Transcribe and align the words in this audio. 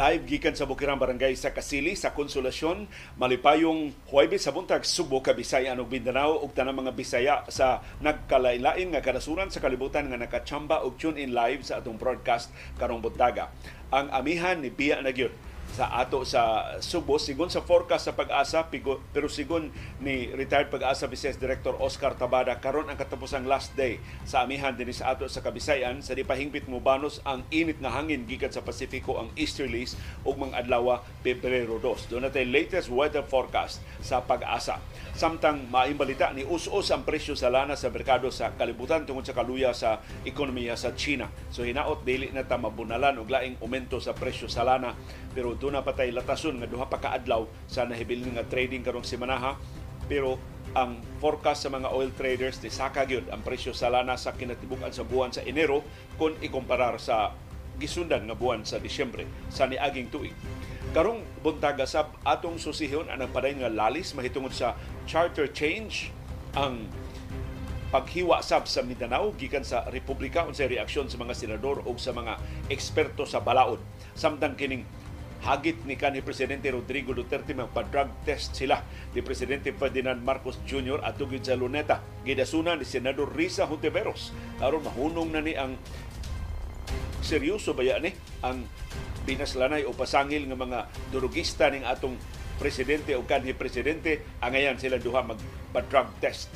Live 0.00 0.32
gikan 0.32 0.56
sa 0.56 0.64
Bukirang 0.64 0.96
Barangay 0.96 1.36
sa 1.36 1.52
Kasili 1.52 1.92
sa 1.92 2.16
Konsolasyon 2.16 2.88
malipayong 3.20 3.92
Huwebes 4.08 4.48
sa 4.48 4.48
buntag 4.48 4.80
Subo 4.88 5.20
ka 5.20 5.36
Bisaya 5.36 5.76
ug 5.76 5.92
Mindanao 5.92 6.40
ug 6.40 6.56
tanang 6.56 6.80
mga 6.80 6.96
Bisaya 6.96 7.44
sa 7.52 7.84
nagkalailain 8.00 8.96
nga 8.96 9.04
kanasuran 9.04 9.52
sa 9.52 9.60
kalibutan 9.60 10.08
nga 10.08 10.16
nakachamba 10.16 10.88
og 10.88 10.96
tune 10.96 11.20
in 11.20 11.36
live 11.36 11.68
sa 11.68 11.84
atong 11.84 12.00
broadcast 12.00 12.48
karong 12.80 13.04
buntaga. 13.04 13.52
Ang 13.92 14.08
amihan 14.08 14.56
ni 14.56 14.72
Bia 14.72 15.04
na 15.04 15.12
gyud 15.12 15.36
sa 15.74 15.90
ato 15.96 16.26
sa 16.26 16.74
Subo. 16.82 17.16
Sigon 17.16 17.48
sa 17.48 17.62
forecast 17.62 18.10
sa 18.10 18.14
pag-asa 18.16 18.66
pero 19.14 19.26
sigon 19.30 19.70
ni 20.02 20.28
retired 20.34 20.68
pag-asa 20.68 21.06
Vice 21.06 21.38
Director 21.38 21.78
Oscar 21.78 22.18
Tabada 22.18 22.58
karon 22.58 22.90
ang 22.90 22.98
katapusang 22.98 23.46
last 23.46 23.74
day 23.78 24.02
sa 24.26 24.42
amihan 24.42 24.74
dinhi 24.74 24.94
sa 24.94 25.14
ato 25.14 25.26
sa 25.30 25.40
Kabisayan. 25.40 26.02
Sa 26.02 26.16
di 26.18 26.26
pahingpit 26.26 26.66
mo 26.66 26.82
banos 26.82 27.22
ang 27.22 27.46
init 27.54 27.78
nga 27.78 27.94
hangin 27.94 28.26
gikan 28.26 28.50
sa 28.50 28.64
Pasifiko 28.64 29.18
ang 29.22 29.30
easterlies 29.38 29.94
ug 30.26 30.36
mga 30.36 30.66
adlaw 30.66 31.02
Pebrero 31.20 31.76
2 31.76 32.10
doon 32.10 32.26
natin 32.26 32.48
latest 32.48 32.88
weather 32.88 33.22
forecast 33.22 33.84
sa 34.00 34.24
pag-asa. 34.24 34.80
Samtang 35.14 35.68
maimbalita 35.68 36.32
ni 36.32 36.46
us-us 36.46 36.88
ang 36.90 37.04
presyo 37.04 37.36
sa 37.36 37.52
lana 37.52 37.76
sa 37.76 37.92
merkado 37.92 38.32
sa 38.32 38.56
kalibutan 38.56 39.04
tungod 39.04 39.26
sa 39.26 39.36
kaluya 39.36 39.76
sa 39.76 40.00
ekonomiya 40.24 40.78
sa 40.78 40.96
China. 40.96 41.28
So 41.52 41.66
hinaot 41.66 42.02
dili 42.08 42.32
na 42.32 42.46
ta 42.46 42.56
mabunalan 42.56 43.20
og 43.20 43.28
laing 43.28 43.60
aumento 43.60 44.00
sa 44.00 44.16
presyo 44.16 44.48
sa 44.48 44.64
lana. 44.64 44.96
Pero 45.30 45.54
doon 45.60 45.76
na 45.76 45.84
patay 45.84 46.08
latason 46.08 46.56
nga 46.56 46.66
duha 46.66 46.88
pa 46.88 46.96
ka 46.96 47.20
sa 47.68 47.84
nahibil 47.84 48.24
nga 48.32 48.48
trading 48.48 48.80
karong 48.80 49.04
semanaha 49.04 49.60
pero 50.08 50.40
ang 50.74 51.02
forecast 51.18 51.66
sa 51.66 51.70
mga 51.70 51.90
oil 51.90 52.10
traders 52.14 52.62
ni 52.62 52.70
saka 52.70 53.02
gyud 53.04 53.26
ang 53.28 53.42
presyo 53.42 53.74
sa 53.74 53.90
lana 53.90 54.14
sa 54.14 54.34
kinatibuk-an 54.34 54.94
sa 54.94 55.02
buwan 55.02 55.34
sa 55.34 55.42
Enero 55.42 55.82
kung 56.14 56.38
ikomparar 56.38 56.98
sa 57.02 57.34
gisundan 57.76 58.28
nga 58.28 58.38
buwan 58.38 58.62
sa 58.62 58.78
Disyembre 58.78 59.26
sa 59.50 59.66
niaging 59.66 60.12
tuig. 60.12 60.36
Karong 60.94 61.22
buntaga 61.42 61.86
sa 61.86 62.06
atong 62.22 62.58
susihon 62.58 63.10
ang 63.10 63.22
paday 63.30 63.56
nga 63.58 63.70
lalis 63.70 64.14
mahitungod 64.14 64.54
sa 64.54 64.78
charter 65.06 65.50
change 65.50 66.14
ang 66.54 66.86
paghiwa 67.90 68.38
sab 68.38 68.70
sa 68.70 68.86
Mindanao 68.86 69.34
gikan 69.34 69.66
sa 69.66 69.82
Republika 69.90 70.46
unsay 70.46 70.70
reaksyon 70.70 71.10
sa 71.10 71.18
mga 71.18 71.34
senador 71.34 71.82
o 71.82 71.90
sa 71.98 72.14
mga 72.14 72.38
eksperto 72.70 73.26
sa 73.26 73.42
balaod 73.42 73.82
samtang 74.14 74.54
kining 74.54 74.86
hagit 75.40 75.80
ni 75.88 75.96
kanhi 75.96 76.20
Presidente 76.20 76.68
Rodrigo 76.68 77.16
Duterte 77.16 77.56
magpa-drug 77.56 78.24
test 78.28 78.52
sila 78.52 78.84
ni 79.16 79.24
Presidente 79.24 79.72
Ferdinand 79.72 80.20
Marcos 80.20 80.60
Jr. 80.68 81.00
at 81.00 81.16
tugid 81.16 81.44
sa 81.44 81.56
Luneta. 81.56 82.04
Gidasuna 82.24 82.76
ni 82.76 82.84
Senador 82.84 83.32
Risa 83.32 83.64
Hontiveros 83.64 84.36
aron 84.60 84.84
mahunong 84.84 85.30
na 85.32 85.40
ni 85.40 85.56
ang 85.56 85.80
seryoso 87.24 87.72
ba 87.72 87.84
ni 88.00 88.12
ang 88.44 88.64
pinaslanay 89.24 89.84
o 89.84 89.92
pasangil 89.96 90.44
ng 90.48 90.56
mga 90.56 90.78
durugista 91.12 91.68
ning 91.68 91.84
atong 91.84 92.16
presidente 92.60 93.16
o 93.16 93.24
kanhi 93.24 93.56
presidente 93.56 94.36
angayan 94.44 94.76
sila 94.76 95.00
duha 95.00 95.24
magpa-drug 95.24 96.08
test. 96.20 96.52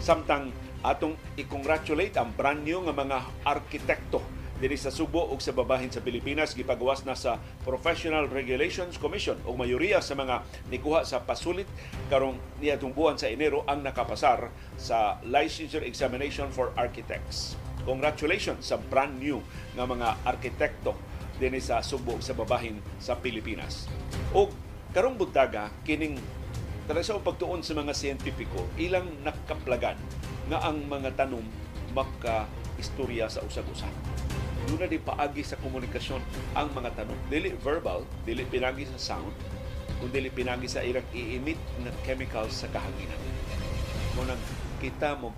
Samtang 0.00 0.48
atong 0.80 1.18
i-congratulate 1.36 2.16
ang 2.16 2.32
brand 2.32 2.64
new 2.64 2.80
nga 2.86 2.94
mga 2.94 3.18
arkitekto 3.44 4.37
diri 4.58 4.74
sa 4.74 4.90
Subo 4.90 5.30
ug 5.30 5.38
sa 5.38 5.54
babahin 5.54 5.90
sa 5.90 6.02
Pilipinas 6.02 6.58
gipagawas 6.58 7.06
na 7.06 7.14
sa 7.14 7.38
Professional 7.62 8.26
Regulations 8.26 8.98
Commission 8.98 9.38
ug 9.46 9.54
mayoriya 9.54 10.02
sa 10.02 10.18
mga 10.18 10.42
nikuha 10.66 11.06
sa 11.06 11.22
pasulit 11.22 11.70
karong 12.10 12.34
niadtong 12.58 12.94
sa 13.14 13.30
Enero 13.30 13.62
ang 13.70 13.86
nakapasar 13.86 14.50
sa 14.74 15.22
licensure 15.22 15.86
examination 15.86 16.50
for 16.50 16.74
architects. 16.74 17.54
Congratulations 17.86 18.66
sa 18.66 18.76
brand 18.76 19.22
new 19.22 19.38
nga 19.78 19.86
mga 19.86 20.08
arkitekto 20.26 20.98
dinhi 21.38 21.62
sa 21.62 21.78
Subo 21.78 22.18
sa 22.18 22.34
babahin 22.34 22.82
sa 22.98 23.14
Pilipinas. 23.14 23.86
Og 24.34 24.50
karong 24.90 25.14
buntaga 25.14 25.70
kining 25.86 26.18
sa 26.88 27.20
pagtuon 27.20 27.62
sa 27.62 27.76
mga 27.78 27.92
siyentipiko 27.94 28.64
ilang 28.80 29.06
nakaplagan 29.22 30.00
nga 30.48 30.58
ang 30.66 30.88
mga 30.88 31.14
tanom 31.14 31.44
maka 31.92 32.48
istorya 32.78 33.26
sa 33.26 33.42
usag-usa 33.44 33.90
doon 34.68 34.84
na 34.84 34.92
di 34.92 35.00
paagi 35.00 35.40
sa 35.40 35.56
komunikasyon 35.56 36.20
ang 36.52 36.68
mga 36.76 36.92
tanong. 37.00 37.16
Dili 37.32 37.56
verbal, 37.56 38.04
dili 38.28 38.44
pinagi 38.44 38.84
sa 38.84 39.16
sound, 39.16 39.32
kung 39.96 40.12
dili 40.12 40.28
pinagi 40.28 40.68
sa 40.68 40.84
ilang 40.84 41.04
i-emit 41.16 41.56
na 41.80 41.88
chemicals 42.04 42.52
sa 42.52 42.68
kahanginan. 42.68 43.16
Kung 44.12 44.28
kita 44.84 45.16
mo 45.16 45.32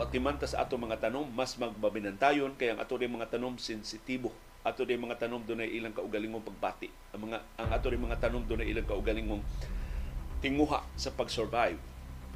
atiman 0.00 0.40
sa 0.42 0.64
ato 0.64 0.74
mga 0.80 1.06
tanong, 1.06 1.28
mas 1.30 1.54
magbabinantayon 1.60 2.56
kaya 2.58 2.74
ang 2.74 2.80
ato 2.82 2.96
mga 2.96 3.36
tanong 3.36 3.60
sensitibo. 3.60 4.32
Ato 4.64 4.88
rin 4.88 4.96
mga 4.96 5.28
tanong 5.28 5.44
doon 5.44 5.60
ay 5.60 5.76
ilang 5.76 5.92
kaugalingong 5.92 6.40
pagbati. 6.40 6.88
Ang, 7.12 7.28
mga, 7.28 7.38
ang 7.60 7.68
ato 7.68 7.92
rin 7.92 8.00
mga 8.00 8.16
tanong 8.16 8.48
doon 8.48 8.64
ay 8.64 8.72
ilang 8.72 8.88
kaugalingong 8.88 9.44
tinguha 10.40 10.80
sa 10.96 11.12
pag-survive 11.12 11.76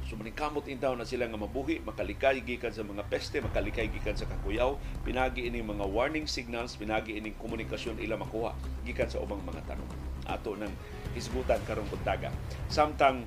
So 0.07 0.15
maningkamot 0.15 0.65
intaw 0.69 0.95
na 0.95 1.03
sila 1.03 1.27
nga 1.27 1.37
mabuhi, 1.37 1.83
makalikay 1.83 2.41
gikan 2.45 2.71
sa 2.71 2.85
mga 2.85 3.05
peste, 3.11 3.43
makalikay 3.43 3.91
gikan 3.91 4.15
sa 4.15 4.25
kakuyaw, 4.25 4.79
pinagi 5.03 5.45
ini 5.49 5.59
mga 5.59 5.85
warning 5.85 6.25
signals, 6.25 6.79
pinagi 6.79 7.19
ini 7.19 7.35
komunikasyon 7.37 7.99
ila 8.01 8.15
makuha 8.17 8.55
gikan 8.87 9.09
sa 9.11 9.19
ubang 9.19 9.41
mga 9.43 9.65
tanong. 9.69 9.89
Ato 10.29 10.55
nang 10.55 10.73
hisgutan 11.13 11.59
karong 11.65 11.89
buntaga. 11.89 12.29
Samtang 12.69 13.25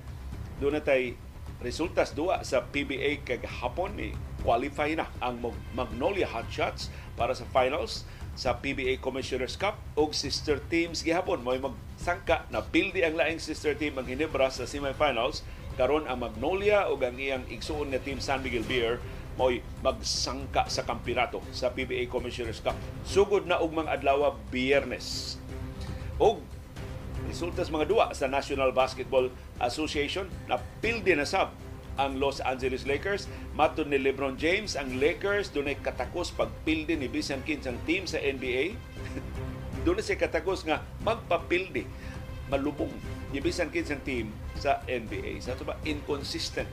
doon 0.62 0.78
natay 0.78 1.18
resultas 1.62 2.14
duwa 2.14 2.42
sa 2.42 2.66
PBA 2.66 3.22
kag 3.22 3.46
hapon 3.46 3.94
ni 3.94 4.10
qualify 4.42 4.90
na 4.98 5.06
ang 5.22 5.38
Magnolia 5.72 6.26
Hotshots 6.26 6.90
para 7.14 7.32
sa 7.32 7.46
finals 7.54 8.02
sa 8.34 8.58
PBA 8.58 8.98
Commissioners 8.98 9.54
Cup 9.54 9.78
og 9.94 10.16
sister 10.16 10.58
teams 10.72 11.04
gihapon 11.04 11.44
may 11.44 11.60
magsangka 11.60 12.48
na 12.48 12.64
pildi 12.64 13.04
ang 13.06 13.14
laing 13.14 13.38
sister 13.38 13.76
team 13.76 13.94
ang 14.00 14.08
Hinebra 14.08 14.48
sa 14.48 14.64
semifinals 14.64 15.46
karon 15.78 16.04
ang 16.04 16.20
Magnolia 16.20 16.88
o 16.88 16.96
ang 17.00 17.16
iyang 17.16 17.44
igsuon 17.48 17.92
nga 17.92 18.02
team 18.02 18.20
San 18.20 18.44
Miguel 18.44 18.66
Beer 18.66 19.00
mo'y 19.40 19.64
magsangka 19.80 20.68
sa 20.68 20.84
kampirato 20.84 21.40
sa 21.56 21.72
PBA 21.72 22.04
Commissioners 22.12 22.60
Cup. 22.60 22.76
Sugod 23.08 23.48
na 23.48 23.60
og 23.64 23.72
mga 23.72 24.00
adlaw 24.00 24.36
Biyernes. 24.52 25.40
Og 26.20 26.44
resultas 27.24 27.72
mga 27.72 27.88
duwa 27.88 28.06
sa 28.12 28.28
National 28.28 28.76
Basketball 28.76 29.32
Association 29.56 30.28
na 30.44 30.60
pildi 30.84 31.16
na 31.16 31.24
sab 31.24 31.48
ang 31.96 32.20
Los 32.20 32.44
Angeles 32.44 32.84
Lakers. 32.84 33.28
Maton 33.56 33.92
ni 33.92 34.00
LeBron 34.00 34.36
James, 34.36 34.76
ang 34.76 35.00
Lakers 35.00 35.48
dunay 35.52 35.80
katakos 35.80 36.32
pagpildi 36.32 37.00
ni 37.00 37.08
bisan 37.08 37.40
kinsang 37.44 37.80
team 37.88 38.04
sa 38.04 38.20
NBA. 38.20 38.76
doon 39.82 39.98
siya 39.98 40.18
katakos 40.18 40.62
nga 40.62 40.82
magpapildi 41.02 41.86
malubong 42.46 42.90
gibisan 43.32 43.72
kinsang 43.72 44.04
team 44.04 44.28
sa 44.60 44.84
NBA. 44.84 45.40
Sa 45.40 45.56
ito 45.56 45.64
ba, 45.64 45.80
inconsistent 45.88 46.68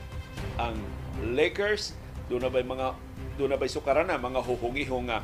ang 0.60 0.76
Lakers. 1.24 1.96
Doon 2.28 2.46
na 2.46 2.52
ba 2.52 2.62
mga 2.62 2.88
doon 3.40 3.56
na 3.56 3.58
ba 3.58 3.66
sukarana 3.66 4.20
mga 4.20 4.44
huhungihong 4.44 5.08
nga 5.08 5.24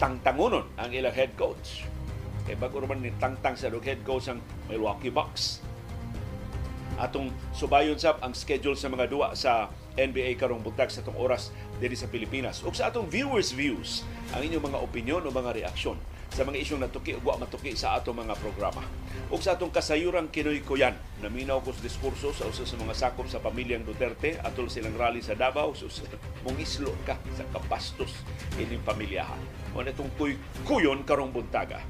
tangtangunon 0.00 0.66
ang 0.80 0.90
ilang 0.90 1.12
head 1.12 1.36
coach. 1.36 1.84
Kaya 2.48 2.56
bago 2.56 2.80
naman 2.80 3.04
ni 3.04 3.12
tangtang 3.20 3.54
sa 3.54 3.68
head 3.68 4.00
coach 4.02 4.32
ang 4.32 4.40
Milwaukee 4.66 5.12
Bucks. 5.12 5.60
Atong 6.96 7.28
subayon 7.52 8.00
sab 8.00 8.16
ang 8.24 8.32
schedule 8.32 8.76
sa 8.76 8.88
mga 8.88 9.12
duwa 9.12 9.36
sa 9.36 9.68
NBA 10.00 10.40
karong 10.40 10.64
buntag 10.64 10.88
sa 10.88 11.04
itong 11.04 11.16
oras 11.20 11.52
diri 11.76 11.92
sa 11.92 12.08
Pilipinas. 12.08 12.64
Ug 12.64 12.72
sa 12.72 12.88
atong 12.88 13.04
viewers 13.08 13.52
views, 13.52 14.00
ang 14.32 14.40
inyong 14.40 14.72
mga 14.72 14.78
opinion 14.80 15.20
o 15.24 15.28
mga 15.28 15.60
reaksyon 15.60 16.00
sa 16.30 16.42
mga 16.42 16.58
isyong 16.62 16.82
natuki 16.82 17.14
o 17.14 17.20
matuki 17.22 17.74
sa 17.78 17.98
ato 17.98 18.10
mga 18.10 18.34
programa. 18.38 18.82
Ug 19.26 19.42
sa 19.42 19.58
atong 19.58 19.74
kasayuran 19.74 20.30
kinoy 20.30 20.62
kuyan, 20.62 20.94
naminaw 21.18 21.58
ko 21.62 21.74
sa 21.74 21.82
diskurso 21.82 22.30
sa 22.30 22.46
usa 22.46 22.62
sa 22.62 22.78
mga 22.78 22.94
sakop 22.94 23.26
sa 23.26 23.42
pamilyang 23.42 23.82
Duterte 23.82 24.38
atol 24.42 24.70
silang 24.70 24.94
rally 24.94 25.18
sa 25.22 25.34
Davao 25.34 25.74
sus 25.74 26.02
mong 26.46 26.58
islo 26.62 26.94
ka 27.02 27.18
sa 27.34 27.42
kapastos 27.50 28.12
ining 28.58 28.82
pamilyahan. 28.86 29.40
Mo 29.74 29.82
itong 29.82 30.12
kuy 30.14 30.38
kuyon 30.62 31.02
karong 31.02 31.34
buntaga. 31.34 31.82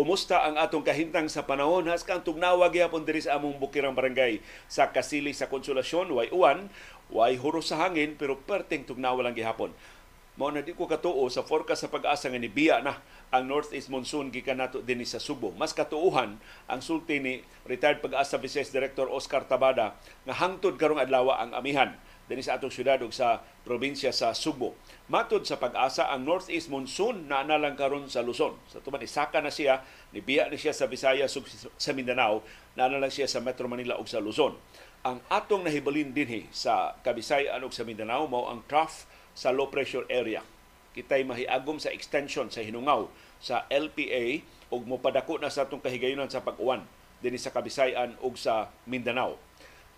Kumusta 0.00 0.40
ang 0.48 0.56
atong 0.56 0.80
kahintang 0.80 1.28
sa 1.28 1.44
panahon? 1.44 1.84
Has 1.84 2.08
kang 2.08 2.24
tugnawa 2.24 2.72
gyapon 2.72 3.04
diri 3.04 3.20
sa 3.20 3.36
among 3.36 3.60
bukirang 3.60 3.92
barangay 3.92 4.40
sa 4.64 4.88
Kasili 4.88 5.36
sa 5.36 5.44
Konsolasyon, 5.44 6.08
way 6.16 6.32
uwan, 6.32 6.72
way 7.12 7.36
huro 7.36 7.60
sa 7.60 7.84
hangin 7.84 8.16
pero 8.16 8.32
perting 8.32 8.88
tugnawa 8.88 9.20
lang 9.20 9.36
gihapon. 9.36 9.76
Mao 10.40 10.48
na 10.48 10.64
di 10.64 10.72
ko 10.72 10.88
katuo 10.88 11.28
sa 11.28 11.44
forecast 11.44 11.84
sa 11.84 11.92
pag-asa 11.92 12.32
nga 12.32 12.40
ni 12.40 12.48
Biya 12.48 12.80
na 12.80 12.96
ang 13.28 13.44
northeast 13.44 13.92
monsoon 13.92 14.32
gikan 14.32 14.64
nato 14.64 14.80
dinhi 14.80 15.04
sa 15.04 15.20
Subo. 15.20 15.52
Mas 15.52 15.76
katuuhan 15.76 16.40
ang 16.64 16.80
sulti 16.80 17.20
ni 17.20 17.44
retired 17.68 18.00
pag-asa 18.00 18.40
Vice 18.40 18.72
Director 18.72 19.04
Oscar 19.04 19.44
Tabada 19.44 20.00
nga 20.24 20.32
hangtod 20.32 20.80
karong 20.80 20.96
adlaw 20.96 21.36
ang 21.36 21.52
amihan 21.52 21.92
dinhi 22.30 22.46
sa 22.46 22.54
atong 22.54 22.70
syudad 22.70 23.02
ug 23.02 23.10
sa 23.10 23.42
probinsya 23.66 24.14
sa 24.14 24.30
Subo. 24.30 24.78
Matod 25.10 25.42
sa 25.42 25.58
pag-asa 25.58 26.06
ang 26.06 26.22
northeast 26.22 26.70
monsoon 26.70 27.26
na 27.26 27.42
lang 27.42 27.74
karon 27.74 28.06
sa 28.06 28.22
Luzon. 28.22 28.54
Sa 28.70 28.78
tuman 28.78 29.02
isaka 29.02 29.42
na 29.42 29.50
siya, 29.50 29.82
nibiya 30.14 30.46
ni 30.46 30.54
siya 30.54 30.70
sa 30.70 30.86
Visayas 30.86 31.34
sa 31.74 31.90
Mindanao, 31.90 32.46
na 32.78 32.86
lang 32.86 33.10
siya 33.10 33.26
sa 33.26 33.42
Metro 33.42 33.66
Manila 33.66 33.98
ug 33.98 34.06
sa 34.06 34.22
Luzon. 34.22 34.54
Ang 35.02 35.18
atong 35.26 35.66
nahibalin 35.66 36.14
dinhi 36.14 36.46
sa 36.54 36.94
Kabisayan 37.02 37.66
ug 37.66 37.74
sa 37.74 37.82
Mindanao 37.82 38.30
mao 38.30 38.46
ang 38.46 38.62
trough 38.70 39.10
sa 39.34 39.50
low 39.50 39.66
pressure 39.66 40.06
area. 40.06 40.46
Kitay 40.94 41.26
mahiagom 41.26 41.82
sa 41.82 41.90
extension 41.90 42.46
sa 42.46 42.62
hinungaw 42.62 43.10
sa 43.42 43.66
LPA 43.66 44.46
ug 44.70 44.86
mopadako 44.86 45.42
na 45.42 45.50
sa 45.50 45.66
atong 45.66 45.82
kahigayunan 45.82 46.30
sa 46.30 46.46
pag-uwan 46.46 46.86
dinhi 47.18 47.42
sa 47.42 47.50
Kabisayan 47.50 48.14
ug 48.22 48.38
sa 48.38 48.70
Mindanao 48.86 49.49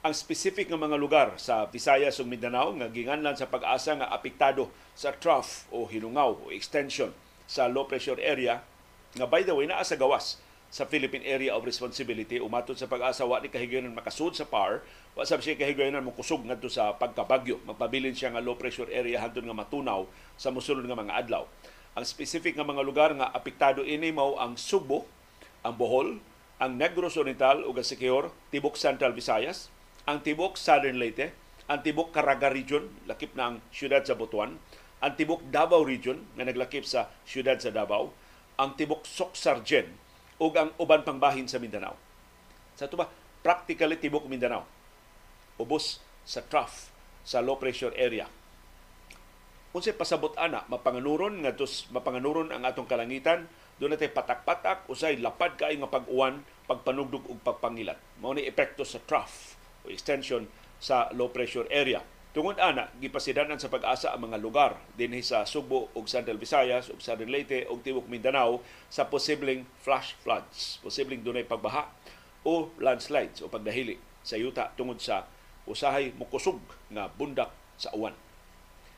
ang 0.02 0.18
specific 0.18 0.66
nga 0.66 0.74
mga 0.74 0.98
lugar 0.98 1.28
sa 1.38 1.70
Visayas 1.70 2.18
ug 2.18 2.26
Mindanao 2.26 2.74
nga 2.74 2.90
ginganlan 2.90 3.38
sa 3.38 3.46
pag-asa 3.46 3.94
nga 3.94 4.10
apektado 4.10 4.66
sa 4.98 5.14
trough 5.14 5.70
o 5.70 5.86
hinungaw 5.86 6.42
o 6.42 6.50
extension 6.50 7.14
sa 7.46 7.70
low 7.70 7.86
pressure 7.86 8.18
area 8.18 8.66
nga 9.14 9.30
by 9.30 9.46
the 9.46 9.54
way 9.54 9.70
naa 9.70 9.86
sa 9.86 9.94
gawas 9.94 10.42
sa 10.74 10.88
Philippine 10.90 11.22
Area 11.22 11.54
of 11.54 11.62
Responsibility. 11.62 12.42
Umatod 12.42 12.74
sa 12.74 12.90
pag-asa 12.90 13.22
wa 13.22 13.38
ni 13.38 13.46
kahigayonan 13.46 13.94
makasud 13.94 14.34
sa 14.34 14.42
PAR 14.42 14.82
wa 15.14 15.22
sab 15.22 15.38
siya 15.38 15.54
kahigayonan 15.54 16.02
mo 16.02 16.10
kusog 16.10 16.42
ngadto 16.42 16.66
sa 16.66 16.98
pagkabagyo. 16.98 17.62
Magpabilin 17.62 18.18
siya 18.18 18.34
nga 18.34 18.42
low 18.42 18.58
pressure 18.58 18.90
area 18.90 19.22
hantud 19.22 19.46
nga 19.46 19.54
matunaw 19.54 20.10
sa 20.34 20.50
mosulod 20.50 20.82
nga 20.82 20.98
mga 20.98 21.14
adlaw. 21.14 21.46
Ang 21.94 22.02
specific 22.02 22.58
nga 22.58 22.66
mga 22.66 22.82
lugar 22.82 23.14
nga 23.14 23.30
apektado 23.30 23.86
ini 23.86 24.10
mao 24.10 24.34
ang 24.34 24.58
Subo 24.58 25.06
ang 25.62 25.78
Bohol 25.78 26.18
ang 26.58 26.74
Negros 26.74 27.14
Oriental 27.14 27.62
ug 27.62 27.78
ang 27.78 27.86
Siquijor 27.86 28.34
tibok 28.50 28.74
Central 28.74 29.14
Visayas 29.14 29.70
ang 30.02 30.18
tibok 30.18 30.58
Southern 30.58 30.98
Leyte, 30.98 31.30
ang 31.70 31.78
tibok 31.78 32.10
Caraga 32.10 32.50
Region, 32.50 32.90
lakip 33.06 33.38
na 33.38 33.54
ang 33.54 33.56
siyudad 33.70 34.02
sa 34.02 34.18
Butuan, 34.18 34.58
ang 34.98 35.12
tibok 35.14 35.46
Davao 35.46 35.86
Region, 35.86 36.26
nga 36.34 36.42
naglakip 36.42 36.82
sa 36.82 37.06
siyudad 37.22 37.58
sa 37.62 37.70
Davao, 37.70 38.10
ang 38.58 38.74
tibok 38.74 39.06
Soksargen, 39.06 39.94
ug 40.42 40.52
ang 40.58 40.74
uban 40.82 41.06
pang 41.06 41.22
bahin 41.22 41.46
sa 41.46 41.62
Mindanao. 41.62 41.94
Sa 42.74 42.90
ito 42.90 42.98
ba, 42.98 43.06
practically 43.46 43.94
tibok 43.94 44.26
Mindanao. 44.26 44.66
Ubos 45.62 46.02
sa 46.26 46.42
trough 46.42 46.90
sa 47.22 47.38
low 47.38 47.54
pressure 47.54 47.94
area. 47.94 48.26
Kung 49.70 49.80
sa 49.80 49.94
pasabot 49.94 50.34
ana, 50.34 50.66
mapanganuron 50.66 51.46
nga 51.46 51.54
tos 51.54 51.86
mapanganuron 51.94 52.50
ang 52.50 52.66
atong 52.66 52.90
kalangitan, 52.90 53.46
doon 53.78 53.94
natin 53.94 54.10
patak-patak, 54.10 54.90
usay 54.90 55.16
lapad 55.22 55.54
kaay 55.54 55.78
nga 55.78 55.88
pag-uwan, 55.88 56.42
pagpanugdog 56.66 57.24
ug 57.30 57.38
pagpangilat. 57.40 57.96
Mao 58.18 58.34
ni 58.34 58.44
epekto 58.44 58.82
sa 58.82 58.98
trough 59.00 59.61
o 59.82 59.90
extension 59.90 60.46
sa 60.82 61.10
low 61.14 61.30
pressure 61.30 61.66
area. 61.70 62.02
Tungod 62.32 62.56
ana, 62.56 62.88
gipasidanan 62.96 63.60
sa 63.60 63.68
pag-asa 63.68 64.08
ang 64.08 64.24
mga 64.24 64.40
lugar 64.40 64.80
dinhi 64.96 65.20
sa 65.20 65.44
Subo 65.44 65.92
ug 65.92 66.08
Central 66.08 66.40
Visayas 66.40 66.88
ug 66.88 66.96
Southern 66.96 67.28
Leyte 67.28 67.68
ug 67.68 67.84
Tibok 67.84 68.08
Mindanao 68.08 68.64
sa 68.88 69.04
posibleng 69.04 69.68
flash 69.84 70.16
floods, 70.24 70.80
posibleng 70.80 71.20
dunay 71.20 71.44
pagbaha 71.44 71.92
o 72.48 72.72
landslides 72.80 73.44
o 73.44 73.52
pagdahili 73.52 74.00
sa 74.24 74.40
yuta 74.40 74.72
tungod 74.80 74.96
sa 74.96 75.28
usahay 75.68 76.16
mukusog 76.16 76.56
nga 76.88 77.12
bundak 77.12 77.52
sa 77.76 77.92
uwan. 77.92 78.16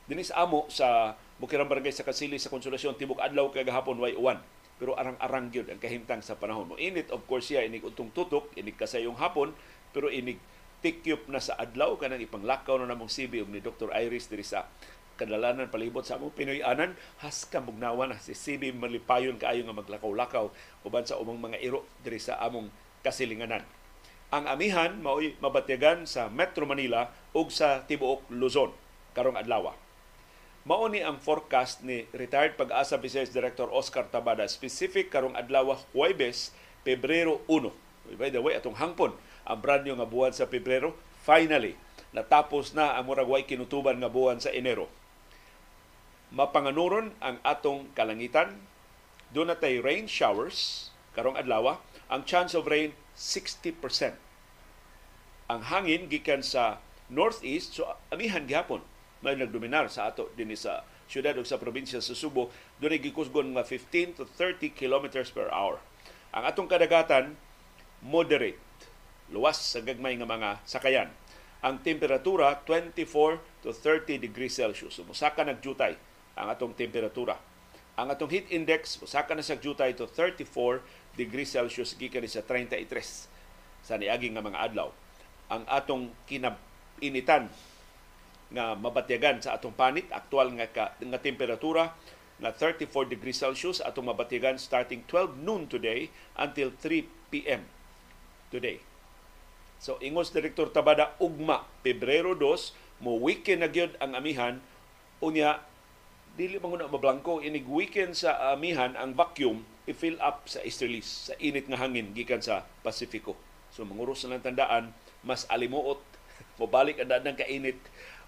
Dinhi 0.07 0.23
sa 0.23 0.47
amo 0.47 0.71
sa 0.71 1.19
Bukirang 1.43 1.67
Barangay 1.67 1.91
sa 1.91 2.07
Kasili 2.07 2.39
sa 2.39 2.55
Konsolasyon 2.55 2.95
tibok 2.95 3.19
adlaw 3.19 3.51
kay 3.51 3.67
gahapon 3.67 3.99
way 3.99 4.15
uwan 4.15 4.39
pero 4.79 4.95
arang-arang 4.99 5.51
gyud 5.51 5.71
ang 5.71 5.79
kahimtang 5.83 6.23
sa 6.23 6.39
panahon 6.39 6.71
mo. 6.71 6.75
Init 6.79 7.11
of 7.11 7.27
course 7.27 7.51
siya 7.51 7.67
inig 7.67 7.83
utong 7.83 8.11
tutok, 8.11 8.51
inig 8.59 8.75
kasayong 8.75 9.19
hapon, 9.19 9.55
pero 9.95 10.11
inig 10.11 10.39
tikyop 10.85 11.33
na 11.33 11.41
sa 11.41 11.57
adlaw 11.57 11.97
kanang 11.97 12.21
ipanglakaw 12.21 12.77
na 12.77 12.93
namong 12.93 13.09
CB 13.09 13.49
ni 13.49 13.65
Dr. 13.65 13.89
Iris 13.97 14.29
diri 14.29 14.45
sa 14.45 14.69
kadalanan 15.17 15.73
palibot 15.73 16.05
sa 16.05 16.21
among 16.21 16.37
Pinoy-anan 16.37 16.93
has 17.25 17.49
kamugnawan 17.49 18.13
na 18.13 18.21
si 18.21 18.37
CB 18.37 18.77
malipayon 18.77 19.41
kaayo 19.41 19.65
nga 19.65 19.73
maglakaw-lakaw 19.73 20.53
uban 20.85 21.09
sa 21.09 21.17
umang 21.17 21.41
mga 21.41 21.65
iro 21.65 21.89
diri 22.05 22.21
sa 22.21 22.37
among 22.45 22.69
kasilinganan. 23.01 23.65
Ang 24.29 24.45
amihan 24.45 24.93
mao'y 25.01 25.41
mabatyagan 25.41 26.05
sa 26.05 26.29
Metro 26.29 26.69
Manila 26.69 27.09
ug 27.33 27.49
sa 27.49 27.81
tibuok 27.89 28.29
Luzon 28.29 28.75
karong 29.17 29.41
adlaw. 29.41 29.73
Mao 30.69 30.85
ni 30.89 31.01
ang 31.01 31.21
forecast 31.21 31.81
ni 31.81 32.09
retired 32.13 32.61
pag-asa 32.61 33.01
Vice 33.01 33.33
Director 33.33 33.69
Oscar 33.73 34.09
Tabada 34.09 34.45
specific 34.49 35.13
karong 35.13 35.37
adlaw 35.37 35.77
Huwebes, 35.93 36.53
Pebrero 36.85 37.41
1. 37.49 38.17
By 38.21 38.29
the 38.29 38.41
way, 38.41 38.57
atong 38.57 38.77
hangpon 38.77 39.17
ang 39.45 39.61
brand 39.61 39.85
nga 39.85 40.09
buwan 40.09 40.33
sa 40.33 40.49
Pebrero. 40.49 40.97
Finally, 41.25 41.77
natapos 42.17 42.73
na 42.73 42.97
ang 42.97 43.09
murag 43.09 43.29
way 43.29 43.45
kinutuban 43.45 44.01
nga 44.01 44.13
buwan 44.13 44.41
sa 44.41 44.53
Enero. 44.53 44.89
Mapanganuron 46.33 47.15
ang 47.21 47.39
atong 47.45 47.93
kalangitan. 47.93 48.57
Doon 49.31 49.53
na 49.53 49.59
tay 49.59 49.79
rain 49.79 50.09
showers 50.09 50.91
karong 51.13 51.37
adlaw. 51.37 51.79
Ang 52.09 52.25
chance 52.25 52.57
of 52.57 52.67
rain 52.67 52.97
60%. 53.17 54.17
Ang 55.53 55.61
hangin 55.69 56.09
gikan 56.09 56.41
sa 56.41 56.81
northeast 57.13 57.77
so 57.77 57.85
amihan 58.09 58.49
gihapon 58.49 58.81
may 59.21 59.37
nagdominar 59.37 59.93
sa 59.93 60.09
ato 60.09 60.33
din 60.37 60.53
sa 60.57 60.85
syudad 61.05 61.37
ug 61.37 61.45
sa 61.45 61.61
probinsya 61.61 62.01
sa 62.01 62.17
Subo 62.17 62.49
dunay 62.81 62.97
gikusgon 62.97 63.53
nga 63.53 63.61
15 63.61 64.21
to 64.21 64.25
30 64.25 64.73
kilometers 64.73 65.29
per 65.29 65.53
hour. 65.53 65.81
Ang 66.33 66.49
atong 66.49 66.69
kadagatan 66.69 67.37
moderate 68.01 68.64
luwas 69.35 69.59
sa 69.59 69.83
gagmay 69.83 70.15
nga 70.15 70.31
mga 70.31 70.63
sakayan. 70.63 71.11
Ang 71.67 71.83
temperatura 71.83 72.55
24 72.63 73.67
to 73.67 73.75
30 73.75 74.23
degrees 74.23 74.55
Celsius. 74.55 75.03
Musaka 75.03 75.43
nagjutay 75.43 75.99
ang 76.39 76.47
atong 76.55 76.79
temperatura. 76.79 77.35
Ang 77.99 78.15
atong 78.15 78.31
heat 78.31 78.55
index 78.55 79.03
musaka 79.03 79.35
na 79.35 79.43
sa 79.43 79.59
jutay 79.59 79.99
to 79.99 80.07
34 80.07 81.19
degrees 81.19 81.51
Celsius 81.51 81.99
gikan 81.99 82.23
sa 82.31 82.47
33 82.47 82.87
sa 83.83 83.99
niagi 83.99 84.31
nga 84.31 84.45
mga 84.45 84.61
adlaw. 84.71 84.95
Ang 85.51 85.67
atong 85.67 86.15
kinabinitan 86.31 87.51
nga 88.55 88.79
mabatyagan 88.79 89.43
sa 89.43 89.59
atong 89.59 89.75
panit 89.75 90.07
aktual 90.15 90.55
nga 90.55 90.71
ka, 90.71 90.85
nga 91.01 91.19
temperatura 91.19 91.91
na 92.39 92.51
34 92.51 93.09
degrees 93.09 93.39
Celsius 93.39 93.79
atong 93.83 94.11
mabatyagan 94.11 94.59
starting 94.59 95.07
12 95.07 95.43
noon 95.43 95.71
today 95.71 96.11
until 96.39 96.71
3 96.83 97.07
p.m. 97.31 97.63
today. 98.51 98.83
So 99.85 100.01
ingos 100.01 100.33
Direktor 100.33 100.73
Tabada 100.73 101.13
ugma 101.21 101.69
Pebrero 101.85 102.33
2 102.33 103.05
mo 103.05 103.21
weekend 103.21 103.61
na 103.61 103.69
gyud 103.69 103.93
ang 104.01 104.17
amihan 104.17 104.57
unya 105.21 105.61
dili 106.41 106.57
man 106.57 106.81
na 106.81 106.89
mablangko 106.89 107.45
inig 107.45 107.69
weekend 107.69 108.17
sa 108.17 108.57
amihan 108.57 108.97
ang 108.97 109.13
vacuum 109.13 109.61
i-fill 109.85 110.17
up 110.25 110.49
sa 110.49 110.65
easterlies 110.65 111.29
sa 111.29 111.37
init 111.37 111.69
nga 111.69 111.77
hangin 111.77 112.17
gikan 112.17 112.41
sa 112.41 112.65
Pasifiko. 112.81 113.37
So 113.77 113.85
manguros 113.85 114.25
na 114.25 114.41
lang 114.41 114.57
tandaan 114.57 114.97
mas 115.21 115.45
alimuot 115.53 116.01
mobalik 116.65 117.05
ang 117.05 117.13
dadang 117.13 117.37
kainit 117.37 117.77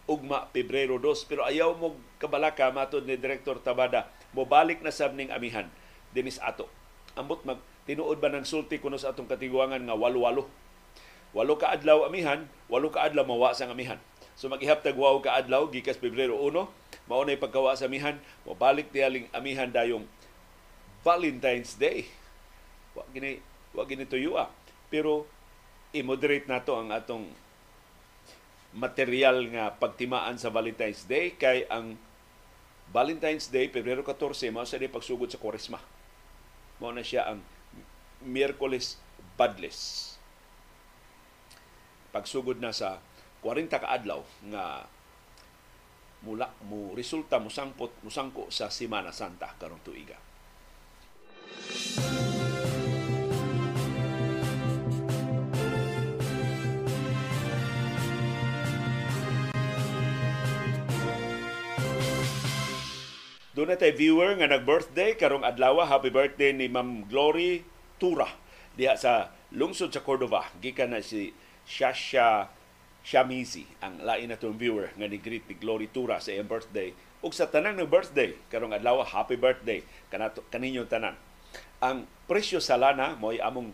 ugma 0.05 0.53
Pebrero 0.53 1.01
2 1.01 1.25
pero 1.25 1.49
ayaw 1.49 1.73
mo 1.73 1.97
kabalaka 2.21 2.69
matod 2.69 3.09
ni 3.09 3.17
Direktor 3.17 3.65
Tabada 3.65 4.13
mobalik 4.37 4.85
na 4.85 4.93
sab 4.93 5.17
ning 5.17 5.33
amihan 5.33 5.73
dinis 6.13 6.37
ato. 6.37 6.69
Ambot 7.17 7.41
mag 7.49 7.65
tinuod 7.89 8.21
ba 8.21 8.29
ng 8.29 8.45
sulti 8.45 8.77
kuno 8.77 9.01
sa 9.01 9.17
atong 9.17 9.25
katiguangan 9.25 9.81
nga 9.81 9.97
walo-walo 9.97 10.66
Walo 11.37 11.61
ka 11.61 11.69
adlaw 11.69 12.09
amihan, 12.09 12.49
walo 12.73 12.89
ka 12.89 13.05
adlaw 13.05 13.29
mawa 13.29 13.53
sa 13.53 13.69
amihan. 13.69 14.01
So 14.41 14.49
maghihaptag 14.49 14.97
wow 14.97 15.21
ka 15.21 15.37
adlaw 15.37 15.69
gikas 15.69 16.01
Pebrero 16.01 16.41
1, 16.41 16.65
mao 17.05 17.21
na 17.29 17.37
pagkawa 17.37 17.77
sa 17.77 17.93
amihan, 17.93 18.17
mabalik 18.49 18.89
tiyaling 18.89 19.29
amihan 19.37 19.69
dayong 19.69 20.09
Valentine's 21.05 21.77
Day. 21.77 22.09
Wa 22.97 23.05
gini 23.13 23.45
wa 23.77 23.85
gini 23.85 24.09
tuyo 24.09 24.41
ah. 24.41 24.49
Pero 24.89 25.29
i-moderate 25.93 26.49
nato 26.49 26.73
ang 26.73 26.89
atong 26.89 27.29
material 28.73 29.45
nga 29.53 29.77
pagtimaan 29.77 30.41
sa 30.41 30.49
Valentine's 30.49 31.05
Day 31.05 31.37
kay 31.37 31.69
ang 31.69 32.01
Valentine's 32.97 33.53
Day 33.53 33.69
Pebrero 33.69 34.01
14 34.01 34.49
mao 34.57 34.65
sa 34.65 34.81
di 34.81 34.89
pagsugod 34.89 35.29
sa 35.29 35.37
Koresma. 35.37 35.85
Mao 36.81 36.97
na 36.97 37.05
siya 37.05 37.29
ang 37.29 37.45
Miyerkules 38.25 38.97
Badless 39.37 40.16
pagsugod 42.17 42.57
na 42.65 42.73
sa 42.73 42.97
40 43.45 43.69
ka 43.69 43.85
adlaw 43.85 44.25
nga 44.49 44.89
mula 46.25 46.49
mo 46.65 46.97
resulta 46.97 47.37
mo 47.37 47.53
sangpot 47.53 47.93
mo 48.01 48.09
sangko 48.09 48.49
sa 48.49 48.73
Semana 48.73 49.13
Santa 49.13 49.53
karong 49.61 49.85
tuiga. 49.85 50.17
Doon 63.57 63.73
na 63.73 63.81
tayo 63.81 63.97
viewer 63.97 64.37
nga 64.37 64.49
nag-birthday 64.53 65.17
karong 65.17 65.45
adlaw. 65.45 65.85
Happy 65.85 66.13
birthday 66.13 66.53
ni 66.53 66.69
Ma'am 66.69 67.09
Glory 67.09 67.65
Tura 68.01 68.29
diha 68.77 68.97
sa 68.97 69.33
lungsod 69.53 69.93
sa 69.93 70.05
Cordova. 70.05 70.49
Gikan 70.61 70.93
na 70.93 71.01
si 71.01 71.33
Shasha 71.67 72.49
Shamizi 73.07 73.67
ang 73.83 74.03
lain 74.03 74.31
na 74.31 74.39
viewer 74.39 74.91
nga 74.95 75.07
ni 75.07 75.19
greet 75.19 75.47
ni 75.47 75.55
Glory 75.59 75.87
Tura 75.91 76.19
sa 76.19 76.35
iyang 76.35 76.51
birthday. 76.51 76.91
Ug 77.23 77.35
sa 77.35 77.47
tanan 77.47 77.79
ng 77.79 77.91
birthday 77.91 78.35
karong 78.51 78.75
adlaw 78.75 79.03
happy 79.03 79.39
birthday. 79.39 79.83
Kanato 80.11 80.43
kaninyo 80.51 80.87
tanan 80.87 81.15
ang 81.81 82.09
presyo 82.25 82.59
sa 82.59 82.81
lana 82.81 83.15
mo 83.21 83.33
among 83.33 83.69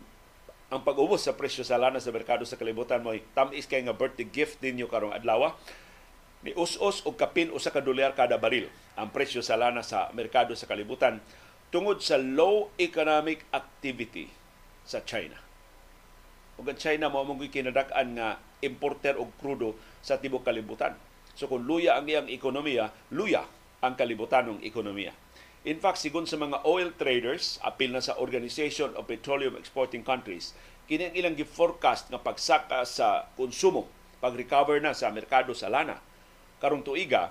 ang 0.72 0.80
pag-ubos 0.82 1.22
sa 1.22 1.36
presyo 1.36 1.62
sa 1.62 1.76
lana 1.76 2.00
sa 2.00 2.10
merkado 2.10 2.42
sa 2.48 2.56
kalibutan 2.56 3.04
mo 3.04 3.12
tamis 3.36 3.68
kay 3.68 3.84
nga 3.84 3.94
birthday 3.94 4.26
gift 4.26 4.58
ninyo 4.64 4.88
karong 4.88 5.14
adlaw 5.14 5.52
ni 6.42 6.50
us-us 6.58 7.06
og 7.06 7.14
kapin 7.14 7.54
usa 7.54 7.70
ka 7.70 7.78
dolyar 7.78 8.18
kada 8.18 8.40
baril 8.40 8.66
ang 8.98 9.12
presyo 9.14 9.44
sa 9.44 9.54
lana 9.54 9.84
sa 9.86 10.10
merkado 10.10 10.58
sa 10.58 10.66
kalibutan 10.66 11.22
tungod 11.70 12.02
sa 12.02 12.18
low 12.18 12.74
economic 12.76 13.46
activity 13.54 14.28
sa 14.82 15.00
China. 15.06 15.38
Ug 16.60 16.66
ang 16.68 16.78
China 16.80 17.08
mao 17.08 17.24
mong 17.24 17.40
kinadak-an 17.48 18.16
nga 18.16 18.40
importer 18.60 19.16
og 19.16 19.32
krudo 19.40 19.76
sa 20.04 20.20
tibok 20.20 20.44
kalibutan. 20.44 20.96
So 21.32 21.48
kung 21.48 21.64
luya 21.64 21.96
ang 21.96 22.08
iyang 22.08 22.28
ekonomiya, 22.28 22.92
luya 23.12 23.44
ang 23.80 23.96
kalibutanong 23.96 24.60
ekonomiya. 24.60 25.16
In 25.62 25.78
fact, 25.78 26.02
sigon 26.02 26.26
sa 26.26 26.36
mga 26.36 26.66
oil 26.66 26.90
traders, 26.98 27.62
apil 27.62 27.94
na 27.94 28.02
sa 28.02 28.18
Organization 28.18 28.92
of 28.98 29.06
Petroleum 29.06 29.54
Exporting 29.54 30.02
Countries, 30.02 30.52
kini 30.90 31.08
ang 31.08 31.14
ilang 31.14 31.38
gi-forecast 31.38 32.10
nga 32.10 32.18
pagsaka 32.18 32.82
sa 32.82 33.30
konsumo, 33.38 33.86
pag-recover 34.18 34.82
na 34.82 34.90
sa 34.90 35.14
merkado 35.14 35.54
sa 35.54 35.70
lana. 35.70 36.02
Karong 36.58 36.82
tuiga, 36.82 37.30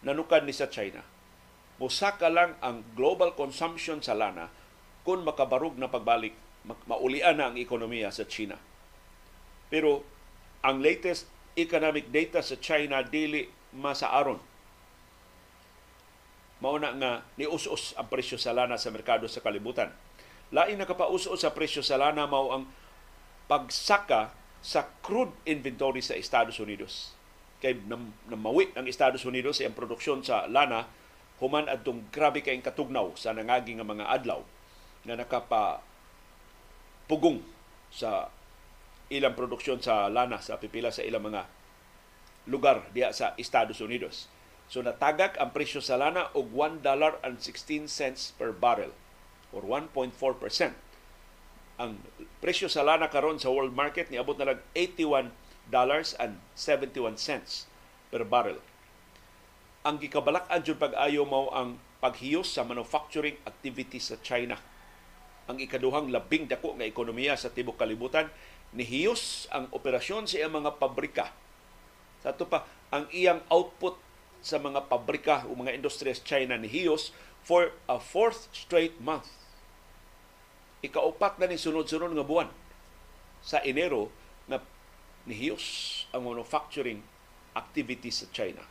nanukan 0.00 0.48
ni 0.48 0.56
sa 0.56 0.72
China 0.72 1.04
musaka 1.76 2.32
lang 2.32 2.56
ang 2.64 2.80
global 2.96 3.36
consumption 3.36 4.00
sa 4.00 4.16
lana 4.16 4.48
kung 5.04 5.22
makabarug 5.22 5.76
na 5.76 5.86
pagbalik, 5.86 6.32
maulian 6.66 7.38
na 7.38 7.50
ang 7.50 7.56
ekonomiya 7.56 8.10
sa 8.10 8.26
China. 8.26 8.58
Pero 9.70 10.02
ang 10.62 10.82
latest 10.82 11.30
economic 11.54 12.10
data 12.10 12.42
sa 12.42 12.58
China 12.58 13.00
dili 13.06 13.46
masaaron. 13.74 14.38
Mauna 16.60 16.90
nga 16.96 17.12
nius-us 17.36 17.94
ang 17.94 18.08
presyo 18.08 18.40
sa 18.40 18.56
lana 18.56 18.80
sa 18.80 18.90
merkado 18.90 19.28
sa 19.28 19.44
kalibutan. 19.44 19.92
Lain 20.50 20.78
nakapaus-us 20.78 21.42
sa 21.42 21.52
presyo 21.52 21.84
sa 21.84 22.00
lana 22.00 22.24
mao 22.24 22.54
ang 22.54 22.64
pagsaka 23.46 24.32
sa 24.64 24.88
crude 25.04 25.34
inventory 25.46 26.02
sa 26.02 26.18
Estados 26.18 26.58
Unidos. 26.58 27.14
Kay 27.62 27.78
namawi 28.26 28.72
ang 28.74 28.88
Estados 28.90 29.22
Unidos 29.22 29.62
sa 29.62 29.70
produksyon 29.70 30.26
sa 30.26 30.50
lana 30.50 30.88
human 31.36 31.68
adtong 31.68 32.08
grabe 32.08 32.40
kayong 32.40 32.64
katugnaw 32.64 33.12
sa 33.14 33.36
nangagi 33.36 33.76
nga 33.76 33.84
mga 33.84 34.08
adlaw 34.08 34.40
na 35.04 35.20
nakapa 35.20 35.84
pugong 37.06 37.42
sa 37.90 38.30
ilang 39.10 39.38
produksyon 39.38 39.78
sa 39.78 40.10
lana 40.10 40.42
sa 40.42 40.58
pipila 40.58 40.90
sa 40.90 41.06
ilang 41.06 41.22
mga 41.22 41.46
lugar 42.50 42.86
diya 42.90 43.14
sa 43.14 43.34
Estados 43.38 43.78
Unidos. 43.78 44.26
So 44.66 44.82
natagak 44.82 45.38
ang 45.38 45.54
presyo 45.54 45.78
sa 45.78 45.94
lana 45.94 46.34
og 46.34 46.50
1 46.50 46.82
dollar 46.82 47.22
and 47.22 47.38
16 47.38 47.86
cents 47.86 48.34
per 48.34 48.50
barrel 48.50 48.90
or 49.54 49.62
1.4%. 49.62 50.14
Ang 51.78 52.02
presyo 52.42 52.66
sa 52.66 52.82
lana 52.82 53.06
karon 53.06 53.38
sa 53.38 53.52
world 53.54 53.74
market 53.74 54.10
ni 54.10 54.18
abot 54.18 54.34
na 54.34 54.54
lang 54.54 54.60
81 54.74 55.30
dollars 55.70 56.18
and 56.18 56.42
71 56.58 57.14
cents 57.18 57.70
per 58.10 58.26
barrel 58.26 58.58
ang 59.86 60.02
gikabalak-an 60.02 60.66
jud 60.66 60.82
pag-ayo 60.82 61.22
mao 61.22 61.46
ang 61.54 61.78
paghiyos 62.02 62.50
sa 62.50 62.66
manufacturing 62.66 63.38
activity 63.46 64.02
sa 64.02 64.18
China. 64.18 64.58
Ang 65.46 65.62
ikaduhang 65.62 66.10
labing 66.10 66.50
dako 66.50 66.74
nga 66.74 66.86
ekonomiya 66.86 67.38
sa 67.38 67.50
tibok 67.50 67.78
kalibutan 67.78 68.26
nihiyos 68.74 69.46
ang 69.54 69.70
operasyon 69.70 70.26
sa 70.26 70.42
iyang 70.42 70.58
mga 70.58 70.76
pabrika. 70.82 71.30
Sa 72.20 72.34
ito 72.34 72.50
pa, 72.50 72.66
ang 72.90 73.06
iyang 73.14 73.40
output 73.46 73.94
sa 74.42 74.58
mga 74.58 74.90
pabrika 74.90 75.46
o 75.46 75.54
mga 75.54 75.74
industriya 75.78 76.18
sa 76.18 76.26
China 76.26 76.58
nihiyos 76.58 77.14
for 77.46 77.70
a 77.86 78.02
fourth 78.02 78.50
straight 78.50 78.98
month. 78.98 79.30
Ikaupat 80.82 81.38
na 81.38 81.46
ni 81.46 81.56
sunod-sunod 81.56 82.10
nga 82.10 82.26
buwan 82.26 82.50
sa 83.40 83.62
Enero 83.62 84.10
na 84.50 84.58
nihiyos 85.30 86.06
ang 86.10 86.26
manufacturing 86.26 87.00
activity 87.54 88.10
sa 88.10 88.26
China 88.34 88.66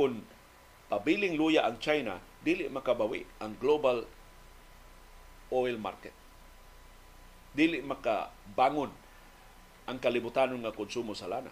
kung 0.00 0.24
pabiling 0.88 1.36
luya 1.36 1.68
ang 1.68 1.76
China, 1.76 2.16
dili 2.40 2.64
makabawi 2.72 3.28
ang 3.36 3.52
global 3.60 4.08
oil 5.50 5.76
market. 5.76 6.14
Dili 7.50 7.82
makabangon 7.82 8.90
ang 9.90 9.98
kalibutan 9.98 10.54
nga 10.54 10.70
konsumo 10.70 11.18
sa 11.18 11.26
lana. 11.26 11.50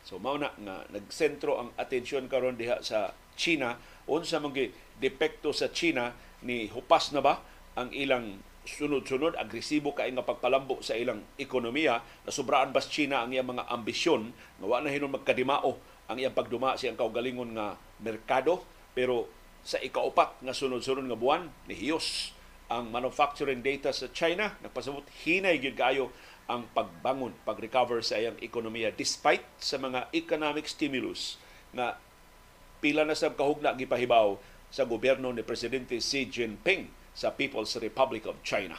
So 0.00 0.16
mao 0.16 0.40
na 0.40 0.56
nga 0.56 0.88
nagsentro 0.88 1.60
ang 1.60 1.70
atensyon 1.76 2.32
karon 2.32 2.56
diha 2.56 2.80
sa 2.80 3.12
China. 3.36 3.76
Unsa 4.08 4.40
man 4.40 4.56
depekto 4.96 5.52
sa 5.52 5.68
China 5.68 6.16
ni 6.40 6.72
hupas 6.72 7.12
na 7.12 7.20
ba 7.20 7.44
ang 7.76 7.92
ilang 7.92 8.40
sunod-sunod? 8.64 9.36
Agresibo 9.36 9.92
kay 9.92 10.12
nga 10.16 10.24
pagpalambo 10.24 10.80
sa 10.80 10.96
ilang 10.96 11.20
ekonomiya. 11.36 12.00
Na 12.24 12.32
sobraan 12.32 12.72
bas 12.72 12.88
China 12.88 13.20
ang 13.20 13.36
iyang 13.36 13.52
mga 13.52 13.68
ambisyon? 13.68 14.32
Nga 14.60 14.66
wa 14.66 14.80
na 14.80 14.88
hinon 14.88 15.12
magkadimao 15.12 15.76
ang 16.08 16.16
iyang 16.16 16.34
pagduma 16.34 16.74
sa 16.80 16.88
iyang 16.88 16.96
kaugalingon 16.96 17.52
nga 17.52 17.76
merkado. 18.00 18.64
Pero 18.96 19.28
sa 19.60 19.76
ikaupat 19.76 20.40
nga 20.40 20.56
sunod-sunod 20.56 21.04
nga 21.04 21.20
buwan 21.20 21.52
nihiyos 21.68 22.32
ang 22.70 22.86
manufacturing 22.94 23.60
data 23.60 23.90
sa 23.90 24.06
China 24.14 24.54
nagpasabot 24.62 25.02
hinay 25.26 25.58
gyud 25.58 25.74
kaayo 25.74 26.14
ang 26.46 26.70
pagbangon 26.70 27.34
pag-recover 27.42 27.98
sa 28.02 28.18
iyang 28.18 28.38
ekonomiya 28.38 28.94
despite 28.94 29.42
sa 29.58 29.78
mga 29.78 30.06
economic 30.14 30.70
stimulus 30.70 31.38
nga 31.74 31.98
pila 32.78 33.02
na 33.02 33.18
sab 33.18 33.34
kahugna 33.34 33.74
gipahibaw 33.74 34.38
sa 34.70 34.86
gobyerno 34.86 35.34
ni 35.34 35.42
presidente 35.42 35.98
Xi 35.98 36.30
Jinping 36.30 36.86
sa 37.10 37.34
People's 37.34 37.74
Republic 37.82 38.24
of 38.30 38.38
China. 38.46 38.78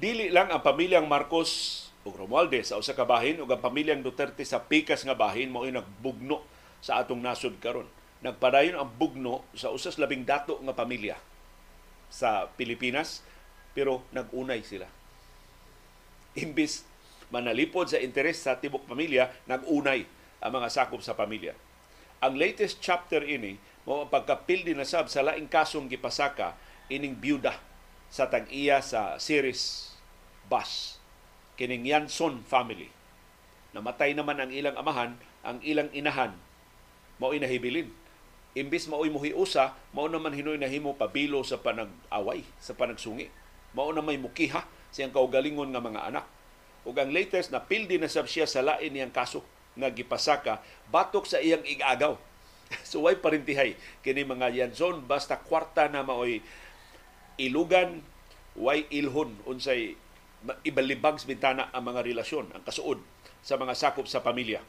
Dili 0.00 0.32
lang 0.32 0.48
ang 0.48 0.64
pamilyang 0.64 1.04
Marcos 1.04 1.84
ug 2.08 2.16
Romualdez 2.16 2.72
sa 2.72 2.80
usa 2.80 2.96
ka 2.96 3.04
bahin 3.04 3.36
ug 3.44 3.52
ang 3.52 3.60
pamilyang 3.60 4.00
Duterte 4.00 4.40
sa 4.48 4.64
pikas 4.64 5.04
nga 5.04 5.12
bahin 5.12 5.52
mao 5.52 5.68
nagbugno 5.68 6.40
sa 6.80 7.04
atong 7.04 7.20
nasod 7.20 7.60
karon. 7.60 7.84
Nagpadayon 8.24 8.80
ang 8.80 8.88
bugno 8.88 9.44
sa 9.52 9.68
usas 9.68 10.00
labing 10.00 10.24
dato 10.24 10.56
nga 10.64 10.72
pamilya 10.72 11.20
sa 12.08 12.48
Pilipinas 12.56 13.20
pero 13.76 14.08
nagunay 14.16 14.64
sila. 14.64 14.88
Imbis 16.32 16.88
manalipod 17.28 17.92
sa 17.92 18.00
interes 18.00 18.40
sa 18.40 18.56
tibok 18.56 18.88
pamilya, 18.88 19.28
nagunay 19.44 20.08
ang 20.40 20.52
mga 20.56 20.72
sakop 20.72 21.04
sa 21.04 21.12
pamilya. 21.12 21.52
Ang 22.24 22.40
latest 22.40 22.80
chapter 22.80 23.20
ini 23.20 23.60
mo 23.84 24.00
ang 24.04 24.08
pagkapildi 24.08 24.72
na 24.72 24.88
sab 24.88 25.12
sa 25.12 25.20
laing 25.20 25.44
kasong 25.44 25.92
gipasaka 25.92 26.56
ining 26.88 27.20
byuda 27.20 27.52
sa 28.08 28.32
tag-iya 28.32 28.80
sa 28.80 29.20
series 29.20 29.89
bus 30.50 30.98
kining 31.54 31.86
Yanson 31.86 32.42
family. 32.42 32.90
Namatay 33.70 34.18
naman 34.18 34.42
ang 34.42 34.50
ilang 34.50 34.74
amahan, 34.74 35.14
ang 35.46 35.62
ilang 35.62 35.88
inahan 35.94 36.34
mao 37.20 37.36
inahibilin. 37.36 37.92
Imbis 38.56 38.90
maoy 38.90 39.12
muhiusa, 39.12 39.76
mao 39.94 40.10
naman 40.10 40.34
hinoy 40.34 40.58
nahimo 40.58 40.96
pabilo 40.96 41.44
sa 41.46 41.60
panag-away, 41.60 42.42
sa 42.58 42.74
panagsungi. 42.74 43.30
Mao 43.76 43.94
na 43.94 44.02
may 44.02 44.18
mukiha 44.18 44.66
siyang 44.90 45.14
kaugalingon 45.14 45.70
nga 45.70 45.84
mga 45.84 46.00
anak. 46.10 46.26
Ug 46.82 46.96
ang 46.98 47.12
latest 47.14 47.54
na 47.54 47.62
pildi 47.62 48.00
na 48.00 48.10
sab 48.10 48.26
siya 48.26 48.48
sa 48.48 48.64
lain 48.64 48.90
niyang 48.90 49.14
kaso 49.14 49.44
nga 49.78 49.92
gipasaka 49.92 50.64
batok 50.90 51.28
sa 51.28 51.38
iyang 51.38 51.62
igagaw. 51.62 52.18
so 52.88 53.06
way 53.06 53.14
parintihay 53.14 53.78
kini 54.02 54.26
mga 54.26 54.50
Yanson 54.50 55.04
basta 55.06 55.38
kwarta 55.38 55.86
na 55.86 56.02
maoy 56.02 56.42
ilugan 57.38 58.02
way 58.58 58.88
ilhon 58.90 59.34
unsay 59.46 59.94
ibalibag 60.64 61.20
sa 61.20 61.28
bintana 61.28 61.68
ang 61.70 61.84
mga 61.84 62.04
relasyon, 62.04 62.52
ang 62.56 62.64
kasuod 62.64 63.00
sa 63.44 63.60
mga 63.60 63.76
sakop 63.76 64.08
sa 64.08 64.24
pamilya. 64.24 64.60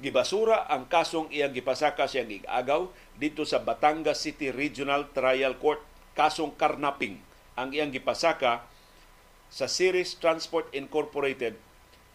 Gibasura 0.00 0.64
ang 0.64 0.88
kasong 0.88 1.28
iyang 1.28 1.52
gipasaka 1.52 2.08
siyang 2.08 2.32
igagaw 2.32 2.88
dito 3.20 3.44
sa 3.44 3.60
Batangas 3.60 4.24
City 4.24 4.48
Regional 4.48 5.12
Trial 5.12 5.60
Court 5.60 5.84
kasong 6.16 6.56
karnaping 6.56 7.20
ang 7.52 7.68
iyang 7.76 7.92
gipasaka 7.92 8.64
sa 9.52 9.66
Series 9.68 10.16
Transport 10.16 10.72
Incorporated 10.72 11.60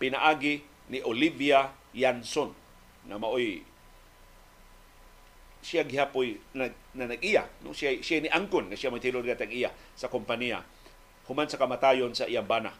pinaagi 0.01 0.65
ni 0.89 0.99
Olivia 1.05 1.69
Yanson 1.93 2.57
na 3.05 3.21
maoy 3.21 3.61
siya 5.65 5.85
gihapoy 5.85 6.37
na, 6.53 6.69
na 6.93 7.09
nag-iya 7.09 7.49
no 7.65 7.73
siya 7.73 7.97
siya 8.01 8.21
ni 8.21 8.29
angkon 8.29 8.69
nga 8.69 8.77
siya 8.77 8.93
may 8.93 9.01
tilod 9.01 9.25
gatag 9.25 9.49
iya 9.49 9.73
sa 9.97 10.09
kompanya 10.09 10.61
human 11.25 11.49
sa 11.49 11.59
kamatayon 11.61 12.13
sa 12.13 12.29
iyang 12.29 12.45
bana. 12.45 12.73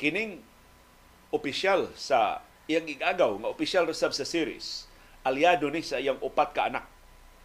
Kining 0.00 0.40
opisyal 1.32 1.92
sa 1.96 2.44
iyang 2.66 2.88
igagaw 2.88 3.36
nga 3.40 3.48
opisyal 3.52 3.84
ra 3.88 3.94
sab 3.96 4.14
sa 4.16 4.24
series 4.26 4.90
aliado 5.24 5.68
ni 5.68 5.84
sa 5.84 6.00
iyang 6.00 6.20
upat 6.20 6.56
ka 6.56 6.72
anak 6.72 6.86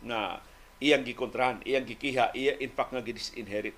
nga 0.05 0.39
iyang 0.79 1.07
gikontrahan, 1.07 1.63
iyang 1.63 1.87
gikiha, 1.87 2.35
iya 2.35 2.59
in 2.59 2.71
fact 2.71 2.91
nga 2.91 3.03
gidis-inherit. 3.03 3.75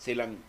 Silang 0.00 0.40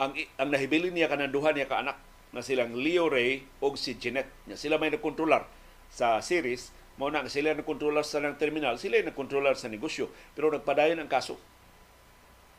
ang 0.00 0.16
ang 0.40 0.48
nahibilin 0.48 0.96
niya 0.96 1.12
kanang 1.12 1.32
duha 1.32 1.52
niya 1.52 1.68
ka 1.68 1.84
anak 1.84 2.00
na 2.32 2.40
silang 2.40 2.72
Leo 2.72 3.12
Ray 3.12 3.44
o 3.60 3.74
si 3.76 3.98
Jeanette. 4.00 4.32
Nya 4.48 4.56
sila 4.56 4.80
may 4.80 4.88
nakontrolar 4.88 5.44
sa 5.92 6.22
series 6.24 6.72
mao 7.00 7.08
na 7.08 7.24
sila 7.32 7.56
nakontrolar 7.56 8.04
sa 8.04 8.20
ng 8.20 8.36
terminal, 8.36 8.76
sila 8.76 9.00
nakontrolar 9.00 9.56
sa 9.56 9.72
negosyo 9.72 10.12
pero 10.36 10.52
nagpadayon 10.52 11.00
ang 11.00 11.08
kaso. 11.08 11.40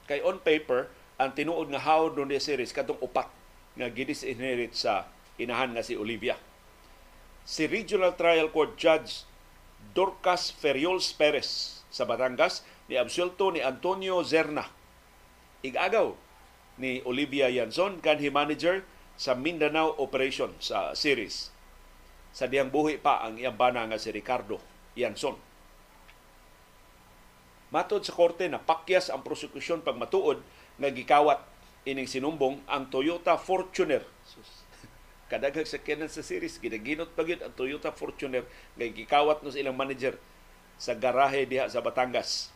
Kay 0.10 0.25
on 0.25 0.41
paper 0.41 0.89
ang 1.21 1.38
tinuod 1.38 1.69
nga 1.69 1.86
how 1.86 2.10
do 2.10 2.25
series 2.41 2.74
katong 2.74 2.98
upat 2.98 3.29
nga 3.77 3.86
gidis-inherit 3.93 4.74
sa 4.74 5.05
inahan 5.38 5.77
nga 5.77 5.86
si 5.86 5.93
Olivia. 5.93 6.33
Si 7.45 7.69
Regional 7.69 8.17
Trial 8.17 8.50
Court 8.50 8.74
Judge 8.81 9.29
Dorcas 9.93 10.50
Ferriols 10.50 11.13
Perez 11.13 11.81
sa 11.93 12.10
Batangas 12.10 12.65
ni 12.89 12.98
absuelto 12.98 13.53
ni 13.53 13.62
Antonio 13.62 14.25
Zerna. 14.25 14.65
Igagaw 15.62 16.17
ni 16.81 17.05
Olivia 17.05 17.45
Yanson 17.53 18.01
kanhi 18.01 18.33
manager 18.33 18.81
sa 19.21 19.38
Mindanao 19.38 19.93
Operation 20.01 20.50
sa 20.57 20.98
series. 20.98 21.53
Sa 22.31 22.47
diyang 22.47 22.71
buhi 22.71 22.95
pa 23.00 23.23
ang 23.23 23.35
iyang 23.35 23.59
bana 23.59 23.83
nga 23.88 24.00
si 24.00 24.11
Ricardo 24.11 24.59
Yanson. 24.95 25.35
Matod 27.71 28.03
sa 28.03 28.11
korte 28.11 28.47
na 28.51 28.59
pakyas 28.59 29.07
ang 29.07 29.23
prosekusyon 29.23 29.83
pag 29.83 29.95
matuod 29.95 30.43
nga 30.75 30.89
gikawat 30.91 31.39
ining 31.88 32.07
sinumbong 32.07 32.59
ang 32.67 32.91
Toyota 32.91 33.39
Fortuner. 33.39 34.03
Sus 34.27 34.67
kadaghag 35.31 35.63
sakyanan 35.63 36.11
sa 36.11 36.19
series 36.19 36.59
ginaginot 36.59 37.15
pa 37.15 37.23
ang 37.23 37.55
Toyota 37.55 37.95
Fortuner 37.95 38.43
nga 38.75 38.85
gikawat 38.85 39.39
no 39.39 39.55
sa 39.55 39.59
ilang 39.63 39.79
manager 39.79 40.19
sa 40.75 40.97
garahe 41.00 41.47
diha 41.47 41.71
sa 41.71 41.79
Batangas. 41.79 42.51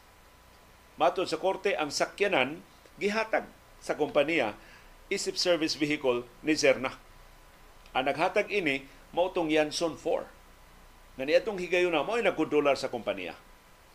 Matod 0.99 1.27
sa 1.31 1.39
korte 1.39 1.75
ang 1.75 1.91
sakyanan 1.91 2.59
gihatag 2.99 3.47
sa 3.79 3.95
kompanya 3.95 4.55
isip 5.11 5.37
service 5.37 5.77
vehicle 5.77 6.25
ni 6.41 6.57
Zerna. 6.57 6.91
Ang 7.95 8.11
naghatag 8.11 8.51
ini 8.51 8.83
mao 9.15 9.31
tong 9.31 9.47
Yanson 9.47 9.95
4. 9.95 11.15
Nga 11.15 11.23
niadtong 11.23 11.63
higayon 11.63 11.95
na 11.95 12.03
mao 12.03 12.19
nagkontrolar 12.19 12.75
sa 12.75 12.91
kompanya. 12.91 13.39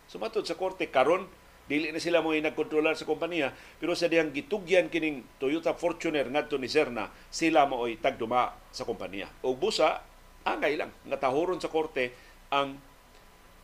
Sumatod 0.09 0.49
sa 0.49 0.57
korte 0.57 0.89
karon 0.89 1.29
dili 1.71 1.95
na 1.95 2.03
sila 2.03 2.19
mo 2.19 2.35
nagkontrolar 2.35 2.99
sa 2.99 3.07
kompanya 3.07 3.55
pero 3.79 3.95
sa 3.95 4.11
diyang 4.11 4.35
gitugyan 4.35 4.91
kining 4.91 5.23
Toyota 5.39 5.71
Fortuner 5.71 6.27
ngadto 6.27 6.59
ni 6.59 6.67
Serna 6.67 7.15
sila 7.31 7.63
mo 7.71 7.87
ay 7.87 7.95
tagduma 8.03 8.59
sa 8.75 8.83
kompanya 8.83 9.31
ug 9.47 9.55
busa 9.55 10.03
angay 10.43 10.75
lang 10.75 10.91
nga 11.07 11.23
tahoron 11.23 11.63
sa 11.63 11.71
korte 11.71 12.11
ang 12.51 12.75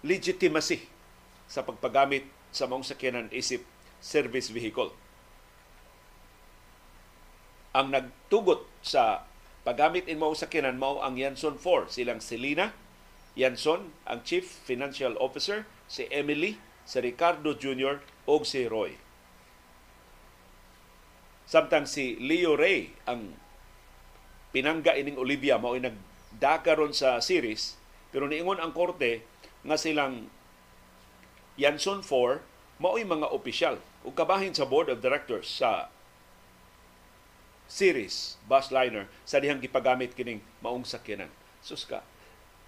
legitimacy 0.07 0.87
sa 1.51 1.67
pagpagamit 1.67 2.31
sa 2.55 2.71
maong 2.71 2.87
sakyanan 2.87 3.27
isip 3.35 3.67
service 3.99 4.55
vehicle 4.55 4.95
ang 7.75 7.91
nagtugot 7.91 8.71
sa 8.87 9.27
paggamit 9.67 10.07
in 10.07 10.23
maong 10.23 10.39
sakyanan 10.39 10.79
mao 10.79 11.03
ang 11.03 11.19
Yanson 11.19 11.59
4 11.59 11.91
silang 11.91 12.23
Selina 12.23 12.71
Yanson 13.35 13.91
ang 14.07 14.23
Chief 14.23 14.47
Financial 14.47 15.19
Officer 15.19 15.67
si 15.91 16.07
Emily 16.09 16.57
si 16.87 17.03
Ricardo 17.03 17.51
Jr. 17.51 17.99
o 18.31 18.47
si 18.47 18.63
Roy. 18.71 18.95
Samtang 21.51 21.91
si 21.91 22.15
Leo 22.23 22.55
Ray 22.55 22.95
ang 23.11 23.35
pinangga 24.55 24.95
ining 24.95 25.19
Olivia 25.19 25.59
mao 25.59 25.75
nagdakaron 25.75 26.95
sa 26.95 27.19
series 27.19 27.75
pero 28.15 28.31
niingon 28.31 28.63
ang 28.63 28.71
korte 28.71 29.27
nga 29.67 29.75
silang 29.75 30.31
Yanson 31.59 32.07
4 32.07 32.81
mao'y 32.81 33.03
mga 33.03 33.35
opisyal 33.35 33.83
ug 34.07 34.15
kabahin 34.15 34.55
sa 34.55 34.65
board 34.65 34.87
of 34.87 35.03
directors 35.03 35.51
sa 35.51 35.91
series 37.67 38.39
bus 38.47 38.71
liner 38.71 39.11
sa 39.27 39.43
dihang 39.43 39.63
gipagamit 39.63 40.15
kining 40.15 40.43
maong 40.63 40.87
sakyanan. 40.87 41.31
Sus 41.63 41.83
ka, 41.87 42.03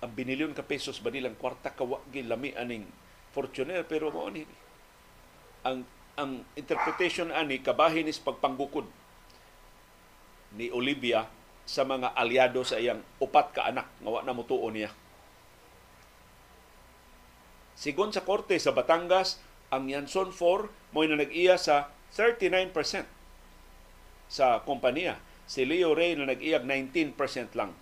ang 0.03 0.13
binilyon 0.15 0.55
ka 0.55 0.67
pesos 0.67 0.99
ba 1.03 1.11
nilang 1.11 1.39
kwarta 1.39 1.75
kawa 1.75 2.03
gilami 2.11 2.55
aning 2.55 2.87
Fortuner 3.29 3.85
pero 3.85 4.09
mo 4.09 4.27
ni 4.33 4.43
ang 5.63 5.85
ang 6.19 6.43
interpretation 6.59 7.31
ani 7.31 7.63
kabahin 7.63 8.11
is 8.11 8.19
pagpanggukod 8.19 8.89
ni 10.57 10.73
Olivia 10.73 11.29
sa 11.69 11.85
mga 11.85 12.17
aliado 12.17 12.65
sa 12.65 12.81
iyang 12.81 13.05
upat 13.21 13.53
ka 13.53 13.69
anak 13.69 13.87
nga 14.01 14.11
wa 14.11 14.25
na 14.25 14.33
mutuo 14.33 14.67
niya. 14.73 14.91
Sigon 17.79 18.11
sa 18.11 18.27
korte 18.27 18.59
sa 18.59 18.75
Batangas, 18.75 19.39
ang 19.71 19.87
Yanson 19.87 20.35
4 20.35 20.97
mo 20.97 21.05
na 21.05 21.21
nag-iya 21.21 21.61
sa 21.61 21.93
39% 22.17 22.73
sa 24.29 24.62
kompanya. 24.62 25.19
Si 25.49 25.64
Leo 25.64 25.97
Ray 25.97 26.14
na 26.14 26.29
nag-iyag 26.29 26.64
19% 26.69 27.17
lang. 27.57 27.73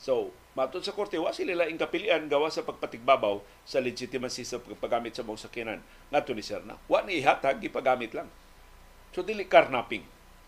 So, 0.00 0.32
Matod 0.56 0.80
sa 0.80 0.96
korte, 0.96 1.20
wa 1.20 1.36
sila 1.36 1.52
laing 1.52 1.76
kapilian 1.76 2.32
gawa 2.32 2.48
sa 2.48 2.64
pagpatigbabaw 2.64 3.44
sa 3.68 3.76
legitimacy 3.76 4.40
sa 4.48 4.56
pagpagamit 4.56 5.12
sa 5.12 5.20
mga 5.20 5.44
sakyanan 5.44 5.84
ngadto 6.08 6.32
ni 6.32 6.40
Serna. 6.40 6.80
Wa 6.88 7.04
ni 7.04 7.20
ihatag 7.20 7.60
gipagamit 7.60 8.16
lang. 8.16 8.32
So 9.12 9.20
dili 9.20 9.44
karnaping 9.44 10.00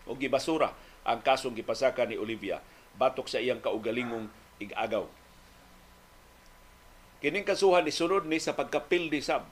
o 0.09 0.17
gibasura 0.17 0.73
ang 1.05 1.21
kasong 1.21 1.53
gipasaka 1.53 2.09
ni 2.09 2.17
Olivia 2.17 2.57
batok 2.97 3.29
sa 3.29 3.37
iyang 3.37 3.61
kaugalingong 3.61 4.33
igagaw. 4.57 5.05
Kining 7.21 7.45
kasuhan 7.45 7.85
ni 7.85 7.93
sunod 7.93 8.25
ni 8.25 8.41
sa 8.41 8.57
pagkapildi 8.57 9.21
sab 9.21 9.45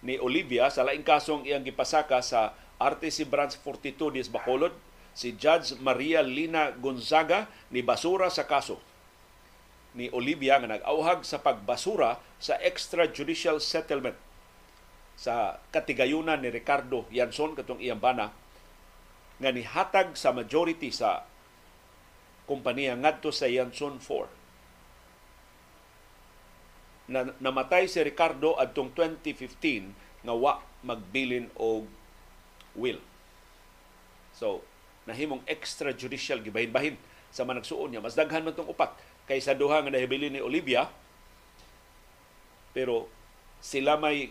ni 0.00 0.16
Olivia 0.16 0.72
sa 0.72 0.88
laing 0.88 1.04
kasong 1.04 1.44
iyang 1.44 1.68
gipasaka 1.68 2.24
sa 2.24 2.56
RTC 2.80 3.28
Branch 3.28 3.52
42 3.52 4.16
ni 4.16 4.24
Bacolod 4.24 4.72
si 5.12 5.36
Judge 5.36 5.76
Maria 5.84 6.24
Lina 6.24 6.72
Gonzaga 6.72 7.44
ni 7.68 7.84
basura 7.84 8.32
sa 8.32 8.48
kaso. 8.48 8.80
Ni 9.92 10.08
Olivia 10.16 10.56
nga 10.56 10.70
nag-auhag 10.70 11.26
sa 11.26 11.42
pagbasura 11.44 12.16
sa 12.40 12.56
extrajudicial 12.56 13.60
settlement. 13.60 14.16
Sa 15.20 15.60
katigayunan 15.68 16.40
ni 16.40 16.48
Ricardo 16.48 17.04
Yanson 17.12 17.52
katong 17.52 17.84
iyang 17.84 18.00
bana 18.00 18.32
nga 19.40 19.50
nihatag 19.52 20.16
sa 20.16 20.32
majority 20.32 20.88
sa 20.88 21.28
kompanya 22.48 22.96
ngadto 22.96 23.28
sa 23.28 23.44
Yanson 23.48 24.00
4 24.00 24.40
na 27.10 27.26
namatay 27.42 27.90
si 27.90 27.98
Ricardo 28.06 28.54
adtong 28.54 28.94
2015 28.94 30.22
nga 30.22 30.34
wa 30.36 30.62
magbilin 30.86 31.50
og 31.58 31.90
will. 32.76 33.00
So, 34.36 34.62
nahimong 35.04 35.42
extrajudicial 35.48 36.44
gibahin-bahin 36.44 36.94
sa 37.30 37.46
managsuon 37.46 37.94
niya. 37.94 38.02
Mas 38.04 38.14
daghan 38.14 38.42
man 38.46 38.54
tong 38.54 38.70
upat 38.70 38.94
kaysa 39.26 39.54
duha 39.54 39.82
nga 39.82 39.90
nahibili 39.94 40.30
ni 40.30 40.42
Olivia 40.42 40.90
pero 42.70 43.10
sila 43.58 43.98
may 43.98 44.30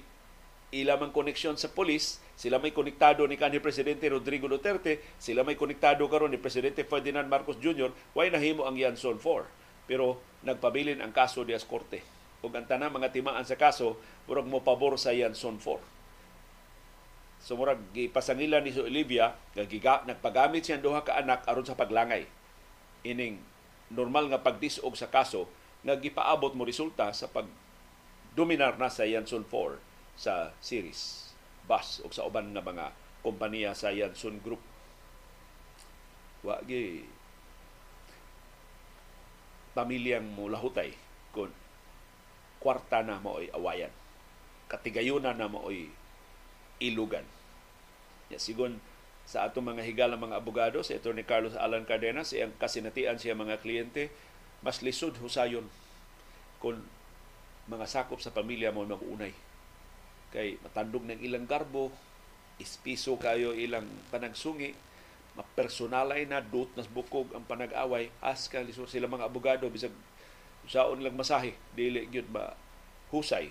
ilamang 0.69 1.11
koneksyon 1.11 1.59
sa 1.59 1.71
polis, 1.71 2.21
sila 2.39 2.61
may 2.61 2.71
konektado 2.71 3.25
ni 3.27 3.35
kanhi 3.35 3.59
Presidente 3.59 4.07
Rodrigo 4.07 4.47
Duterte, 4.47 5.03
sila 5.19 5.43
may 5.43 5.59
konektado 5.59 6.07
karon 6.07 6.31
ni 6.31 6.39
Presidente 6.39 6.87
Ferdinand 6.87 7.27
Marcos 7.27 7.59
Jr., 7.59 7.91
way 8.15 8.31
nahimo 8.31 8.63
ang 8.63 8.79
Yanson 8.79 9.19
4. 9.19 9.89
Pero 9.89 10.21
nagpabilin 10.45 11.03
ang 11.03 11.11
kaso 11.11 11.43
di 11.43 11.57
Korte. 11.67 11.99
Ug 12.39 12.55
ang 12.55 12.63
tanang 12.63 12.95
mga 12.95 13.11
timaan 13.11 13.43
sa 13.43 13.59
kaso, 13.59 13.99
murag 14.23 14.47
mo 14.47 14.63
pabor 14.63 14.95
sa 14.95 15.11
Yanson 15.11 15.59
4. 15.59 15.98
So 17.39 17.55
murag 17.55 17.79
gipasangilan 17.95 18.67
ni 18.67 18.75
Olivia, 18.75 19.31
gagiga, 19.55 20.03
nagpagamit 20.03 20.67
siya 20.67 20.83
duha 20.83 21.07
ka 21.07 21.15
anak 21.15 21.47
aron 21.47 21.63
sa 21.63 21.79
paglangay. 21.79 22.27
Ining 23.07 23.39
normal 23.89 24.27
nga 24.27 24.43
pagdisog 24.43 24.93
sa 24.99 25.07
kaso 25.07 25.47
nga 25.81 25.95
gipaabot 25.95 26.51
mo 26.51 26.67
resulta 26.67 27.15
sa 27.15 27.31
pag 27.31 27.47
dominar 28.35 28.75
na 28.75 28.91
sa 28.91 29.07
Yanson 29.07 29.47
4 29.47 29.79
sa 30.19 30.51
series 30.59 31.31
bus 31.63 32.03
o 32.03 32.11
sa 32.11 32.27
uban 32.27 32.51
nga 32.51 32.59
mga 32.59 32.91
kompanya 33.23 33.71
sa 33.71 33.89
Yanson 33.89 34.43
Group. 34.43 34.59
Wa 36.43 36.59
gi 36.67 37.07
pamilyang 39.71 40.27
mo 40.35 40.51
lahutay 40.51 40.91
kung 41.31 41.55
kwarta 42.59 42.99
na 42.99 43.23
mo 43.23 43.39
ay 43.39 43.47
awayan. 43.55 43.93
Katigayunan 44.67 45.39
na 45.39 45.47
mo 45.47 45.71
ay 45.71 45.87
ilugan. 46.79 47.23
Ya, 48.31 48.41
sigon 48.41 48.79
sa 49.29 49.45
atong 49.45 49.75
mga 49.75 49.85
higala 49.85 50.17
mga 50.17 50.41
abogado, 50.41 50.81
si 50.81 50.97
Attorney 50.97 51.21
Carlos 51.21 51.53
Alan 51.53 51.85
Cardenas, 51.85 52.33
iyang 52.33 52.55
kasinatian 52.57 53.21
siya 53.21 53.37
mga 53.37 53.61
kliyente, 53.61 54.09
mas 54.65 54.81
lisod 54.81 55.13
husayon 55.21 55.69
kung 56.57 56.81
mga 57.69 57.85
sakop 57.85 58.17
sa 58.17 58.33
pamilya 58.33 58.73
mo 58.73 58.81
mag-unay. 58.89 59.31
Kay 60.33 60.57
matandog 60.65 61.05
ng 61.05 61.21
ilang 61.21 61.45
garbo, 61.45 61.93
ispiso 62.57 63.21
kayo 63.21 63.53
ilang 63.53 63.85
panagsungi, 64.09 64.73
mapersonalay 65.37 66.27
na 66.27 66.43
dut 66.43 66.67
nas 66.75 66.89
bukog 66.89 67.31
ang 67.31 67.47
panag-away 67.47 68.11
as 68.19 68.51
kang 68.51 68.67
lisod 68.67 68.91
sila 68.91 69.07
mga 69.07 69.31
abogado 69.31 69.71
bisag 69.71 69.93
saon 70.67 70.99
lang 70.99 71.15
masahe 71.15 71.55
dili 71.73 72.05
gyud 72.11 72.27
ba 72.27 72.59
husay 73.09 73.47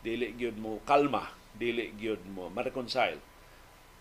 dili 0.00 0.32
gyud 0.40 0.56
mo 0.56 0.80
kalma 0.88 1.28
dili 1.56 1.92
gyud 1.96 2.22
mo 2.32 2.48
ma-reconcile. 2.48 3.20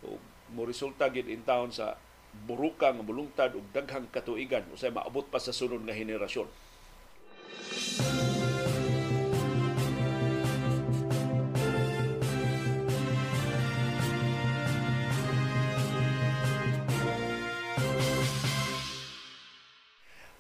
O 0.06 0.18
mo 0.52 0.68
resulta 0.68 1.08
gyud 1.08 1.28
in 1.32 1.44
town 1.48 1.72
sa 1.72 1.96
burukang 2.48 3.04
bulungtad 3.04 3.56
ug 3.56 3.66
daghang 3.76 4.08
katuigan. 4.12 4.64
Usay 4.72 4.92
maabot 4.92 5.28
pa 5.28 5.40
sa 5.40 5.52
sunod 5.52 5.84
nga 5.84 5.96
henerasyon. 5.96 6.48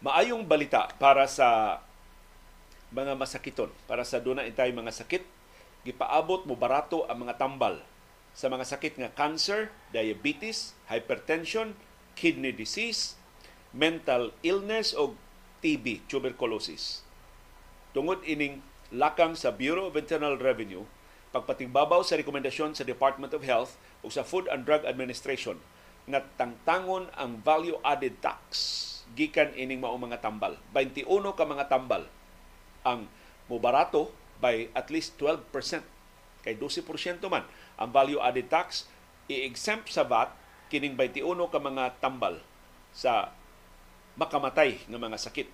Maayong 0.01 0.49
balita 0.49 0.89
para 0.97 1.29
sa 1.29 1.77
mga 2.89 3.13
masakiton, 3.13 3.69
para 3.85 4.01
sa 4.01 4.17
duna 4.17 4.49
intay 4.49 4.73
mga 4.73 4.89
sakit, 4.89 5.21
gipaabot 5.81 6.45
mo 6.45 6.53
barato 6.53 7.09
ang 7.09 7.25
mga 7.25 7.41
tambal 7.41 7.81
sa 8.31 8.47
mga 8.47 8.63
sakit 8.63 8.93
nga 8.95 9.11
cancer, 9.11 9.73
diabetes, 9.91 10.71
hypertension, 10.87 11.75
kidney 12.15 12.55
disease, 12.55 13.19
mental 13.75 14.31
illness 14.43 14.95
o 14.95 15.15
TB, 15.59 16.07
tuberculosis. 16.07 17.03
Tungod 17.91 18.23
ining 18.23 18.63
lakang 18.91 19.35
sa 19.35 19.51
Bureau 19.51 19.91
of 19.91 19.99
Internal 19.99 20.39
Revenue, 20.39 20.87
pagpatingbabaw 21.31 22.03
sa 22.03 22.19
rekomendasyon 22.19 22.75
sa 22.75 22.87
Department 22.87 23.31
of 23.35 23.43
Health 23.43 23.79
o 24.03 24.11
sa 24.11 24.23
Food 24.23 24.51
and 24.51 24.67
Drug 24.67 24.83
Administration 24.83 25.59
nga 26.09 26.23
tangtangon 26.35 27.07
ang 27.13 27.39
value 27.39 27.77
added 27.85 28.19
tax 28.19 28.49
gikan 29.13 29.51
ining 29.55 29.79
mao 29.79 29.95
mga 29.95 30.23
tambal. 30.23 30.55
21 30.75 31.07
ka 31.35 31.43
mga 31.43 31.67
tambal 31.67 32.07
ang 32.81 33.05
mubarato 33.51 34.09
by 34.41 34.67
at 34.73 34.89
least 34.89 35.15
12% 35.21 35.45
kay 36.41 36.57
12% 36.57 37.21
man 37.29 37.45
ang 37.77 37.89
value 37.93 38.17
added 38.17 38.49
tax 38.49 38.89
i-exempt 39.29 39.93
sa 39.93 40.01
VAT 40.01 40.33
kining 40.73 40.97
21 40.97 41.37
ka 41.51 41.59
mga 41.61 42.01
tambal 42.01 42.41
sa 42.91 43.35
makamatay 44.15 44.83
nga 44.87 44.99
mga 44.99 45.19
sakit. 45.19 45.47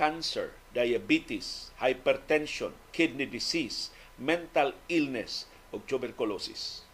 Cancer, 0.00 0.56
diabetes, 0.72 1.68
hypertension, 1.76 2.72
kidney 2.92 3.28
disease, 3.28 3.92
mental 4.16 4.72
illness 4.88 5.44
ug 5.68 5.84
tuberculosis. 5.84 6.84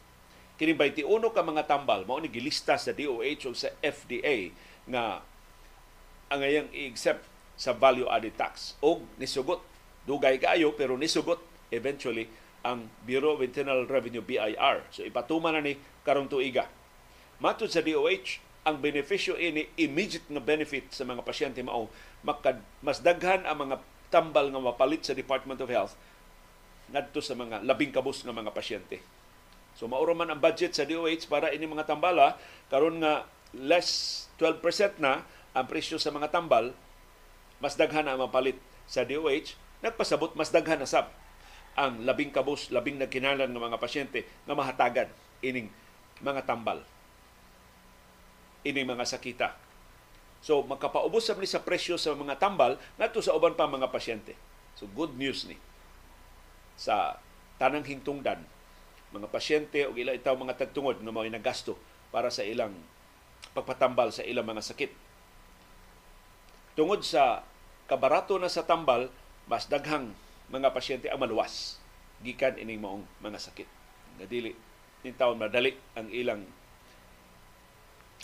Kini 0.58 0.74
21 0.74 1.06
ka 1.30 1.42
mga 1.46 1.70
tambal 1.70 2.02
mao 2.02 2.18
ni 2.18 2.26
gilista 2.26 2.74
sa 2.74 2.90
DOH 2.90 3.42
o 3.46 3.54
sa 3.54 3.70
FDA 3.84 4.50
nga 4.90 5.22
ang 6.26 6.40
ayang 6.42 6.66
i-exempt 6.74 7.22
sa 7.54 7.70
value 7.70 8.10
added 8.10 8.34
tax. 8.34 8.74
Og 8.82 9.06
nisugot 9.20 9.62
dugay 10.06 10.38
kaayo 10.38 10.72
pero 10.78 10.94
nisugot 10.94 11.42
eventually 11.74 12.30
ang 12.62 12.90
Bureau 13.06 13.38
of 13.38 13.42
Internal 13.42 13.86
Revenue 13.86 14.22
BIR. 14.22 14.86
So 14.90 15.06
ipatuman 15.06 15.54
na 15.54 15.62
ni 15.62 15.78
karong 16.02 16.30
tuiga. 16.30 16.66
Matod 17.38 17.68
sa 17.68 17.84
DOH, 17.84 18.42
ang 18.66 18.82
benepisyo 18.82 19.38
ini 19.38 19.70
immediate 19.78 20.26
nga 20.26 20.42
benefit 20.42 20.90
sa 20.90 21.06
mga 21.06 21.22
pasyente 21.22 21.62
mao 21.62 21.86
makad 22.26 22.58
mas 22.82 22.98
daghan 22.98 23.46
ang 23.46 23.62
mga 23.62 23.78
tambal 24.10 24.50
nga 24.50 24.58
mapalit 24.58 25.06
sa 25.06 25.14
Department 25.14 25.62
of 25.62 25.70
Health 25.70 25.94
ngadto 26.90 27.22
sa 27.22 27.38
mga 27.38 27.62
labing 27.62 27.94
kabus 27.94 28.26
nga 28.26 28.34
mga 28.34 28.50
pasyente. 28.50 28.98
So 29.78 29.86
mauro 29.86 30.18
man 30.18 30.34
ang 30.34 30.42
budget 30.42 30.74
sa 30.74 30.82
DOH 30.82 31.30
para 31.30 31.54
ini 31.54 31.62
mga 31.62 31.86
tambala 31.86 32.34
karon 32.66 32.98
nga 32.98 33.30
less 33.54 34.26
12% 34.42 34.98
na 34.98 35.22
ang 35.56 35.66
presyo 35.70 35.96
sa 35.96 36.12
mga 36.12 36.28
tambal, 36.28 36.76
mas 37.62 37.78
daghan 37.80 38.04
ang 38.04 38.20
mapalit 38.20 38.60
sa 38.84 39.06
DOH, 39.08 39.56
nagpasabot 39.84 40.32
mas 40.38 40.52
daghan 40.52 40.80
na 40.80 40.88
sab 40.88 41.12
ang 41.76 42.00
labing 42.08 42.32
kabus, 42.32 42.72
labing 42.72 42.96
nagkinalan 42.96 43.52
ng 43.52 43.60
mga 43.60 43.76
pasyente 43.76 44.24
nga 44.48 44.56
mahatagan 44.56 45.08
ining 45.44 45.68
mga 46.24 46.48
tambal. 46.48 46.80
Ining 48.64 48.88
mga 48.88 49.04
sakita. 49.04 49.52
So 50.40 50.64
makapaubos 50.64 51.28
sa 51.28 51.36
ni 51.36 51.44
sa 51.44 51.60
presyo 51.60 52.00
sa 52.00 52.16
mga 52.16 52.40
tambal 52.40 52.80
ngadto 52.96 53.20
sa 53.20 53.36
uban 53.36 53.52
pa 53.52 53.68
mga 53.68 53.92
pasyente. 53.92 54.32
So 54.72 54.88
good 54.88 55.20
news 55.20 55.44
ni 55.44 55.60
sa 56.76 57.20
tanang 57.60 57.84
hingtungdan 57.84 58.40
mga 59.12 59.28
pasyente 59.28 59.84
o 59.88 59.96
ila 59.96 60.16
itaw 60.16 60.36
mga 60.36 60.56
tagtungod 60.56 61.00
nga 61.00 61.12
mao 61.12 61.24
nagasto 61.24 61.76
para 62.08 62.32
sa 62.32 62.44
ilang 62.44 62.72
pagpatambal 63.52 64.12
sa 64.12 64.24
ilang 64.24 64.44
mga 64.44 64.64
sakit 64.64 64.92
tungod 66.76 67.00
sa 67.00 67.42
kabarato 67.88 68.36
na 68.36 68.52
sa 68.52 68.62
tambal, 68.62 69.08
mas 69.46 69.70
daghang 69.70 70.10
mga 70.50 70.70
pasyente 70.74 71.06
ang 71.10 71.22
maluwas 71.22 71.78
gikan 72.22 72.58
ining 72.58 72.82
maong 72.82 73.04
mga 73.22 73.38
sakit. 73.38 73.68
Nga 74.18 74.26
dili 74.26 74.52
ni 75.06 75.10
taon 75.14 75.38
madali 75.38 75.74
ang 75.94 76.10
ilang 76.10 76.42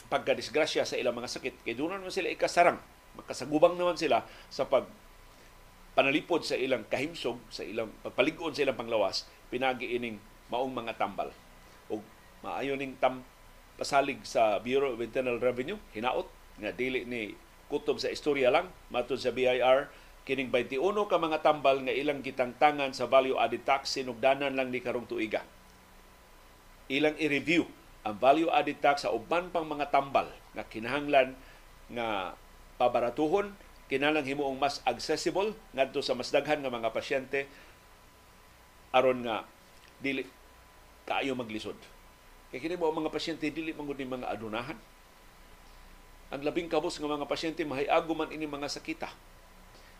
pagkadisgrasya 0.09 0.85
sa 0.89 0.99
ilang 0.99 1.15
mga 1.15 1.31
sakit. 1.31 1.55
Kay 1.63 1.79
doon 1.79 2.01
naman 2.01 2.13
sila 2.13 2.33
ikasarang. 2.33 2.81
Makasagubang 3.17 3.77
naman 3.77 3.97
sila 3.97 4.25
sa 4.49 4.65
pag 4.67 4.89
panalipod 5.93 6.41
sa 6.41 6.57
ilang 6.57 6.89
kahimsog, 6.89 7.37
sa 7.53 7.61
ilang 7.61 7.93
pagpaligon 8.01 8.57
sa 8.57 8.65
ilang 8.65 8.81
panglawas, 8.81 9.29
pinagi 9.53 9.93
ining 9.93 10.17
maong 10.49 10.73
mga 10.73 10.97
tambal. 10.97 11.29
O 11.93 12.01
maayo 12.41 12.75
ning 12.75 12.97
tam 12.97 13.21
pasalig 13.77 14.21
sa 14.25 14.57
Bureau 14.61 14.97
of 14.97 15.05
Internal 15.05 15.37
Revenue, 15.37 15.77
hinaot 15.93 16.29
nga 16.61 16.73
dili 16.73 17.05
ni 17.05 17.37
kutob 17.69 18.01
sa 18.01 18.13
istorya 18.13 18.53
lang 18.53 18.69
matud 18.93 19.17
sa 19.17 19.33
BIR 19.33 19.89
kining 20.23 20.55
21 20.55 20.79
ka 21.11 21.17
mga 21.19 21.39
tambal 21.43 21.83
nga 21.83 21.91
ilang 21.91 22.23
gitangtangan 22.23 22.95
sa 22.95 23.11
value 23.11 23.35
added 23.35 23.67
tax 23.67 23.99
sinugdanan 23.99 24.55
lang 24.55 24.71
ni 24.71 24.79
karong 24.79 25.07
tuiga. 25.11 25.43
Ilang 26.87 27.19
i-review 27.19 27.67
ang 28.03 28.19
value 28.19 28.51
added 28.51 28.79
tax 28.83 29.07
sa 29.07 29.15
uban 29.15 29.51
pang 29.51 29.67
mga 29.67 29.91
tambal 29.91 30.27
nga 30.55 30.67
kinahanglan 30.67 31.35
nga 31.91 32.35
pabaratuhon 32.79 33.55
kinahanglan 33.87 34.27
himuong 34.27 34.59
mas 34.59 34.83
accessible 34.87 35.55
ngadto 35.75 36.03
sa 36.03 36.15
mas 36.15 36.31
daghan 36.31 36.63
nga 36.63 36.71
mga 36.71 36.91
pasyente 36.91 37.47
aron 38.91 39.23
nga 39.27 39.47
dili 40.03 40.27
kaayo 41.07 41.35
maglisod. 41.35 41.75
Kay 42.51 42.61
kini 42.63 42.77
mo 42.77 42.93
mga 42.93 43.11
pasyente 43.11 43.49
dili 43.49 43.75
mangud 43.75 43.97
ni 43.97 44.07
mga 44.07 44.29
adunahan. 44.29 44.79
Ang 46.33 46.43
labing 46.43 46.69
kabos 46.69 46.97
ng 47.01 47.09
mga 47.09 47.29
pasyente 47.29 47.63
mahiago 47.65 48.13
man 48.15 48.31
ini 48.31 48.47
mga 48.47 48.69
sakita. 48.71 49.11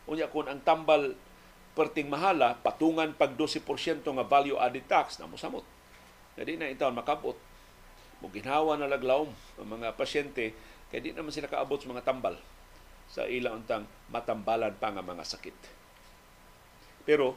Unya 0.07 0.27
kung 0.27 0.51
ang 0.51 0.59
tambal 0.63 1.15
perting 1.73 2.11
mahala, 2.11 2.59
patungan 2.61 3.17
pag 3.17 3.33
12% 3.39 4.05
nga 4.05 4.27
value 4.27 4.59
added 4.61 4.85
tax 4.91 5.17
na 5.17 5.31
mosamot. 5.31 5.65
Na 6.37 6.45
di 6.45 6.57
na 6.57 6.69
itaw 6.69 6.93
makabot. 6.93 7.37
Muginhawa 8.21 8.79
na 8.79 8.91
laglawom 8.91 9.33
ang 9.59 9.69
mga 9.69 9.99
pasyente 9.99 10.55
kay 10.93 11.01
di 11.01 11.11
naman 11.17 11.33
sila 11.33 11.49
kaabot 11.49 11.81
sa 11.81 11.91
mga 11.91 12.05
tambal 12.05 12.37
sa 13.09 13.25
ilang 13.29 13.65
untang 13.65 13.89
matambalan 14.13 14.77
pa 14.77 14.93
nga 14.93 15.05
mga 15.05 15.25
sakit. 15.25 15.57
Pero 17.03 17.35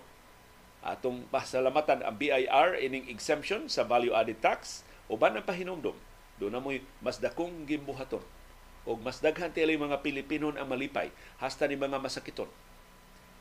atong 0.85 1.25
pasalamatan 1.33 2.05
ang 2.05 2.13
BIR 2.13 2.77
ining 2.77 3.09
exemption 3.09 3.65
sa 3.65 3.81
value 3.81 4.13
added 4.13 4.37
tax 4.37 4.85
uban 5.09 5.33
ang 5.33 5.41
pahinumdom 5.41 5.97
do 6.37 6.45
na 6.53 6.61
mo'y 6.61 6.85
mas 7.01 7.17
dakong 7.17 7.65
gimbuhaton 7.65 8.21
o 8.85 8.97
mas 9.01 9.19
daghan 9.19 9.49
tila 9.51 9.73
mga 9.73 10.05
Pilipinon 10.05 10.55
ang 10.55 10.69
malipay 10.69 11.09
hasta 11.41 11.65
ni 11.65 11.77
mga 11.77 11.97
masakiton. 11.97 12.49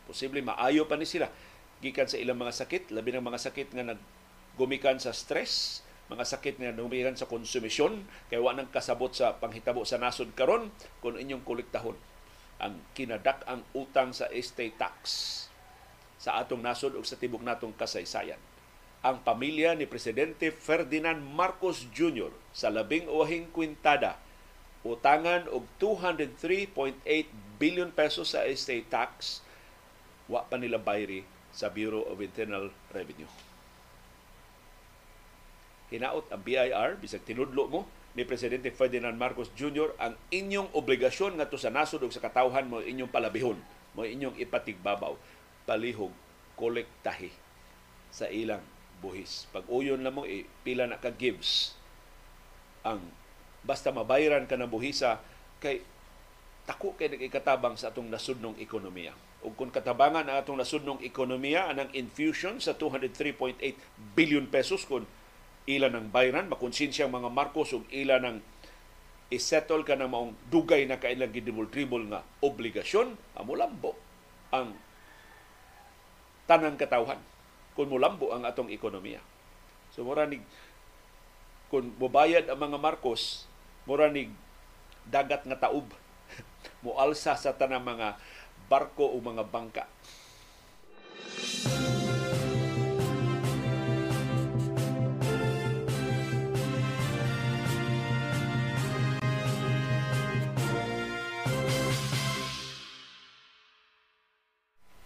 Posible 0.05 0.45
maayo 0.45 0.85
pa 0.89 0.97
ni 0.97 1.09
sila 1.09 1.29
gikan 1.85 2.09
sa 2.09 2.17
ilang 2.17 2.41
mga 2.41 2.65
sakit, 2.65 2.97
labi 2.97 3.13
ng 3.13 3.25
mga 3.25 3.41
sakit 3.45 3.69
nga 3.77 3.85
naggumikan 3.93 4.97
sa 4.97 5.13
stress, 5.13 5.85
mga 6.09 6.25
sakit 6.25 6.57
nga 6.57 6.73
gumikan 6.73 7.13
sa 7.13 7.29
konsumisyon, 7.29 8.09
kay 8.33 8.41
wa 8.41 8.57
nang 8.57 8.73
kasabot 8.73 9.13
sa 9.13 9.37
panghitabo 9.37 9.85
sa 9.85 10.01
nasod 10.01 10.33
karon 10.33 10.73
kung 11.05 11.21
inyong 11.21 11.45
kolektahon 11.45 11.97
ang 12.63 12.81
kinadak 12.97 13.45
ang 13.45 13.67
utang 13.75 14.15
sa 14.15 14.31
estate 14.31 14.79
tax 14.79 14.97
sa 16.17 16.41
atong 16.41 16.65
nasod 16.65 16.97
ug 16.97 17.05
sa 17.05 17.21
tibok 17.21 17.45
natong 17.45 17.77
kasaysayan. 17.77 18.41
Ang 19.05 19.21
pamilya 19.21 19.77
ni 19.77 19.85
Presidente 19.85 20.49
Ferdinand 20.49 21.21
Marcos 21.21 21.85
Jr. 21.93 22.33
sa 22.57 22.73
labing 22.73 23.05
uwahing 23.05 23.53
kwintada 23.53 24.17
utangan 24.85 25.49
og 25.49 25.65
203.8 25.81 27.01
billion 27.57 27.89
pesos 27.89 28.37
sa 28.37 28.45
estate 28.45 28.85
tax 28.93 29.41
wa 30.29 30.45
pa 30.45 30.61
nila 30.61 30.77
bayri 30.77 31.25
sa 31.51 31.73
Bureau 31.73 32.05
of 32.05 32.21
Internal 32.21 32.69
Revenue. 32.93 33.29
Hinaot 35.89 36.29
ang 36.29 36.43
BIR 36.45 37.01
bisag 37.01 37.25
tinudlo 37.25 37.65
mo 37.71 37.81
ni 38.15 38.23
Presidente 38.23 38.71
Ferdinand 38.71 39.15
Marcos 39.19 39.51
Jr. 39.59 39.95
ang 39.99 40.15
inyong 40.31 40.71
obligasyon 40.75 41.39
ngadto 41.39 41.59
sa 41.59 41.73
nasod 41.73 42.03
ug 42.07 42.15
sa 42.15 42.23
katawhan 42.23 42.71
mo 42.71 42.79
inyong 42.79 43.11
palabihon, 43.11 43.59
mo 43.95 44.07
inyong 44.07 44.39
ipatigbabaw, 44.39 45.19
palihog, 45.67 46.15
kolektahi 46.55 47.35
sa 48.15 48.31
ilang 48.31 48.63
buhis. 49.03 49.51
Pag 49.51 49.67
uyon 49.67 49.99
na 50.03 50.15
mo, 50.15 50.23
eh, 50.23 50.47
pila 50.63 50.87
na 50.87 50.99
ka 51.03 51.11
gives 51.11 51.75
ang 52.87 53.03
basta 53.65 53.91
mabayaran 53.91 54.45
ka 54.45 54.61
ng 54.61 54.69
buhisa 54.69 55.19
kay 55.59 55.81
tako 56.65 56.97
kay 56.97 57.13
nagikatabang 57.13 57.77
sa 57.77 57.93
atong 57.93 58.09
nasudnong 58.09 58.57
ekonomiya. 58.61 59.13
Ug 59.45 59.53
kung 59.57 59.69
katabangan 59.69 60.25
ang 60.25 60.37
atong 60.41 60.57
nasudnong 60.57 61.05
ekonomiya 61.05 61.69
anang 61.69 61.93
infusion 61.93 62.57
sa 62.61 62.73
203.8 62.77 63.61
billion 64.17 64.49
pesos 64.49 64.89
kung 64.89 65.05
ila 65.65 65.89
ng 65.89 66.13
bayran, 66.13 66.49
makonsensya 66.49 67.09
mga 67.09 67.29
Marcos 67.33 67.73
ug 67.77 67.85
ila 67.93 68.21
ng 68.21 68.41
isettle 69.33 69.85
ka 69.85 69.97
ng 69.97 70.09
maong 70.09 70.33
dugay 70.53 70.85
na 70.85 71.01
kailang 71.01 71.33
gidibol-tribol 71.33 72.05
nga 72.09 72.21
obligasyon, 72.45 73.17
amo 73.37 73.53
lambo 73.57 73.93
ang 74.53 74.77
tanang 76.45 76.77
katawhan 76.77 77.21
kung 77.75 77.91
mulambo 77.91 78.31
ang 78.31 78.47
atong 78.47 78.71
ekonomiya. 78.71 79.19
So 79.91 80.07
mura 80.07 80.29
ni 80.29 80.39
kung 81.73 81.91
mobayad 81.99 82.47
ang 82.47 82.61
mga 82.61 82.79
Marcos, 82.79 83.51
mura 83.85 84.09
ni 84.09 84.33
dagat 85.09 85.45
nga 85.45 85.69
taob 85.69 85.93
mualsa 86.85 87.37
sa 87.37 87.53
tanang 87.53 87.85
mga 87.85 88.17
barko 88.69 89.13
o 89.13 89.21
mga 89.21 89.45
bangka. 89.49 89.85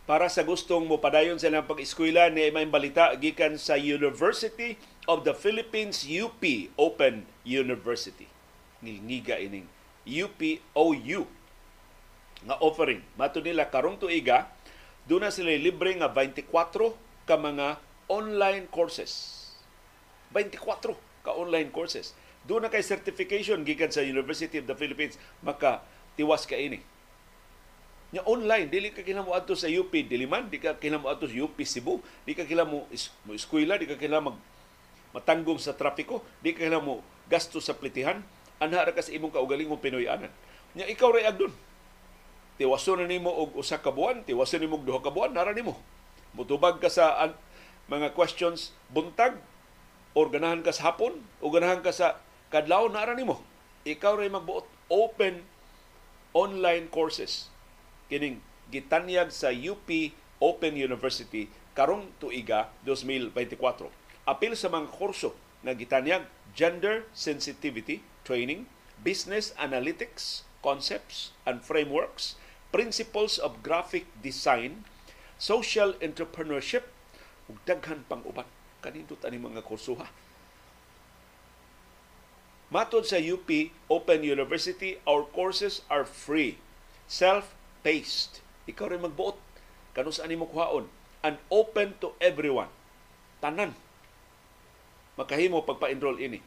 para 0.09 0.25
sa 0.33 0.41
gustong 0.41 0.89
mo 0.89 0.97
padayon 0.97 1.37
sa 1.37 1.53
ilang 1.53 1.69
pag-eskwela 1.69 2.33
ni 2.33 2.49
may 2.49 2.65
balita 2.65 3.13
gikan 3.21 3.61
sa 3.61 3.77
University 3.77 4.81
of 5.05 5.21
the 5.29 5.37
Philippines 5.37 6.01
UP 6.09 6.41
Open 6.81 7.29
University. 7.45 8.38
Ngilngiga 8.85 9.41
ining 9.43 9.67
UPOU 10.09 11.27
nga 12.47 12.57
offering. 12.63 13.03
Mato 13.19 13.43
nila 13.43 13.67
karong 13.69 13.99
tuiga 13.99 14.49
doon 15.09 15.27
na 15.27 15.35
sila 15.35 15.51
libre 15.57 15.97
nga 15.99 16.09
24 16.13 16.47
ka 17.27 17.35
mga 17.37 17.81
online 18.09 18.69
courses. 18.71 19.37
24 20.33 20.95
ka 21.25 21.33
online 21.35 21.73
courses. 21.73 22.15
Doon 22.47 22.65
na 22.65 22.73
kay 22.73 22.85
certification 22.85 23.67
gikan 23.67 23.91
sa 23.93 24.05
University 24.05 24.63
of 24.63 24.67
the 24.71 24.77
Philippines 24.79 25.21
maka 25.43 25.83
tiwas 26.15 26.47
ka 26.47 26.57
ini 26.57 26.81
Nya 28.09 28.25
online, 28.25 28.73
dili 28.73 28.89
ka 28.89 29.05
kinamo 29.05 29.37
adto 29.37 29.53
sa 29.53 29.69
UP 29.69 29.93
Diliman, 29.93 30.49
di 30.49 30.57
ka 30.57 30.81
kinamo 30.81 31.13
adto 31.13 31.29
sa 31.29 31.37
UP 31.45 31.61
Cebu, 31.61 32.01
di 32.25 32.33
ka 32.33 32.49
is, 32.89 33.13
mo 33.29 33.37
eskwela, 33.37 33.77
di 33.77 33.85
ka 33.85 34.01
kinamo 34.01 34.33
mag 34.33 34.37
matanggong 35.13 35.61
sa 35.61 35.77
trapiko, 35.77 36.25
di 36.41 36.57
ka 36.57 36.65
kinamo 36.65 37.05
gasto 37.29 37.61
sa 37.61 37.77
plitihan, 37.77 38.25
anha 38.59 38.87
ra 38.87 38.93
ka 38.95 39.03
sa 39.03 39.15
imong 39.15 39.35
kaugalingong 39.35 39.81
Pinoy-anan. 39.83 40.31
Nya 40.75 40.87
ikaw 40.87 41.15
ra 41.15 41.27
agdon. 41.27 41.55
Tiwaso 42.59 42.99
na 42.99 43.07
nimo 43.07 43.31
og 43.31 43.55
usa 43.55 43.79
ka 43.79 43.95
buwan, 43.95 44.27
tiwaso 44.27 44.59
nimo 44.59 44.83
og 44.83 44.85
duha 44.87 44.99
ka 44.99 45.15
buwan, 45.15 45.31
nara 45.31 45.55
nimo. 45.55 45.79
Mutubag 46.35 46.83
ka 46.83 46.91
sa 46.91 47.15
an, 47.23 47.33
mga 47.87 48.13
questions 48.19 48.75
buntag, 48.91 49.39
or 50.13 50.27
ganahan 50.27 50.67
ka 50.67 50.75
sa 50.75 50.91
hapon, 50.91 51.23
o 51.39 51.47
ganahan 51.55 51.81
ka 51.81 51.95
sa 51.95 52.19
kadlaw, 52.51 52.91
nara 52.91 53.15
nimo. 53.15 53.41
Ikaw 53.87 54.19
ray 54.19 54.29
magbuot 54.29 54.67
open 54.91 55.47
online 56.35 56.91
courses 56.91 57.49
kining 58.09 58.41
gitanyag 58.69 59.33
sa 59.33 59.53
UP 59.53 59.89
Open 60.39 60.75
University 60.79 61.51
karong 61.75 62.11
tuiga 62.19 62.71
2024. 62.87 63.91
Apil 64.29 64.53
sa 64.55 64.71
mga 64.71 64.91
kurso 64.93 65.35
na 65.63 65.75
gitanyag 65.75 66.27
gender 66.55 67.07
sensitivity 67.15 68.03
training, 68.29 68.69
business 69.01 69.57
analytics 69.57 70.45
concepts 70.61 71.33
and 71.49 71.65
frameworks, 71.65 72.37
principles 72.69 73.41
of 73.41 73.65
graphic 73.65 74.05
design, 74.21 74.85
social 75.41 75.97
entrepreneurship 76.05 76.93
ug 77.49 77.57
daghan 77.65 78.05
pang 78.05 78.21
uban 78.29 78.45
kanindot 78.85 79.25
ani 79.25 79.41
mga 79.41 79.65
kurso 79.65 79.97
ha. 79.97 80.13
Matod 82.69 83.09
sa 83.09 83.17
UP 83.17 83.49
Open 83.89 84.21
University, 84.21 85.01
our 85.09 85.25
courses 85.25 85.81
are 85.89 86.05
free. 86.05 86.61
Self 87.09 87.57
paced. 87.81 88.45
Ikaw 88.69 88.93
rin 88.93 89.01
magbuot. 89.01 89.41
Kano 89.97 90.13
saan 90.13 90.37
mo 90.37 90.45
kuhaon. 90.45 90.85
And 91.25 91.41
open 91.49 91.97
to 92.05 92.13
everyone. 92.21 92.69
Tanan. 93.41 93.73
Makahimo 95.17 95.65
pagpa-enroll 95.65 96.21
ini. 96.21 96.45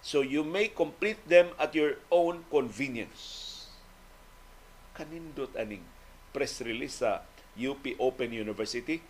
So 0.00 0.24
you 0.24 0.44
may 0.44 0.68
complete 0.68 1.20
them 1.28 1.52
at 1.60 1.76
your 1.76 2.00
own 2.08 2.48
convenience. 2.48 3.68
Kanindot 4.96 5.52
aning 5.56 5.84
press 6.32 6.60
release 6.64 7.04
sa 7.04 7.24
UP 7.58 7.84
Open 8.00 8.32
University. 8.32 9.04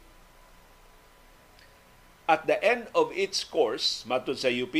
At 2.30 2.46
the 2.46 2.62
end 2.62 2.86
of 2.94 3.10
each 3.10 3.50
course, 3.50 4.06
matod 4.06 4.38
sa 4.38 4.50
UP, 4.50 4.74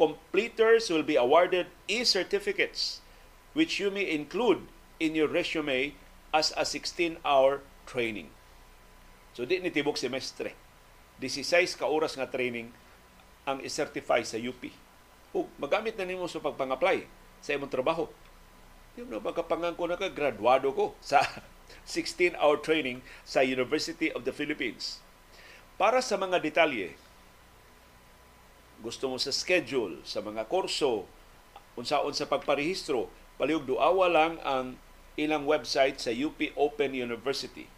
completers 0.00 0.88
will 0.88 1.04
be 1.04 1.16
awarded 1.16 1.68
e-certificates 1.84 3.04
which 3.52 3.76
you 3.76 3.90
may 3.90 4.08
include 4.08 4.64
in 4.96 5.12
your 5.12 5.28
resume 5.28 5.92
as 6.32 6.54
a 6.56 6.62
16-hour 6.62 7.60
training. 7.84 8.30
So 9.34 9.44
di 9.44 9.58
ni 9.58 9.68
tibok 9.68 9.98
semestre. 9.98 10.54
16 11.20 11.76
ka 11.76 11.84
oras 11.84 12.16
nga 12.16 12.30
training 12.30 12.72
ang 13.44 13.60
i-certify 13.60 14.24
sa 14.24 14.40
UP. 14.40 14.72
Ug 15.30 15.46
magamit 15.58 15.94
na 15.94 16.06
nimo 16.06 16.26
sa 16.26 16.42
pagpang-apply 16.42 17.06
sa 17.38 17.54
imong 17.54 17.70
trabaho. 17.70 18.10
Di 18.98 19.06
na 19.06 19.22
magkapangangko 19.22 19.86
na 19.86 19.96
ka, 19.96 20.10
graduado 20.10 20.74
ko 20.74 20.98
sa 20.98 21.22
16-hour 21.86 22.58
training 22.60 23.00
sa 23.22 23.46
University 23.46 24.10
of 24.10 24.26
the 24.26 24.34
Philippines. 24.34 24.98
Para 25.78 26.02
sa 26.02 26.18
mga 26.18 26.42
detalye, 26.42 26.98
gusto 28.82 29.08
mo 29.08 29.16
sa 29.16 29.30
schedule, 29.30 30.02
sa 30.02 30.20
mga 30.20 30.44
kurso, 30.50 31.06
unsaon 31.78 32.12
sa 32.12 32.26
pagparehistro, 32.26 33.06
palihog 33.38 33.64
duawa 33.64 34.10
lang 34.10 34.34
ang 34.42 34.74
ilang 35.14 35.46
website 35.46 36.02
sa 36.02 36.10
UP 36.10 36.42
Open 36.58 36.96
University. 36.96 37.70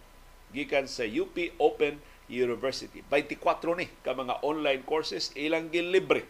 Gikan 0.53 0.89
sa 0.89 1.05
UP 1.05 1.33
Open 1.57 2.01
University. 2.29 3.05
24 3.09 3.77
ni 3.77 3.89
ka 4.01 4.13
mga 4.13 4.41
online 4.41 4.81
courses 4.85 5.33
ilang 5.37 5.69
libre 5.69 6.25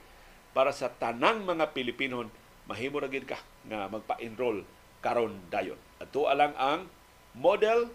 para 0.56 0.72
sa 0.72 0.92
tanang 0.92 1.44
mga 1.44 1.72
Pilipinon 1.72 2.28
mahimo 2.68 3.00
ra 3.00 3.12
gid 3.12 3.28
ka 3.28 3.40
nga 3.68 3.92
magpa-enroll 3.92 4.64
karon 5.04 5.36
dayon. 5.52 5.80
Ato 6.00 6.28
alang 6.32 6.56
ang 6.56 6.88
model 7.36 7.92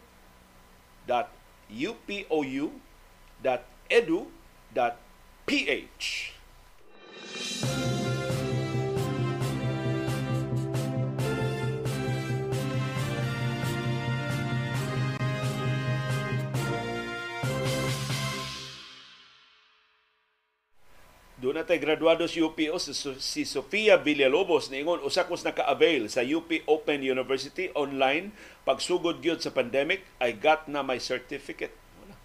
Doon 21.59 21.67
na 21.67 21.75
tayo 21.75 21.91
graduado 21.91 22.23
sa 22.23 22.39
UPO 22.39 22.79
si 23.19 23.43
Sofia 23.43 23.99
Villalobos 23.99 24.71
ningon 24.71 25.03
usa 25.03 25.27
kos 25.27 25.43
naka-avail 25.43 26.07
sa 26.07 26.23
UP 26.23 26.47
Open 26.71 27.03
University 27.03 27.75
online 27.75 28.31
pagsugod 28.63 29.19
gyud 29.19 29.43
sa 29.43 29.51
pandemic 29.51 30.07
I 30.23 30.39
got 30.39 30.71
na 30.71 30.87
my 30.87 31.03
certificate. 31.03 31.75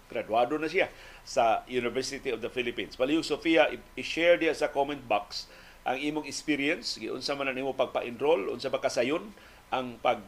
Graduado 0.06 0.54
na 0.54 0.70
siya 0.70 0.86
sa 1.26 1.66
University 1.66 2.30
of 2.30 2.46
the 2.46 2.46
Philippines. 2.46 2.94
Palihog 2.94 3.26
Sofia 3.26 3.74
i-share 3.98 4.38
dia 4.38 4.54
sa 4.54 4.70
comment 4.70 5.02
box 5.02 5.50
ang 5.82 5.98
imong 5.98 6.30
experience, 6.30 6.94
unsa 7.02 7.34
man 7.34 7.50
nimo 7.50 7.74
pagpa-enroll, 7.74 8.54
unsa 8.54 8.70
ba 8.70 8.78
kasayon 8.78 9.34
ang 9.74 9.98
pag 9.98 10.22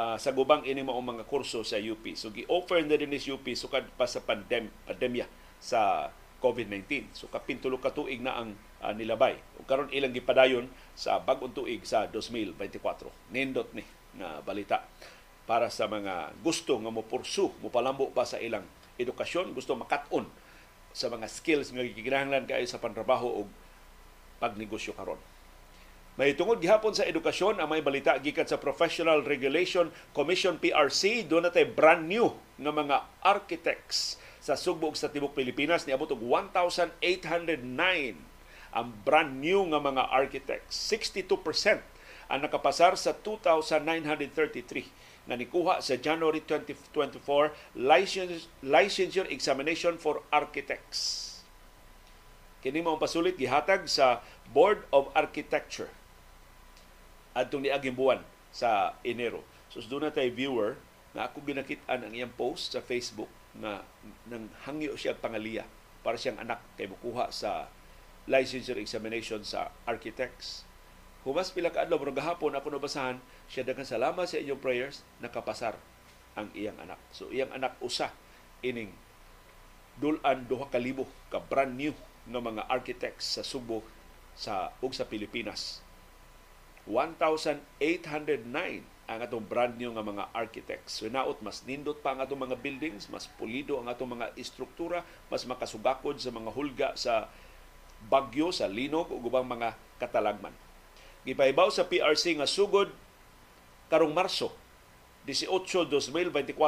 uh, 0.00 0.16
sa 0.16 0.32
gubang 0.32 0.64
ini 0.64 0.80
mao 0.80 0.96
mga 1.04 1.28
kurso 1.28 1.60
sa 1.60 1.76
UP. 1.76 2.00
So 2.16 2.32
gi-offer 2.32 2.88
na 2.88 2.96
din 2.96 3.12
ni 3.12 3.20
UP 3.20 3.44
sukad 3.52 3.84
pa 4.00 4.08
sa 4.08 4.24
pandem 4.24 4.72
pandemya 4.88 5.28
sa 5.60 6.08
COVID-19. 6.44 7.16
So 7.16 7.32
kapintulo 7.32 7.80
ka 7.80 7.96
tuig 7.96 8.20
na 8.20 8.36
ang 8.36 8.52
uh, 8.84 8.92
nilabay. 8.92 9.40
O 9.56 9.64
karon 9.64 9.88
ilang 9.88 10.12
gipadayon 10.12 10.68
sa 10.92 11.16
bag-ong 11.16 11.56
tuig 11.56 11.80
sa 11.88 12.04
2024. 12.12 13.32
Nindot 13.32 13.72
ni 13.72 13.80
na 14.20 14.44
balita 14.44 14.84
para 15.48 15.72
sa 15.72 15.88
mga 15.88 16.36
gusto 16.44 16.76
nga 16.76 16.92
mo 16.92 17.00
pursu, 17.04 17.52
mo 17.60 17.68
pa 17.72 18.24
sa 18.28 18.36
ilang 18.40 18.64
edukasyon, 19.00 19.56
gusto 19.56 19.76
makat-on 19.76 20.28
sa 20.94 21.10
mga 21.10 21.26
skills 21.26 21.74
nga 21.74 21.82
gikinahanglan 21.82 22.46
kay 22.46 22.64
sa 22.68 22.78
pantrabaho 22.78 23.26
o 23.26 23.40
pagnegosyo 24.38 24.94
karon. 24.94 25.18
May 26.14 26.38
tungod 26.38 26.62
gihapon 26.62 26.94
sa 26.94 27.02
edukasyon 27.02 27.58
ang 27.58 27.74
may 27.74 27.82
balita 27.82 28.14
gikan 28.22 28.46
sa 28.46 28.62
Professional 28.62 29.26
Regulation 29.26 29.90
Commission 30.14 30.62
PRC 30.62 31.26
do 31.26 31.42
na 31.42 31.50
brand 31.66 32.06
new 32.06 32.30
nga 32.54 32.70
mga 32.70 32.96
architects 33.18 34.14
sa 34.44 34.60
sugbog 34.60 34.92
sa 34.92 35.08
tibok 35.08 35.32
Pilipinas 35.32 35.88
niabot 35.88 36.12
og 36.12 36.20
1,809 36.20 37.00
ang 38.76 38.88
brand 39.00 39.40
new 39.40 39.64
nga 39.72 39.80
mga 39.80 40.04
architects. 40.12 40.76
62% 40.92 41.80
ang 42.28 42.40
nakapasar 42.44 42.92
sa 43.00 43.16
2,933 43.16 45.24
nga 45.24 45.40
nikuha 45.40 45.80
sa 45.80 45.96
January 45.96 46.44
2024 46.44 47.56
license, 47.72 48.52
licensure 48.60 49.32
examination 49.32 49.96
for 49.96 50.20
architects. 50.28 51.40
Kini 52.60 52.84
mao 52.84 53.00
pasulit 53.00 53.40
gihatag 53.40 53.88
sa 53.88 54.20
Board 54.52 54.84
of 54.92 55.08
Architecture 55.16 55.88
adtong 57.32 57.64
niaging 57.64 57.96
buwan 57.96 58.20
sa 58.52 58.92
Enero. 59.00 59.40
So 59.72 59.80
doon 59.80 60.08
na 60.08 60.12
tayo 60.12 60.28
viewer 60.36 60.76
na 61.16 61.32
ako 61.32 61.40
ginakit-an 61.48 62.04
ang 62.04 62.12
iyang 62.12 62.36
post 62.36 62.76
sa 62.76 62.84
Facebook 62.84 63.32
na 63.58 63.82
nang 64.26 64.50
hangyo 64.66 64.98
siya 64.98 65.14
pangaliya 65.14 65.62
para 66.02 66.18
siyang 66.18 66.42
anak 66.42 66.58
kay 66.74 66.90
mukuha 66.90 67.30
sa 67.30 67.70
licensure 68.26 68.80
examination 68.80 69.44
sa 69.46 69.70
architects. 69.86 70.66
Humas 71.24 71.54
pila 71.54 71.72
ka 71.72 71.88
adlaw 71.88 71.96
pero 71.96 72.12
gahapon 72.12 72.52
ako 72.52 72.76
nabasahan 72.76 73.16
siya 73.48 73.64
daghang 73.64 73.88
salamat 73.88 74.28
sa 74.28 74.36
inyong 74.36 74.60
prayers 74.60 75.00
nakapasar 75.24 75.78
ang 76.36 76.52
iyang 76.52 76.76
anak. 76.82 77.00
So 77.14 77.32
iyang 77.32 77.54
anak 77.54 77.78
usa 77.80 78.12
ining 78.60 78.92
dulan 79.96 80.44
duha 80.50 80.68
ka 80.68 80.80
libo 80.80 81.06
ka 81.30 81.38
brand 81.38 81.78
new 81.78 81.94
nga 82.28 82.40
mga 82.40 82.66
architects 82.66 83.38
sa 83.38 83.42
Subo 83.46 83.84
sa 84.34 84.74
ug 84.82 84.92
sa 84.92 85.06
Pilipinas. 85.06 85.80
1,809 86.84 88.93
ang 89.04 89.20
atong 89.20 89.44
brand 89.44 89.76
new 89.76 89.92
nga 89.92 90.04
mga 90.04 90.24
architects. 90.32 91.00
So 91.00 91.12
naot 91.12 91.44
mas 91.44 91.60
nindot 91.68 92.00
pa 92.00 92.16
ang 92.16 92.24
atong 92.24 92.40
mga 92.40 92.56
buildings, 92.60 93.08
mas 93.12 93.28
pulido 93.36 93.76
ang 93.76 93.88
atong 93.92 94.16
mga 94.16 94.32
istruktura, 94.40 95.04
mas 95.28 95.44
makasugakod 95.44 96.16
sa 96.16 96.32
mga 96.32 96.50
hulga 96.52 96.88
sa 96.96 97.28
bagyo, 98.08 98.52
sa 98.52 98.68
linog 98.68 99.12
ug 99.12 99.28
ubang 99.28 99.44
mga 99.44 99.76
katalagman. 100.00 100.52
Gipahibaw 101.24 101.72
sa 101.72 101.88
PRC 101.88 102.36
nga 102.36 102.48
sugod 102.48 102.92
karong 103.88 104.12
Marso 104.12 104.52
18, 105.24 105.88
2024 105.88 106.60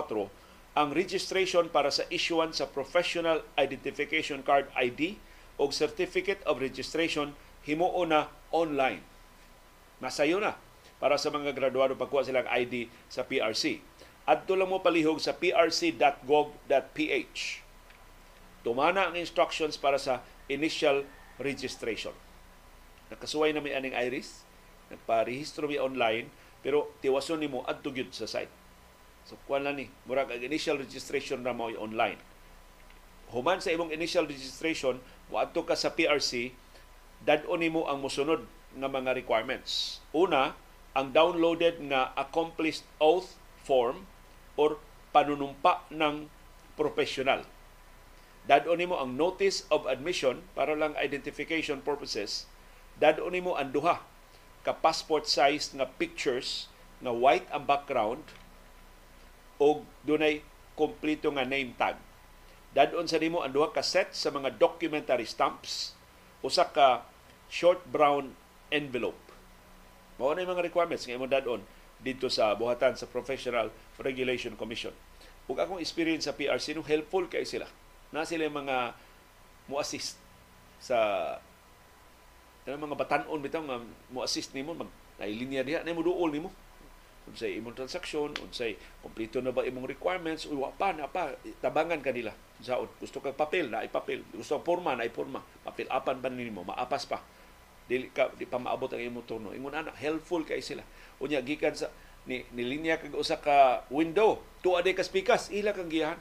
ang 0.76 0.92
registration 0.92 1.72
para 1.72 1.88
sa 1.88 2.04
issuance 2.12 2.60
sa 2.60 2.68
Professional 2.68 3.40
Identification 3.56 4.44
Card 4.44 4.68
ID 4.76 5.16
o 5.56 5.72
Certificate 5.72 6.44
of 6.44 6.60
Registration 6.60 7.32
himuo 7.64 8.04
na 8.04 8.28
online. 8.52 9.00
Masayo 10.00 10.36
na 10.36 10.65
para 10.96 11.20
sa 11.20 11.28
mga 11.28 11.52
graduado 11.52 11.96
pagkuha 11.96 12.24
silang 12.24 12.48
ID 12.48 12.88
sa 13.08 13.24
PRC. 13.24 13.80
Adto 14.26 14.58
lang 14.58 14.72
mo 14.72 14.82
palihog 14.82 15.22
sa 15.22 15.36
prc.gov.ph. 15.38 16.02
Tumana 18.66 19.06
ang 19.06 19.14
instructions 19.14 19.78
para 19.78 20.00
sa 20.02 20.26
initial 20.50 21.06
registration. 21.38 22.10
Nakasuway 23.06 23.54
na 23.54 23.62
may 23.62 23.78
aning 23.78 23.94
iris, 23.94 24.42
nagparehistro 24.90 25.70
mi 25.70 25.78
online, 25.78 26.26
pero 26.66 26.90
tiwason 26.98 27.38
nimo 27.38 27.62
adto 27.70 27.94
gyud 27.94 28.10
sa 28.10 28.26
site. 28.26 28.50
So 29.26 29.38
kuan 29.46 29.62
lang 29.62 29.78
ni, 29.78 29.86
murag 30.06 30.34
ang 30.34 30.42
initial 30.42 30.78
registration 30.82 31.46
na 31.46 31.54
mo 31.54 31.70
online. 31.78 32.18
Human 33.30 33.62
sa 33.62 33.74
imong 33.74 33.94
initial 33.94 34.26
registration, 34.26 34.98
moadto 35.30 35.62
ka 35.62 35.78
sa 35.78 35.94
PRC, 35.94 36.54
dad-on 37.22 37.62
nimo 37.62 37.86
ang 37.86 38.02
mosunod 38.02 38.42
nga 38.74 38.90
mga 38.90 39.14
requirements. 39.18 40.02
Una, 40.14 40.58
ang 40.96 41.12
downloaded 41.12 41.76
nga 41.92 42.16
accomplished 42.16 42.88
oath 42.96 43.36
form 43.60 44.08
or 44.56 44.80
panunumpa 45.12 45.84
ng 45.92 46.32
professional. 46.72 47.44
Dadon 48.48 48.80
nimo 48.80 48.96
ang 48.96 49.12
notice 49.12 49.68
of 49.68 49.84
admission 49.84 50.40
para 50.56 50.72
lang 50.72 50.96
identification 50.96 51.84
purposes. 51.84 52.48
Dadon 52.96 53.36
nimo 53.36 53.52
ang 53.60 53.76
duha 53.76 54.00
ka 54.64 54.72
passport 54.72 55.28
size 55.28 55.76
nga 55.76 55.84
pictures 55.84 56.72
nga 57.04 57.12
white 57.12 57.46
ang 57.52 57.68
background 57.68 58.24
o 59.60 59.84
dunay 60.02 60.40
kompleto 60.78 61.28
nga 61.28 61.44
name 61.44 61.76
tag. 61.76 62.00
Dadon 62.72 63.04
sa 63.04 63.20
nimo 63.20 63.44
ang 63.44 63.52
duha 63.52 63.68
ka 63.68 63.84
set 63.84 64.16
sa 64.16 64.32
mga 64.32 64.56
documentary 64.56 65.28
stamps 65.28 65.92
usa 66.40 66.64
ka 66.72 67.04
short 67.52 67.84
brown 67.90 68.32
envelope 68.70 69.25
mao 70.16 70.32
na 70.32 70.44
mga 70.44 70.64
requirements 70.64 71.04
nga 71.04 71.16
imong 71.16 71.32
dadon 71.32 71.60
dito 72.00 72.28
sa 72.28 72.52
buhatan 72.56 72.96
sa 72.96 73.08
Professional 73.08 73.72
Regulation 74.00 74.52
Commission. 74.56 74.92
Ug 75.46 75.56
akong 75.56 75.80
experience 75.80 76.28
sa 76.28 76.36
PRC 76.36 76.76
no 76.76 76.84
helpful 76.84 77.24
kay 77.30 77.46
sila. 77.46 77.68
Na 78.12 78.26
sila 78.28 78.48
mga 78.48 78.96
mo 79.70 79.80
assist 79.80 80.18
sa 80.80 80.98
kanang 82.66 82.90
mga 82.90 82.98
batan-on 82.98 83.40
bitaw 83.40 83.62
nga 83.62 83.78
mo 84.10 84.26
assist 84.26 84.52
nimo 84.52 84.74
mag 84.74 84.90
nailinya 85.16 85.64
diha 85.64 85.80
na 85.86 85.96
mo 85.96 86.04
duol 86.04 86.34
nimo 86.34 86.50
unsay 87.26 87.58
imong 87.58 87.74
transaksyon, 87.74 88.38
unsay 88.38 88.78
kompleto 89.02 89.42
na 89.42 89.50
ba 89.50 89.66
imong 89.66 89.90
requirements, 89.90 90.46
uy, 90.46 90.62
pa 90.78 90.94
na 90.94 91.10
pa, 91.10 91.34
tabangan 91.58 91.98
kanila. 91.98 92.30
Saod, 92.62 92.86
gusto 93.02 93.18
ka 93.18 93.34
papel, 93.34 93.66
na 93.66 93.82
papel. 93.90 94.22
Gusto 94.30 94.62
ka 94.62 94.62
forma, 94.62 94.94
na 94.94 95.10
forma. 95.10 95.42
Papel 95.66 95.90
apan 95.90 96.22
ba 96.22 96.30
nimo, 96.30 96.62
maapas 96.62 97.02
pa 97.10 97.18
dili 97.86 98.10
ka 98.10 98.30
di 98.34 98.46
pa 98.46 98.58
maabot 98.58 98.90
ang 98.90 99.02
imong 99.02 99.26
turno. 99.26 99.50
Ingon 99.54 99.74
ana 99.74 99.94
helpful 99.94 100.42
kay 100.42 100.62
sila. 100.62 100.82
Unya 101.22 101.40
gikan 101.42 101.74
sa 101.74 101.90
ni 102.26 102.42
nilinya 102.52 102.98
kag 102.98 103.14
usa 103.14 103.38
ka 103.38 103.86
window. 103.90 104.42
Tuwa 104.62 104.82
day 104.82 104.94
ka 104.94 105.06
spikas 105.06 105.48
ila 105.54 105.70
kang 105.70 105.90
giyahan. 105.90 106.18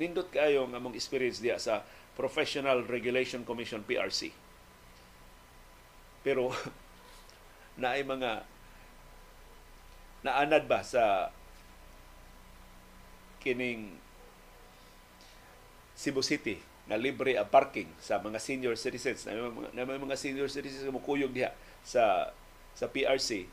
Nindot 0.00 0.30
kayo 0.32 0.64
nga 0.70 0.80
mong 0.80 0.96
experience 0.96 1.42
diya 1.42 1.60
sa 1.60 1.84
Professional 2.16 2.86
Regulation 2.86 3.44
Commission 3.44 3.84
PRC 3.84 4.48
pero 6.28 6.52
naay 7.80 8.04
mga 8.04 8.44
naanad 10.26 10.68
ba 10.68 10.84
sa 10.84 11.32
kining 13.40 13.96
Cebu 15.96 16.20
City 16.20 16.60
na 16.88 16.96
libre 16.96 17.36
ang 17.36 17.46
parking 17.46 17.86
sa 18.00 18.16
mga 18.16 18.40
senior 18.40 18.74
citizens. 18.74 19.28
Na 19.28 19.36
mga, 19.36 19.76
na 19.76 19.84
mga 19.84 20.16
senior 20.16 20.48
citizens 20.48 20.88
mo 20.88 21.04
kuyog 21.04 21.30
diha 21.36 21.52
sa 21.84 22.32
sa 22.72 22.88
PRC 22.88 23.44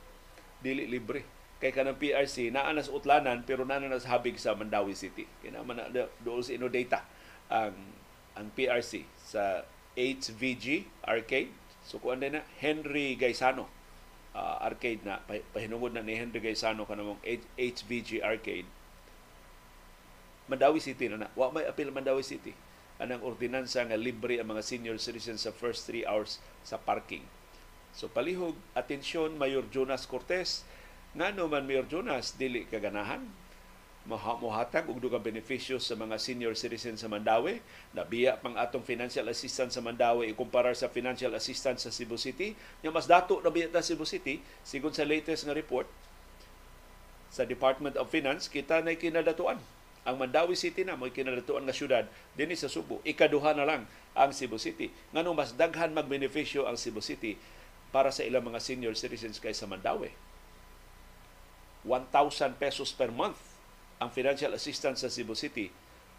dili 0.64 0.88
libre. 0.88 1.28
Kay 1.60 1.76
kanang 1.76 2.00
PRC 2.00 2.52
naa 2.52 2.72
nas 2.72 2.88
utlanan 2.88 3.44
pero 3.44 3.68
naa 3.68 3.84
nas 3.84 4.08
habig 4.08 4.40
sa 4.40 4.56
Mandawi 4.56 4.96
City. 4.96 5.28
Kina 5.44 5.62
man 5.68 5.84
dool 6.24 6.42
sa 6.42 6.56
ino 6.56 6.72
data 6.72 7.04
ang 7.52 7.76
ang 8.40 8.48
PRC 8.56 9.04
sa 9.20 9.68
HVG 10.00 10.88
Arcade. 11.04 11.52
So 11.84 12.00
kuan 12.00 12.24
na 12.24 12.44
Henry 12.64 13.20
Gaisano. 13.20 13.68
Uh, 14.36 14.68
arcade 14.68 15.00
na 15.08 15.24
pahinungod 15.56 15.96
na 15.96 16.04
ni 16.04 16.12
Henry 16.12 16.44
Gaisano 16.44 16.84
kanang 16.84 17.16
HVG 17.56 18.20
Arcade. 18.20 18.68
Mandawi 20.52 20.80
City 20.84 21.08
na 21.08 21.24
na. 21.24 21.28
Wa 21.36 21.52
may 21.52 21.64
apil 21.68 21.92
Mandawi 21.92 22.24
City 22.24 22.52
anang 23.02 23.24
ordinansa 23.24 23.84
nga 23.84 24.00
libre 24.00 24.40
ang 24.40 24.52
mga 24.56 24.64
senior 24.64 24.98
citizens 25.00 25.44
sa 25.44 25.52
first 25.52 25.84
three 25.84 26.08
hours 26.08 26.40
sa 26.64 26.80
parking. 26.80 27.24
So 27.96 28.08
palihog, 28.08 28.56
atensyon 28.76 29.40
Mayor 29.40 29.68
Jonas 29.72 30.08
Cortez, 30.08 30.64
nga 31.16 31.32
no 31.32 31.48
man 31.48 31.68
Mayor 31.68 31.88
Jonas, 31.88 32.36
dili 32.36 32.68
kaganahan. 32.68 33.24
maha- 34.06 34.38
mohatag 34.38 34.86
og 34.86 35.02
dugang 35.02 35.22
benepisyo 35.22 35.82
sa 35.82 35.98
mga 35.98 36.22
senior 36.22 36.54
citizens 36.54 37.02
sa 37.02 37.10
Mandawi. 37.10 37.60
Nabiya 37.92 38.38
pang 38.38 38.54
atong 38.54 38.86
financial 38.86 39.26
assistance 39.28 39.74
sa 39.74 39.82
Mandawi 39.82 40.30
ikumpara 40.30 40.72
sa 40.78 40.88
financial 40.88 41.34
assistance 41.34 41.90
sa 41.90 41.92
Cebu 41.92 42.16
City. 42.16 42.54
Nya 42.86 42.94
mas 42.94 43.10
dato 43.10 43.42
na 43.42 43.50
biya 43.50 43.66
ta 43.68 43.82
Cebu 43.82 44.06
City 44.06 44.40
sigon 44.62 44.94
sa 44.94 45.04
latest 45.04 45.50
nga 45.50 45.58
report 45.58 45.90
sa 47.34 47.44
Department 47.44 47.98
of 47.98 48.08
Finance 48.14 48.46
kita 48.48 48.80
na 48.86 48.94
kinadatuan. 48.94 49.58
Ang 50.06 50.22
Mandawi 50.22 50.54
City 50.54 50.86
na 50.86 50.94
mo 50.94 51.10
kinadatuan 51.10 51.66
nga 51.66 51.74
syudad 51.74 52.06
dinhi 52.38 52.54
sa 52.54 52.70
Subo. 52.70 53.02
Ikaduha 53.02 53.58
na 53.58 53.66
lang 53.66 53.90
ang 54.14 54.30
Cebu 54.30 54.62
City. 54.62 54.94
Ngano 55.10 55.34
mas 55.34 55.58
daghan 55.58 55.98
magbenepisyo 55.98 56.70
ang 56.70 56.78
Cebu 56.78 57.02
City 57.02 57.34
para 57.90 58.14
sa 58.14 58.22
ilang 58.22 58.46
mga 58.46 58.62
senior 58.62 58.94
citizens 58.94 59.42
kaysa 59.42 59.66
Mandawi. 59.66 60.14
1,000 61.86 62.62
pesos 62.62 62.94
per 62.94 63.10
month 63.10 63.38
ang 63.98 64.14
financial 64.14 64.54
assistance 64.54 65.02
sa 65.02 65.10
Cebu 65.10 65.34
City. 65.34 65.74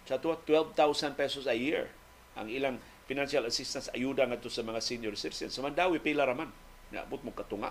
Sa 0.07 0.18
tuwa, 0.18 0.39
12,000 0.43 1.14
pesos 1.14 1.47
a 1.47 1.55
year 1.55 1.91
ang 2.34 2.51
ilang 2.51 2.82
financial 3.07 3.47
assistance 3.47 3.87
ayuda 3.95 4.26
ngadto 4.26 4.51
sa 4.51 4.66
mga 4.66 4.82
senior 4.82 5.14
citizens. 5.14 5.55
Sa 5.55 5.62
Mandawi, 5.62 6.03
pila 6.03 6.26
raman. 6.26 6.51
Naabot 6.91 7.22
mo 7.22 7.30
katunga. 7.30 7.70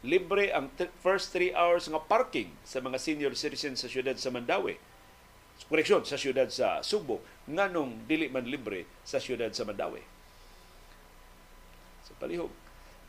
Libre 0.00 0.48
ang 0.48 0.72
t- 0.80 0.88
first 1.04 1.28
three 1.28 1.52
hours 1.52 1.84
nga 1.84 2.00
parking 2.00 2.48
sa 2.64 2.80
mga 2.80 2.96
senior 2.96 3.32
citizens 3.36 3.84
sa 3.84 3.88
syudad 3.88 4.16
sa 4.16 4.32
Mandawi. 4.32 4.80
Koreksyon, 5.68 6.08
sa 6.08 6.16
syudad 6.16 6.48
sa 6.48 6.80
Subo. 6.80 7.20
Nganong 7.44 8.08
dili 8.08 8.32
man 8.32 8.48
libre 8.48 8.88
sa 9.04 9.20
syudad 9.20 9.52
sa 9.52 9.68
Mandawi. 9.68 10.00
Sa 12.08 12.16
palihog, 12.16 12.48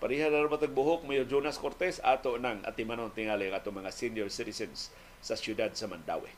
Pariha 0.01 0.33
na 0.33 0.41
naman 0.41 0.57
buhok 0.73 1.05
Mayor 1.05 1.29
Jonas 1.29 1.61
Cortez 1.61 2.01
ato 2.01 2.33
nang 2.41 2.57
atimanon 2.65 3.13
tingali 3.13 3.53
ato 3.53 3.69
mga 3.69 3.93
senior 3.93 4.33
citizens 4.33 4.89
sa 5.21 5.37
siyudad 5.37 5.69
sa 5.77 5.85
Mandawi. 5.85 6.33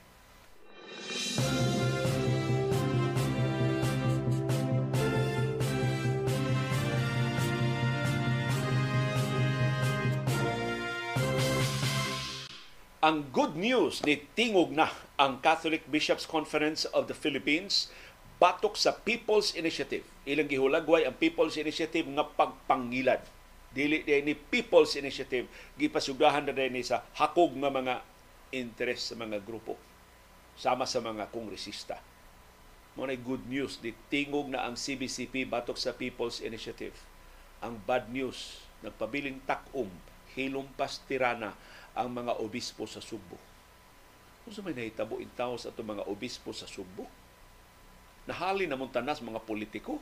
Ang 13.03 13.27
good 13.35 13.59
news 13.59 13.99
ni 14.07 14.23
tingog 14.31 14.71
na 14.71 14.87
ang 15.19 15.43
Catholic 15.43 15.83
Bishops 15.91 16.23
Conference 16.23 16.87
of 16.95 17.11
the 17.11 17.17
Philippines 17.17 17.91
batok 18.39 18.79
sa 18.79 18.95
People's 18.95 19.51
Initiative. 19.59 20.07
Ilang 20.23 20.47
gihulagway 20.47 21.03
ang 21.03 21.11
People's 21.19 21.59
Initiative 21.59 22.07
nga 22.07 22.23
pagpangilad. 22.23 23.19
Dili 23.75 24.07
di 24.07 24.23
ni 24.23 24.31
People's 24.39 24.95
Initiative 24.95 25.51
gipasugahan 25.75 26.47
na 26.47 26.55
ni 26.55 26.79
sa 26.79 27.03
hakog 27.19 27.51
nga 27.59 27.67
mga 27.67 27.99
interes 28.55 29.11
sa 29.11 29.19
mga 29.19 29.43
grupo 29.43 29.75
sama 30.55 30.87
sa 30.87 31.03
mga 31.03 31.27
kongresista. 31.27 31.99
Mo 32.95 33.03
good 33.03 33.43
news 33.51 33.83
di 33.83 33.91
tingog 34.07 34.47
na 34.47 34.63
ang 34.63 34.79
CBCP 34.79 35.43
batok 35.43 35.75
sa 35.75 35.91
People's 35.91 36.39
Initiative. 36.39 36.95
Ang 37.59 37.83
bad 37.83 38.07
news 38.07 38.63
nagpabiling 38.79 39.43
takom 39.43 39.91
hilumpas 40.33 41.01
tirana 41.05 41.53
ang 41.93 42.09
mga 42.09 42.41
obispo 42.41 42.89
sa 42.89 43.01
Subo. 43.01 43.37
Kung 44.43 44.53
sa 44.53 44.65
may 44.65 44.75
nahitabo 44.75 45.21
in 45.21 45.31
tao 45.37 45.55
sa 45.55 45.69
itong 45.69 45.97
mga 45.97 46.03
obispo 46.09 46.51
sa 46.51 46.65
Subo, 46.65 47.05
nahali 48.25 48.65
na 48.65 48.75
mong 48.75 48.91
tanas 48.91 49.21
mga 49.21 49.45
politiko, 49.45 50.01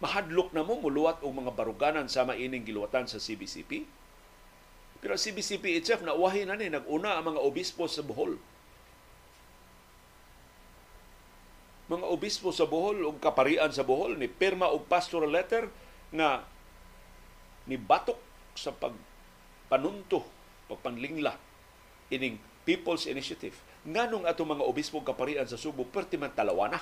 mahadlok 0.00 0.54
na 0.56 0.64
mo 0.64 0.80
muluwat 0.80 1.20
og 1.20 1.32
mga 1.34 1.52
baruganan 1.52 2.06
sa 2.08 2.24
maining 2.24 2.64
giluwatan 2.64 3.04
sa 3.04 3.20
CBCP. 3.20 3.84
Pero 5.00 5.16
CBCP 5.16 5.80
itself, 5.80 6.04
nauwahin 6.04 6.48
na 6.48 6.56
ni, 6.56 6.72
nag-una 6.72 7.20
ang 7.20 7.34
mga 7.34 7.40
obispo 7.40 7.88
sa 7.88 8.04
Bohol. 8.04 8.36
Mga 11.90 12.06
obispo 12.06 12.54
sa 12.54 12.68
Bohol 12.68 13.02
o 13.04 13.16
kaparian 13.18 13.72
sa 13.74 13.82
Bohol 13.82 14.16
ni 14.16 14.30
pirma 14.30 14.70
og 14.70 14.86
pastoral 14.86 15.32
letter 15.32 15.66
na 16.14 16.44
ni 17.66 17.76
batok 17.76 18.16
sa 18.54 18.70
pagpanunto 18.72 20.39
pagpanlingla 20.70 21.34
ining 22.14 22.38
People's 22.62 23.08
Initiative. 23.10 23.56
Nganong 23.82 24.28
ato 24.28 24.44
mga 24.44 24.66
obispo 24.66 25.00
kaparian 25.00 25.48
sa 25.48 25.56
Subo 25.56 25.88
perti 25.88 26.20
man 26.20 26.30
talawa 26.30 26.68
na. 26.68 26.80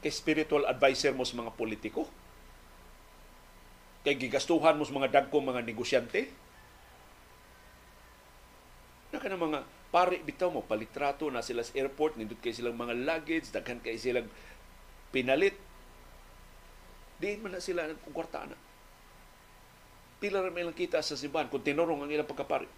Kay 0.00 0.12
spiritual 0.12 0.64
advisor 0.64 1.12
mo 1.12 1.22
sa 1.22 1.36
mga 1.38 1.52
politiko. 1.52 2.08
Kay 4.02 4.16
gigastuhan 4.16 4.76
mo 4.76 4.84
sa 4.88 4.96
mga 4.96 5.12
dagkong 5.12 5.44
mga 5.44 5.62
negosyante. 5.64 6.28
Na 9.14 9.20
mga 9.22 9.62
pari 9.94 10.18
bitaw 10.18 10.50
mo 10.50 10.66
palitrato 10.66 11.30
na 11.30 11.38
sila 11.38 11.62
sa 11.62 11.70
airport 11.78 12.18
nindot 12.18 12.42
kay 12.42 12.50
silang 12.50 12.74
mga 12.74 12.98
luggage 13.06 13.46
daghan 13.54 13.78
kay 13.78 13.94
silang 13.94 14.26
pinalit 15.14 15.54
di 17.22 17.38
man 17.38 17.54
na 17.54 17.62
sila 17.62 17.86
nagkukwarta 17.86 18.50
na 18.50 18.58
pila 20.18 20.42
ra 20.42 20.50
may 20.50 20.66
kita 20.74 21.00
sa 21.00 21.18
simbahan 21.18 21.50
kung 21.50 21.62
tinurong 21.62 22.04
ang 22.04 22.10
ilang 22.10 22.28
pagkapari. 22.28 22.68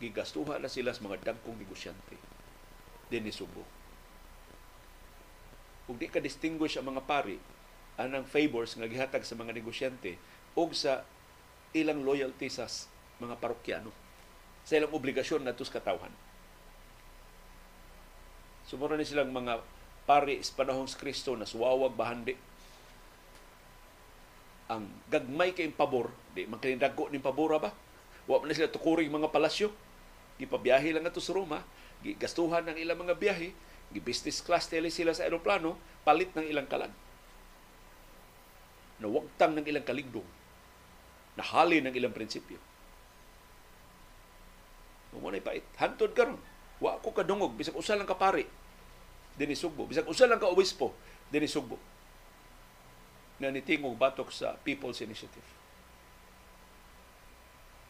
Gigastuha 0.00 0.56
na 0.56 0.70
sila 0.70 0.96
sa 0.96 1.04
mga 1.04 1.32
dagkong 1.32 1.60
negosyante 1.60 2.16
din 3.10 3.26
ni 3.26 3.34
Subo. 3.34 3.66
Kung 5.84 5.98
di 5.98 6.06
ka 6.06 6.22
distinguish 6.22 6.78
ang 6.78 6.94
mga 6.94 7.02
pari, 7.04 7.36
anang 7.98 8.24
favors 8.24 8.78
nga 8.78 8.86
gihatag 8.86 9.26
sa 9.26 9.34
mga 9.36 9.52
negosyante 9.52 10.16
o 10.54 10.70
sa 10.70 11.02
ilang 11.74 12.06
loyalty 12.06 12.48
sa 12.48 12.70
mga 13.20 13.36
parokyano 13.36 13.92
sa 14.64 14.78
ilang 14.78 14.92
obligasyon 14.92 15.44
na 15.44 15.56
sa 15.56 15.74
katawhan. 15.74 16.12
Sumura 18.68 18.94
ni 18.94 19.02
silang 19.02 19.34
mga 19.34 19.64
pari 20.06 20.38
sa 20.46 20.54
panahong 20.54 20.86
Kristo 20.94 21.34
na 21.34 21.48
suwawag 21.48 21.96
bahandi 21.96 22.38
ang 24.70 24.86
gagmay 25.10 25.50
kay 25.50 25.66
pabor, 25.74 26.14
di 26.30 26.46
man 26.46 26.62
kay 26.62 26.78
dagko 26.78 27.10
ning 27.10 27.18
pabor 27.18 27.58
ba? 27.58 27.74
Wa 28.30 28.38
man 28.38 28.54
sila 28.54 28.70
tukuring 28.70 29.10
mga 29.10 29.34
palasyo. 29.34 29.74
Gipabiyahe 30.38 30.94
lang 30.94 31.04
ato 31.04 31.18
sa 31.18 31.34
Roma, 31.34 31.66
gigastuhan 32.06 32.64
ng 32.70 32.78
ilang 32.78 33.02
mga 33.02 33.18
biyahe, 33.18 33.50
gi-business 33.90 34.40
class 34.40 34.70
tele 34.70 34.88
sila 34.88 35.10
sa 35.10 35.26
eroplano, 35.26 35.74
palit 36.06 36.30
ng 36.38 36.46
ilang 36.46 36.70
kalag. 36.70 36.94
Nawagtang 39.02 39.58
ng 39.58 39.66
ilang 39.66 39.84
kaligdong. 39.84 40.24
Nahali 41.34 41.82
ng 41.82 41.92
ilang 41.92 42.14
prinsipyo. 42.14 42.56
Na 45.10 45.42
pait. 45.42 45.66
Hantod 45.82 46.14
karon. 46.14 46.38
Wa 46.78 47.02
ko 47.02 47.10
kadungog 47.10 47.58
bisag 47.58 47.76
usa 47.76 47.98
lang 47.98 48.08
ka 48.08 48.16
pari 48.16 48.46
dinhi 49.36 49.58
Sugbo. 49.58 49.84
Bisag 49.84 50.06
usa 50.08 50.24
lang 50.30 50.38
ka 50.40 50.48
obispo 50.48 50.94
dinhi 51.28 51.50
Sugbo 51.50 51.76
na 53.40 53.48
nitingog 53.48 53.96
batok 53.96 54.28
sa 54.28 54.54
People's 54.60 55.00
Initiative. 55.00 55.42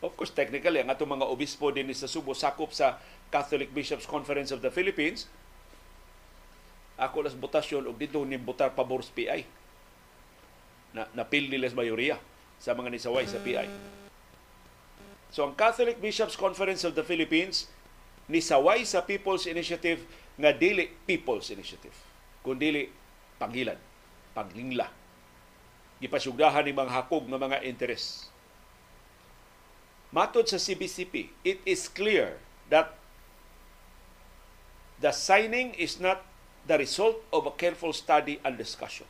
Of 0.00 0.16
course, 0.16 0.32
technically, 0.32 0.80
ang 0.80 0.88
atong 0.88 1.10
mga 1.10 1.28
obispo 1.28 1.68
din 1.74 1.90
sa 1.92 2.08
Subo 2.08 2.32
sakop 2.32 2.72
sa 2.72 2.96
Catholic 3.28 3.68
Bishops 3.74 4.08
Conference 4.08 4.54
of 4.54 4.64
the 4.64 4.72
Philippines. 4.72 5.28
Ako 6.96 7.26
las 7.26 7.36
botasyon 7.36 7.84
og 7.84 8.00
dito 8.00 8.22
ni 8.24 8.40
botar 8.40 8.72
pabor 8.72 9.04
sa 9.04 9.12
PI. 9.12 9.44
Na 10.96 11.04
napil 11.12 11.52
nila 11.52 11.68
mayoriya 11.74 12.16
sa 12.56 12.72
mga 12.72 12.88
nisaway 12.88 13.28
sa 13.28 13.42
PI. 13.42 13.68
So 15.34 15.44
ang 15.44 15.52
Catholic 15.58 16.00
Bishops 16.00 16.38
Conference 16.38 16.86
of 16.86 16.96
the 16.96 17.04
Philippines 17.04 17.68
nisaway 18.30 18.86
sa 18.88 19.04
People's 19.04 19.44
Initiative 19.44 20.00
nga 20.40 20.54
dili 20.54 20.88
People's 21.04 21.52
Initiative, 21.52 21.92
kundi 22.40 22.88
pangilan, 23.36 23.76
panglingla 24.32 24.99
gipasugdahan 26.00 26.64
ni 26.64 26.72
mga 26.72 26.92
hakog 26.96 27.28
nga 27.28 27.36
mga 27.36 27.60
interes. 27.68 28.32
Matod 30.10 30.48
sa 30.50 30.58
CBCP, 30.58 31.30
it 31.46 31.62
is 31.62 31.86
clear 31.86 32.40
that 32.72 32.98
the 34.98 35.14
signing 35.14 35.70
is 35.78 36.02
not 36.02 36.24
the 36.66 36.76
result 36.76 37.22
of 37.30 37.46
a 37.46 37.54
careful 37.54 37.94
study 37.94 38.42
and 38.42 38.58
discussion. 38.58 39.06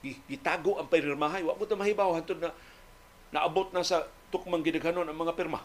Gitago 0.00 0.80
ang 0.80 0.88
pirmahay. 0.88 1.44
Wa 1.44 1.52
mo 1.52 1.68
ito 1.68 1.76
mahibaw 1.76 2.16
hantod 2.16 2.40
na 2.40 2.50
naabot 3.30 3.68
na 3.76 3.84
sa 3.84 4.08
tukmang 4.32 4.64
gidaghanon 4.64 5.04
ang 5.04 5.18
mga 5.18 5.36
pirma. 5.36 5.60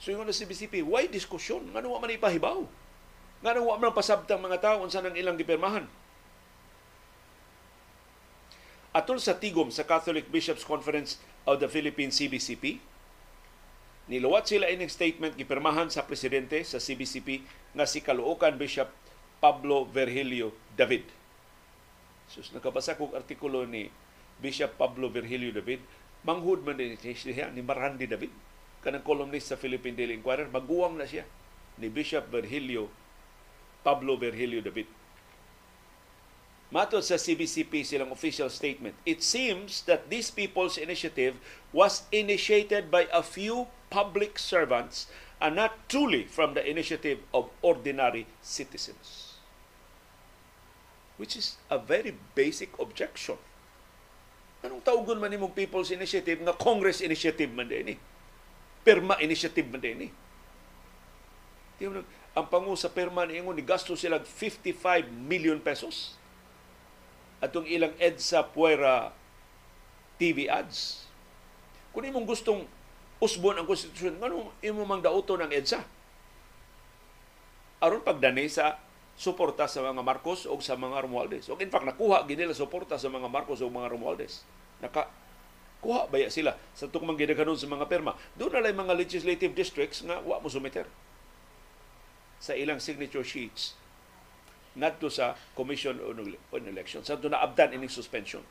So 0.00 0.12
yung 0.12 0.24
na 0.24 0.32
CBCP, 0.32 0.80
why 0.80 1.08
diskusyon? 1.08 1.72
Nga 1.72 1.84
wa 1.84 2.00
man 2.00 2.16
ipahibaw? 2.16 2.64
Nga 3.44 3.60
wa 3.60 3.76
man 3.76 3.92
pasabtang 3.92 4.40
mga 4.40 4.58
tao 4.64 4.76
unsa 4.80 5.04
nang 5.04 5.16
ilang 5.16 5.36
gipirmahan? 5.36 5.84
Atol 8.96 9.20
sa 9.20 9.36
tigom 9.36 9.68
sa 9.68 9.84
Catholic 9.84 10.32
Bishops 10.32 10.64
Conference 10.64 11.20
of 11.44 11.60
the 11.60 11.68
Philippines 11.68 12.16
CBCP, 12.16 12.80
niluwat 14.08 14.48
sila 14.48 14.72
ining 14.72 14.88
statement 14.88 15.36
gipirmahan 15.36 15.92
sa 15.92 16.08
presidente 16.08 16.64
sa 16.64 16.80
CBCP 16.80 17.44
nga 17.76 17.84
si 17.84 18.00
Kaluokan 18.00 18.56
Bishop 18.56 18.88
Pablo 19.36 19.84
Virgilio 19.84 20.56
David. 20.80 21.04
Sus 22.24 22.56
nakabasa 22.56 22.96
kong 22.96 23.12
artikulo 23.12 23.68
ni 23.68 23.92
Bishop 24.40 24.80
Pablo 24.80 25.12
Virgilio 25.12 25.52
David. 25.52 25.84
Manghud 26.24 26.64
man 26.64 26.80
din 26.80 26.96
siya 26.96 27.52
ni 27.52 27.60
Marandi 27.60 28.08
David 28.08 28.32
kanang 28.80 29.04
columnist 29.04 29.52
sa 29.52 29.60
Philippine 29.60 29.92
Daily 29.92 30.16
Inquirer. 30.16 30.48
Maguwang 30.48 30.96
na 30.96 31.04
siya 31.04 31.28
ni 31.76 31.92
Bishop 31.92 32.32
Virgilio 32.32 32.88
Pablo 33.84 34.16
Virgilio 34.16 34.64
David 34.64 34.95
Matod 36.66 37.06
sa 37.06 37.14
CBCP 37.14 37.86
silang 37.86 38.10
official 38.10 38.50
statement, 38.50 38.98
it 39.06 39.22
seems 39.22 39.86
that 39.86 40.10
this 40.10 40.34
people's 40.34 40.74
initiative 40.74 41.38
was 41.70 42.10
initiated 42.10 42.90
by 42.90 43.06
a 43.14 43.22
few 43.22 43.70
public 43.86 44.34
servants 44.34 45.06
and 45.38 45.54
not 45.54 45.78
truly 45.86 46.26
from 46.26 46.58
the 46.58 46.64
initiative 46.66 47.22
of 47.30 47.54
ordinary 47.62 48.26
citizens. 48.42 49.38
Which 51.22 51.38
is 51.38 51.54
a 51.70 51.78
very 51.78 52.18
basic 52.34 52.74
objection. 52.82 53.38
Anong 54.66 54.82
taugon 54.82 55.22
man 55.22 55.30
imong 55.30 55.54
people's 55.54 55.94
initiative 55.94 56.42
nga 56.42 56.56
Congress 56.58 56.98
initiative 56.98 57.54
man 57.54 57.70
din 57.70 57.94
eh. 57.94 57.98
Perma 58.82 59.14
initiative 59.22 59.70
man 59.70 59.78
din 59.78 60.10
eh. 60.10 60.12
Ang 62.34 62.46
pangu 62.50 62.74
sa 62.74 62.90
perma 62.90 63.22
ni 63.22 63.38
ni 63.38 63.62
gasto 63.62 63.94
sila 63.94 64.18
55 64.18 65.06
million 65.14 65.62
pesos 65.62 66.18
atong 67.40 67.68
ilang 67.68 67.92
EDSA 68.00 68.46
Puera 68.50 69.12
TV 70.16 70.48
ads. 70.48 71.04
Kung 71.92 72.04
imong 72.04 72.28
gustong 72.28 72.64
usbon 73.20 73.56
ang 73.56 73.68
konstitusyon, 73.68 74.20
nganong 74.20 74.52
imo 74.64 74.84
mang 74.84 75.04
dauto 75.04 75.36
ng 75.36 75.52
EDSA? 75.52 75.80
Aron 77.84 78.00
pagdani 78.00 78.48
sa 78.48 78.80
suporta 79.16 79.64
sa 79.64 79.80
mga 79.80 80.04
Marcos 80.04 80.44
o 80.44 80.56
sa 80.60 80.76
mga 80.76 81.04
Romualdez. 81.04 81.48
O 81.48 81.56
in 81.56 81.72
fact, 81.72 81.88
nakuha 81.88 82.24
gid 82.28 82.40
nila 82.40 82.52
suporta 82.52 83.00
sa 83.00 83.08
mga 83.08 83.28
Marcos 83.28 83.64
o 83.64 83.68
mga 83.68 83.92
Romualdez. 83.92 84.44
Naka 84.80 85.08
kuha 85.80 86.08
baya 86.08 86.28
sila 86.32 86.56
sa 86.72 86.88
tukmang 86.88 87.16
gidaghanon 87.16 87.56
sa 87.56 87.68
mga 87.68 87.88
perma. 87.88 88.16
Doon 88.36 88.60
na 88.60 88.64
lang 88.64 88.76
mga 88.76 88.96
legislative 88.96 89.52
districts 89.52 90.04
nga 90.04 90.20
wa 90.20 90.40
mo 90.40 90.48
sumiter 90.48 90.88
sa 92.36 92.52
ilang 92.52 92.76
signature 92.76 93.24
sheets 93.24 93.72
ngadto 94.76 95.08
sa 95.08 95.34
Commission 95.56 95.96
on 96.04 96.62
Elections. 96.68 97.08
Sa 97.08 97.16
naabdan 97.16 97.72
ining 97.72 97.90
suspension 97.90 98.44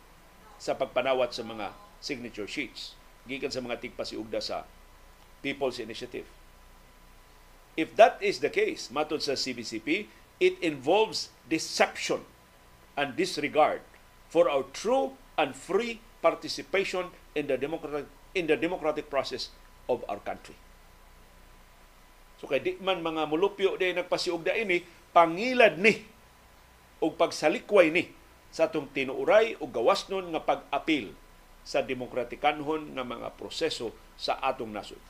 sa 0.58 0.74
pagpanawat 0.74 1.32
sa 1.32 1.46
mga 1.46 1.72
signature 2.02 2.50
sheets 2.50 2.98
gikan 3.26 3.50
sa 3.50 3.62
mga 3.62 3.82
tigpasiugda 3.82 4.42
sa 4.42 4.66
People's 5.42 5.78
Initiative. 5.82 6.26
If 7.76 7.94
that 8.00 8.18
is 8.24 8.40
the 8.40 8.50
case, 8.50 8.88
matod 8.90 9.20
sa 9.20 9.36
CBCP, 9.36 10.08
it 10.40 10.56
involves 10.64 11.30
deception 11.46 12.24
and 12.96 13.20
disregard 13.20 13.84
for 14.32 14.48
our 14.48 14.64
true 14.72 15.20
and 15.36 15.52
free 15.52 16.00
participation 16.24 17.12
in 17.36 17.52
the 17.52 17.60
democratic 17.60 18.08
in 18.36 18.48
the 18.48 18.56
democratic 18.56 19.12
process 19.12 19.52
of 19.92 20.04
our 20.08 20.20
country. 20.24 20.56
So 22.40 22.48
kay 22.48 22.64
di 22.64 22.80
man 22.80 23.04
mga 23.04 23.28
mulupyo 23.28 23.76
di 23.80 23.92
nagpasiugda 23.96 24.56
ini, 24.56 24.84
pangilad 25.12 25.80
ni 25.80 26.15
o 27.04 27.12
pagsalikway 27.12 27.92
ni 27.92 28.12
sa 28.56 28.72
atong 28.72 28.88
tinuuray 28.96 29.60
o 29.60 29.68
gawasnon 29.68 30.32
nga 30.32 30.44
pag-apil 30.44 31.12
sa 31.66 31.84
demokratikanhon 31.84 32.96
nga 32.96 33.04
mga 33.04 33.36
proseso 33.36 33.92
sa 34.16 34.40
atong 34.40 34.72
nasod. 34.72 35.02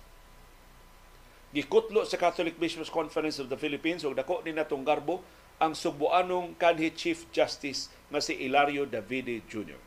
Gikutlo 1.54 2.04
sa 2.04 2.18
Catholic 2.18 2.58
Bishops 2.58 2.90
Conference 2.90 3.38
of 3.38 3.48
the 3.48 3.60
Philippines 3.60 4.02
ug 4.04 4.18
dako 4.18 4.42
ni 4.44 4.52
natong 4.52 4.84
garbo 4.84 5.22
ang 5.62 5.72
subuanong 5.72 6.58
kanhi 6.60 6.92
Chief 6.92 7.28
Justice 7.32 7.88
nga 8.12 8.20
si 8.20 8.36
Ilario 8.36 8.84
Davide 8.84 9.40
Jr. 9.48 9.80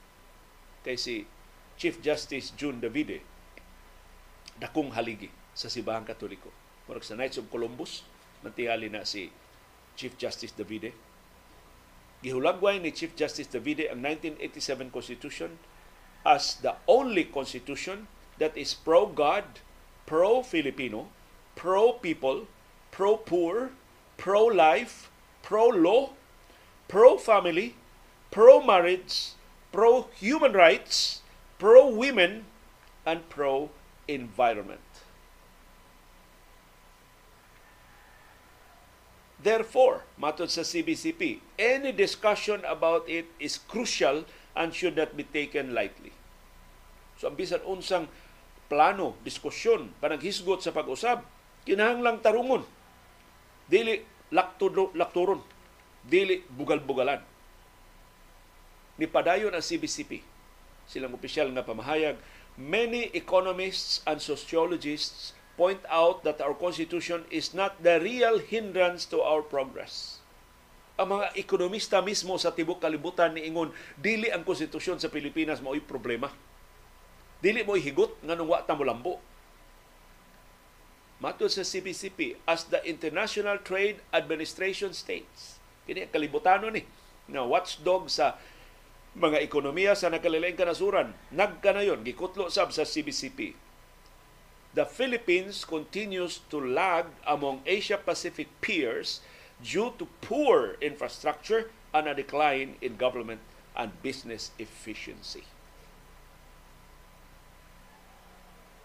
Kay 0.86 0.96
si 0.96 1.26
Chief 1.76 2.00
Justice 2.00 2.56
June 2.56 2.80
Davide 2.80 3.20
dakong 4.56 4.96
haligi 4.96 5.28
sa 5.52 5.68
Sibahang 5.68 6.08
Katoliko. 6.08 6.48
Murag 6.88 7.04
sa 7.04 7.18
Knights 7.18 7.36
of 7.36 7.50
Columbus, 7.52 8.06
mantingali 8.40 8.88
na 8.88 9.04
si 9.04 9.28
Chief 9.98 10.14
Justice 10.16 10.54
Davide 10.56 10.94
Gihulagway 12.22 12.82
ni 12.82 12.90
Chief 12.90 13.14
Justice 13.14 13.46
Davide 13.46 13.86
ang 13.86 14.02
1987 14.02 14.90
Constitution 14.90 15.50
as 16.26 16.58
the 16.60 16.74
only 16.90 17.24
constitution 17.30 18.10
that 18.42 18.56
is 18.58 18.74
pro-God, 18.74 19.44
pro-Filipino, 20.06 21.08
pro-people, 21.54 22.46
pro-poor, 22.90 23.70
pro-life, 24.16 25.10
pro-law, 25.42 26.10
pro-family, 26.88 27.74
pro-marriage, 28.30 29.38
pro-human 29.70 30.52
rights, 30.52 31.22
pro-women, 31.58 32.46
and 33.06 33.28
pro-environment. 33.30 34.87
Therefore, 39.48 40.04
matod 40.20 40.52
sa 40.52 40.60
CBCP, 40.60 41.40
any 41.56 41.88
discussion 41.96 42.60
about 42.68 43.08
it 43.08 43.24
is 43.40 43.56
crucial 43.56 44.28
and 44.52 44.76
should 44.76 44.92
not 44.92 45.16
be 45.16 45.24
taken 45.24 45.72
lightly. 45.72 46.12
So 47.16 47.32
ang 47.32 47.36
bisan 47.40 47.64
unsang 47.64 48.12
plano, 48.68 49.16
diskusyon, 49.24 49.96
panaghisgot 50.04 50.60
sa 50.60 50.76
pag-usab, 50.76 51.24
kinahanglang 51.64 52.20
tarungon. 52.20 52.60
Dili 53.64 54.04
lakturo, 54.28 54.92
lakturon. 54.92 55.40
Dili 56.04 56.44
bugal-bugalan. 56.44 57.24
Ni 59.00 59.08
padayon 59.08 59.56
ang 59.56 59.64
CBCP, 59.64 60.20
silang 60.84 61.16
opisyal 61.16 61.48
nga 61.56 61.64
pamahayag, 61.64 62.20
many 62.60 63.08
economists 63.16 64.04
and 64.04 64.20
sociologists 64.20 65.32
point 65.58 65.82
out 65.90 66.22
that 66.22 66.38
our 66.38 66.54
Constitution 66.54 67.26
is 67.34 67.50
not 67.50 67.74
the 67.82 67.98
real 67.98 68.38
hindrance 68.38 69.02
to 69.10 69.18
our 69.18 69.42
progress. 69.42 70.22
Ang 70.94 71.18
mga 71.18 71.34
ekonomista 71.34 71.98
mismo 71.98 72.38
sa 72.38 72.54
tibok 72.54 72.78
kalibutan 72.78 73.34
ni 73.34 73.50
ingon 73.50 73.74
dili 73.98 74.30
ang 74.30 74.46
konstitusyon 74.46 75.02
sa 75.02 75.10
Pilipinas 75.10 75.58
mao'y 75.58 75.82
problema. 75.82 76.30
Dili 77.42 77.66
mo 77.66 77.74
higot 77.74 78.14
nga 78.22 78.38
nung 78.38 78.50
wa 78.50 78.62
ta 78.62 78.78
molambo. 78.78 79.18
Matod 81.18 81.50
sa 81.50 81.66
CPCP, 81.66 82.38
as 82.46 82.70
the 82.70 82.78
International 82.86 83.58
Trade 83.58 83.98
Administration 84.14 84.94
states, 84.94 85.58
kini 85.82 86.06
ang 86.06 86.14
kalibutano 86.14 86.70
ni 86.70 86.86
na 87.26 87.42
watchdog 87.42 88.06
sa 88.06 88.38
mga 89.18 89.42
ekonomiya 89.42 89.98
sa 89.98 90.14
nakalilaing 90.14 90.54
kanasuran, 90.54 91.10
nagkanayon, 91.34 92.06
gikutlo 92.06 92.46
sab 92.46 92.70
sa 92.70 92.86
CBCP 92.86 93.67
the 94.74 94.84
Philippines 94.84 95.64
continues 95.64 96.44
to 96.52 96.60
lag 96.60 97.08
among 97.24 97.64
Asia-Pacific 97.64 98.48
peers 98.60 99.24
due 99.64 99.92
to 99.96 100.06
poor 100.20 100.76
infrastructure 100.80 101.70
and 101.94 102.06
a 102.06 102.14
decline 102.14 102.76
in 102.84 103.00
government 103.00 103.40
and 103.72 103.94
business 104.04 104.52
efficiency. 104.60 105.46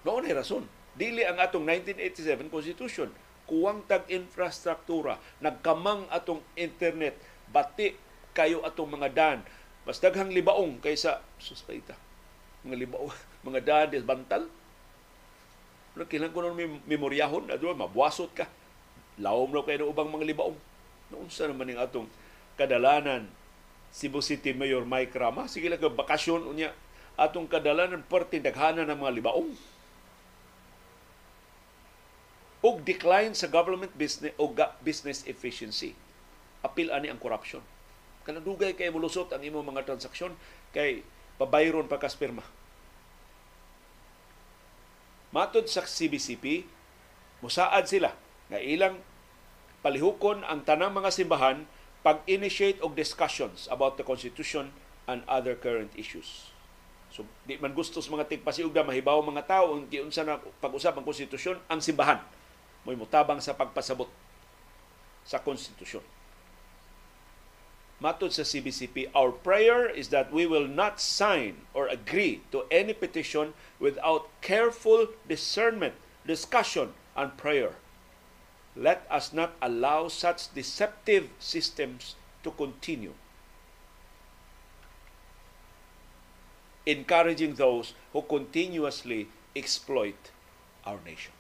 Noon 0.03 0.27
ay 0.27 0.35
rason. 0.35 0.67
Dili 0.93 1.23
ang 1.23 1.39
atong 1.39 1.63
1987 1.65 2.51
Constitution. 2.51 3.09
Kuwang 3.47 3.83
tag-infrastruktura. 3.87 5.19
Nagkamang 5.39 6.07
atong 6.11 6.43
internet. 6.55 7.15
Bati 7.51 7.95
kayo 8.35 8.63
atong 8.63 8.99
mga 8.99 9.09
dan. 9.11 9.39
Mas 9.83 9.99
daghang 9.99 10.31
libaong 10.31 10.79
kaysa 10.79 11.23
suspeita. 11.39 11.95
Mga 12.63 12.87
libaong, 12.87 13.11
mga 13.47 13.59
dan, 13.63 13.87
bantal 14.03 14.47
Nung 15.93 16.09
kilang 16.09 16.33
ko 16.33 16.41
nun 16.41 16.81
memoryahon, 16.89 17.53
adto 17.53 17.69
mabuasot 17.69 18.33
ka. 18.33 18.49
Lawom 19.21 19.53
raw 19.53 19.61
kayo 19.61 19.85
ubang 19.85 20.09
mga 20.09 20.25
libaong. 20.25 20.57
Noon 21.13 21.29
sa 21.29 21.45
naman 21.45 21.69
yung 21.69 21.81
atong 21.81 22.07
kadalanan 22.57 23.29
Cebu 23.93 24.25
City 24.25 24.57
Mayor 24.57 24.89
Mike 24.89 25.13
Rama. 25.13 25.45
Sige 25.45 25.69
lang 25.69 25.77
bakasyon 25.77 26.49
unya 26.49 26.73
atong 27.13 27.45
kadalanan 27.45 28.01
perti 28.01 28.41
daghana 28.41 28.89
ng 28.89 28.97
mga 28.97 29.13
libaong. 29.21 29.51
Og 32.63 32.81
decline 32.81 33.37
sa 33.37 33.45
government 33.45 33.93
business 33.93 34.33
o 34.41 34.49
business 34.81 35.21
efficiency. 35.29 35.93
Apil 36.65 36.89
ani 36.89 37.13
ang 37.13 37.21
corruption. 37.21 37.61
Kanadugay 38.25 38.73
kay 38.73 38.89
mulusot 38.89 39.29
ang 39.29 39.45
imo 39.45 39.61
mga 39.61 39.85
transaksyon 39.85 40.33
kay 40.73 41.05
pabayron 41.37 41.85
pa 41.85 42.01
kasperma 42.01 42.41
Matod 45.33 45.65
sa 45.65 45.81
CBCP, 45.81 46.61
musaad 47.41 47.89
sila 47.89 48.13
nga 48.53 48.61
ilang 48.61 49.01
palihukon 49.81 50.45
ang 50.45 50.61
tanang 50.61 50.93
mga 50.93 51.09
simbahan 51.09 51.65
pag-initiate 52.05 52.77
og 52.85 52.93
discussions 52.93 53.65
about 53.73 53.97
the 53.97 54.05
Constitution 54.05 54.69
and 55.09 55.25
other 55.25 55.57
current 55.57 55.89
issues. 55.97 56.53
So, 57.09 57.25
di 57.49 57.57
man 57.57 57.73
gusto 57.73 57.97
sa 57.97 58.13
mga 58.13 58.29
tigpasiugda, 58.29 58.85
mahibaw 58.85 59.25
mga 59.25 59.49
tao, 59.49 59.73
ang 59.73 59.89
giunsa 59.89 60.21
na 60.21 60.37
pag-usap 60.61 61.01
ang 61.01 61.05
konstitusyon, 61.05 61.57
ang 61.65 61.81
simbahan. 61.81 62.21
Mo'y 62.85 62.93
mutabang 62.93 63.41
sa 63.41 63.57
pagpasabot 63.57 64.09
sa 65.25 65.41
konstitusyon. 65.41 66.05
Matod 68.03 68.35
sa 68.35 68.43
CBCP, 68.43 69.15
our 69.15 69.31
prayer 69.31 69.87
is 69.87 70.11
that 70.11 70.27
we 70.27 70.43
will 70.43 70.67
not 70.67 70.99
sign 70.99 71.63
or 71.71 71.87
agree 71.87 72.43
to 72.51 72.67
any 72.67 72.91
petition 72.91 73.55
without 73.79 74.27
careful 74.43 75.07
discernment, 75.23 75.95
discussion, 76.27 76.91
and 77.15 77.31
prayer. 77.39 77.79
Let 78.75 79.07
us 79.07 79.31
not 79.31 79.55
allow 79.63 80.11
such 80.11 80.51
deceptive 80.51 81.31
systems 81.39 82.19
to 82.43 82.51
continue. 82.51 83.15
Encouraging 86.83 87.55
those 87.55 87.95
who 88.11 88.19
continuously 88.27 89.31
exploit 89.55 90.35
our 90.83 90.99
nation. 91.07 91.31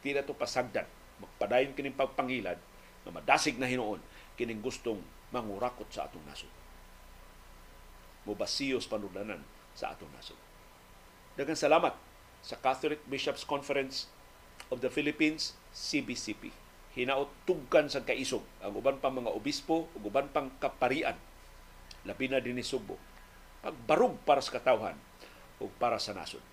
Di 0.00 0.16
na 0.16 0.24
ito 0.24 0.32
pasagdan. 0.32 0.88
Magpadayon 1.20 1.76
kining 1.76 1.92
pagpangilad 1.92 2.56
na 3.04 3.12
madasig 3.12 3.60
na 3.60 3.68
hinoon 3.68 4.00
kining 4.40 4.64
gustong 4.64 5.04
mangurakot 5.34 5.90
sa 5.90 6.06
atong 6.06 6.22
nasod. 6.22 6.50
Mubasiyos 8.22 8.86
panudanan 8.86 9.42
sa 9.74 9.90
atong 9.90 10.08
nasod. 10.14 10.38
Daghang 11.34 11.58
salamat 11.58 11.98
sa 12.46 12.54
Catholic 12.62 13.02
Bishops 13.10 13.42
Conference 13.42 14.06
of 14.70 14.78
the 14.78 14.88
Philippines, 14.88 15.58
CBCP. 15.74 16.54
Hinaot 16.94 17.26
tugkan 17.42 17.90
sa 17.90 18.06
kaisog 18.06 18.46
ang 18.62 18.78
uban 18.78 19.02
pang 19.02 19.18
mga 19.18 19.34
obispo 19.34 19.90
ug 19.98 20.02
uban 20.06 20.30
pang 20.30 20.54
kaparian 20.62 21.18
labi 22.06 22.30
na 22.30 22.38
din 22.38 22.54
ni 22.54 22.62
Sugbo. 22.62 22.94
Pagbarug 23.64 24.22
para 24.22 24.38
sa 24.38 24.54
katawhan 24.54 24.94
ug 25.58 25.74
para 25.82 25.98
sa 25.98 26.14
nasod. 26.14 26.44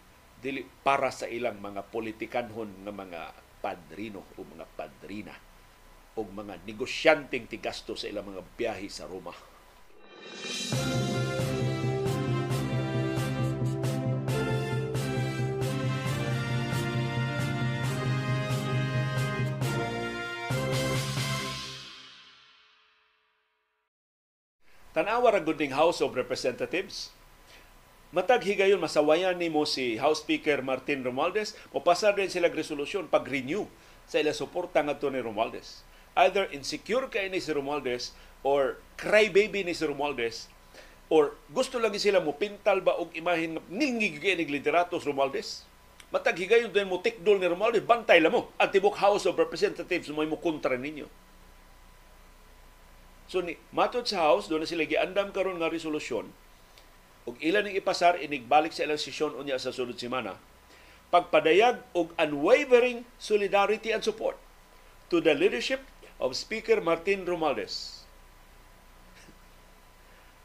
Dili 0.42 0.66
para 0.82 1.14
sa 1.14 1.30
ilang 1.30 1.62
mga 1.62 1.86
politikanhon 1.94 2.82
nga 2.82 2.90
mga 2.90 3.22
padrino 3.62 4.26
o 4.34 4.42
mga 4.42 4.66
padrina 4.74 5.51
o 6.22 6.30
mga 6.30 6.62
negosyanteng 6.70 7.50
tigasto 7.50 7.98
sa 7.98 8.06
ilang 8.06 8.30
mga 8.30 8.46
biyahe 8.54 8.86
sa 8.86 9.10
Roma. 9.10 9.34
Tanawa 24.92 25.32
ra 25.32 25.40
guding 25.40 25.72
House 25.72 26.04
of 26.04 26.14
Representatives. 26.14 27.16
Matag 28.12 28.44
higayon 28.44 28.76
masawayan 28.76 29.40
nimo 29.40 29.64
si 29.64 29.96
House 29.96 30.20
Speaker 30.20 30.60
Martin 30.60 31.00
Romualdez, 31.00 31.56
mapasar 31.72 32.12
din 32.20 32.28
sila 32.28 32.52
resolusyon 32.52 33.08
pag-renew 33.08 33.72
sa 34.04 34.20
ila 34.20 34.36
suporta 34.36 34.84
ngadto 34.84 35.08
ni 35.08 35.24
Romualdez. 35.24 35.88
Either 36.16 36.48
insecure 36.52 37.08
kay 37.08 37.32
ni 37.32 37.40
si 37.40 37.52
Romualdez 37.56 38.12
or 38.44 38.80
crybaby 39.00 39.64
ni 39.64 39.72
si 39.72 39.88
Romualdez 39.88 40.52
or 41.12 41.36
gusto 41.52 41.80
lang 41.80 41.96
sila 41.96 42.24
mo 42.24 42.36
pintal 42.36 42.80
ba 42.84 42.96
og 43.00 43.12
imahin 43.16 43.60
nga 43.60 43.64
ningig 43.72 44.20
kay 44.20 44.36
ni 44.36 44.48
lideratos 44.48 45.08
Romualdez. 45.08 45.64
Matag 46.12 46.36
higayon 46.36 46.76
din 46.76 46.92
mo 46.92 47.00
tikdol 47.00 47.40
ni 47.40 47.48
Romualdez, 47.48 47.84
bantay 47.88 48.20
la 48.20 48.28
mo. 48.28 48.52
Ang 48.60 48.72
tibok 48.72 49.00
House 49.00 49.24
of 49.28 49.40
Representatives 49.40 50.12
mo 50.12 50.24
mo 50.28 50.40
kontra 50.40 50.76
ninyo. 50.76 51.08
So 53.32 53.40
ni 53.40 53.56
matod 53.72 54.04
sa 54.12 54.28
House 54.28 54.52
doon 54.52 54.64
na 54.64 54.68
sila 54.68 54.84
giandam 54.84 55.32
karon 55.32 55.56
nga 55.56 55.72
resolusyon 55.72 56.28
ug 57.24 57.36
ilan 57.40 57.64
ning 57.70 57.78
ipasar 57.78 58.18
inigbalik 58.18 58.74
sa 58.74 58.84
ilang 58.84 59.00
sesyon 59.00 59.38
unya 59.38 59.56
sa 59.62 59.70
sunod 59.70 59.96
semana 59.96 60.36
pagpadayag 61.14 61.84
og 61.94 62.16
unwavering 62.18 63.06
solidarity 63.22 63.94
and 63.94 64.02
support 64.02 64.40
to 65.12 65.22
the 65.22 65.36
leadership 65.36 65.84
of 66.22 66.38
Speaker 66.38 66.78
Martin 66.80 67.26
Romualdez. 67.26 68.06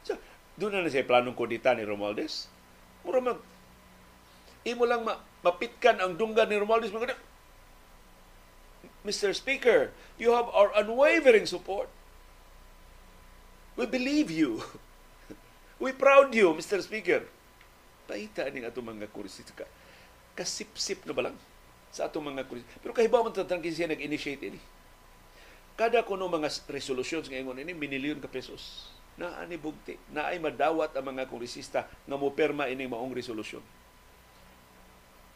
so, 0.01 0.17
doon 0.57 0.73
na 0.73 0.81
na 0.81 0.89
siya 0.89 1.05
planong 1.05 1.37
kudita 1.37 1.77
ni 1.77 1.85
Romualdez. 1.85 2.49
Mura 3.05 3.21
mag 3.21 3.39
imo 4.65 4.83
lang 4.83 5.05
ma, 5.05 5.21
mapitkan 5.45 6.01
ang 6.01 6.17
dunggan 6.17 6.49
ni 6.49 6.57
Romualdez 6.57 6.89
mga 6.89 7.13
Mr. 9.07 9.31
Speaker, 9.31 9.95
you 10.19 10.35
have 10.35 10.51
our 10.51 10.73
unwavering 10.75 11.47
support. 11.47 11.87
We 13.79 13.87
believe 13.87 14.27
you. 14.27 14.65
We 15.79 15.95
proud 15.95 16.35
you, 16.35 16.51
Mr. 16.51 16.83
Speaker. 16.83 17.23
Paita 18.09 18.49
ni 18.51 18.65
ato 18.65 18.83
mga 18.83 19.07
kurisita 19.13 19.53
ka. 19.53 19.63
Kasip-sip 20.35 21.07
na 21.07 21.15
ba 21.15 21.31
lang 21.31 21.37
sa 21.93 22.11
ato 22.11 22.19
mga 22.19 22.43
kurisita. 22.49 22.83
Pero 22.83 22.91
kahibaw 22.91 23.23
man 23.23 23.31
tatang 23.31 23.63
siya 23.63 23.87
nag-initiate 23.87 24.43
ini. 24.43 24.59
Kada 25.77 26.01
kuno 26.01 26.25
mga 26.25 26.49
resolutions 26.73 27.29
ngayon 27.29 27.61
ini, 27.61 27.77
minilyon 27.77 28.17
ka 28.17 28.25
pesos. 28.25 28.89
Na 29.13 29.37
ani 29.37 29.61
bugti. 29.61 29.93
Na 30.09 30.33
ay 30.33 30.41
madawat 30.41 30.97
ang 30.97 31.13
mga 31.13 31.29
kurisista 31.29 31.85
nga 31.85 32.17
mo 32.17 32.33
perma 32.33 32.65
ini 32.65 32.89
maong 32.89 33.13
resolusyon. 33.13 33.61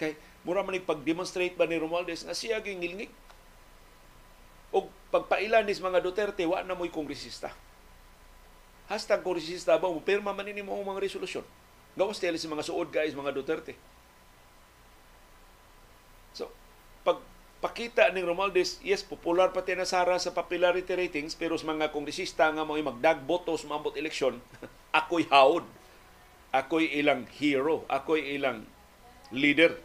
Kay 0.02 0.18
mura 0.42 0.66
man 0.66 0.82
pag-demonstrate 0.82 1.54
ba 1.54 1.70
ni 1.70 1.78
Romualdez 1.78 2.26
nga 2.26 2.34
siya 2.34 2.58
gingilngig. 2.58 3.14
O 4.74 4.90
pagpailan 5.14 5.62
ni 5.62 5.78
mga 5.78 6.02
Duterte, 6.02 6.42
wa 6.50 6.66
na 6.66 6.74
mo'y 6.74 6.90
kongresista 6.90 7.54
Hashtag 8.92 9.24
kongresista 9.24 9.80
ba, 9.80 9.88
mo 9.88 10.04
pirma 10.04 10.36
man 10.36 10.44
ini 10.44 10.60
mo 10.60 10.76
mga 10.84 11.00
resolusyon. 11.00 11.48
Gawas 11.96 12.20
tayo 12.20 12.36
sa 12.36 12.52
mga 12.52 12.68
suod 12.68 12.92
guys, 12.92 13.16
mga 13.16 13.32
Duterte. 13.32 13.72
So, 16.36 16.52
pag 17.08 17.24
pakita 17.62 18.10
ni 18.10 18.26
Romualdez, 18.26 18.82
yes, 18.82 19.06
popular 19.06 19.54
pati 19.54 19.78
na 19.78 19.86
Sara 19.86 20.18
sa 20.18 20.34
popularity 20.34 20.98
ratings, 20.98 21.38
pero 21.38 21.54
sa 21.56 21.70
mga 21.70 21.94
kongresista 21.94 22.50
nga 22.50 22.66
mo 22.66 22.74
magdagboto 22.74 23.54
sa 23.54 23.70
mambot 23.70 23.94
eleksyon, 23.94 24.42
ako'y 25.00 25.30
haod. 25.30 25.64
Ako'y 26.52 26.92
ilang 27.00 27.24
hero. 27.40 27.88
Ako'y 27.88 28.36
ilang 28.36 28.68
leader. 29.32 29.78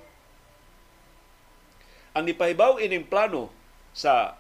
Ang 2.17 2.27
ipahibaw 2.33 2.81
ining 2.83 3.07
plano 3.07 3.53
sa 3.93 4.35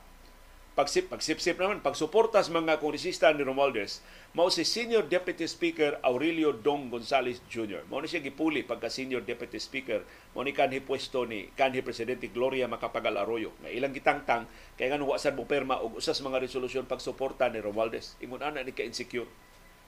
pagsip, 0.76 1.08
pagsipsip 1.08 1.56
naman, 1.56 1.80
pagsuporta 1.80 2.44
sa 2.44 2.52
mga 2.52 2.76
kongresista 2.76 3.32
ni 3.32 3.40
Romualdez, 3.40 4.04
mao 4.36 4.52
si 4.52 4.60
Senior 4.60 5.08
Deputy 5.08 5.48
Speaker 5.48 5.96
Aurelio 6.04 6.52
Dong 6.52 6.92
Gonzales 6.92 7.40
Jr. 7.48 7.88
Mao 7.88 8.04
ni 8.04 8.12
siya 8.12 8.20
gipuli 8.20 8.60
pagka 8.60 8.92
Senior 8.92 9.24
Deputy 9.24 9.56
Speaker, 9.56 10.04
mao 10.36 10.44
ni 10.44 10.52
kanhi 10.52 10.84
pwesto 10.84 11.24
ni 11.24 11.48
kanhi 11.56 11.80
Presidente 11.80 12.28
Gloria 12.28 12.68
Macapagal 12.68 13.16
Arroyo. 13.16 13.56
Nga 13.64 13.72
ilang 13.72 13.96
gitangtang 13.96 14.44
kay 14.76 14.92
nga 14.92 15.00
wa 15.00 15.16
sad 15.16 15.32
mo 15.32 15.48
perma 15.48 15.80
og 15.80 15.96
usas 15.96 16.20
mga 16.20 16.44
resolusyon 16.44 16.84
pagsuporta 16.84 17.48
ni 17.48 17.64
Romualdez. 17.64 18.20
Ingon 18.20 18.44
ana 18.44 18.60
ni 18.60 18.76
ka-insecure 18.76 19.26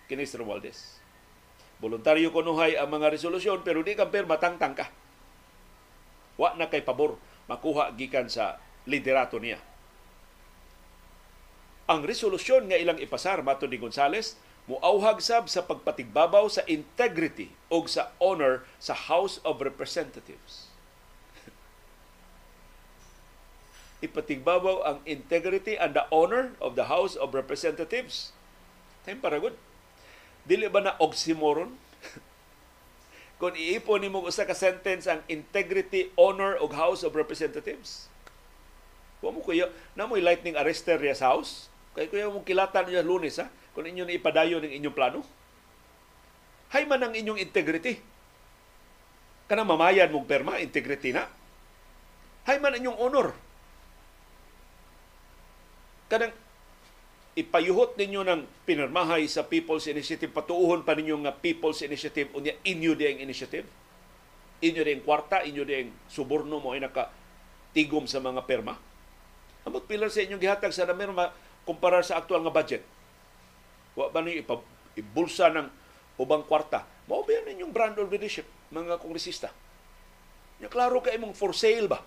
kini 0.08 0.24
si 0.24 0.40
Romualdez. 0.40 0.96
Voluntaryo 1.84 2.32
kunuhay 2.32 2.80
ang 2.80 2.88
mga 2.88 3.12
resolusyon 3.12 3.60
pero 3.60 3.84
di 3.84 3.92
ka 3.92 4.08
perma 4.08 4.40
tangtang 4.40 4.72
ka. 4.72 4.88
Wa 6.40 6.56
na 6.56 6.72
kay 6.72 6.80
pabor 6.80 7.20
makuha 7.44 7.92
gikan 7.92 8.32
sa 8.32 8.56
liderato 8.88 9.36
niya 9.36 9.67
ang 11.88 12.04
resolusyon 12.04 12.68
nga 12.68 12.76
ilang 12.76 13.00
ipasar 13.00 13.40
mato 13.40 13.64
ni 13.64 13.80
Gonzales 13.80 14.36
muauhag 14.68 15.24
sab 15.24 15.48
sa 15.48 15.64
pagpatigbabaw 15.64 16.44
sa 16.52 16.60
integrity 16.68 17.48
o 17.72 17.80
sa 17.88 18.12
honor 18.20 18.68
sa 18.76 18.92
House 18.92 19.40
of 19.40 19.64
Representatives. 19.64 20.68
Ipatigbabaw 24.04 24.84
ang 24.84 24.98
integrity 25.08 25.80
and 25.80 25.96
the 25.96 26.04
honor 26.12 26.52
of 26.60 26.76
the 26.76 26.92
House 26.92 27.16
of 27.16 27.32
Representatives. 27.32 28.36
Time 29.08 29.24
para 29.24 29.40
good. 29.40 29.56
Dili 30.44 30.68
ba 30.68 30.84
na 30.84 31.00
oxymoron? 31.00 31.72
Kung 33.40 33.56
iipon 33.56 34.04
ni 34.04 34.12
mo 34.12 34.20
usa 34.20 34.44
ka 34.44 34.52
sentence 34.52 35.08
ang 35.08 35.24
integrity, 35.32 36.12
honor 36.20 36.60
og 36.60 36.76
House 36.76 37.00
of 37.00 37.16
Representatives. 37.16 38.12
Wa 39.24 39.32
mo 39.32 39.40
kuya, 39.40 39.72
na 39.96 40.04
mo'y 40.04 40.20
lightning 40.20 40.60
arrester 40.60 41.00
sa 41.16 41.32
house. 41.32 41.72
Kay 41.98 42.06
kuya 42.06 42.30
mong 42.30 42.46
kilatan 42.46 42.86
niya 42.86 43.02
lunes 43.02 43.42
ha, 43.42 43.50
kung 43.74 43.82
inyo 43.82 44.06
na 44.06 44.14
ipadayon 44.14 44.62
ng 44.62 44.70
inyong 44.70 44.94
plano. 44.94 45.26
Hay 46.70 46.86
man 46.86 47.02
ang 47.02 47.10
inyong 47.10 47.42
integrity. 47.42 47.98
Kana 49.50 49.66
mamayan 49.66 50.14
mong 50.14 50.30
perma, 50.30 50.62
integrity 50.62 51.10
na. 51.10 51.26
Hay 52.46 52.62
man 52.62 52.78
inyong 52.78 53.02
honor. 53.02 53.34
Kanang 56.06 56.30
ipayuhot 57.34 57.98
ninyo 57.98 58.22
ng 58.22 58.40
pinirmahay 58.62 59.26
sa 59.26 59.42
People's 59.42 59.90
Initiative, 59.90 60.30
patuuhon 60.30 60.86
pa 60.86 60.94
ninyo 60.94 61.18
nga 61.26 61.34
People's 61.34 61.82
Initiative, 61.82 62.30
unya 62.30 62.54
inyo 62.62 62.94
di 62.94 63.10
ang 63.10 63.18
initiative. 63.26 63.66
Inyo 64.62 64.86
di 64.86 64.94
ang 64.94 65.02
kwarta, 65.02 65.42
inyo 65.42 65.66
di 65.66 65.74
ang 65.74 65.90
suborno 66.06 66.62
mo 66.62 66.78
ay 66.78 66.86
naka 66.86 67.10
tigom 67.74 68.06
sa 68.06 68.22
mga 68.22 68.46
perma. 68.46 68.78
Amot 69.66 69.82
pilar 69.90 70.14
sa 70.14 70.22
inyong 70.22 70.38
gihatag 70.38 70.70
sa 70.70 70.86
namin 70.86 71.10
kumpara 71.68 72.00
sa 72.00 72.16
aktual 72.16 72.40
nga 72.40 72.56
budget. 72.56 72.80
Wa 73.92 74.08
ba 74.08 74.24
ni 74.24 74.40
ibulsa 74.96 75.52
ng 75.52 75.68
ubang 76.16 76.48
kwarta. 76.48 76.88
Mao 77.04 77.20
ba 77.20 77.36
yan 77.36 77.60
inyong 77.60 77.72
brand 77.76 77.96
of 78.00 78.08
leadership, 78.08 78.48
mga 78.72 78.96
kongresista? 78.96 79.52
Ya 80.58 80.72
klaro 80.72 81.04
kay 81.04 81.20
imong 81.20 81.36
for 81.36 81.52
sale 81.52 81.86
ba? 81.86 82.00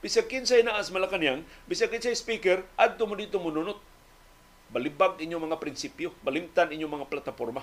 Bisag 0.00 0.32
kinsay 0.32 0.64
na 0.64 0.80
as 0.80 0.88
Malacanang, 0.88 1.44
bisag 1.68 1.92
kinsay 1.92 2.16
speaker, 2.16 2.64
adto 2.80 3.04
mo 3.04 3.12
dito 3.12 3.36
mununot. 3.36 3.76
balibag 4.66 5.22
inyong 5.22 5.46
mga 5.50 5.60
prinsipyo, 5.62 6.10
balimtan 6.26 6.74
inyong 6.74 7.00
mga 7.00 7.06
plataporma. 7.10 7.62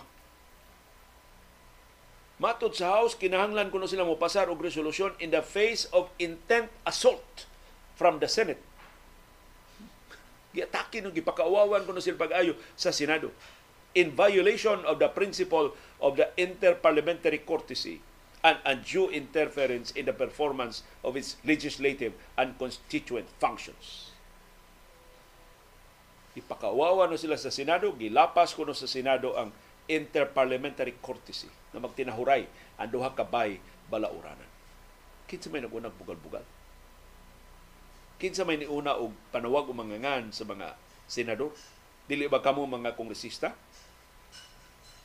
Matod 2.40 2.76
sa 2.76 3.00
House, 3.00 3.16
kinahanglan 3.16 3.72
kuno 3.72 3.88
sila 3.88 4.08
mo 4.08 4.20
pasar 4.20 4.50
og 4.50 4.60
resolusyon 4.60 5.16
in 5.22 5.32
the 5.32 5.44
face 5.44 5.88
of 5.96 6.12
intent 6.18 6.68
assault 6.84 7.48
from 7.96 8.20
the 8.20 8.28
Senate. 8.28 8.60
Giatake 10.54 11.02
no 11.02 11.10
gipakaawawan 11.10 11.84
kuno 11.84 11.98
sila 11.98 12.30
pag-ayo 12.30 12.54
sa 12.78 12.94
Senado 12.94 13.34
in 13.94 14.14
violation 14.14 14.82
of 14.86 14.98
the 14.98 15.10
principle 15.10 15.74
of 16.02 16.18
the 16.18 16.30
interparliamentary 16.38 17.42
courtesy 17.42 18.02
and 18.44 18.58
undue 18.66 19.10
interference 19.10 19.94
in 19.96 20.06
the 20.06 20.14
performance 20.14 20.84
of 21.02 21.16
its 21.16 21.38
legislative 21.46 22.14
and 22.38 22.58
constituent 22.60 23.30
functions. 23.40 24.12
Ipakawawa 26.34 27.06
no 27.08 27.16
sila 27.16 27.38
sa 27.38 27.54
Senado, 27.54 27.94
gilapas 27.94 28.58
kuno 28.58 28.74
sa 28.74 28.90
Senado 28.90 29.38
ang 29.38 29.54
interparliamentary 29.86 30.98
courtesy 31.00 31.48
na 31.72 31.80
magtinahuray 31.80 32.50
ang 32.82 32.90
duha 32.90 33.14
ka 33.14 33.22
bay 33.22 33.62
balauranan. 33.88 34.50
Kinsa 35.30 35.54
may 35.54 35.62
nagunang 35.62 35.94
bugal-bugal. 35.96 36.44
Kinsa 38.24 38.48
may 38.48 38.56
niuna 38.56 38.96
og 38.96 39.12
panawag 39.36 39.68
o 39.68 39.76
mangangan 39.76 40.32
sa 40.32 40.48
mga 40.48 40.80
senador. 41.12 41.52
Dili 42.08 42.32
ba 42.32 42.40
kamo 42.40 42.64
mga 42.64 42.96
kongresista? 42.96 43.52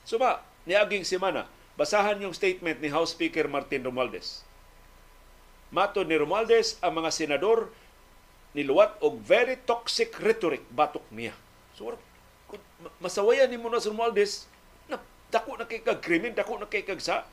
So 0.06 0.22
ba, 0.22 0.46
niaging 0.70 1.02
semana, 1.02 1.50
basahan 1.74 2.22
yung 2.22 2.30
statement 2.30 2.78
ni 2.78 2.94
House 2.94 3.18
Speaker 3.18 3.50
Martin 3.50 3.82
Romualdez. 3.82 4.46
Mato 5.74 6.06
ni 6.06 6.14
Romualdez, 6.14 6.78
ang 6.78 7.02
mga 7.02 7.10
senador 7.10 7.74
niluwat 8.54 9.02
og 9.02 9.18
very 9.18 9.58
toxic 9.66 10.14
rhetoric 10.22 10.62
batok 10.70 11.02
niya. 11.10 11.34
So, 11.74 11.98
masawayan 13.02 13.50
ni 13.50 13.58
mo 13.58 13.66
na 13.66 13.82
si 13.82 13.90
Romualdez, 13.90 14.46
dako 15.34 15.58
na 15.58 15.66
kay 15.66 15.82
kag 15.82 15.98
krimen, 15.98 16.38
dako 16.38 16.62
na 16.62 16.70
kay 16.70 16.86
kag 16.86 17.02
sa. 17.02 17.26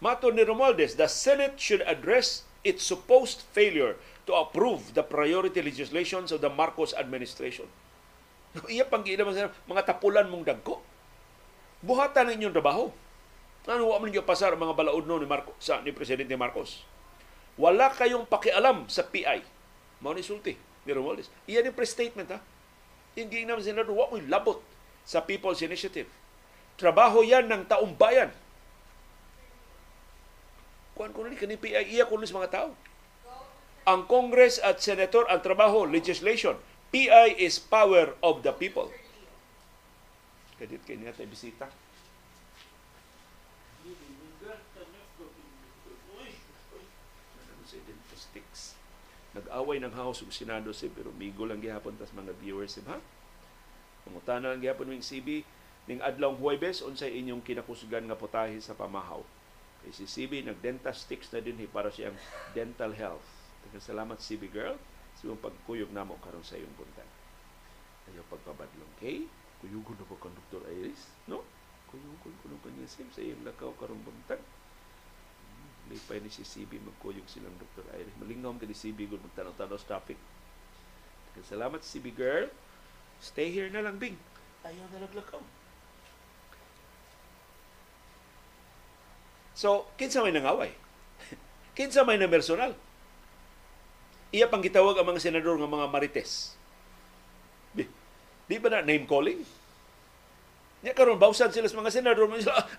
Mato 0.00 0.32
ni 0.32 0.40
Romualdez, 0.40 0.96
the 0.96 1.04
Senate 1.04 1.60
should 1.60 1.84
address 1.84 2.47
its 2.66 2.82
supposed 2.82 3.46
failure 3.54 3.94
to 4.28 4.34
approve 4.34 4.92
the 4.92 5.04
priority 5.04 5.62
legislations 5.64 6.34
of 6.34 6.44
the 6.44 6.52
Marcos 6.52 6.92
administration. 6.94 7.66
Iya 8.72 8.88
pang 8.88 9.04
naman 9.04 9.36
sa 9.36 9.52
mga 9.68 9.82
tapulan 9.86 10.26
mong 10.26 10.44
dagko. 10.48 10.80
Buhatan 11.84 12.32
ninyong 12.32 12.56
trabaho. 12.56 12.90
Ano 13.68 13.92
wa 13.92 14.00
man 14.00 14.08
pasar 14.24 14.56
mga 14.56 14.72
balaod 14.72 15.04
no 15.04 15.20
ni 15.20 15.28
Marcos 15.28 15.52
sa 15.60 15.84
ni 15.84 15.92
presidente 15.92 16.32
Marcos. 16.34 16.82
Wala 17.60 17.92
kayong 17.92 18.24
pakialam 18.24 18.88
sa 18.88 19.04
PI. 19.04 19.44
Mao 20.00 20.16
ni 20.16 20.24
sulti 20.24 20.56
ni 20.56 20.90
Romualdez. 20.96 21.28
Iya 21.44 21.60
ni 21.60 21.68
press 21.68 21.92
statement 21.92 22.32
ha. 22.32 22.40
Hindi 23.12 23.44
naman 23.44 23.60
sila 23.60 23.84
wa 23.84 24.08
mo 24.08 24.16
labot 24.24 24.64
sa 25.04 25.20
People's 25.20 25.60
Initiative. 25.60 26.08
Trabaho 26.80 27.20
yan 27.20 27.50
ng 27.50 27.68
taong 27.68 27.92
bayan. 27.98 28.32
Kuan 30.98 31.14
ko 31.14 31.22
ni 31.22 31.38
PI 31.38 31.94
iya 31.94 32.10
kuno 32.10 32.26
mga 32.26 32.50
tao. 32.50 32.74
Ang 33.86 34.10
Congress 34.10 34.58
at 34.58 34.82
Senator 34.82 35.30
ang 35.30 35.38
trabaho 35.38 35.86
legislation. 35.86 36.58
PI 36.90 37.38
is 37.38 37.62
power 37.62 38.18
of 38.18 38.42
the 38.42 38.50
people. 38.50 38.90
Kadit 40.58 40.82
kay 40.82 40.98
niya 40.98 41.14
tayo 41.14 41.30
bisita. 41.30 41.70
Nag-away 49.38 49.78
ng 49.78 49.94
House 49.94 50.26
ug 50.26 50.34
Senado 50.34 50.74
si 50.74 50.90
pero 50.90 51.14
migo 51.14 51.46
lang 51.46 51.62
gihapon 51.62 51.94
tas 51.94 52.10
mga 52.10 52.34
viewers 52.42 52.82
ha. 52.90 52.98
Pangutana 54.02 54.50
lang 54.50 54.58
gyapon 54.58 54.90
ning 54.90 55.04
CB 55.04 55.46
ning 55.86 56.02
adlaw 56.02 56.34
Huwebes 56.34 56.82
unsay 56.82 57.14
inyong 57.22 57.46
kinakusgan 57.46 58.02
nga 58.10 58.18
putahe 58.18 58.58
sa 58.58 58.74
pamahaw. 58.74 59.22
Si 59.90 60.04
CB 60.04 60.44
nag-dental 60.44 60.92
sticks 60.92 61.32
na 61.32 61.40
din 61.40 61.56
para 61.68 61.88
siyang 61.88 62.14
dental 62.52 62.92
health. 62.92 63.24
Salamat 63.78 64.20
CB 64.20 64.48
girl 64.52 64.76
sa 65.18 65.28
iyong 65.28 65.40
pagkuyog 65.40 65.92
namo 65.92 66.16
karon 66.22 66.44
sa 66.46 66.56
iyong 66.56 66.72
buntag. 66.78 67.06
Ayaw 68.08 68.24
pagpabadlong 68.32 68.94
kay 69.02 69.28
kuyugon 69.60 69.98
na 69.98 70.06
po 70.06 70.14
kang 70.22 70.32
Dr. 70.32 70.64
Iris, 70.70 71.10
no? 71.26 71.42
Kuyugon 71.90 72.32
ko 72.40 72.44
nung 72.48 72.62
kanya 72.62 72.86
sim 72.86 73.10
sa 73.10 73.20
iyong 73.20 73.42
lakaw 73.42 73.74
karong 73.76 74.00
buntag. 74.06 74.40
Lipay 75.88 76.20
ni 76.20 76.30
si 76.30 76.44
CB 76.44 76.80
magkuyog 76.84 77.26
silang 77.26 77.56
Dr. 77.58 77.84
Iris. 77.96 78.14
Malingaw 78.20 78.54
ka 78.56 78.64
ni 78.68 78.76
CB 78.76 79.08
kung 79.08 79.24
magtanaw-tanaw 79.24 79.78
sa 79.80 79.98
topic. 79.98 80.16
Salamat 81.38 81.80
CB 81.86 82.06
girl. 82.18 82.46
Stay 83.22 83.50
here 83.50 83.70
na 83.70 83.82
lang, 83.82 83.98
Bing. 83.98 84.18
Ayaw 84.66 84.86
na 84.90 85.06
naglakaw. 85.06 85.42
So, 89.58 89.90
kinsa 89.98 90.22
may 90.22 90.30
nangaway? 90.30 90.70
kinsa 91.76 92.06
may 92.06 92.14
na 92.14 92.30
personal? 92.30 92.78
Iya 94.30 94.46
pang 94.46 94.62
gitawag 94.62 94.94
ang 94.94 95.10
mga 95.10 95.18
senador 95.18 95.58
ng 95.58 95.66
mga 95.66 95.90
marites. 95.90 96.54
Di, 97.74 97.90
di 98.46 98.56
ba 98.62 98.70
na 98.70 98.86
name 98.86 99.02
calling? 99.02 99.42
Nya 100.86 100.94
karon 100.94 101.18
bawsan 101.18 101.50
sila 101.50 101.66
sa 101.66 101.74
mga 101.74 101.90
senador 101.90 102.30
sila, 102.38 102.70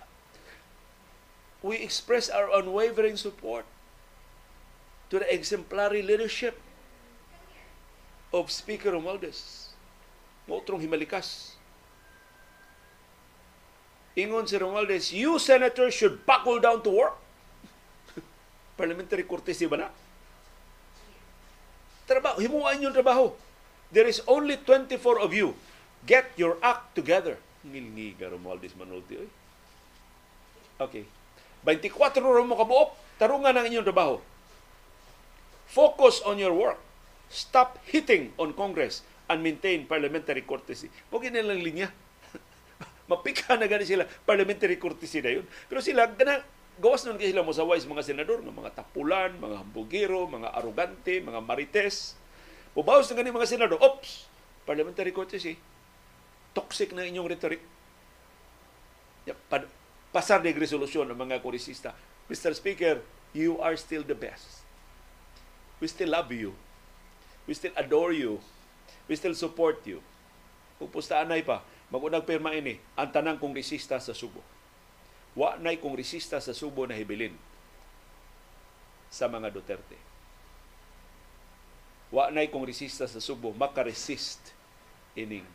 we 1.60 1.76
express 1.84 2.32
our 2.32 2.48
unwavering 2.56 3.20
support 3.20 3.68
to 5.12 5.20
the 5.20 5.28
exemplary 5.28 6.00
leadership 6.00 6.64
of 8.32 8.48
Speaker 8.48 8.96
Romualdez 8.96 9.74
Motrong 10.48 10.80
himalikas. 10.80 11.59
Ingon 14.20 14.44
si 14.44 14.60
Romualdez, 14.60 15.16
you 15.16 15.40
senators 15.40 15.96
should 15.96 16.28
buckle 16.28 16.60
down 16.60 16.84
to 16.84 16.92
work. 16.92 17.16
Parliamentary 18.80 19.24
courtesy 19.24 19.64
ba 19.72 19.88
na? 19.88 19.90
Trabaho, 22.04 22.42
himuan 22.44 22.84
yung 22.84 22.92
trabaho. 22.92 23.32
There 23.94 24.10
is 24.10 24.20
only 24.28 24.60
24 24.62 25.24
of 25.24 25.32
you. 25.32 25.56
Get 26.04 26.36
your 26.36 26.60
act 26.60 26.94
together. 26.94 27.40
Ngilngi 27.64 28.20
ka 28.20 28.28
Romualdez 28.28 28.76
Manulti. 28.76 29.24
Oy. 29.24 29.30
Okay. 30.80 31.04
24 31.64 32.24
ro 32.24 32.44
mo 32.44 32.56
kabuok. 32.56 32.90
Tarungan 33.20 33.56
ang 33.56 33.68
inyong 33.68 33.88
trabaho. 33.88 34.16
Focus 35.68 36.24
on 36.24 36.40
your 36.40 36.56
work. 36.56 36.80
Stop 37.30 37.78
hitting 37.86 38.34
on 38.42 38.56
Congress 38.58 39.06
and 39.30 39.46
maintain 39.46 39.86
parliamentary 39.86 40.42
courtesy. 40.42 40.90
Huwag 41.14 41.30
nilang 41.30 41.62
linya. 41.62 41.94
Mapika 43.10 43.58
na 43.58 43.66
gani 43.66 43.84
sila. 43.84 44.06
Parliamentary 44.06 44.78
courtesy 44.78 45.20
na 45.26 45.42
yun. 45.42 45.46
Pero 45.66 45.82
sila, 45.82 46.06
gana, 46.14 46.46
gawas 46.78 47.04
nun 47.10 47.18
sila 47.18 47.42
mosaway 47.42 47.82
sa 47.82 47.90
mga 47.90 48.06
senador, 48.06 48.46
ng 48.46 48.54
mga 48.54 48.78
tapulan, 48.78 49.34
mga 49.42 49.66
hambugero, 49.66 50.30
mga 50.30 50.54
arugante, 50.54 51.18
mga 51.18 51.42
marites. 51.42 52.14
Ubawas 52.78 53.10
na 53.10 53.18
gani 53.18 53.34
mga 53.34 53.50
senador, 53.50 53.82
ops, 53.82 54.30
parliamentary 54.70 55.10
courtesy. 55.10 55.58
Toxic 56.54 56.94
na 56.94 57.10
inyong 57.10 57.26
rhetoric. 57.26 57.62
Pasar 60.14 60.46
de 60.46 60.54
resolusyon 60.54 61.10
ng 61.10 61.18
mga 61.18 61.42
kurisista. 61.42 61.98
Mr. 62.30 62.54
Speaker, 62.54 63.02
you 63.34 63.58
are 63.58 63.74
still 63.74 64.06
the 64.06 64.14
best. 64.14 64.62
We 65.82 65.90
still 65.90 66.14
love 66.14 66.30
you. 66.30 66.54
We 67.50 67.58
still 67.58 67.74
adore 67.74 68.14
you 68.14 68.38
we 69.10 69.18
still 69.18 69.34
support 69.34 69.82
you. 69.90 70.06
Pupusta 70.78 71.20
anay 71.20 71.42
pa, 71.42 71.66
magunang 71.90 72.26
pirma 72.26 72.54
ini, 72.54 72.78
ang 72.98 73.10
tanang 73.10 73.42
kongresista 73.42 73.98
sa 74.02 74.14
Subo. 74.14 74.42
Wa 75.38 75.58
nay 75.62 75.78
kongresista 75.78 76.42
sa 76.42 76.54
Subo 76.54 76.86
na 76.90 76.98
hibilin 76.98 77.34
sa 79.10 79.30
mga 79.30 79.50
Duterte. 79.54 79.98
Wa 82.10 82.34
nay 82.34 82.50
kongresista 82.50 83.06
sa 83.06 83.22
Subo 83.22 83.54
makaresist 83.54 84.58
ining 85.18 85.46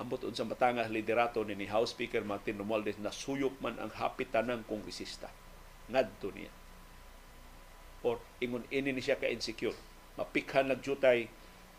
ambot 0.00 0.24
unsa 0.24 0.48
matanga 0.48 0.88
liderato 0.88 1.44
ni 1.44 1.68
House 1.68 1.92
Speaker 1.92 2.24
Martin 2.24 2.56
Romualdez 2.56 2.96
na 2.96 3.12
suyop 3.12 3.60
man 3.60 3.76
ang 3.76 3.92
hapitan 3.92 4.48
ng 4.48 4.64
kongresista 4.64 5.28
ngadto 5.92 6.32
niya 6.32 6.48
or 8.00 8.16
ingon 8.40 8.64
ini 8.72 8.96
ni 8.96 9.04
siya 9.04 9.20
ka 9.20 9.28
insecure 9.28 9.76
mapikhan 10.16 10.72
nagjutay 10.72 11.28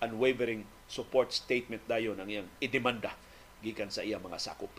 unwavering 0.01 0.65
support 0.89 1.31
statement 1.31 1.85
dayon 1.87 2.17
ang 2.17 2.27
iyang 2.27 2.49
idemanda 2.59 3.13
gikan 3.61 3.87
sa 3.93 4.01
iyang 4.01 4.21
mga 4.21 4.41
sakop. 4.41 4.73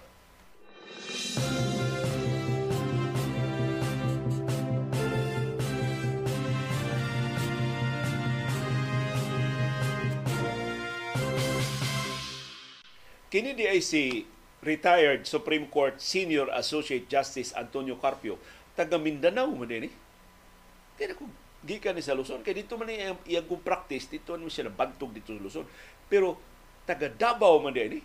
Kini 13.32 13.56
di 13.56 13.64
ay 13.64 13.80
si 13.80 14.28
retired 14.60 15.24
Supreme 15.24 15.64
Court 15.72 15.96
Senior 15.96 16.52
Associate 16.52 17.08
Justice 17.08 17.56
Antonio 17.56 17.96
Carpio 17.96 18.36
taga 18.76 19.00
Mindanao 19.00 19.48
mo 19.48 19.64
din 19.64 19.88
eh. 19.88 19.94
Kaya 21.00 21.16
ko 21.16 21.24
gikan 21.62 21.94
ni 21.94 22.02
sa 22.02 22.14
Luzon. 22.14 22.42
Kay 22.42 22.62
dito 22.62 22.74
man 22.74 22.90
iyang, 22.90 23.18
iyang 23.26 23.46
kung 23.46 23.62
practice 23.62 24.10
dito 24.10 24.34
man 24.34 24.50
siya 24.50 24.68
nabantog 24.68 25.14
dito 25.14 25.32
sa 25.34 25.40
Luzon. 25.42 25.66
Pero 26.10 26.38
taga 26.84 27.06
Davao 27.08 27.62
man 27.62 27.74
di 27.74 28.02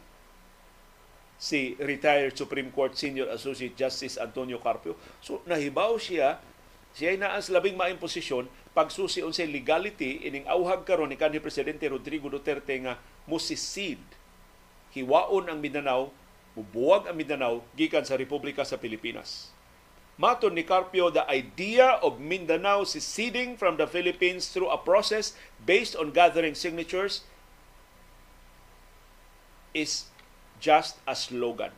si 1.38 1.78
retired 1.78 2.34
Supreme 2.34 2.74
Court 2.74 2.98
Senior 2.98 3.30
Associate 3.30 3.74
Justice 3.74 4.18
Antonio 4.18 4.58
Carpio. 4.58 4.98
So 5.22 5.42
nahibaw 5.46 5.98
siya. 5.98 6.42
Siya 6.98 7.14
ay 7.14 7.22
naas 7.22 7.54
labing 7.54 7.78
maayong 7.78 8.02
posisyon 8.02 8.50
pagsusi 8.74 9.22
unsay 9.22 9.46
legality 9.46 10.26
ining 10.26 10.50
awhag 10.50 10.82
karon 10.82 11.14
ni 11.14 11.18
kanhi 11.18 11.38
presidente 11.38 11.86
Rodrigo 11.86 12.26
Duterte 12.26 12.74
nga 12.82 12.98
musisid. 13.30 14.02
Hiwaon 14.98 15.46
ang 15.46 15.62
Mindanao 15.62 16.10
mubuwag 16.58 17.06
ang 17.06 17.14
Mindanao 17.14 17.62
gikan 17.78 18.02
sa 18.02 18.18
Republika 18.18 18.66
sa 18.66 18.82
Pilipinas 18.82 19.54
Maton 20.18 20.58
ni 20.58 20.66
Carpio, 20.66 21.14
the 21.14 21.22
idea 21.30 22.02
of 22.02 22.18
Mindanao 22.18 22.90
seceding 22.90 23.54
from 23.54 23.78
the 23.78 23.86
Philippines 23.86 24.50
through 24.50 24.74
a 24.74 24.82
process 24.82 25.38
based 25.62 25.94
on 25.94 26.10
gathering 26.10 26.58
signatures 26.58 27.22
is 29.78 30.10
just 30.58 30.98
a 31.06 31.14
slogan. 31.14 31.70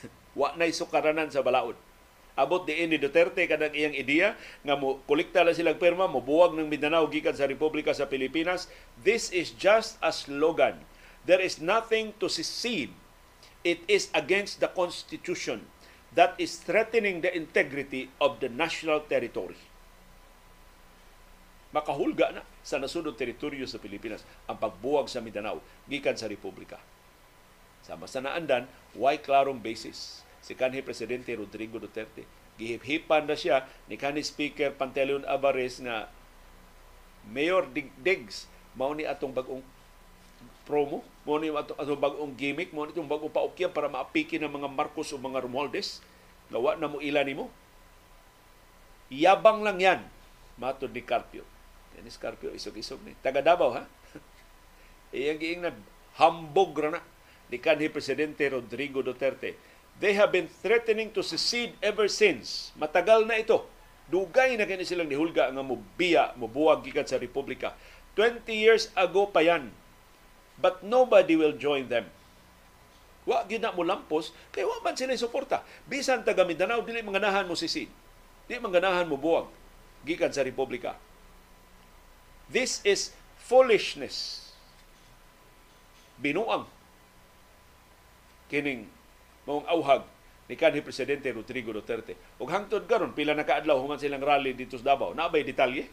Wa 0.38 0.56
na 0.56 0.72
sukaranan 0.72 1.28
sa 1.28 1.44
balaod. 1.44 1.76
Abot 2.36 2.64
di 2.64 2.80
ni 2.88 2.96
Duterte 2.96 3.44
kadang 3.44 3.72
iyang 3.72 3.96
ideya 3.96 4.36
nga 4.64 4.76
mo 4.76 5.00
kolekta 5.04 5.44
lang 5.44 5.56
silang 5.56 5.80
perma 5.80 6.08
mo 6.08 6.20
buwag 6.20 6.56
ng 6.56 6.68
Mindanao 6.68 7.08
gikan 7.12 7.36
sa 7.36 7.48
Republika 7.48 7.92
sa 7.92 8.08
Pilipinas. 8.08 8.72
This 9.00 9.28
is 9.32 9.52
just 9.52 10.00
a 10.00 10.12
slogan. 10.12 10.80
There 11.28 11.40
is 11.40 11.60
nothing 11.60 12.16
to 12.24 12.32
secede. 12.32 12.92
It 13.64 13.84
is 13.84 14.08
against 14.16 14.64
the 14.64 14.68
Constitution 14.72 15.68
that 16.16 16.34
is 16.40 16.56
threatening 16.58 17.20
the 17.20 17.30
integrity 17.30 18.08
of 18.18 18.40
the 18.40 18.48
national 18.48 19.04
territory. 19.04 19.60
Makahulga 21.76 22.40
na 22.40 22.42
sa 22.64 22.80
nasunod 22.80 23.20
teritoryo 23.20 23.68
sa 23.68 23.76
Pilipinas 23.76 24.24
ang 24.48 24.56
pagbuwag 24.56 25.12
sa 25.12 25.20
Mindanao 25.20 25.60
gikan 25.84 26.16
sa 26.16 26.24
Republika. 26.24 26.80
Sama 27.84 28.08
sa 28.08 28.24
naandan, 28.24 28.64
why 28.96 29.20
klarong 29.20 29.60
basis 29.60 30.24
si 30.40 30.56
kanhi 30.56 30.80
Presidente 30.80 31.36
Rodrigo 31.36 31.76
Duterte. 31.76 32.24
Gihip-hipan 32.56 33.28
na 33.28 33.36
siya 33.36 33.68
ni 33.84 34.00
kanhi 34.00 34.24
Speaker 34.24 34.72
Pantaleon 34.72 35.28
Avares 35.28 35.84
na 35.84 36.08
Mayor 37.28 37.68
Digdigs 37.68 38.48
mao 38.72 38.96
ni 38.96 39.04
atong 39.04 39.36
bagong 39.36 39.60
promo, 40.64 41.04
mo 41.26 41.42
ni 41.42 41.50
ato, 41.50 41.74
ato 41.74 41.98
bagong 41.98 42.38
gimmick, 42.38 42.70
mo 42.70 42.86
ni 42.86 42.94
itong 42.94 43.10
bagong 43.10 43.34
paukyan 43.34 43.74
para 43.74 43.90
maapiki 43.90 44.38
ng 44.38 44.46
mga 44.46 44.70
Marcos 44.70 45.10
o 45.10 45.18
mga 45.18 45.42
Romualdez. 45.42 45.98
Gawa 46.46 46.78
na 46.78 46.86
mo 46.86 47.02
ilan 47.02 47.26
nimo. 47.26 47.50
Yabang 49.10 49.66
lang 49.66 49.82
yan, 49.82 50.00
matod 50.54 50.94
ni 50.94 51.02
Carpio. 51.02 51.42
Is 52.06 52.20
Carpio, 52.20 52.54
isog-isog 52.54 53.02
ni. 53.02 53.18
Taga 53.18 53.42
Davao, 53.42 53.74
ha? 53.74 53.82
Iyang 55.16 55.42
giing 55.42 55.62
na 55.64 55.74
hambog 56.14 56.78
na 56.78 57.02
ni 57.50 57.58
kanhi 57.58 57.90
Presidente 57.90 58.46
Rodrigo 58.46 59.02
Duterte. 59.02 59.58
They 59.98 60.14
have 60.14 60.30
been 60.30 60.46
threatening 60.46 61.10
to 61.16 61.24
secede 61.24 61.74
ever 61.82 62.06
since. 62.06 62.70
Matagal 62.78 63.24
na 63.26 63.40
ito. 63.40 63.64
Dugay 64.06 64.54
na 64.54 64.68
kini 64.68 64.86
silang 64.86 65.10
nihulga 65.10 65.50
nga 65.50 65.64
mobiya, 65.66 66.36
mobuwag 66.38 66.86
gikan 66.86 67.08
sa 67.08 67.18
Republika. 67.18 67.74
20 68.14 68.46
years 68.54 68.92
ago 68.94 69.26
pa 69.32 69.42
yan 69.42 69.72
but 70.60 70.80
nobody 70.80 71.36
will 71.36 71.54
join 71.56 71.88
them. 71.88 72.08
Wa 73.26 73.42
gina 73.42 73.74
mo 73.74 73.82
lampos 73.82 74.30
kay 74.54 74.62
wa 74.62 74.78
man 74.86 74.94
sila 74.94 75.18
suporta. 75.18 75.66
Bisan 75.90 76.22
taga 76.22 76.46
Mindanao 76.46 76.80
dili 76.86 77.02
manganahan 77.02 77.44
mo 77.44 77.58
sisid. 77.58 77.90
Di 78.46 78.62
manganahan 78.62 79.10
mo 79.10 79.18
buwag 79.18 79.50
gikan 80.06 80.30
sa 80.30 80.46
republika. 80.46 80.94
This 82.46 82.78
is 82.86 83.10
foolishness. 83.42 84.46
Binuang 86.22 86.70
kining 88.46 88.86
maong 89.42 89.66
auhag 89.66 90.06
ni 90.46 90.54
kanhi 90.54 90.78
presidente 90.78 91.26
Rodrigo 91.34 91.74
Duterte. 91.74 92.14
Ug 92.38 92.46
hangtod 92.46 92.86
karon 92.86 93.10
pila 93.10 93.34
na 93.34 93.42
kaadlaw 93.42 93.82
human 93.82 93.98
silang 93.98 94.22
rally 94.22 94.54
dito 94.54 94.78
sa 94.78 94.94
Davao. 94.94 95.10
Nabay 95.10 95.42
detalye? 95.42 95.90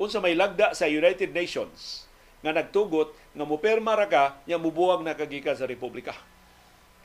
Unsa 0.00 0.24
may 0.24 0.32
lagda 0.32 0.72
sa 0.72 0.88
United 0.88 1.36
Nations 1.36 2.07
nga 2.38 2.54
nagtugot 2.54 3.10
nga 3.34 3.44
muperma 3.46 3.98
ra 3.98 4.06
ka 4.06 4.38
nya 4.46 4.58
mubuwag 4.60 5.02
na 5.02 5.18
kagikan 5.18 5.58
sa 5.58 5.66
republika. 5.66 6.14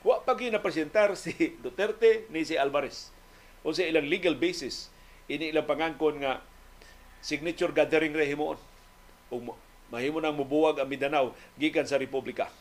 Wa 0.04 0.20
pa 0.20 0.36
na 0.36 0.60
presentar 0.60 1.16
si 1.16 1.32
Duterte 1.64 2.28
ni 2.28 2.44
si 2.44 2.54
Alvarez. 2.54 3.10
O 3.64 3.72
sa 3.72 3.82
ilang 3.82 4.06
legal 4.06 4.36
basis 4.36 4.92
ini 5.26 5.50
ilang 5.50 5.64
pangangkon 5.64 6.20
nga 6.20 6.44
signature 7.24 7.72
gathering 7.72 8.12
ra 8.12 8.22
himuon. 8.22 8.60
O 9.32 9.56
mahimo 9.88 10.20
nang 10.20 10.36
mubuwag 10.36 10.78
ang 10.78 10.88
Mindanao 10.88 11.32
gikan 11.56 11.88
sa 11.88 11.96
republika. 11.96 12.52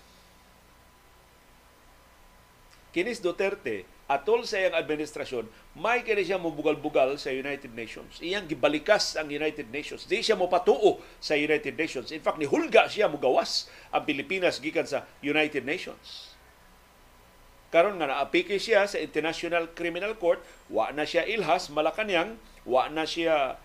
Kinis 2.94 3.20
Duterte 3.20 3.84
atol 4.14 4.46
sa 4.46 4.62
iyang 4.62 4.78
administrasyon, 4.78 5.50
may 5.74 6.06
kini 6.06 6.22
siya 6.22 6.38
mubugal-bugal 6.38 7.18
sa 7.18 7.34
United 7.34 7.74
Nations. 7.74 8.22
Iyang 8.22 8.46
gibalikas 8.46 9.18
ang 9.18 9.34
United 9.34 9.74
Nations. 9.74 10.06
Di 10.06 10.22
siya 10.22 10.38
mo 10.38 10.46
patuo 10.46 11.02
sa 11.18 11.34
United 11.34 11.74
Nations. 11.74 12.14
In 12.14 12.22
fact, 12.22 12.38
ni 12.38 12.46
hulga 12.46 12.86
siya 12.86 13.10
mugawas 13.10 13.68
ang 13.90 14.06
Pilipinas 14.06 14.62
gikan 14.62 14.86
sa 14.86 15.10
United 15.26 15.66
Nations. 15.66 16.34
Karon 17.74 17.98
nga 17.98 18.06
naapiki 18.06 18.62
siya 18.62 18.86
sa 18.86 19.02
International 19.02 19.66
Criminal 19.74 20.14
Court, 20.22 20.38
wa 20.70 20.94
na 20.94 21.10
siya 21.10 21.26
ilhas 21.26 21.74
Malacanang, 21.74 22.38
wa 22.70 22.86
na 22.94 23.10
siya 23.10 23.58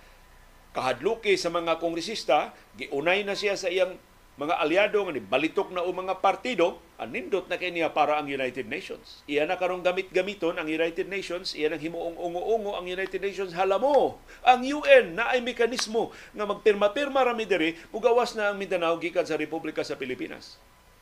kahadluki 0.73 1.37
sa 1.37 1.53
mga 1.53 1.77
kongresista, 1.77 2.57
giunay 2.81 3.21
na 3.29 3.37
siya 3.37 3.53
sa 3.61 3.69
iyang 3.69 4.01
mga 4.41 4.57
aliado 4.65 5.05
nga 5.05 5.13
ni 5.13 5.21
balitok 5.21 5.77
na 5.77 5.85
o 5.85 5.93
mga 5.93 6.25
partido 6.25 6.81
anindot 6.99 7.47
na 7.47 7.55
kay 7.55 7.71
niya 7.71 7.95
para 7.95 8.19
ang 8.19 8.27
United 8.27 8.67
Nations. 8.67 9.23
Iya 9.31 9.47
na 9.47 9.55
karong 9.55 9.87
gamit-gamiton 9.87 10.59
ang 10.59 10.67
United 10.67 11.07
Nations, 11.07 11.55
iya 11.55 11.71
nang 11.71 11.79
himuong 11.79 12.19
ungo-ungo 12.19 12.75
ang 12.75 12.91
United 12.91 13.23
Nations 13.23 13.55
halamo. 13.55 14.19
Ang 14.43 14.67
UN 14.67 15.15
na 15.15 15.31
ay 15.31 15.39
mekanismo 15.39 16.11
nga 16.35 16.45
magpirma-pirma 16.45 17.23
rami 17.23 17.47
diri 17.47 17.79
mugawas 17.95 18.35
na 18.35 18.51
ang 18.51 18.59
Mindanao 18.59 18.99
gikan 18.99 19.23
sa 19.23 19.39
Republika 19.39 19.87
sa 19.87 19.95
Pilipinas. 19.95 20.59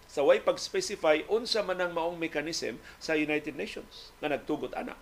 Sa 0.07 0.23
way 0.23 0.45
pag-specify 0.45 1.25
unsa 1.33 1.65
man 1.65 1.81
ang 1.81 1.97
maong 1.97 2.21
mechanism 2.21 2.77
sa 3.01 3.17
United 3.17 3.57
Nations 3.57 4.13
nga 4.21 4.29
nagtugot 4.29 4.77
ana. 4.77 4.95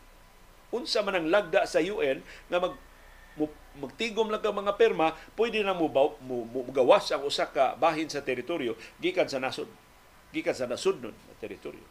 Unsa 0.70 1.03
man 1.03 1.18
ang 1.18 1.26
lagda 1.26 1.66
sa 1.66 1.82
UN 1.82 2.22
nga 2.47 2.62
mag 2.62 2.78
magtigom 3.74 4.30
lang 4.30 4.38
ka 4.38 4.55
mga 4.55 4.78
perma, 4.78 5.18
pwede 5.34 5.59
na 5.66 5.74
mo, 5.74 5.90
mo, 5.90 6.47
mo, 6.47 6.62
gawas 6.70 7.11
ang 7.11 7.26
usa 7.26 7.51
ka 7.51 7.74
bahin 7.74 8.07
sa 8.07 8.22
teritoryo 8.22 8.78
gikan 9.03 9.26
sa 9.26 9.42
nasod. 9.42 9.66
Gikan 10.35 10.57
sa 10.57 10.66
nasod 10.66 10.99
nun 10.99 11.14
na 11.14 11.35
teritoryo. 11.39 11.87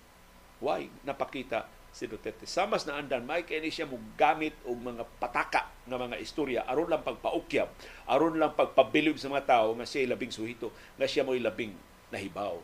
Why? 0.60 0.92
Napakita 1.08 1.64
si 1.94 2.10
Duterte. 2.10 2.44
Samas 2.50 2.84
na 2.84 2.98
andan, 3.00 3.24
may 3.24 3.46
kaya 3.48 3.64
siya 3.70 3.88
mo 3.88 4.02
gamit 4.18 4.58
og 4.66 4.82
mga 4.82 5.06
pataka 5.22 5.70
ng 5.86 5.94
mga 5.94 6.18
istorya 6.20 6.66
aron 6.66 6.90
lang 6.90 7.06
pagpaukyab, 7.06 7.70
aron 8.10 8.42
lang 8.42 8.58
pagpabilib 8.58 9.16
sa 9.16 9.30
mga 9.30 9.46
tao 9.46 9.78
nga 9.78 9.86
siya 9.86 10.10
labing 10.10 10.34
suhito, 10.34 10.74
nga 10.98 11.06
siya 11.06 11.22
mo'y 11.22 11.40
labing 11.40 11.72
nahibaw. 12.10 12.58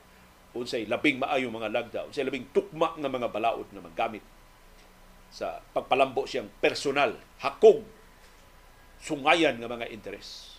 Unsay 0.57 0.89
labing 0.89 1.21
maayo 1.21 1.53
mga 1.53 1.69
lagda, 1.69 1.99
unsay 2.09 2.25
labing 2.25 2.49
tukma 2.49 2.97
nga 2.97 3.05
mga 3.05 3.30
balaod 3.30 3.69
na 3.69 3.86
magamit 3.86 4.25
sa 5.30 5.61
pagpalambo 5.77 6.25
siyang 6.25 6.49
personal, 6.57 7.13
hakog 7.38 7.86
sungayan 8.97 9.61
nga 9.61 9.69
mga 9.69 9.93
interes. 9.93 10.57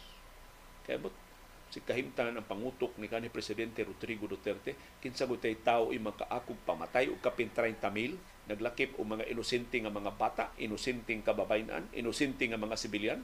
Kaya 0.86 1.02
mo, 1.02 1.10
si 1.70 1.78
kahimtangan 1.80 2.34
ang 2.34 2.46
pangutok 2.46 2.98
ni 2.98 3.06
kanhi 3.06 3.30
Presidente 3.30 3.86
Rodrigo 3.86 4.26
Duterte, 4.26 4.74
kinsa 4.98 5.24
gutay 5.30 5.54
tao 5.62 5.94
ay 5.94 6.02
makaakog 6.02 6.58
pamatay 6.66 7.06
o 7.06 7.16
kapin 7.22 7.48
30 7.54 7.78
mil, 7.94 8.18
naglakip 8.50 8.98
o 8.98 9.06
mga 9.06 9.30
inosente 9.30 9.78
nga 9.78 9.94
mga 9.94 10.12
bata, 10.18 10.50
inosenteng 10.58 11.22
kababayan, 11.22 11.86
inosente 11.94 12.42
nga 12.50 12.58
mga 12.58 12.74
sibilyan. 12.74 13.22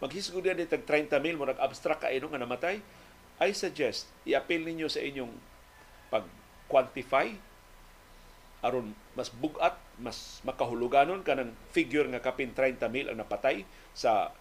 Maghisgo 0.00 0.40
din 0.40 0.64
tag 0.64 0.88
30 0.88 1.20
mil, 1.20 1.36
mo 1.36 1.44
nag-abstract 1.44 2.08
ka 2.08 2.12
ino 2.12 2.32
nga 2.32 2.40
namatay, 2.40 2.80
I 3.36 3.52
suggest, 3.52 4.08
i-appeal 4.24 4.64
ninyo 4.64 4.88
sa 4.88 5.04
inyong 5.04 5.32
pag-quantify 6.08 7.36
aron 8.64 8.96
mas 9.12 9.28
bugat, 9.28 9.76
mas 10.00 10.40
makahuluganon 10.42 11.20
kanang 11.20 11.52
figure 11.70 12.08
nga 12.10 12.24
kapin 12.24 12.50
30 12.50 12.80
mil 12.88 13.06
ang 13.06 13.20
napatay 13.20 13.62
sa 13.92 14.32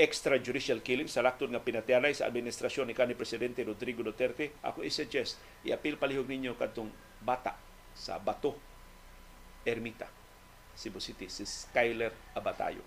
extrajudicial 0.00 0.80
killing 0.80 1.08
sa 1.08 1.20
laktod 1.20 1.52
nga 1.52 1.60
pinatianay 1.60 2.16
sa 2.16 2.28
administrasyon 2.28 2.88
ni 2.88 2.94
kanhi 2.96 3.12
presidente 3.12 3.60
Rodrigo 3.60 4.00
Duterte 4.00 4.56
ako 4.64 4.82
i-suggest 4.84 5.36
i-appeal 5.68 6.00
palihog 6.00 6.28
ninyo 6.28 6.56
kadtong 6.56 6.88
bata 7.20 7.54
sa 7.92 8.16
Bato 8.16 8.56
Ermita 9.68 10.08
Cebu 10.72 10.96
City 10.98 11.28
si 11.28 11.44
Skyler 11.44 12.12
Abatayo 12.32 12.82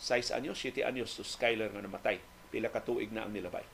6 0.00 0.32
anyos 0.32 0.56
7 0.58 0.88
anyos 0.88 1.12
to 1.12 1.22
Skyler 1.22 1.68
nga 1.68 1.84
namatay 1.84 2.18
pila 2.48 2.72
ka 2.72 2.80
tuig 2.80 3.12
na 3.12 3.28
ang 3.28 3.32
nilabay 3.36 3.64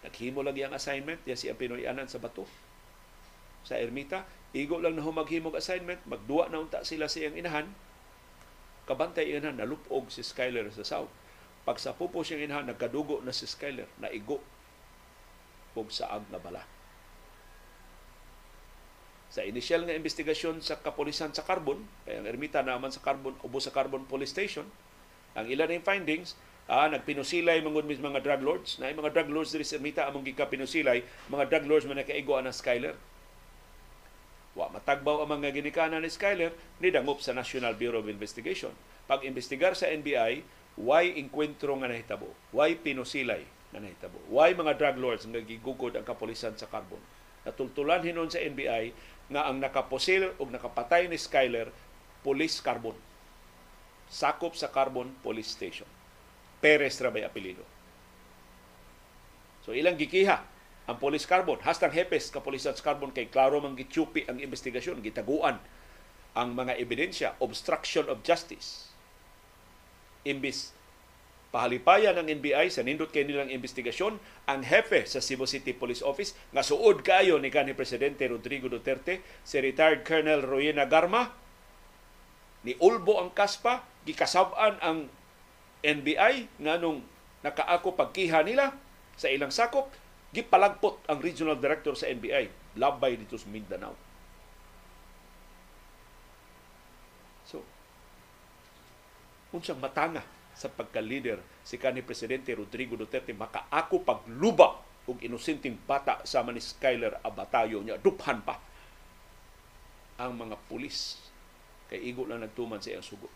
naghimo 0.00 0.40
lagi 0.40 0.64
ang 0.64 0.72
assignment 0.72 1.20
ya 1.28 1.36
si 1.36 1.52
Pinoy 1.52 1.84
anan 1.84 2.08
sa 2.08 2.16
Bato 2.16 2.48
sa 3.64 3.80
ermita. 3.80 4.28
Igo 4.54 4.78
lang 4.78 4.94
na 4.94 5.02
humaghimog 5.02 5.56
assignment, 5.58 5.98
magduwa 6.06 6.46
na 6.52 6.62
unta 6.62 6.86
sila 6.86 7.10
sa 7.10 7.18
iyang 7.18 7.34
inahan. 7.34 7.66
Kabantay 8.84 9.32
ina 9.32 9.52
nalupog 9.52 10.08
si 10.12 10.20
Skyler 10.20 10.68
sa 10.72 10.84
south. 10.84 11.12
Pag 11.64 11.80
sa 11.80 11.96
pupo 11.96 12.20
siyang 12.20 12.44
ina 12.44 12.60
nagkadugo 12.60 13.24
na 13.24 13.32
si 13.32 13.48
Skyler, 13.48 13.88
naigo 13.96 14.44
og 15.74 15.90
saag 15.90 16.22
nga 16.30 16.38
bala. 16.38 16.62
Sa 19.34 19.42
initial 19.42 19.82
nga 19.82 19.98
investigasyon 19.98 20.62
sa 20.62 20.78
kapulisan 20.78 21.34
sa 21.34 21.42
Carbon, 21.42 21.82
kaya 22.06 22.22
ang 22.22 22.28
ermita 22.30 22.62
naman 22.62 22.94
sa 22.94 23.02
Carbon, 23.02 23.34
ubo 23.42 23.58
sa 23.58 23.74
Carbon 23.74 24.06
Police 24.06 24.30
Station, 24.30 24.70
ang 25.34 25.50
ilan 25.50 25.66
ng 25.66 25.82
findings, 25.82 26.38
ah, 26.70 26.86
nagpinusilay 26.86 27.58
mga 27.58 27.98
mga 27.98 28.22
drug 28.22 28.42
lords, 28.46 28.78
na 28.78 28.94
mga 28.94 29.10
drug 29.10 29.34
lords 29.34 29.50
diri 29.50 29.66
sa 29.66 29.82
ermita 29.82 30.06
among 30.06 30.22
gikapinusilay, 30.22 31.02
mga 31.26 31.50
drug 31.50 31.66
lords 31.66 31.86
man 31.90 31.98
nakaigo 31.98 32.38
na 32.38 32.54
Skyler. 32.54 32.94
Wa 34.54 34.70
matagbaw 34.70 35.26
ang 35.26 35.34
mga 35.38 35.50
ginikanan 35.50 36.06
ni 36.06 36.10
Skyler, 36.10 36.54
nidangop 36.78 37.18
sa 37.18 37.34
National 37.34 37.74
Bureau 37.74 37.98
of 37.98 38.06
Investigation. 38.06 38.70
Pag 39.10 39.26
investigar 39.26 39.74
sa 39.74 39.90
NBI, 39.90 40.46
why 40.78 41.10
inkwentro 41.18 41.74
nga 41.82 41.90
nahitabo? 41.90 42.30
Why 42.54 42.78
pinusilay 42.78 43.42
nga 43.74 43.82
nahitabo? 43.82 44.22
Why 44.30 44.54
mga 44.54 44.78
drug 44.78 44.96
lords 45.02 45.26
nga 45.26 45.42
gigugod 45.42 45.98
ang 45.98 46.06
kapulisan 46.06 46.54
sa 46.54 46.70
Carbon? 46.70 47.02
Natultulan 47.42 48.06
hinon 48.06 48.30
sa 48.30 48.40
NBI 48.40 48.94
nga 49.34 49.50
ang 49.50 49.58
nakaposil 49.58 50.32
o 50.38 50.46
nakapatay 50.46 51.10
ni 51.10 51.18
Skyler, 51.18 51.68
Police 52.22 52.62
Carbon. 52.62 52.96
Sakop 54.06 54.54
sa 54.54 54.70
Carbon 54.70 55.10
Police 55.20 55.50
Station. 55.50 55.90
Perez 56.62 56.96
ra 57.02 57.10
may 57.10 57.26
apelido. 57.26 57.66
So 59.66 59.74
ilang 59.74 59.98
gikiha 59.98 60.53
ang 60.84 61.00
Police 61.00 61.24
Carbon, 61.24 61.56
hastang 61.64 61.92
hepes 61.96 62.28
kapulisan 62.28 62.76
sa 62.76 62.84
Carbon 62.84 63.08
kay 63.08 63.32
klaro 63.32 63.56
man 63.60 63.72
gitsupi 63.72 64.28
ang 64.28 64.36
investigasyon, 64.36 65.00
gitaguan 65.00 65.56
ang 66.34 66.48
mga 66.52 66.76
ebidensya, 66.76 67.38
obstruction 67.40 68.10
of 68.10 68.20
justice. 68.20 68.92
Imbis 70.28 70.74
pahalipayan 71.54 72.18
ng 72.18 72.42
NBI 72.42 72.66
sa 72.66 72.82
nindot 72.82 73.14
kay 73.14 73.22
nilang 73.22 73.46
investigasyon 73.46 74.18
ang 74.50 74.66
hepe 74.66 75.06
sa 75.06 75.22
Cebu 75.22 75.46
City 75.46 75.70
Police 75.70 76.02
Office 76.02 76.34
nga 76.50 76.66
suod 76.66 77.06
kayo 77.06 77.38
ni 77.38 77.46
kanhi 77.46 77.78
presidente 77.78 78.26
Rodrigo 78.26 78.66
Duterte 78.66 79.22
si 79.46 79.62
retired 79.62 80.02
Colonel 80.02 80.42
Royena 80.42 80.90
Garma 80.90 81.30
ni 82.66 82.74
ulbo 82.82 83.22
ang 83.22 83.30
kaspa 83.30 83.86
gikasab-an 84.02 84.82
ang 84.82 85.06
NBI 85.86 86.58
nganong 86.58 87.06
nakaako 87.46 87.94
pagkiha 87.94 88.42
nila 88.42 88.74
sa 89.14 89.30
ilang 89.30 89.54
sakop 89.54 89.94
gipalagpot 90.34 91.06
ang 91.06 91.22
regional 91.22 91.54
director 91.54 91.94
sa 91.94 92.10
NBI 92.10 92.74
labay 92.74 93.14
dito 93.14 93.38
sa 93.38 93.46
Mindanao. 93.46 93.94
So 97.46 97.62
unsang 99.54 99.78
matanga 99.78 100.26
sa 100.54 100.66
pagka-leader 100.66 101.38
si 101.62 101.78
kanhi 101.78 102.02
presidente 102.02 102.50
Rodrigo 102.50 102.98
Duterte 102.98 103.30
makaako 103.30 104.02
pagluba 104.02 104.82
og 105.04 105.20
inosenteng 105.20 105.76
bata 105.84 106.24
sa 106.24 106.42
ni 106.48 106.58
Skyler 106.58 107.20
Abatayo 107.22 107.84
niya. 107.84 108.00
Duphan 108.00 108.40
pa 108.42 108.56
ang 110.18 110.32
mga 110.34 110.56
pulis. 110.66 111.20
Kay 111.92 112.00
igo 112.10 112.24
lang 112.24 112.40
nagtuman 112.40 112.80
sa 112.80 112.94
iyang 112.94 113.04
sugo. 113.04 113.28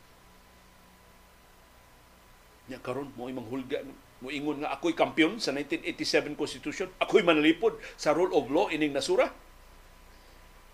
Nya 2.73 2.81
karon 2.81 3.13
mo 3.17 3.29
imong 3.29 3.49
hulga 3.49 3.85
mo 4.19 4.35
ingon 4.35 4.67
nga 4.67 4.75
ako'y 4.75 4.99
kampiyon 4.99 5.39
sa 5.39 5.55
1987 5.55 6.35
Constitution. 6.35 6.91
Ako'y 6.99 7.23
manalipod 7.23 7.79
sa 7.95 8.11
rule 8.11 8.35
of 8.35 8.51
law 8.51 8.67
ining 8.67 8.91
nasura. 8.91 9.31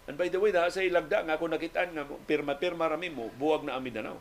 And 0.05 0.16
by 0.20 0.28
the 0.28 0.40
way 0.40 0.53
da 0.53 0.68
sa 0.68 0.84
ilagda 0.84 1.24
nga 1.24 1.36
ako 1.36 1.49
nakitaan 1.53 1.97
nga 1.97 2.05
pirma-pirma 2.05 2.88
rami 2.88 3.09
mo 3.09 3.32
buwag 3.36 3.64
na 3.64 3.76
ang 3.76 3.84
Mindanao. 3.84 4.20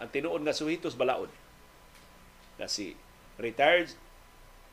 Ang 0.00 0.08
tinuod 0.12 0.44
nga 0.44 0.56
suhitos 0.56 0.96
balaod. 0.96 1.28
Na 2.60 2.68
si 2.68 2.96
retired 3.40 3.92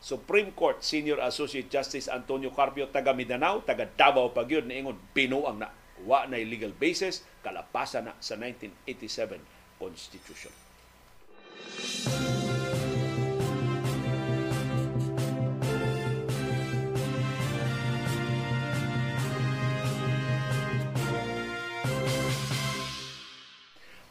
Supreme 0.02 0.50
Court 0.52 0.82
Senior 0.82 1.22
Associate 1.22 1.68
Justice 1.70 2.10
Antonio 2.10 2.50
Carpio 2.52 2.90
taga 2.90 3.14
Mindanao, 3.14 3.62
taga 3.62 3.86
Davao 3.86 4.34
pa 4.34 4.44
gyud 4.44 4.66
niingon 4.66 4.98
binuang 5.14 5.62
na. 5.62 5.70
Wa 6.04 6.26
na 6.26 6.42
legal 6.42 6.74
basis. 6.74 7.22
Kalapasan 7.46 8.10
na 8.10 8.14
sa 8.18 8.34
1987 8.36 9.38
Constitution. 9.78 10.54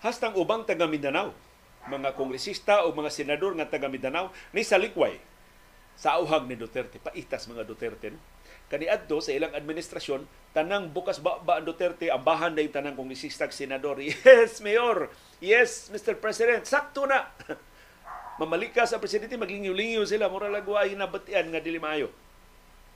Hastang 0.01 0.37
ubang 0.37 0.65
taga 0.65 0.89
Mindanao, 0.89 1.37
mga 1.89 2.17
kongresista 2.17 2.85
o 2.89 2.93
mga 2.93 3.13
senador 3.13 3.53
nga 3.57 3.69
taga 3.69 3.89
Mindanao 3.89 4.33
ni 4.53 4.65
salikway 4.65 5.21
sa 5.97 6.17
auhag 6.17 6.49
ni 6.49 6.57
Duterte. 6.57 6.97
Paitas 6.97 7.45
mga 7.49 7.69
Duterte. 7.69 8.17
No? 8.17 8.21
Kaniadto 8.73 9.21
sa 9.21 9.35
ilang 9.37 9.53
administrasyon, 9.53 10.25
tanang 10.57 10.95
bukas 10.95 11.21
ba, 11.21 11.43
ba 11.45 11.61
ang 11.61 11.69
Duterte, 11.69 12.09
ambahan 12.09 12.57
na 12.57 12.65
yung 12.65 12.73
tanang 12.73 12.97
kongresista 12.97 13.45
senador. 13.53 14.01
Yes, 14.05 14.65
Mayor! 14.65 15.13
Yes, 15.45 15.93
Mr. 15.93 16.17
President! 16.17 16.65
Sakto 16.65 17.05
na! 17.05 17.29
Mamalika 18.41 18.89
sa 18.89 18.97
presidente, 18.97 19.37
maglingiw-lingiw 19.37 20.09
sila. 20.09 20.33
Mura 20.33 20.49
lagwa 20.49 20.81
ay 20.81 20.97
nabatian 20.97 21.53
nga 21.53 21.61
dili 21.61 21.77
maayo. 21.77 22.09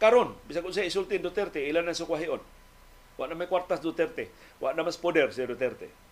Karon, 0.00 0.32
bisag 0.48 0.64
sa 0.72 0.80
isultin 0.80 1.20
Duterte, 1.20 1.60
ilan 1.60 1.84
ang 1.84 1.92
sukwahion? 1.92 2.40
Wa 3.20 3.28
na 3.28 3.36
may 3.36 3.44
kwartas 3.44 3.84
Duterte. 3.84 4.32
Wa 4.56 4.72
na 4.72 4.80
mas 4.80 4.96
poder 4.96 5.28
si 5.36 5.44
Duterte 5.44 6.03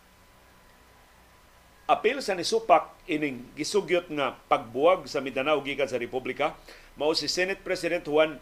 apil 1.93 2.24
sa 2.24 2.32
nisupak 2.32 2.88
ining 3.05 3.45
gisugyot 3.53 4.09
nga 4.16 4.40
pagbuwag 4.49 5.05
sa 5.05 5.20
Mindanao 5.20 5.61
gikan 5.61 5.84
sa 5.84 6.01
Republika 6.01 6.57
mao 6.97 7.12
si 7.12 7.28
Senate 7.28 7.61
President 7.61 8.01
Juan 8.09 8.40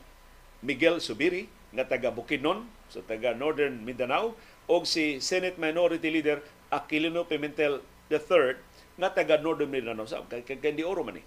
Miguel 0.62 1.02
Subiri 1.02 1.50
nga 1.74 1.82
taga 1.82 2.14
Bukidnon 2.14 2.70
so 2.86 3.02
taga 3.02 3.34
Northern 3.34 3.82
Mindanao 3.82 4.38
o 4.70 4.86
si 4.86 5.18
Senate 5.18 5.58
Minority 5.58 6.14
Leader 6.14 6.38
Aquilino 6.70 7.26
Pimentel 7.26 7.82
III 8.06 8.54
nga 9.02 9.10
taga 9.10 9.42
Northern 9.42 9.70
Mindanao. 9.70 10.06
Sa 10.06 10.22
kay 10.30 10.46
kay 10.46 10.86
oro 10.86 11.02
man 11.02 11.18
ni 11.18 11.24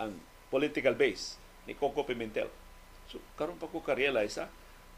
ang 0.00 0.16
political 0.48 0.96
base 0.96 1.36
ni 1.68 1.76
Coco 1.76 2.00
Pimentel. 2.08 2.48
So 3.12 3.20
karon 3.36 3.60
pa 3.60 3.68
ko 3.68 3.84
ka-realize 3.84 4.40
ha, 4.40 4.48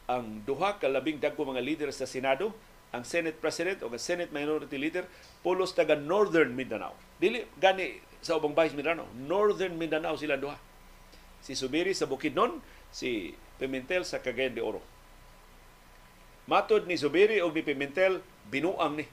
ang 0.07 0.47
duha 0.47 0.79
ka 0.79 0.87
labing 0.87 1.19
dagko 1.19 1.43
mga 1.43 1.63
leader 1.63 1.91
sa 1.91 2.07
Senado 2.07 2.55
ang 2.91 3.07
Senate 3.07 3.39
President 3.39 3.87
o 3.87 3.91
ang 3.91 4.03
Senate 4.03 4.35
Minority 4.35 4.75
Leader 4.75 5.07
pulos 5.47 5.75
taga 5.75 5.95
Northern 5.95 6.55
Mindanao. 6.55 6.95
Dili 7.23 7.47
gani 7.59 8.03
sa 8.21 8.37
ubang 8.37 8.53
bahis 8.53 8.75
Mindanao, 8.75 9.09
Northern 9.15 9.79
Mindanao 9.79 10.19
sila 10.19 10.37
duha. 10.37 10.59
Si 11.41 11.57
Subiri 11.57 11.97
sa 11.97 12.05
Bukidnon, 12.05 12.61
si 12.93 13.33
Pimentel 13.57 14.05
sa 14.05 14.21
Cagayan 14.21 14.53
de 14.53 14.61
Oro. 14.61 14.83
Matod 16.51 16.85
ni 16.85 17.01
Subiri 17.01 17.41
o 17.41 17.49
ni 17.49 17.63
Pimentel, 17.65 18.21
binuang 18.51 18.99
ni 18.99 19.07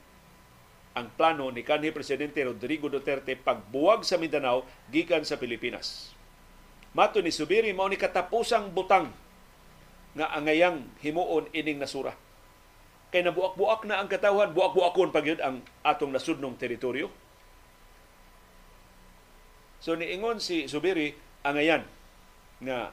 ang 0.98 1.08
plano 1.14 1.54
ni 1.54 1.62
kanhi 1.62 1.94
Presidente 1.94 2.42
Rodrigo 2.42 2.90
Duterte 2.90 3.38
pagbuwag 3.38 4.02
sa 4.02 4.18
Mindanao 4.18 4.66
gikan 4.90 5.22
sa 5.22 5.38
Pilipinas. 5.38 6.10
Matod 6.92 7.22
ni 7.22 7.30
Subiri 7.30 7.70
mao 7.70 7.86
ni 7.86 7.94
katapusang 7.94 8.74
butang 8.74 9.14
nga 10.18 10.34
angayang 10.34 10.82
himuon 10.98 11.46
ining 11.54 11.78
nasura 11.78 12.18
kay 13.08 13.24
nabuak-buak 13.24 13.88
na 13.88 14.00
ang 14.00 14.08
katawhan, 14.08 14.52
buak-buakon 14.52 15.08
pag 15.08 15.24
ang 15.40 15.64
atong 15.80 16.12
nasudnong 16.12 16.60
teritoryo. 16.60 17.08
So 19.80 19.96
niingon 19.96 20.42
si 20.42 20.66
Subiri 20.68 21.14
angayan 21.46 21.86
nga 22.60 22.90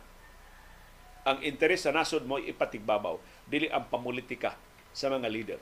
ang 1.26 1.42
interes 1.42 1.84
sa 1.84 1.92
nasod 1.92 2.30
mo 2.30 2.38
ipatigbabaw 2.38 3.18
dili 3.50 3.66
ang 3.68 3.90
pamulitika 3.90 4.54
sa 4.94 5.10
mga 5.10 5.28
leader. 5.28 5.60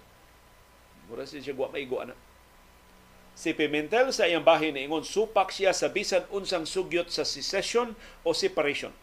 Mura 1.07 1.23
siya 1.23 1.55
guwa 1.55 1.71
maigo 1.71 2.03
ana. 2.03 2.13
Si 3.33 3.55
Pimentel 3.55 4.13
sa 4.13 4.29
iyang 4.29 4.45
bahin 4.45 4.77
niingon 4.77 5.07
supak 5.07 5.49
siya 5.49 5.73
sa 5.73 5.89
bisan 5.89 6.27
unsang 6.29 6.69
sugyot 6.69 7.09
sa 7.09 7.25
secession 7.25 7.97
o 8.21 8.29
separation 8.35 8.93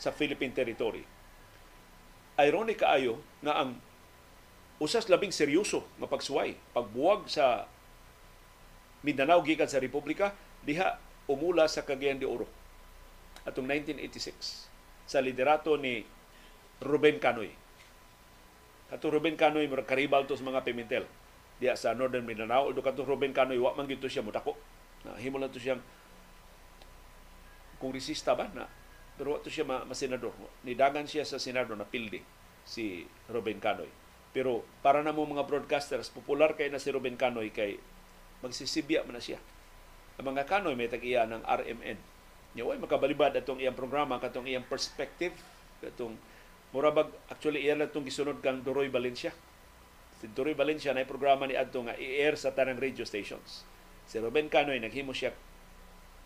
sa 0.00 0.10
Philippine 0.10 0.50
territory 0.50 1.06
ironic 2.40 2.82
kaayo 2.82 3.22
nga 3.44 3.62
ang 3.62 3.78
usas 4.82 5.06
labing 5.06 5.30
seryoso 5.30 5.86
nga 6.02 6.10
pagsuway, 6.10 6.58
pagbuwag 6.74 7.30
sa 7.30 7.70
Mindanao 9.04 9.44
gikan 9.44 9.68
sa 9.68 9.78
Republika 9.78 10.32
diha 10.64 10.96
umula 11.28 11.68
sa 11.68 11.84
Cagayan 11.84 12.18
de 12.18 12.26
Oro 12.26 12.48
atong 13.44 13.68
1986 13.68 14.66
sa 15.04 15.20
liderato 15.20 15.76
ni 15.76 16.02
Ruben 16.80 17.20
Canoy. 17.20 17.52
Kato 18.88 19.12
Ruben 19.12 19.36
Canoy 19.36 19.68
mura 19.68 19.84
karibal 19.84 20.24
to 20.24 20.36
sa 20.36 20.44
mga 20.44 20.64
Pimentel 20.64 21.04
diha 21.60 21.76
sa 21.76 21.92
Northern 21.92 22.24
Mindanao. 22.24 22.72
Although 22.72 22.84
kato 22.84 23.04
Ruben 23.04 23.36
Canoy 23.36 23.60
wa 23.60 23.76
man 23.76 23.84
gito 23.84 24.08
siya 24.08 24.24
mutako. 24.24 24.56
Na 25.04 25.20
himo 25.20 25.36
lang 25.36 25.52
to 25.52 25.60
siyang 25.60 25.84
kongresista 27.76 28.32
ba 28.32 28.48
na 28.56 28.64
pero 29.14 29.38
wato 29.38 29.46
siya 29.50 29.62
ma, 29.62 29.86
masenador. 29.86 30.34
Nidagan 30.66 31.06
siya 31.06 31.22
sa 31.22 31.38
senado 31.38 31.74
na 31.78 31.86
pildi 31.86 32.22
si 32.66 33.06
Ruben 33.30 33.62
Canoy. 33.62 33.88
Pero 34.34 34.66
para 34.82 34.98
na 35.06 35.14
mo 35.14 35.22
mga 35.22 35.46
broadcasters, 35.46 36.10
popular 36.10 36.58
kay 36.58 36.66
na 36.66 36.82
si 36.82 36.90
Ruben 36.90 37.14
Canoy 37.14 37.54
kay 37.54 37.78
magsisibya 38.42 39.06
man 39.06 39.16
na 39.16 39.22
siya. 39.22 39.38
Ang 40.18 40.34
mga 40.34 40.46
kanoy 40.50 40.74
may 40.74 40.90
tag-iya 40.90 41.26
ng 41.26 41.46
RMN. 41.46 41.98
Nya 42.54 42.62
way 42.66 42.78
makabalibad 42.78 43.34
atong 43.34 43.58
iyang 43.62 43.74
programa 43.74 44.18
katong 44.22 44.46
iyang 44.46 44.66
perspective 44.66 45.34
katong 45.82 46.14
murabag 46.70 47.10
actually 47.30 47.66
iyan 47.66 47.82
lang 47.82 47.90
itong 47.90 48.06
gisunod 48.06 48.38
kang 48.42 48.62
Duroy 48.62 48.90
Valencia. 48.90 49.30
Si 50.18 50.26
Duroy 50.30 50.54
Valencia 50.54 50.94
na 50.94 51.06
programa 51.06 51.46
ni 51.46 51.54
adto 51.54 51.82
nga 51.82 51.94
i-air 51.98 52.34
sa 52.38 52.54
tanang 52.54 52.78
radio 52.78 53.02
stations. 53.06 53.66
Si 54.06 54.18
Ruben 54.18 54.50
Canoy 54.50 54.78
naghimo 54.82 55.14
siya 55.14 55.34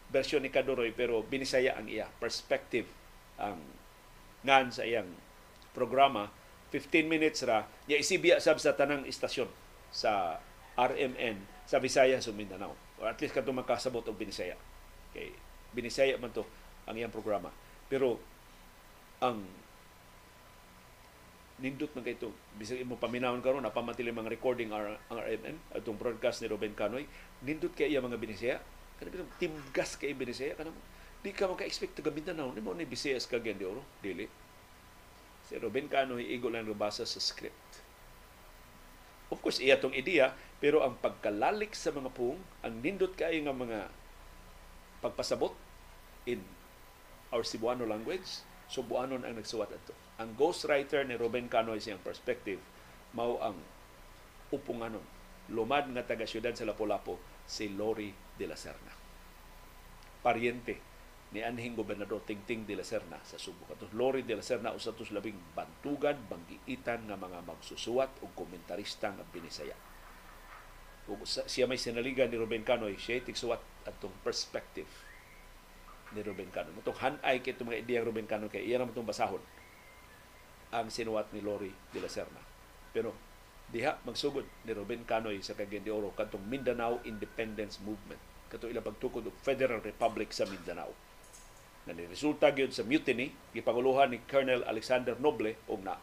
version 0.09 0.40
ni 0.40 0.48
Kaduroy 0.48 0.92
pero 0.92 1.20
binisaya 1.24 1.76
ang 1.76 1.86
iya. 1.88 2.09
Perspective 2.20 2.88
ang 3.36 3.61
ngan 4.44 4.72
sa 4.72 4.84
iyang 4.84 5.09
programa. 5.76 6.32
15 6.68 7.09
minutes 7.09 7.48
ra 7.48 7.64
niya 7.88 7.96
isibya 7.96 8.36
sab 8.44 8.61
sa 8.61 8.76
tanang 8.76 9.09
istasyon 9.09 9.48
sa 9.88 10.36
RMN 10.76 11.64
sa 11.64 11.80
Visayas 11.80 12.28
ug 12.28 12.36
Mindanao. 12.36 12.76
Or 13.00 13.09
at 13.09 13.20
least 13.20 13.32
kadto 13.32 13.52
makasabot 13.56 14.04
og 14.04 14.18
binisaya. 14.20 14.56
Kay 15.16 15.32
binisaya 15.72 16.20
man 16.20 16.32
to 16.32 16.44
ang 16.84 16.96
iyang 16.96 17.12
programa. 17.12 17.52
Pero 17.88 18.20
ang 19.24 19.44
nindot 21.59 21.90
man 21.98 22.06
kay 22.06 22.14
ito 22.14 22.30
bisag 22.54 22.78
imo 22.78 22.94
paminawon 22.94 23.42
karon 23.42 23.66
napamatili 23.66 24.14
mga 24.14 24.30
recording 24.30 24.70
ang 24.70 24.94
RMN 25.11 25.59
atong 25.74 25.98
broadcast 25.98 26.38
ni 26.38 26.46
Ruben 26.46 26.70
Canoy 26.70 27.02
nindot 27.42 27.74
kay 27.74 27.90
iya 27.90 27.98
mga 27.98 28.14
binisaya 28.14 28.62
kanang 28.99 29.30
timgas 29.38 29.94
kay 29.94 30.12
binisaya 30.12 30.59
kanang 30.59 30.74
di 31.18 31.34
ka 31.34 31.51
maka-expect 31.51 31.99
taga 31.99 32.14
Mindanao 32.14 32.55
ni 32.55 32.62
mo 32.62 32.74
ni 32.74 32.86
Visayas 32.86 33.26
ka 33.26 33.38
di 33.42 33.55
oro 33.62 33.82
dili 34.03 34.26
Si 35.49 35.57
Ruben 35.57 35.88
Cano 35.88 36.20
iigo 36.20 36.53
lang 36.53 36.68
nabasa 36.68 37.09
sa 37.09 37.16
script. 37.16 37.80
Of 39.32 39.40
course, 39.40 39.64
iya 39.64 39.80
tong 39.80 39.96
ideya, 39.96 40.36
pero 40.61 40.84
ang 40.84 41.01
pagkalalik 41.01 41.72
sa 41.72 41.88
mga 41.88 42.12
pung, 42.12 42.36
ang 42.61 42.84
nindot 42.84 43.16
kayo 43.16 43.40
nga 43.40 43.57
mga 43.57 43.88
pagpasabot 45.01 45.57
in 46.28 46.44
our 47.32 47.40
Cebuano 47.40 47.88
language, 47.88 48.44
Cebuanon 48.68 49.24
ang 49.24 49.40
nagsuwat 49.40 49.72
ato. 49.72 49.96
Ang 50.20 50.36
ghostwriter 50.36 51.01
ni 51.09 51.16
Ruben 51.16 51.49
Cano 51.49 51.72
siyang 51.80 52.05
perspective, 52.05 52.61
mao 53.16 53.40
ang 53.40 53.57
upunganon. 54.53 55.05
Lumad 55.49 55.88
nga 55.96 56.05
taga 56.05 56.28
siyudad 56.28 56.53
sa 56.53 56.68
Lapu-Lapu, 56.68 57.16
si 57.49 57.72
Lori 57.72 58.12
de 58.39 58.47
la 58.47 58.57
Serna. 58.57 58.95
Pariente 60.22 60.78
ni 61.28 61.45
anhing 61.45 61.76
gobernador 61.76 62.24
Tingting 62.24 62.64
de 62.64 62.80
la 62.80 62.86
Serna 62.86 63.20
sa 63.20 63.36
Subo. 63.36 63.68
Katos 63.68 63.93
Lori 63.93 64.24
de 64.24 64.39
la 64.39 64.45
Serna 64.45 64.72
usa 64.72 64.97
tos 64.97 65.12
labing 65.12 65.36
bantugan, 65.53 66.16
banggiitan 66.30 67.05
nga 67.05 67.20
mga 67.20 67.45
magsusuwat 67.45 68.24
o 68.24 68.32
komentarista 68.32 69.12
nga 69.12 69.24
binisaya. 69.28 69.76
Ug 71.09 71.24
siya 71.24 71.68
may 71.68 71.80
sinaligan 71.80 72.32
ni 72.32 72.41
Ruben 72.41 72.64
Canoy, 72.64 72.97
siya 72.97 73.20
tigsuwat 73.20 73.61
atong 73.84 74.12
perspective 74.24 74.89
ni 76.16 76.24
Ruben 76.24 76.49
Cano. 76.49 76.72
Mutong 76.72 76.97
hanay 76.97 77.45
kay 77.45 77.53
mga 77.57 77.84
ideya 77.84 78.01
Ruben 78.05 78.24
Cano 78.24 78.49
kay 78.49 78.64
iya 78.64 78.80
itong 78.80 79.05
basahon 79.05 79.41
ang 80.68 80.89
sinuwat 80.93 81.32
ni 81.32 81.41
Lori 81.41 81.72
de 81.93 82.01
la 82.01 82.09
Serna. 82.09 82.41
Pero 82.93 83.12
diha 83.68 84.01
magsugod 84.09 84.49
ni 84.64 84.72
Ruben 84.72 85.05
Canoy 85.05 85.45
sa 85.45 85.53
Cagayan 85.53 85.84
de 85.84 85.93
Oro 85.93 86.12
katong 86.16 86.45
Mindanao 86.49 87.05
Independence 87.05 87.80
Movement 87.84 88.20
kato 88.49 88.66
ilang 88.66 88.84
pagtukod 88.84 89.28
og 89.28 89.36
Federal 89.44 89.84
Republic 89.84 90.32
sa 90.32 90.49
Mindanao. 90.49 90.90
Na 91.84 91.92
niresulta 91.92 92.53
gyud 92.53 92.72
sa 92.72 92.84
mutiny 92.84 93.32
gipaguluhan 93.53 94.12
ni 94.12 94.24
Colonel 94.24 94.64
Alexander 94.64 95.16
Noble 95.20 95.57
og 95.68 95.84
na 95.84 95.96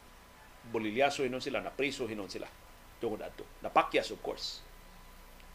bolilyaso 0.69 1.25
hinon 1.25 1.41
sila 1.41 1.61
na 1.61 1.73
priso 1.73 2.05
hinon 2.05 2.29
sila. 2.29 2.49
Tungod 3.01 3.21
adto 3.21 3.45
napakyas 3.65 4.13
of 4.13 4.21
course. 4.21 4.61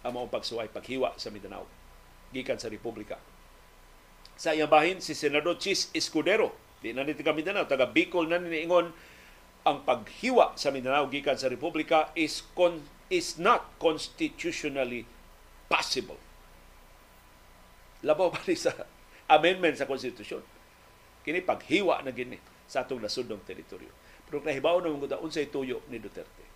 Ang 0.03 0.19
mga 0.19 0.31
pagsuway 0.35 0.71
paghiwa 0.71 1.15
sa 1.19 1.31
Mindanao 1.31 1.67
gikan 2.35 2.59
sa 2.59 2.71
Republika. 2.71 3.19
Sa 4.39 4.55
iyang 4.55 4.71
bahin 4.71 4.99
si 5.03 5.15
Senador 5.15 5.59
Chis 5.59 5.91
Escudero 5.95 6.55
di 6.81 6.95
na 6.95 7.07
nito 7.07 7.23
Mindanao 7.23 7.67
taga 7.71 7.91
Bicol 7.91 8.31
na 8.31 8.39
niingon 8.39 8.91
ang 9.67 9.79
paghiwa 9.85 10.57
sa 10.57 10.73
Mindanao 10.73 11.07
gikan 11.13 11.37
sa 11.37 11.53
Republika 11.53 12.09
is 12.17 12.43
con 12.57 12.81
is 13.13 13.37
not 13.37 13.67
constitutionally 13.83 15.05
possible 15.69 16.17
labaw 18.07 18.33
pa 18.33 18.41
sa 18.57 18.73
amendment 19.31 19.77
sa 19.77 19.89
konstitusyon. 19.89 20.43
Kini 21.23 21.45
paghiwa 21.45 22.01
na 22.03 22.11
gini 22.11 22.41
sa 22.65 22.83
atong 22.87 23.03
nasudnong 23.03 23.45
teritoryo. 23.45 23.93
Pero 24.27 24.41
nahibaw 24.41 24.81
na 24.81 24.95
mga 24.95 25.21
unsay 25.21 25.51
tuyo 25.51 25.83
ni 25.91 25.99
Duterte. 25.99 26.47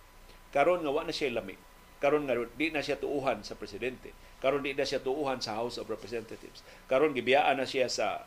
Karon 0.49 0.81
nga 0.81 0.91
wa 0.91 1.03
na 1.03 1.11
siya 1.11 1.35
lami. 1.35 1.59
Karon 1.99 2.25
nga 2.25 2.35
di 2.35 2.71
na 2.71 2.79
siya 2.79 2.97
tuuhan 2.97 3.43
sa 3.43 3.59
presidente. 3.59 4.15
Karon 4.39 4.63
di 4.63 4.71
na 4.71 4.87
siya 4.87 5.03
tuuhan 5.03 5.43
sa 5.43 5.59
House 5.59 5.75
of 5.75 5.91
Representatives. 5.91 6.63
Karon 6.87 7.11
gibiyaan 7.11 7.59
na 7.59 7.67
siya 7.67 7.91
sa 7.91 8.23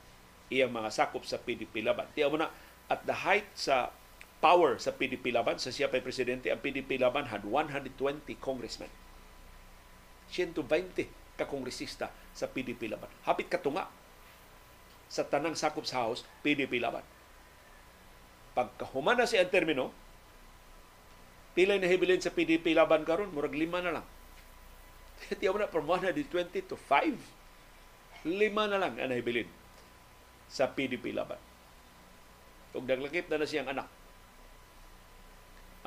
iyang 0.53 0.73
mga 0.73 0.93
sakop 0.93 1.25
sa 1.25 1.41
PDP 1.41 1.81
laban. 1.81 2.09
Mo 2.29 2.37
na 2.37 2.53
at 2.89 3.05
the 3.05 3.25
height 3.25 3.49
sa 3.53 3.93
power 4.39 4.79
sa 4.79 4.95
PDP 4.95 5.35
laban 5.35 5.59
sa 5.59 5.75
siya 5.75 5.91
pa'y 5.91 6.01
presidente 6.01 6.49
ang 6.49 6.63
PDP 6.63 6.97
laban 6.97 7.29
had 7.29 7.43
120 7.43 7.99
congressmen 8.39 8.91
120 10.31 10.63
ka 11.39 11.47
kongresista 11.47 12.11
sa 12.35 12.51
PDP 12.51 12.91
laban 12.91 13.09
hapit 13.23 13.47
katunga 13.47 13.87
sa 15.09 15.25
tanang 15.25 15.57
sakop 15.57 15.89
sa 15.89 16.05
House, 16.05 16.23
PDP 16.45 16.79
laban. 16.79 17.03
Pagkahuman 18.53 19.17
na 19.17 19.25
siya 19.25 19.43
ang 19.43 19.53
termino, 19.53 19.91
pila 21.57 21.81
na 21.81 21.89
hibilin 21.89 22.21
sa 22.21 22.31
PDP 22.31 22.77
laban 22.77 23.09
karon 23.09 23.33
murag 23.33 23.57
lima 23.57 23.81
na 23.81 23.99
lang. 23.99 24.07
Tiyaw 25.41 25.57
na 25.57 25.73
from 25.73 25.89
120 25.89 26.29
to 26.69 26.77
5. 26.77 28.29
Lima 28.29 28.69
na 28.69 28.79
lang 28.79 29.01
ang 29.01 29.09
nahibilin 29.11 29.49
sa 30.47 30.69
PDP 30.69 31.17
laban. 31.17 31.41
Ug 32.77 32.85
naglakip 32.85 33.27
na 33.33 33.41
na 33.41 33.49
siyang 33.49 33.73
anak. 33.73 33.89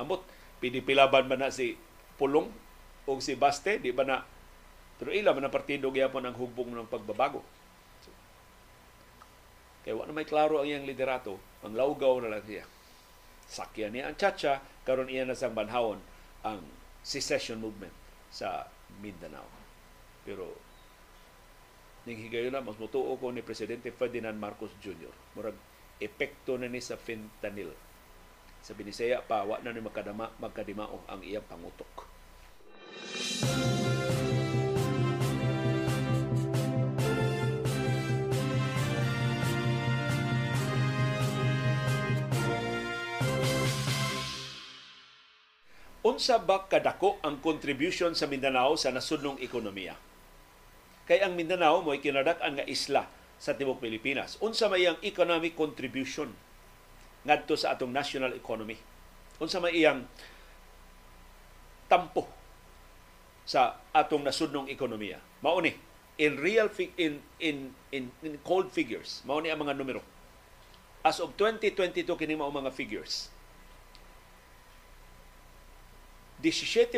Amot, 0.02 0.26
PDP 0.58 0.98
laban 0.98 1.30
ba 1.30 1.38
na 1.38 1.54
si 1.54 1.78
Pulong 2.18 2.50
o 3.06 3.12
si 3.22 3.38
Baste, 3.38 3.78
di 3.78 3.94
ba 3.94 4.02
na 4.02 4.26
pero 5.02 5.10
ila 5.10 5.34
man 5.34 5.50
ang 5.50 5.54
partido 5.54 5.90
gyapon 5.90 6.30
ang 6.30 6.38
hubong 6.38 6.70
ng 6.78 6.86
pagbabago 6.86 7.42
kaya 9.82 9.98
wala 9.98 10.14
may 10.14 10.30
klaro 10.30 10.62
ang 10.62 10.70
iyang 10.70 10.86
liderato, 10.86 11.42
ang 11.66 11.74
lawgaw 11.74 12.22
na 12.22 12.38
lang 12.38 12.46
siya. 12.46 12.66
Sakyan 13.50 13.98
niya 13.98 14.08
ang 14.08 14.16
chacha, 14.16 14.62
karon 14.86 15.10
iya 15.10 15.26
na 15.26 15.34
sang 15.34 15.58
banhawon 15.58 15.98
ang 16.46 16.62
secession 17.02 17.58
movement 17.58 17.94
sa 18.30 18.70
Mindanao. 19.02 19.50
Pero 20.22 20.54
ning 22.06 22.18
higayon 22.18 22.54
na 22.54 22.66
mas 22.66 22.78
mutuo 22.78 23.14
ko 23.18 23.30
ni 23.30 23.42
presidente 23.46 23.90
Ferdinand 23.94 24.38
Marcos 24.38 24.74
Jr. 24.82 25.14
Murag 25.38 25.58
epekto 26.02 26.58
na 26.58 26.70
ni 26.70 26.82
sa 26.82 26.98
fentanyl. 26.98 27.74
Sa 28.62 28.78
Binisaya 28.78 29.26
pa 29.26 29.42
wa 29.42 29.58
na 29.66 29.74
ni 29.74 29.82
makadama 29.82 30.30
magkadimao 30.38 31.10
ang 31.10 31.26
iyang 31.26 31.46
pangutok. 31.46 32.06
Unsa 46.02 46.42
ba 46.42 46.66
kadako 46.66 47.22
ang 47.22 47.38
contribution 47.46 48.18
sa 48.18 48.26
Mindanao 48.26 48.74
sa 48.74 48.90
nasudnong 48.90 49.38
ekonomiya? 49.38 49.94
Kay 51.06 51.22
ang 51.22 51.38
Mindanao 51.38 51.86
mo'y 51.86 52.02
kinadak-an 52.02 52.58
nga 52.58 52.66
isla 52.66 53.06
sa 53.38 53.54
tibok 53.54 53.78
Pilipinas. 53.78 54.42
Unsa 54.42 54.66
may 54.66 54.86
iyang 54.86 54.98
economic 55.06 55.54
contribution 55.54 56.34
ngadto 57.22 57.54
sa 57.54 57.78
atong 57.78 57.94
national 57.94 58.34
economy? 58.34 58.82
Unsa 59.38 59.62
may 59.62 59.78
iyang 59.78 60.10
tampo 61.86 62.26
sa 63.46 63.78
atong 63.94 64.26
nasudnong 64.26 64.74
ekonomiya? 64.74 65.22
Mao 65.46 65.62
ni 65.62 65.78
in 66.18 66.38
real 66.42 66.70
in 66.98 67.22
in 67.38 67.78
in, 67.94 68.10
in 68.26 68.42
cold 68.42 68.74
figures, 68.74 69.22
mao 69.22 69.38
ni 69.38 69.54
ang 69.54 69.62
mga 69.62 69.78
numero. 69.78 70.02
As 71.06 71.22
of 71.22 71.34
2022 71.38 72.10
kini 72.18 72.38
mao 72.38 72.50
mga 72.50 72.74
figures 72.74 73.31
17% 76.42 76.98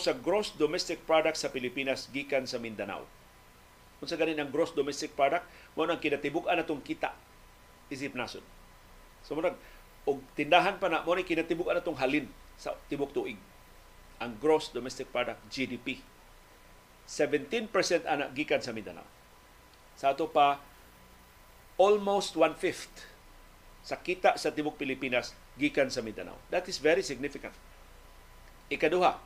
sa 0.00 0.12
gross 0.16 0.56
domestic 0.56 1.04
product 1.04 1.36
sa 1.36 1.52
Pilipinas 1.52 2.08
gikan 2.08 2.48
sa 2.48 2.56
Mindanao. 2.56 3.04
Kung 4.00 4.08
sa 4.08 4.16
ganin 4.16 4.40
ang 4.40 4.48
gross 4.48 4.72
domestic 4.72 5.12
product, 5.12 5.44
mo 5.76 5.84
nang 5.84 6.00
kinatibuk-an 6.00 6.56
natong 6.56 6.80
kita 6.80 7.12
isip 7.92 8.16
nasod. 8.16 8.40
So 9.20 9.36
mo 9.36 9.44
og 10.08 10.24
tindahan 10.32 10.80
pa 10.80 10.88
na 10.88 11.04
mo 11.04 11.12
ni 11.12 11.28
kinatibuk-an 11.28 11.76
natong 11.76 12.00
halin 12.00 12.24
sa 12.56 12.72
tibok 12.88 13.12
tuig. 13.12 13.36
Ang 14.16 14.40
gross 14.40 14.72
domestic 14.72 15.12
product 15.12 15.40
GDP 15.52 16.00
17% 17.04 17.68
ana 18.08 18.32
gikan 18.32 18.64
sa 18.64 18.72
Mindanao. 18.72 19.04
Sa 20.00 20.16
ato 20.16 20.24
pa 20.32 20.64
almost 21.76 22.32
one-fifth 22.32 23.04
sa 23.84 24.00
kita 24.00 24.40
sa 24.40 24.56
tibok 24.56 24.80
Pilipinas 24.80 25.36
gikan 25.60 25.92
sa 25.92 26.00
Mindanao. 26.00 26.40
That 26.48 26.64
is 26.64 26.80
very 26.80 27.04
significant 27.04 27.52
Ikaduha, 28.70 29.18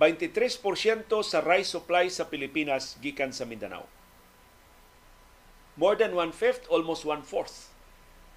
23% 0.00 1.12
sa 1.20 1.44
rice 1.44 1.76
supply 1.76 2.08
sa 2.08 2.24
Pilipinas 2.24 2.96
gikan 3.04 3.36
sa 3.36 3.44
Mindanao. 3.44 3.84
More 5.76 5.92
than 5.92 6.16
one-fifth, 6.16 6.64
almost 6.72 7.04
one-fourth 7.04 7.68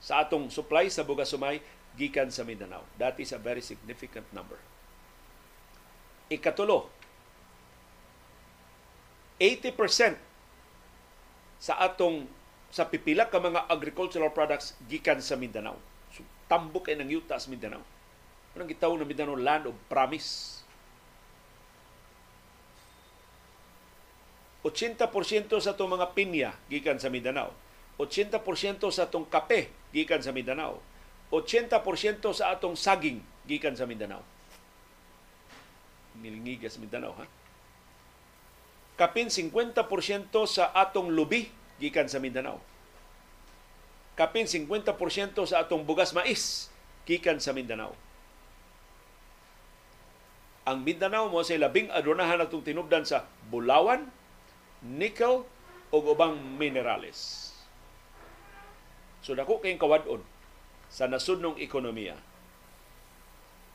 sa 0.03 0.27
atong 0.27 0.51
supply 0.51 0.91
sa 0.91 1.07
bugas 1.07 1.31
sumay 1.31 1.63
gikan 1.95 2.27
sa 2.27 2.43
Mindanao. 2.43 2.83
That 2.99 3.15
is 3.23 3.31
a 3.31 3.39
very 3.39 3.63
significant 3.63 4.27
number. 4.35 4.59
Ikatulo, 6.27 6.91
80% 9.39 10.19
sa 11.63 11.79
atong 11.79 12.27
sa 12.67 12.91
pipila 12.91 13.31
ka 13.31 13.39
mga 13.39 13.71
agricultural 13.71 14.35
products 14.35 14.75
gikan 14.91 15.23
sa 15.23 15.39
Mindanao. 15.39 15.79
So, 16.11 16.27
tambok 16.51 16.91
ay 16.91 16.99
nang 16.99 17.07
yuta 17.07 17.39
sa 17.39 17.47
Mindanao. 17.47 17.92
Anong 18.53 18.69
gitawag 18.69 19.01
na 19.01 19.09
Mindanao 19.09 19.37
Land 19.37 19.69
of 19.69 19.77
Promise. 19.89 20.61
80% 24.63 25.51
sa 25.59 25.75
itong 25.75 25.91
mga 25.91 26.07
pinya 26.15 26.55
gikan 26.71 26.95
sa 26.95 27.11
Mindanao. 27.11 27.51
80% 27.99 28.79
sa 28.89 29.05
atong 29.05 29.27
kape 29.27 29.69
gikan 29.91 30.23
sa 30.23 30.31
Mindanao. 30.31 30.79
80% 31.29 32.31
sa 32.31 32.55
atong 32.55 32.77
saging 32.77 33.19
gikan 33.43 33.75
sa 33.75 33.83
Mindanao. 33.83 34.23
Nilingigas 36.21 36.79
Mindanao, 36.79 37.11
ha? 37.19 37.25
Kapin 38.93 39.27
50% 39.27 39.73
sa 40.45 40.69
atong 40.71 41.09
lubi 41.09 41.49
gikan 41.81 42.05
sa 42.05 42.21
Mindanao. 42.21 42.61
Kapin 44.13 44.45
50% 44.45 45.41
sa 45.49 45.65
atong 45.65 45.81
bugas 45.81 46.13
mais 46.13 46.69
gikan 47.09 47.41
sa 47.41 47.51
Mindanao. 47.51 47.97
Ang 50.63 50.87
Mindanao 50.87 51.27
mo 51.27 51.43
sa 51.43 51.59
labing 51.59 51.91
adunahan 51.91 52.39
atong 52.39 52.63
tinubdan 52.63 53.03
sa 53.03 53.27
Bulawan, 53.51 54.07
nickel 54.79 55.43
o 55.91 55.97
ubang 55.99 56.39
minerales. 56.55 57.51
So 59.23 59.35
dako 59.35 59.59
kayong 59.59 59.79
kawadon 59.79 60.21
sa 60.87 61.07
nasudnong 61.07 61.59
ekonomiya 61.59 62.15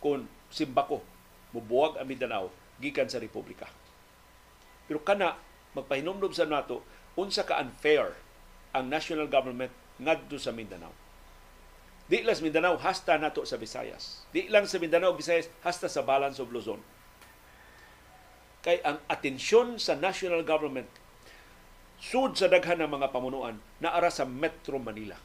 kung 0.01 0.29
simbako 0.49 1.05
mubuwag 1.53 2.01
ang 2.01 2.09
Mindanao 2.09 2.49
gikan 2.81 3.09
sa 3.09 3.21
Republika. 3.21 3.69
Pero 4.89 5.05
kana 5.05 5.37
magpahinomdom 5.77 6.33
sa 6.33 6.49
nato 6.49 6.85
unsa 7.19 7.45
ka 7.45 7.61
unfair 7.61 8.17
ang 8.73 8.89
national 8.89 9.29
government 9.29 9.73
ngadto 10.01 10.41
sa 10.41 10.53
Mindanao. 10.53 11.08
Di 12.09 12.25
lang 12.25 12.35
sa 12.35 12.45
Mindanao 12.45 12.81
hasta 12.81 13.21
nato 13.21 13.45
sa 13.45 13.61
Visayas. 13.61 14.25
Di 14.33 14.49
lang 14.49 14.65
sa 14.65 14.81
Mindanao 14.81 15.13
Visayas 15.13 15.53
hasta 15.61 15.93
sa 15.93 16.01
balance 16.01 16.41
of 16.41 16.49
Luzon 16.49 16.81
kay 18.69 18.83
ang 18.83 18.99
atensyon 19.07 19.79
sa 19.79 19.95
national 19.95 20.43
government 20.43 20.91
sud 21.99 22.35
sa 22.37 22.51
daghan 22.51 22.83
ng 22.83 22.91
mga 22.91 23.11
pamunuan 23.15 23.59
naara 23.83 24.11
sa 24.11 24.27
Metro 24.27 24.79
Manila. 24.83 25.19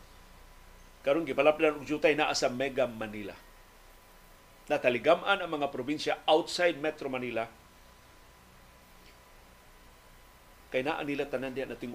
Karon 1.04 1.28
gipalapdan 1.28 1.82
og 1.82 1.86
jutay 1.86 2.16
naa 2.16 2.32
sa 2.32 2.48
Mega 2.48 2.88
Manila. 2.88 3.36
Nataligaman 4.72 5.44
ang 5.44 5.52
mga 5.52 5.68
probinsya 5.76 6.24
outside 6.24 6.80
Metro 6.80 7.12
Manila 7.12 7.46
kay 10.72 10.82
naa 10.82 11.06
nila 11.06 11.30
tanan 11.30 11.54
diyan 11.54 11.70
nating 11.70 11.94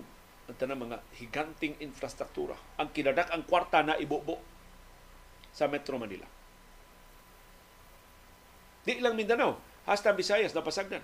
ang 0.48 0.56
tanang 0.56 0.81
mga 0.85 1.01
higanting 1.19 1.74
infrastruktura. 1.82 2.55
Ang 2.78 2.93
kinadak 2.93 3.32
ang 3.32 3.48
kwarta 3.48 3.82
na 3.82 3.98
ibubo 3.98 4.39
sa 5.59 5.66
Metro 5.66 5.98
Manila. 5.98 6.30
Di 8.86 9.02
lang 9.02 9.18
Mindanao, 9.18 9.59
hasta 9.90 10.14
Visayas 10.14 10.55
napasagdan 10.55 11.02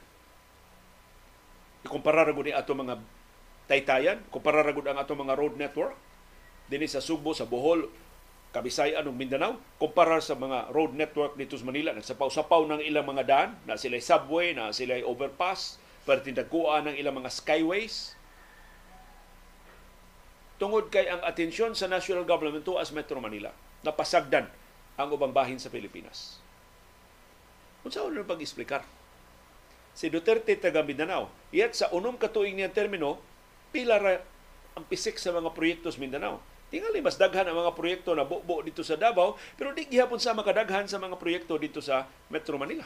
ikumpara 1.85 2.25
ra 2.25 2.33
gud 2.33 2.49
ato 2.49 2.73
mga 2.73 2.97
taytayan, 3.69 4.19
kumpara 4.33 4.65
ra 4.65 4.73
ang 4.73 4.99
ato 4.99 5.13
mga 5.13 5.37
road 5.37 5.61
network 5.61 5.93
dinhi 6.65 6.89
sa 6.89 7.05
Subo, 7.05 7.37
sa 7.37 7.45
Bohol, 7.45 7.93
Kabisayan 8.55 9.05
ug 9.05 9.19
Mindanao, 9.19 9.61
kumpara 9.77 10.23
sa 10.23 10.33
mga 10.39 10.73
road 10.73 10.97
network 10.97 11.37
dito 11.37 11.59
sa 11.61 11.69
Manila, 11.69 11.93
nagsapaw-sapaw 11.93 12.65
ng 12.71 12.81
ilang 12.87 13.05
mga 13.05 13.25
daan, 13.27 13.51
na 13.69 13.77
sila 13.77 14.01
subway, 14.01 14.57
na 14.57 14.73
sila 14.73 14.97
overpass, 15.05 15.77
pertindagkuan 16.09 16.89
ng 16.89 16.97
ilang 16.97 17.19
mga 17.19 17.35
skyways. 17.35 18.15
Tungod 20.57 20.89
kay 20.89 21.11
ang 21.11 21.21
atensyon 21.27 21.75
sa 21.75 21.91
national 21.91 22.23
government 22.25 22.63
to 22.63 22.79
as 22.79 22.95
Metro 22.95 23.19
Manila, 23.19 23.51
napasagdan 23.85 24.49
ang 24.97 25.09
ubang 25.13 25.31
bahin 25.31 25.61
sa 25.61 25.69
Pilipinas. 25.69 26.41
Kung 27.85 27.93
saan 27.93 28.17
pag-explicar? 28.25 28.83
si 29.95 30.11
Duterte 30.11 30.59
taga 30.59 30.83
Mindanao. 30.83 31.31
Yet 31.55 31.79
sa 31.79 31.87
unom 31.95 32.19
katuig 32.19 32.53
niyang 32.53 32.75
termino, 32.75 33.23
pila 33.71 34.03
ra 34.03 34.19
ang 34.75 34.85
pisik 34.91 35.17
sa 35.23 35.31
mga 35.31 35.55
proyekto 35.55 35.89
sa 35.89 36.03
Mindanao. 36.03 36.43
Tingali 36.75 36.99
mas 36.99 37.15
daghan 37.15 37.47
ang 37.47 37.63
mga 37.63 37.73
proyekto 37.79 38.11
na 38.19 38.27
bubo 38.27 38.59
dito 38.67 38.83
sa 38.83 38.99
Davao, 38.99 39.39
pero 39.55 39.71
di 39.71 39.87
gihapon 39.87 40.19
sa 40.19 40.35
makadaghan 40.35 40.91
sa 40.91 40.99
mga 40.99 41.15
proyekto 41.15 41.55
dito 41.55 41.79
sa 41.79 42.11
Metro 42.27 42.59
Manila. 42.59 42.83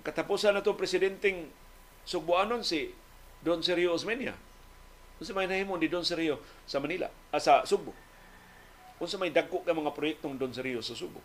Katapusan 0.00 0.56
na 0.56 0.64
itong 0.64 0.80
presidenteng 0.80 1.52
Sugbuanon 2.08 2.64
si 2.64 2.94
Don 3.44 3.60
Sergio 3.60 3.92
Osmeña. 3.92 4.32
Kung 5.16 5.24
sa 5.24 5.32
may 5.32 5.48
nahimon 5.48 5.80
ni 5.80 5.88
Don 5.88 6.04
Sergio 6.04 6.44
sa 6.68 6.76
Manila, 6.76 7.08
ah, 7.32 7.40
sa 7.40 7.64
Subo. 7.64 7.96
Kung 9.00 9.08
sa 9.08 9.16
may 9.16 9.32
dagko 9.32 9.64
ka 9.64 9.72
mga 9.72 9.96
proyektong 9.96 10.36
Don 10.36 10.52
Sergio 10.52 10.84
sa 10.84 10.92
Subo. 10.92 11.24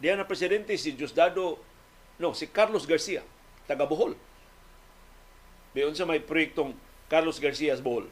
Diyan 0.00 0.20
na 0.20 0.28
presidente 0.28 0.72
si 0.80 0.96
Diosdado, 0.96 1.60
no, 2.20 2.32
si 2.32 2.48
Carlos 2.48 2.88
Garcia, 2.88 3.20
taga 3.68 3.84
Bohol. 3.84 4.16
Diyon 5.76 5.92
sa 5.92 6.08
may 6.08 6.24
proyektong 6.24 6.72
Carlos 7.12 7.36
Garcia 7.36 7.76
sa 7.76 7.84
Bohol. 7.84 8.08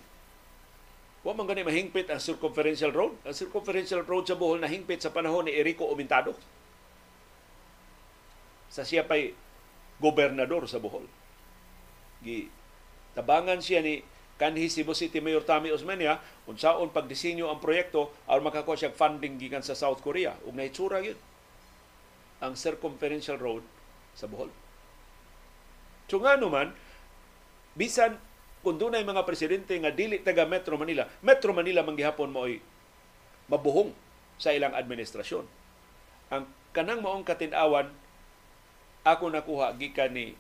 Wa 1.23 1.33
man 1.33 1.47
gani 1.47 1.62
mahingpit 1.62 2.11
ang 2.11 2.19
circumferential 2.19 2.91
road. 2.91 3.15
Ang 3.23 3.37
circumferential 3.37 4.03
road 4.03 4.27
sa 4.27 4.35
Bohol 4.35 4.59
nahingpit 4.59 5.01
sa 5.01 5.15
panahon 5.15 5.47
ni 5.47 5.55
Erico 5.55 5.87
Omintado. 5.87 6.35
Sa 8.69 8.83
siya 8.83 9.07
pa'y 9.07 9.31
gobernador 10.03 10.66
sa 10.66 10.83
Bohol. 10.83 11.07
Gi 12.27 12.51
tabangan 13.15 13.62
siya 13.62 13.85
ni 13.85 14.03
kanhi 14.40 14.68
Cebu 14.68 14.96
City 14.96 15.20
Mayor 15.20 15.44
Tami 15.44 15.70
Osmeña 15.72 16.20
unsaon 16.48 16.90
pagdisenyo 16.90 17.48
ang 17.48 17.60
proyekto 17.60 18.12
aron 18.28 18.48
makakuha 18.48 18.76
siya 18.76 18.92
funding 18.92 19.38
gikan 19.38 19.62
sa 19.64 19.76
South 19.76 20.00
Korea 20.00 20.34
ug 20.48 20.56
naitsura 20.56 21.00
gyud 21.04 21.18
ang 22.42 22.59
circumferential 22.59 23.38
road 23.38 23.62
sa 24.18 24.26
Bohol. 24.26 24.50
So 26.10 26.18
nga 26.20 26.34
naman, 26.36 26.74
bisan 27.78 28.18
kung 28.60 28.76
doon 28.76 28.98
ay 28.98 29.06
mga 29.06 29.22
presidente 29.24 29.74
nga 29.78 29.94
dili 29.94 30.20
taga 30.20 30.44
Metro 30.44 30.74
Manila, 30.74 31.06
Metro 31.22 31.54
Manila 31.54 31.86
manggihapon 31.86 32.30
mo 32.34 32.44
ay 32.44 32.59
mabuhong 33.46 33.94
sa 34.42 34.50
ilang 34.50 34.74
administrasyon. 34.74 35.46
Ang 36.34 36.44
kanang 36.74 37.00
maong 37.00 37.22
katinawan 37.22 37.90
ako 39.02 39.34
nakuha 39.34 39.74
gikan 39.78 40.14
ni 40.14 40.34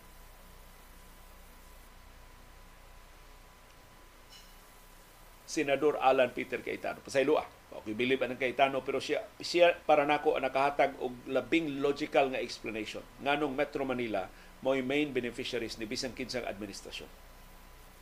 Senador 5.52 6.00
Alan 6.00 6.32
Peter 6.32 6.64
Cayetano. 6.64 7.04
Pasaylo 7.04 7.36
ah. 7.36 7.44
Okay, 7.72 7.92
believe 7.92 8.20
anang 8.24 8.40
Cayetano 8.40 8.80
pero 8.84 9.00
siya 9.00 9.24
siya 9.40 9.76
para 9.84 10.04
nako 10.08 10.36
ang 10.36 10.44
nakahatag 10.48 10.96
og 11.00 11.12
labing 11.28 11.80
logical 11.80 12.28
nga 12.32 12.40
explanation 12.40 13.00
nganong 13.24 13.52
Metro 13.52 13.84
Manila 13.84 14.28
mo 14.60 14.76
main 14.76 15.10
beneficiaries 15.10 15.76
ni 15.76 15.84
bisan 15.88 16.12
kinsang 16.12 16.46
administrasyon. 16.46 17.10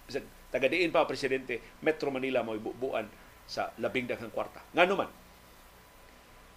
Bisan 0.06 0.27
tagadiin 0.51 0.90
pa 0.90 1.06
presidente 1.06 1.62
Metro 1.82 2.10
Manila 2.10 2.43
mo 2.43 2.55
bubuan 2.59 3.06
sa 3.47 3.74
labing 3.78 4.06
daghang 4.06 4.31
kwarta. 4.31 4.62
Ngano 4.77 4.94
man? 4.94 5.10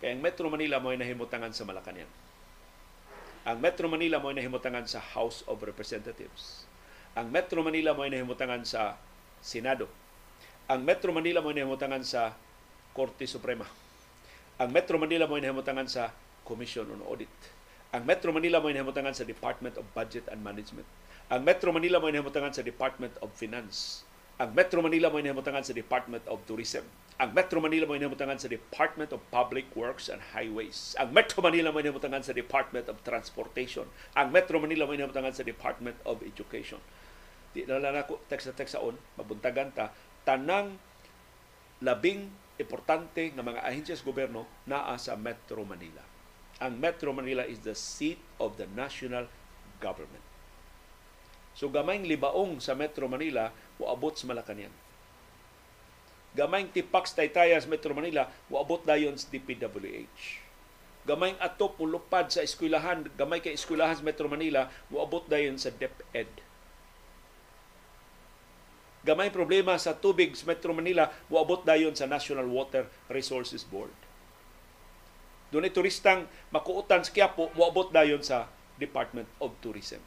Kaya 0.03 0.13
ang 0.13 0.21
Metro 0.21 0.51
Manila 0.51 0.83
mo 0.83 0.91
nahimutangan 0.91 1.55
sa 1.55 1.63
Malacañang. 1.63 2.11
Ang 3.47 3.57
Metro 3.63 3.87
Manila 3.87 4.19
mo 4.19 4.35
nahimutangan 4.35 4.83
sa 4.83 4.99
House 4.99 5.47
of 5.47 5.63
Representatives. 5.63 6.67
Ang 7.15 7.31
Metro 7.31 7.63
Manila 7.63 7.95
mo 7.95 8.03
nahimutangan 8.03 8.67
sa 8.67 8.99
Senado. 9.39 9.87
Ang 10.63 10.87
Metro 10.87 11.11
Manila 11.11 11.43
mo 11.43 11.51
nahimutangan 11.51 12.07
sa 12.07 12.31
Korte 12.95 13.27
Suprema. 13.27 13.67
Ang 14.55 14.71
Metro 14.71 14.95
Manila 14.95 15.27
mo 15.27 15.35
inahimutangan 15.35 15.91
sa 15.91 16.15
Commission 16.47 16.87
on 16.87 17.03
Audit. 17.03 17.27
Ang 17.91 18.07
Metro 18.07 18.31
Manila 18.31 18.63
mo 18.63 18.71
inahimutangan 18.71 19.11
sa 19.11 19.27
Department 19.27 19.75
of 19.75 19.83
Budget 19.91 20.23
and 20.31 20.39
Management. 20.39 20.87
Ang 21.27 21.43
Metro 21.43 21.75
Manila 21.75 21.99
mo 21.99 22.07
inahimutangan 22.07 22.55
sa 22.55 22.63
Department 22.63 23.11
of 23.19 23.35
Finance. 23.35 24.07
Ang 24.39 24.55
Metro 24.55 24.79
Manila 24.79 25.11
mo 25.11 25.19
inahimutangan 25.19 25.67
sa 25.67 25.75
Department 25.75 26.23
of 26.31 26.39
Tourism. 26.47 26.87
Ang 27.19 27.35
Metro 27.35 27.59
Manila 27.59 27.83
mo 27.83 27.99
inahimutangan 27.99 28.39
sa 28.39 28.47
Department 28.47 29.11
of 29.11 29.19
Public 29.35 29.67
Works 29.75 30.07
and 30.07 30.23
Highways. 30.31 30.95
Ang 30.95 31.11
Metro 31.11 31.43
Manila 31.43 31.75
mo 31.75 31.83
inahimutangan 31.83 32.23
sa 32.23 32.31
Department 32.31 32.87
of 32.87 33.03
Transportation. 33.03 33.83
Ang 34.15 34.31
Metro 34.31 34.63
Manila 34.63 34.87
mo 34.87 34.95
inahimutangan 34.95 35.35
sa 35.35 35.43
Department 35.43 35.99
of 36.07 36.23
Education. 36.23 36.79
Di 37.51 37.67
na 37.67 37.83
lang 37.83 37.99
ako 37.99 38.23
teksa 38.31 38.79
on, 38.79 38.95
mabuntagan 39.19 39.75
ta, 39.75 39.91
tanang 40.23 40.79
labing 41.83 42.31
importante 42.59 43.31
nga 43.35 43.43
mga 43.43 43.63
ahensyas 43.63 44.03
gobyerno 44.03 44.47
naa 44.67 44.95
sa 44.95 45.19
Metro 45.19 45.63
Manila. 45.67 46.13
ang 46.63 46.79
Metro 46.79 47.11
Manila 47.11 47.43
is 47.43 47.59
the 47.65 47.75
seat 47.75 48.15
of 48.39 48.55
the 48.55 48.63
national 48.71 49.27
government. 49.83 50.23
So 51.59 51.67
gamayng 51.67 52.07
libaong 52.07 52.63
sa 52.63 52.71
Metro 52.71 53.05
Manila 53.11 53.51
waabot 53.75 54.15
sa 54.15 54.31
Malacañang. 54.31 54.73
Gamayng 56.33 56.71
tipak 56.73 57.05
sa 57.05 57.27
sa 57.27 57.69
Metro 57.69 57.91
Manila 57.93 58.31
waabot 58.49 58.81
dayon 58.81 59.19
sa 59.19 59.27
DPWH. 59.29 60.41
Gamayng 61.03 61.35
atop 61.43 61.77
ulupad 61.83 62.31
sa 62.31 62.41
eskwelahan, 62.41 63.05
gamay 63.19 63.43
kay 63.43 63.59
eskwelahan 63.59 63.99
sa 63.99 64.07
Metro 64.07 64.31
Manila 64.31 64.71
waabot 64.87 65.27
dayon 65.27 65.59
sa 65.59 65.69
DepEd. 65.69 66.31
Gamay 69.03 69.29
problema 69.35 69.75
sa 69.75 69.95
tubig 69.95 70.31
sa 70.35 70.47
Metro 70.47 70.71
Manila 70.71 71.11
waabot 71.27 71.63
dayon 71.67 71.91
sa 71.91 72.07
National 72.07 72.47
Water 72.47 72.87
Resources 73.11 73.67
Board 73.67 73.91
doon 75.53 75.69
turistang 75.69 76.25
makuutan 76.49 77.05
sa 77.05 77.13
Quiapo, 77.13 77.53
muabot 77.53 77.93
dayon 77.93 78.25
sa 78.25 78.49
Department 78.81 79.29
of 79.37 79.53
Tourism. 79.61 80.01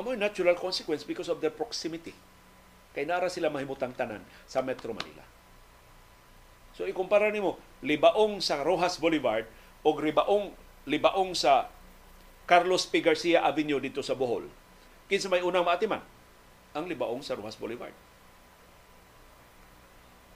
Nga 0.00 0.16
natural 0.16 0.56
consequence 0.56 1.04
because 1.04 1.28
of 1.28 1.44
their 1.44 1.52
proximity. 1.52 2.16
Kay 2.96 3.04
nara 3.04 3.28
sila 3.28 3.52
mahimutang 3.52 3.92
tanan 3.92 4.24
sa 4.48 4.64
Metro 4.64 4.96
Manila. 4.96 5.20
So 6.72 6.88
ikumpara 6.88 7.28
nimo 7.28 7.60
libaong 7.84 8.40
sa 8.40 8.64
Rojas 8.64 8.96
Boulevard 8.96 9.44
o 9.84 9.92
libaong 9.92 10.56
libaong 10.88 11.36
sa 11.36 11.68
Carlos 12.48 12.88
P. 12.88 13.04
Garcia 13.04 13.44
Avenue 13.44 13.80
dito 13.80 14.00
sa 14.00 14.16
Bohol. 14.16 14.48
Kinsa 15.12 15.28
may 15.28 15.44
unang 15.44 15.68
maatiman? 15.68 16.00
Ang 16.76 16.92
libaong 16.92 17.24
sa 17.24 17.32
Rojas 17.32 17.56
Boulevard. 17.56 17.96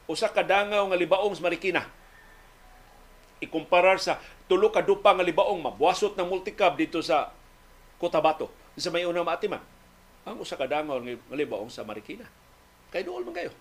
Usa 0.09 0.33
ka 0.33 0.41
dangaw 0.41 0.89
nga 0.89 0.97
libaong 0.97 1.37
sa 1.37 1.45
Marikina 1.45 1.85
ikumparar 3.41 3.97
sa 3.97 4.21
tulo 4.45 4.69
ka 4.69 4.85
nga 4.85 5.25
libaong 5.25 5.61
mabuasot 5.65 6.13
ng 6.15 6.29
multicab 6.29 6.77
dito 6.77 7.01
sa 7.01 7.33
Cotabato 7.97 8.53
sa 8.81 8.93
may 8.93 9.05
unang 9.05 9.29
maatiman 9.29 9.61
ang 10.25 10.37
usa 10.41 10.57
ka 10.57 10.69
dangon 10.69 11.05
nga 11.05 11.37
libaong 11.37 11.73
sa 11.73 11.85
Marikina 11.85 12.29
kay 12.93 13.05
duol 13.05 13.25
man 13.25 13.37
kayo 13.37 13.53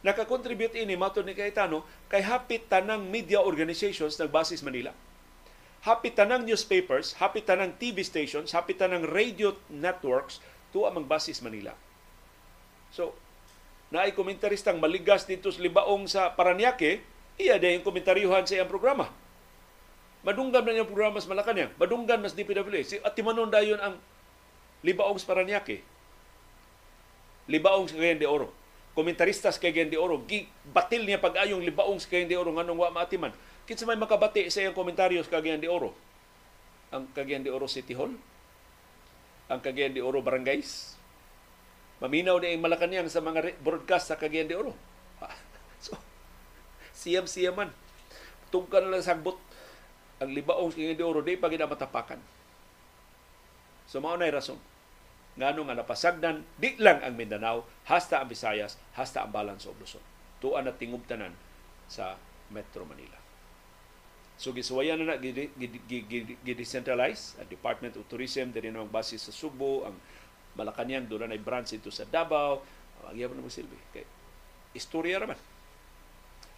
Nakakontribute 0.00 0.80
ini 0.80 0.96
mato 0.96 1.20
ni 1.20 1.36
Cayetano 1.36 1.84
kay 2.08 2.24
hapit 2.24 2.64
tanang 2.72 3.04
media 3.04 3.44
organizations 3.44 4.16
nagbasis 4.16 4.64
Manila. 4.64 4.96
Hapit 5.80 6.12
tanang 6.12 6.44
newspapers, 6.44 7.16
hapit 7.16 7.48
tanang 7.48 7.72
TV 7.80 8.04
stations, 8.04 8.52
hapit 8.52 8.76
tanang 8.76 9.08
radio 9.08 9.56
networks 9.72 10.36
tuwa 10.76 10.92
mang 10.92 11.08
basis 11.08 11.40
Manila. 11.40 11.72
So, 12.92 13.16
na 13.88 14.04
ay 14.04 14.12
komentaristang 14.12 14.76
maligas 14.76 15.24
dito 15.24 15.48
sa 15.48 15.64
libaong 15.64 16.04
sa 16.04 16.36
Paranaque, 16.36 17.00
iya 17.40 17.56
din 17.56 17.80
yung 17.80 17.86
komentaryuhan 17.88 18.44
sa 18.44 18.60
iyang 18.60 18.68
programa. 18.68 19.08
Madunggan 20.20 20.68
na 20.68 20.84
yung 20.84 20.90
programa 20.90 21.16
sa 21.16 21.32
Malacanang, 21.32 21.72
madunggan 21.80 22.20
mas 22.20 22.36
DPWA. 22.36 23.00
At 23.00 23.16
timanon 23.16 23.48
dayon 23.48 23.80
ang 23.80 23.96
libaong 24.84 25.16
sa 25.16 25.32
Paranaque. 25.32 25.80
Libaong 27.48 27.88
sa 27.88 27.96
Cagayan 27.96 28.20
de 28.20 28.28
Oro. 28.28 28.52
Komentaristas 28.92 29.56
kay 29.56 29.72
Cagayan 29.72 29.88
de 29.88 29.96
Oro, 29.96 30.20
batil 30.76 31.08
niya 31.08 31.16
pag-ayong 31.16 31.64
libaong 31.64 31.96
sa 31.96 32.12
Cagayan 32.12 32.28
de 32.28 32.36
Oro 32.36 32.52
nganong 32.52 32.78
wa 32.78 32.92
maatiman. 32.92 33.32
Kinsa 33.70 33.86
may 33.86 33.94
makabati 33.94 34.50
sa 34.50 34.66
iyang 34.66 34.74
komentaryo 34.74 35.22
sa 35.22 35.38
Cagayan 35.38 35.62
de 35.62 35.70
Oro? 35.70 35.94
Ang 36.90 37.06
Cagayan 37.14 37.46
de 37.46 37.54
Oro 37.54 37.70
City 37.70 37.94
Hall? 37.94 38.10
Ang 39.46 39.60
Cagayan 39.62 39.94
de 39.94 40.02
Oro 40.02 40.18
Barangays? 40.26 40.98
Maminaw 42.02 42.42
na 42.42 42.50
yung 42.50 42.66
Malacanang 42.66 43.06
sa 43.06 43.22
mga 43.22 43.62
broadcast 43.62 44.10
sa 44.10 44.18
Cagayan 44.18 44.50
de 44.50 44.58
Oro. 44.58 44.74
so, 45.86 45.94
siyam-siyam 46.98 47.54
man. 47.54 47.70
Tungkan 48.50 48.90
lang 48.90 49.06
sagbot 49.06 49.38
ang 50.18 50.34
libaong 50.34 50.74
Cagayan 50.74 50.98
de 50.98 51.06
Oro, 51.06 51.22
di 51.22 51.38
pa 51.38 51.46
matapakan. 51.46 52.18
So, 53.86 54.02
mao 54.02 54.18
na 54.18 54.34
rason. 54.34 54.58
Ngano 55.38 55.70
nga 55.70 55.78
napasagdan, 55.78 56.42
di 56.58 56.74
lang 56.82 57.06
ang 57.06 57.14
Mindanao, 57.14 57.62
hasta 57.86 58.18
ang 58.18 58.26
Visayas, 58.26 58.82
hasta 58.98 59.22
ang 59.22 59.30
Balance 59.30 59.70
of 59.70 59.78
Luzon. 59.78 60.02
Tuan 60.42 60.66
na 60.66 60.74
tingubtanan 60.74 61.38
sa 61.86 62.18
Metro 62.50 62.82
Manila. 62.82 63.19
So 64.40 64.56
gisuwayan 64.56 65.04
na 65.04 65.20
na 65.20 65.20
gidecentralize 66.40 67.36
ang 67.36 67.44
Department 67.52 68.00
of 68.00 68.08
Tourism 68.08 68.48
diri 68.48 68.72
na 68.72 68.80
ang 68.80 68.88
base 68.88 69.20
sa 69.20 69.28
Subo, 69.28 69.84
ang 69.84 69.92
Malacanang 70.56 71.04
doon 71.04 71.28
na 71.28 71.36
branch 71.36 71.76
ito 71.76 71.92
sa 71.92 72.08
Davao. 72.08 72.64
Agyaw 73.04 73.36
na 73.36 73.44
magsilbi. 73.44 73.76
Kay, 73.92 74.08
istorya 74.72 75.20
raman. 75.20 75.36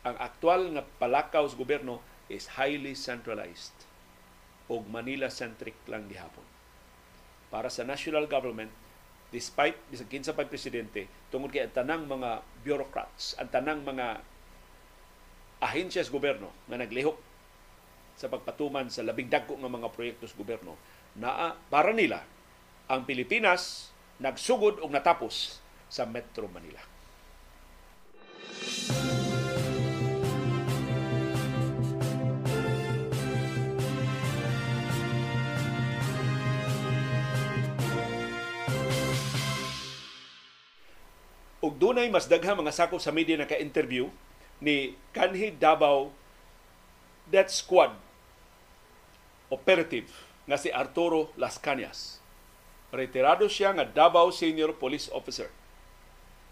Ang 0.07 0.17
aktual 0.23 0.79
nga 0.79 0.87
palakaw 0.87 1.43
sa 1.51 1.59
gobyerno 1.59 1.99
is 2.31 2.55
highly 2.55 2.95
centralized 2.95 3.75
o 4.71 4.79
Manila-centric 4.79 5.75
lang 5.91 6.07
gihapon. 6.07 6.47
Para 7.51 7.67
sa 7.67 7.83
national 7.83 8.31
government, 8.31 8.71
despite 9.35 9.75
bisag 9.91 10.07
kinsa 10.07 10.39
pa 10.39 10.47
presidente 10.47 11.11
tungod 11.35 11.51
kay 11.51 11.67
ang 11.67 11.75
tanang 11.75 12.07
mga 12.07 12.47
bureaucrats, 12.63 13.35
ang 13.43 13.51
tanang 13.51 13.83
mga 13.83 14.23
ahensya 15.59 16.07
sa 16.07 16.15
gobyerno 16.15 16.55
nga 16.71 16.79
naglihok 16.79 17.32
sa 18.23 18.31
pagpatuman 18.31 18.87
sa 18.87 19.03
labing 19.03 19.27
dagko 19.27 19.59
nga 19.59 19.67
mga 19.67 19.91
proyekto 19.91 20.31
sa 20.31 20.39
gobyerno 20.39 20.79
na 21.19 21.59
para 21.67 21.91
nila 21.91 22.23
ang 22.87 23.03
Pilipinas 23.03 23.91
nagsugod 24.23 24.79
og 24.79 24.95
natapos 24.95 25.59
sa 25.91 26.07
Metro 26.07 26.47
Manila. 26.47 26.79
ug 41.63 41.79
dunay 41.79 42.11
mas 42.11 42.27
daghang 42.27 42.59
mga 42.59 42.75
sakop 42.75 42.99
sa 42.99 43.15
media 43.15 43.39
na 43.39 43.47
ka-interview 43.47 44.11
ni 44.59 44.99
kanhi 45.15 45.55
Davao 45.55 46.11
Death 47.31 47.55
Squad 47.55 47.95
operative 49.53 50.09
nga 50.49 50.57
si 50.57 50.73
Arturo 50.73 51.29
Las 51.37 51.61
Cañas 51.61 52.23
retirado 52.93 53.49
siya 53.49 53.73
nga 53.73 53.89
Davao 53.89 54.29
Senior 54.31 54.77
Police 54.77 55.09
Officer. 55.17 55.49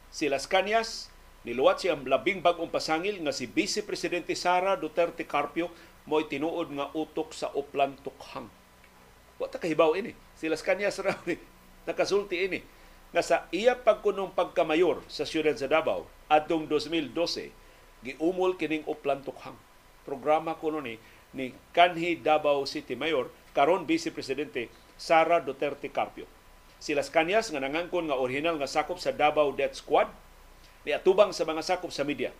Si 0.08 0.26
Las 0.26 0.48
Cañas, 0.48 1.12
niluwat 1.44 1.84
siya 1.84 1.94
ang 1.94 2.08
labing 2.08 2.40
bagong 2.40 2.72
pasangil 2.72 3.20
nga 3.20 3.36
si 3.36 3.44
Vice 3.44 3.84
Presidente 3.84 4.32
Sara 4.32 4.74
Duterte 4.80 5.28
Carpio 5.28 5.68
mo'y 6.08 6.26
tinuod 6.26 6.72
nga 6.72 6.88
utok 6.96 7.36
sa 7.36 7.52
Uplan 7.52 7.94
Tukhang. 8.00 8.48
Wata 9.36 9.60
kahibaw 9.60 9.92
ini. 9.94 10.16
Si 10.34 10.48
Las 10.48 10.64
Cañas 10.64 10.96
ni 11.28 11.36
nakasulti 11.84 12.40
ini 12.40 12.64
nga 13.12 13.20
sa 13.20 13.36
iya 13.52 13.76
pagkunong 13.76 14.32
pagkamayor 14.32 15.04
sa 15.12 15.28
siyudad 15.28 15.54
sa 15.54 15.68
Davao 15.68 16.08
adtong 16.32 16.66
2012 16.66 17.52
giumol 18.00 18.56
kining 18.56 18.88
Uplan 18.88 19.20
Tukhang. 19.20 19.56
Programa 20.08 20.56
kuno 20.56 20.80
ni 20.80 20.96
ni 21.34 21.54
kanhi 21.70 22.18
Davao 22.18 22.66
City 22.66 22.98
Mayor 22.98 23.30
karon 23.54 23.86
Vice 23.86 24.10
Presidente 24.10 24.70
Sara 24.98 25.40
Duterte 25.40 25.88
Carpio. 25.88 26.26
Si 26.80 26.96
Las 26.96 27.12
Cañas 27.12 27.52
nga 27.52 27.60
nangangkon 27.60 28.08
nga 28.08 28.16
original 28.16 28.56
nga 28.56 28.70
sakop 28.70 28.96
sa 28.96 29.12
Davao 29.12 29.52
Death 29.52 29.84
Squad 29.84 30.08
ni 30.88 30.96
atubang 30.96 31.30
sa 31.36 31.44
mga 31.44 31.60
sakop 31.60 31.92
sa 31.92 32.08
media. 32.08 32.32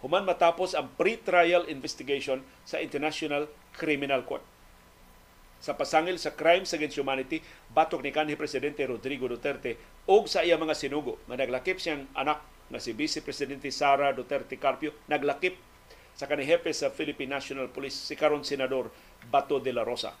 Human 0.00 0.24
matapos 0.24 0.72
ang 0.72 0.88
pre-trial 0.96 1.68
investigation 1.68 2.40
sa 2.64 2.80
International 2.80 3.44
Criminal 3.76 4.24
Court. 4.24 4.40
Sa 5.60 5.76
pasangil 5.76 6.16
sa 6.16 6.32
crimes 6.32 6.72
against 6.72 6.96
humanity, 6.96 7.44
batok 7.68 8.00
ni 8.00 8.08
kanhi 8.08 8.32
Presidente 8.32 8.80
Rodrigo 8.88 9.28
Duterte 9.28 9.76
og 10.08 10.24
sa 10.24 10.40
iya 10.40 10.56
mga 10.56 10.72
sinugo 10.72 11.20
nga 11.28 11.36
naglakip 11.36 11.76
siyang 11.76 12.08
anak 12.16 12.40
nga 12.72 12.80
si 12.80 12.96
Vice 12.96 13.20
Presidente 13.20 13.68
Sara 13.68 14.16
Duterte 14.16 14.56
Carpio 14.56 14.96
naglakip 15.04 15.69
sa 16.14 16.28
kanihepe 16.28 16.70
sa 16.74 16.92
Philippine 16.92 17.36
National 17.36 17.70
Police 17.72 17.96
si 17.96 18.14
karon 18.14 18.44
senador 18.44 18.90
Bato 19.28 19.60
de 19.60 19.72
la 19.72 19.84
Rosa. 19.84 20.12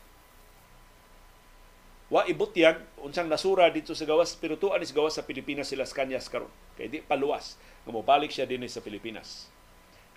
Wa 2.10 2.26
ibutyag 2.26 2.82
unsang 3.06 3.30
nasura 3.30 3.70
dito 3.70 3.94
sa 3.94 4.02
gawas 4.02 4.34
pero 4.34 4.58
tuan 4.58 4.82
is 4.82 4.90
gawas 4.90 5.14
sa 5.14 5.22
Pilipinas 5.22 5.70
sila 5.70 5.86
Cañas 5.86 6.26
karon. 6.26 6.50
Kay 6.74 6.90
di 6.90 6.98
paluwas 7.00 7.54
nga 7.86 7.92
mobalik 7.94 8.34
siya 8.34 8.50
dinhi 8.50 8.66
sa 8.66 8.82
Pilipinas. 8.82 9.46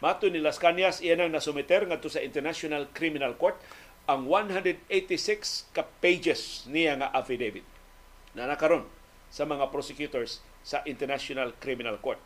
Mato 0.02 0.28
ni 0.28 0.42
Las 0.42 0.58
Cañas 0.60 1.00
iyan 1.00 1.30
ang 1.30 1.32
nasumiter 1.32 1.86
ngadto 1.86 2.10
sa 2.10 2.20
International 2.20 2.90
Criminal 2.92 3.38
Court 3.38 3.56
ang 4.04 4.28
186 4.28 5.72
ka 5.72 5.88
pages 6.04 6.68
niya 6.68 7.00
nga 7.00 7.08
affidavit 7.16 7.64
na 8.36 8.50
nakaron 8.50 8.84
sa 9.32 9.48
mga 9.48 9.72
prosecutors 9.72 10.44
sa 10.66 10.84
International 10.84 11.56
Criminal 11.62 12.02
Court 12.04 12.20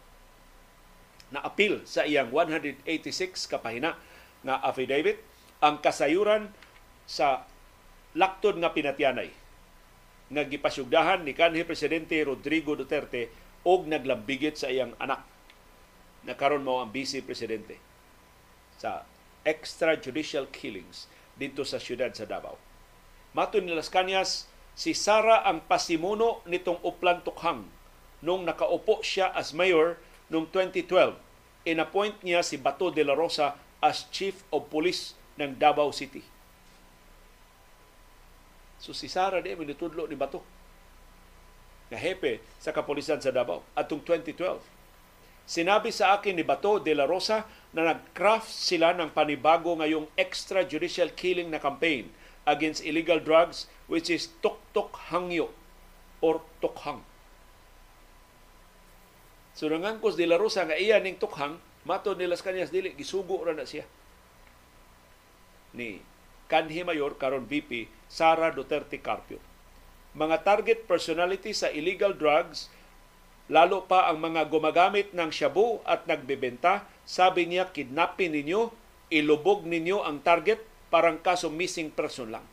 na 1.31 1.43
appeal 1.43 1.83
sa 1.83 2.07
iyang 2.07 2.31
186 2.31 3.51
ka 3.51 3.59
pahina 3.59 3.99
nga 4.45 4.63
affidavit 4.63 5.19
ang 5.59 5.81
kasayuran 5.81 6.53
sa 7.07 7.43
laktod 8.15 8.59
nga 8.61 8.71
pinatyanay 8.71 9.33
nga 10.27 10.43
gipasugdahan 10.43 11.23
ni 11.23 11.31
kanhi 11.31 11.63
presidente 11.63 12.19
Rodrigo 12.23 12.75
Duterte 12.75 13.31
og 13.63 13.87
naglambigit 13.87 14.55
sa 14.59 14.71
iyang 14.71 14.95
anak 14.99 15.23
na 16.27 16.35
karon 16.35 16.63
mao 16.63 16.83
ang 16.83 16.91
vice 16.91 17.23
presidente 17.23 17.79
sa 18.75 19.07
extrajudicial 19.47 20.51
killings 20.51 21.07
dito 21.39 21.63
sa 21.63 21.79
siyudad 21.79 22.11
sa 22.11 22.27
Davao. 22.27 22.59
Mato 23.31 23.61
ni 23.61 23.71
Las 23.71 23.87
Cañas, 23.87 24.49
si 24.75 24.91
Sara 24.91 25.45
ang 25.47 25.63
pasimuno 25.63 26.43
nitong 26.43 26.83
Uplan 26.83 27.23
Tukhang 27.23 27.63
nung 28.19 28.43
nakaupo 28.43 28.99
siya 29.05 29.31
as 29.31 29.53
mayor 29.53 29.95
noong 30.31 30.47
2012. 30.51 31.15
Inappoint 31.67 32.15
niya 32.23 32.43
si 32.43 32.55
Bato 32.55 32.91
de 32.91 33.03
la 33.03 33.15
Rosa 33.15 33.59
as 33.83 34.07
Chief 34.09 34.43
of 34.51 34.71
Police 34.71 35.13
ng 35.35 35.55
Davao 35.59 35.91
City. 35.91 36.23
So 38.77 38.93
si 38.93 39.09
Sara 39.11 39.41
di 39.41 39.51
minitudlo 39.57 40.05
ni 40.07 40.15
Bato 40.15 40.41
na 41.87 41.97
hepe 41.97 42.43
sa 42.59 42.75
kapulisan 42.75 43.19
sa 43.19 43.31
Davao 43.31 43.63
atong 43.75 44.03
2012. 44.03 44.59
Sinabi 45.47 45.95
sa 45.95 46.19
akin 46.19 46.35
ni 46.35 46.43
Bato 46.43 46.75
de 46.83 46.91
la 46.91 47.07
Rosa 47.07 47.47
na 47.71 47.87
nag-craft 47.87 48.51
sila 48.51 48.91
ng 48.91 49.15
panibago 49.15 49.79
ngayong 49.79 50.11
extrajudicial 50.19 51.15
killing 51.15 51.47
na 51.47 51.59
campaign 51.59 52.11
against 52.43 52.83
illegal 52.83 53.19
drugs 53.23 53.71
which 53.87 54.11
is 54.11 54.27
Tok-Tok 54.43 55.11
Hangyo 55.11 55.55
or 56.19 56.43
Tokhang. 56.59 56.99
So 59.57 59.65
nangangkos 59.65 60.13
de 60.13 60.29
la 60.29 60.37
Rosa 60.37 60.69
nga 60.69 60.77
iya 60.77 61.01
ning 61.01 61.17
Tokhang, 61.17 61.57
mato 61.81 62.13
ni 62.13 62.29
Las 62.29 62.45
Cañas 62.45 62.69
dili 62.69 62.93
gisugo 62.93 63.41
ra 63.41 63.57
na 63.57 63.65
siya. 63.65 63.89
Ni 65.73 65.97
kanhi 66.45 66.85
mayor 66.85 67.17
karon 67.17 67.49
VP 67.49 67.89
Sara 68.05 68.53
Duterte 68.53 69.01
Carpio 69.01 69.41
mga 70.17 70.41
target 70.41 70.89
personality 70.89 71.53
sa 71.53 71.69
illegal 71.69 72.17
drugs, 72.17 72.73
lalo 73.53 73.85
pa 73.85 74.09
ang 74.09 74.17
mga 74.17 74.49
gumagamit 74.49 75.13
ng 75.13 75.29
shabu 75.29 75.77
at 75.85 76.09
nagbebenta, 76.09 76.89
sabi 77.05 77.45
niya, 77.45 77.69
kidnapin 77.69 78.33
ninyo, 78.33 78.73
ilubog 79.13 79.69
ninyo 79.69 80.01
ang 80.01 80.25
target, 80.25 80.65
parang 80.89 81.21
kaso 81.21 81.53
missing 81.53 81.93
person 81.93 82.33
lang. 82.33 82.43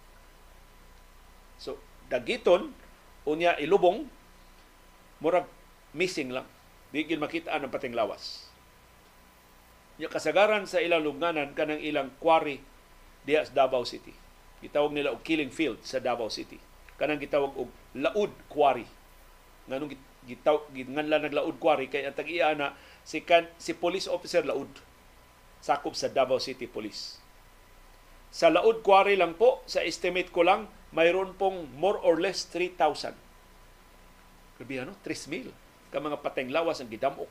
So, 1.56 1.80
dagiton, 2.12 2.76
unya 3.24 3.56
ilubong, 3.56 4.12
murag 5.24 5.48
missing 5.96 6.36
lang. 6.36 6.46
Di 6.94 7.02
gin 7.02 7.18
makita 7.18 7.50
ang 7.50 7.66
pating 7.74 7.98
lawas. 7.98 8.46
Nya 9.98 10.06
kasagaran 10.06 10.70
sa 10.70 10.78
ilang 10.78 11.02
lubnganan 11.02 11.50
kanang 11.58 11.82
ilang 11.82 12.14
quarry 12.22 12.62
diya 13.26 13.42
sa 13.42 13.66
Davao 13.66 13.82
City. 13.82 14.14
Gitawag 14.62 14.94
nila 14.94 15.10
og 15.10 15.26
killing 15.26 15.50
field 15.50 15.82
sa 15.82 15.98
Davao 15.98 16.30
City 16.30 16.62
kanang 16.94 17.18
gitawag 17.18 17.52
og 17.58 17.70
laud 17.98 18.32
quarry 18.46 18.86
nganong 19.66 19.98
gitaw 20.24 20.62
ginganlan 20.70 21.26
naglaud 21.26 21.58
quarry 21.58 21.90
kay 21.90 22.06
ang 22.06 22.14
tag-iya 22.14 22.54
na 22.54 22.78
si 23.02 23.20
kan, 23.20 23.50
si 23.58 23.74
police 23.74 24.06
officer 24.06 24.46
laud 24.46 24.70
sakop 25.64 25.96
sa 25.98 26.12
Davao 26.12 26.38
City 26.38 26.70
Police 26.70 27.18
sa 28.30 28.50
laud 28.50 28.86
quarry 28.86 29.18
lang 29.18 29.34
po 29.34 29.64
sa 29.66 29.82
estimate 29.82 30.30
ko 30.30 30.46
lang 30.46 30.70
mayroon 30.94 31.34
pong 31.34 31.66
more 31.74 31.98
or 31.98 32.20
less 32.22 32.46
3,000 32.46 33.16
Grabe 34.54 34.74
ano? 34.78 34.94
3,000 35.02 35.63
ka 35.94 36.02
mga 36.02 36.18
pateng 36.18 36.50
lawas 36.50 36.82
ang 36.82 36.90
gidamok 36.90 37.30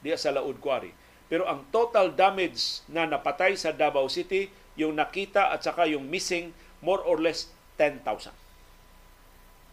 diya 0.00 0.16
sa 0.16 0.32
laud 0.32 0.56
quarry. 0.64 0.96
Pero 1.28 1.44
ang 1.44 1.68
total 1.68 2.16
damage 2.16 2.80
na 2.88 3.04
napatay 3.04 3.52
sa 3.52 3.68
Davao 3.68 4.08
City, 4.08 4.48
yung 4.80 4.96
nakita 4.96 5.52
at 5.52 5.60
saka 5.60 5.84
yung 5.84 6.08
missing, 6.08 6.56
more 6.80 7.04
or 7.04 7.20
less 7.20 7.52
10,000. 7.76 8.32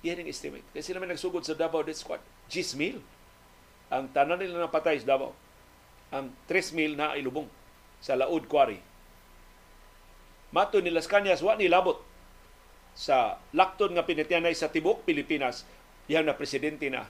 Yan 0.03 0.19
ang 0.19 0.27
estimate. 0.27 0.67
Kasi 0.75 0.91
naman 0.91 1.07
nagsugod 1.07 1.47
sa 1.47 1.55
Davao 1.55 1.79
Death 1.79 2.03
Squad. 2.03 2.19
10,000. 2.51 2.99
Ang 3.87 4.05
tanan 4.11 4.35
nila 4.35 4.67
napatay 4.67 4.99
sa 4.99 5.15
Davao. 5.15 5.31
Ang 6.11 6.35
3,000 6.51 6.99
na 6.99 7.15
ilubong 7.15 7.47
sa 8.03 8.19
Laud 8.19 8.51
Quarry. 8.51 8.83
Mato 10.51 10.83
ni 10.83 10.91
Las 10.91 11.07
Cañas, 11.07 11.39
wa 11.39 11.55
ni 11.55 11.71
labot 11.71 12.03
sa 12.95 13.43
lakton 13.51 13.91
nga 13.91 14.07
pinityanay 14.07 14.55
sa 14.55 14.71
Tibok, 14.71 15.03
Pilipinas, 15.03 15.67
yan 16.07 16.23
na 16.23 16.37
presidente 16.37 16.87
na 16.87 17.09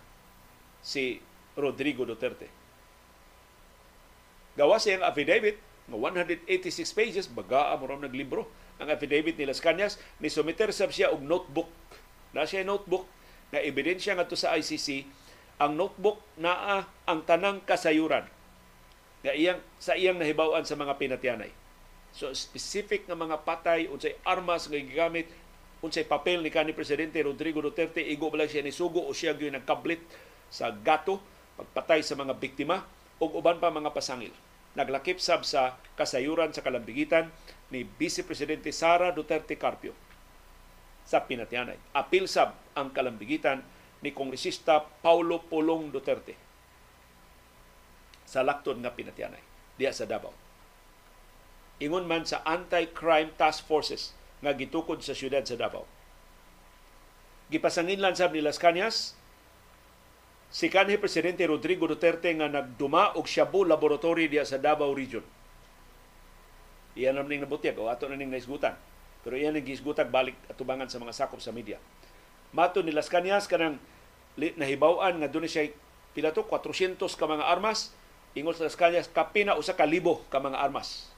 si 0.85 1.17
Rodrigo 1.57 2.05
Duterte. 2.05 2.45
Gawa 4.53 4.77
siyang 4.77 5.01
affidavit, 5.01 5.57
nga 5.89 5.97
186 5.97 6.45
pages, 6.93 7.25
bagaa 7.25 7.73
mo 7.81 7.89
naglibro 7.89 8.45
ang 8.77 8.91
affidavit 8.91 9.39
ni 9.39 9.47
Las 9.47 9.63
ni 10.19 10.27
sumiter 10.27 10.69
sab 10.75 10.91
siya 10.91 11.09
og 11.09 11.23
notebook 11.23 11.71
na 12.35 12.43
siya 12.43 12.67
notebook 12.67 13.07
na 13.55 13.63
ebidensya 13.63 14.19
nga 14.19 14.27
to 14.27 14.35
sa 14.35 14.51
ICC 14.59 15.07
ang 15.63 15.79
notebook 15.79 16.19
naa 16.35 16.83
ang 17.07 17.23
tanang 17.23 17.63
kasayuran 17.63 18.27
nga 19.23 19.31
iyang 19.31 19.63
sa 19.79 19.95
iyang 19.95 20.19
nahibaw-an 20.19 20.67
sa 20.67 20.75
mga 20.75 20.99
pinatyanay. 20.99 21.51
So 22.11 22.35
specific 22.35 23.07
nga 23.07 23.15
mga 23.15 23.47
patay 23.47 23.87
unsay 23.87 24.19
armas 24.27 24.67
nga 24.67 24.75
gigamit 24.75 25.31
unsay 25.79 26.03
papel 26.03 26.43
ni 26.43 26.51
kanhi 26.51 26.75
presidente 26.75 27.23
Rodrigo 27.23 27.63
Duterte 27.63 28.03
igo 28.03 28.27
ba 28.27 28.43
siya 28.43 28.59
ni 28.59 28.75
sugo 28.75 29.07
o 29.07 29.15
siya 29.15 29.31
gyud 29.31 29.55
nagkablit 29.55 30.03
sa 30.49 30.71
gato 30.71 31.21
pagpatay 31.55 32.03
sa 32.03 32.19
mga 32.19 32.35
biktima 32.35 32.83
ug 33.19 33.39
uban 33.39 33.59
pa 33.59 33.71
mga 33.71 33.95
pasangil. 33.95 34.33
Naglakip 34.75 35.23
sab 35.23 35.47
sa 35.47 35.79
kasayuran 35.95 36.51
sa 36.51 36.59
kalambigitan 36.59 37.31
ni 37.71 37.87
Vice 37.87 38.27
Presidente 38.27 38.75
Sara 38.75 39.15
Duterte 39.15 39.55
Carpio 39.55 39.95
sa 41.07 41.23
pinatyanay. 41.23 41.79
Apil 41.95 42.27
sab 42.27 42.59
ang 42.75 42.91
kalambigitan 42.91 43.63
ni 44.03 44.11
Kongresista 44.11 44.83
Paulo 44.99 45.39
Pulong 45.47 45.89
Duterte 45.95 46.35
sa 48.27 48.43
lakton 48.43 48.83
nga 48.83 48.91
pinatyanay 48.91 49.39
diya 49.79 49.95
sa 49.95 50.03
Davao. 50.03 50.33
Ingon 51.79 52.07
man 52.07 52.27
sa 52.27 52.43
Anti-Crime 52.43 53.35
Task 53.39 53.63
Forces 53.63 54.11
nga 54.43 54.51
gitukod 54.51 54.99
sa 54.99 55.15
siyudad 55.15 55.43
sa 55.47 55.55
Davao. 55.55 55.87
Gipasangin 57.47 58.01
lang 58.01 58.17
sab 58.17 58.33
ni 58.33 58.41
Las 58.43 58.59
Cañas 58.59 59.15
si 60.55 60.71
kanhi 60.71 60.95
presidente 60.95 61.43
Rodrigo 61.43 61.83
Duterte 61.83 62.31
nga 62.31 62.47
nagduma 62.47 63.19
og 63.19 63.27
Shabu 63.27 63.67
Laboratory 63.67 64.31
diya 64.31 64.47
sa 64.47 64.55
Davao 64.55 64.95
Region. 64.95 65.19
Iyan 66.95 67.19
naman 67.19 67.35
ning 67.35 67.43
nabutyag 67.43 67.75
o 67.75 67.91
ato 67.91 68.07
na 68.07 68.15
ning 68.15 68.31
naisgutan 68.31 68.79
pero 69.19 69.35
iyan 69.35 69.59
ang 69.59 69.67
gisgutag 69.67 70.07
balik 70.07 70.39
atubangan 70.47 70.87
sa 70.87 70.95
mga 70.95 71.11
sakop 71.11 71.43
sa 71.43 71.51
media. 71.51 71.75
Mato 72.55 72.79
ni 72.79 72.95
Las 72.95 73.11
Cañas 73.11 73.51
kanang 73.51 73.83
nahibaw-an 74.39 75.19
nga 75.19 75.27
doon 75.27 75.43
siya 75.43 75.75
pila 76.15 76.31
to 76.31 76.47
400 76.47 77.03
ka 77.03 77.25
mga 77.27 77.51
armas 77.51 77.91
ingol 78.31 78.55
sa 78.55 78.63
Las 78.63 78.79
Cañas 78.79 79.11
kapina 79.11 79.59
usa 79.59 79.75
ka 79.75 79.83
libo 79.83 80.23
ka 80.31 80.39
mga 80.39 80.55
armas 80.55 81.11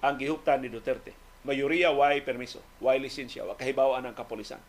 ang 0.00 0.16
gihuptan 0.16 0.64
ni 0.64 0.72
Duterte. 0.72 1.12
Mayoriya 1.44 1.92
way 1.92 2.24
permiso, 2.24 2.64
way 2.80 2.96
lisensya, 2.96 3.44
wa 3.44 3.52
kahibaw-an 3.60 4.08
ang 4.08 4.16
kapulisan. 4.16 4.60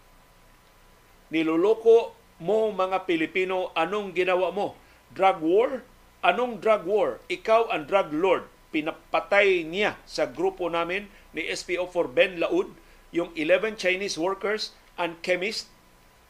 Niluloko 1.31 2.20
mo 2.41 2.73
mga 2.73 3.05
Pilipino 3.05 3.69
anong 3.77 4.17
ginawa 4.17 4.49
mo? 4.49 4.73
Drug 5.13 5.39
war? 5.45 5.85
Anong 6.25 6.57
drug 6.57 6.89
war? 6.89 7.21
Ikaw 7.29 7.69
ang 7.69 7.85
drug 7.85 8.09
lord. 8.09 8.49
Pinapatay 8.73 9.61
niya 9.61 10.01
sa 10.09 10.25
grupo 10.25 10.65
namin 10.65 11.05
ni 11.37 11.45
SPO4 11.45 12.05
Ben 12.09 12.41
Laud 12.41 12.73
yung 13.13 13.29
11 13.37 13.77
Chinese 13.77 14.17
workers 14.17 14.73
and 14.97 15.21
chemist 15.21 15.69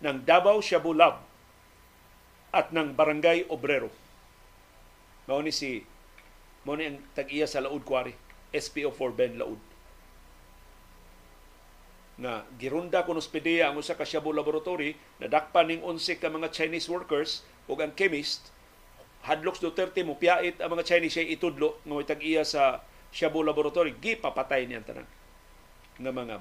ng 0.03 0.27
Davao 0.27 0.59
Shabu 0.59 0.91
Lab 0.91 1.23
at 2.51 2.75
ng 2.75 2.91
Barangay 2.91 3.47
Obrero. 3.47 3.87
Mao 5.29 5.39
ni 5.39 5.55
si 5.55 5.87
mao 6.67 6.75
ni 6.75 6.91
ang 6.91 6.99
tag-iya 7.15 7.47
sa 7.47 7.63
Laud 7.63 7.87
Quarry, 7.87 8.17
SPO4 8.51 9.09
Ben 9.15 9.39
Laud. 9.39 9.70
Nga 12.21 12.45
girunda 12.61 13.01
kun 13.01 13.17
ospideya 13.17 13.73
ang 13.73 13.81
usa 13.81 13.97
ka 13.97 14.05
Shabu 14.05 14.29
laboratory 14.29 14.93
nadakpan 15.17 15.73
ning 15.73 15.81
11 15.81 16.21
ka 16.21 16.29
mga 16.29 16.53
Chinese 16.53 16.85
workers 16.85 17.41
ug 17.65 17.81
ang 17.81 17.97
chemist 17.97 18.53
hadlok 19.25 19.57
Duterte 19.61 20.01
mo 20.01 20.17
piyait 20.17 20.57
ang 20.61 20.73
mga 20.73 20.85
Chinese 20.85 21.17
siya 21.17 21.25
itudlo 21.29 21.77
nga 21.85 22.13
tag-iya 22.13 22.41
sa 22.41 22.81
Shabu 23.11 23.43
Laboratory, 23.43 23.91
gipapatay 23.99 24.65
niyan 24.65 24.87
tanan 24.87 25.07
ng 25.99 26.15
mga 26.15 26.39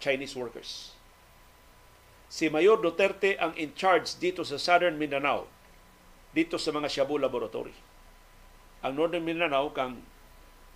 Chinese 0.00 0.32
workers. 0.32 0.96
Si 2.32 2.48
Mayor 2.48 2.80
Duterte 2.80 3.36
ang 3.36 3.52
in 3.60 3.76
charge 3.76 4.16
dito 4.16 4.40
sa 4.40 4.56
Southern 4.56 4.96
Mindanao, 4.96 5.44
dito 6.32 6.56
sa 6.56 6.72
mga 6.72 6.88
Shabu 6.88 7.20
Laboratory. 7.20 7.76
Ang 8.80 8.92
Northern 8.96 9.26
Mindanao 9.26 9.68
kang 9.76 10.00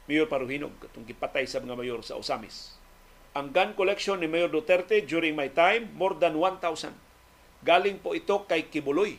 Mayor 0.04 0.28
Paruhinog, 0.28 0.76
itong 0.92 1.08
gipatay 1.08 1.48
sa 1.48 1.64
mga 1.64 1.72
mayor 1.72 2.04
sa 2.04 2.20
Osamis. 2.20 2.76
Ang 3.34 3.50
gun 3.50 3.74
collection 3.74 4.22
ni 4.22 4.30
Mayor 4.30 4.50
Duterte 4.50 5.02
during 5.02 5.34
my 5.34 5.50
time, 5.50 5.90
more 5.98 6.14
than 6.14 6.38
1,000. 6.38 6.94
Galing 7.66 7.98
po 7.98 8.14
ito 8.14 8.46
kay 8.46 8.70
Kibuloy. 8.70 9.18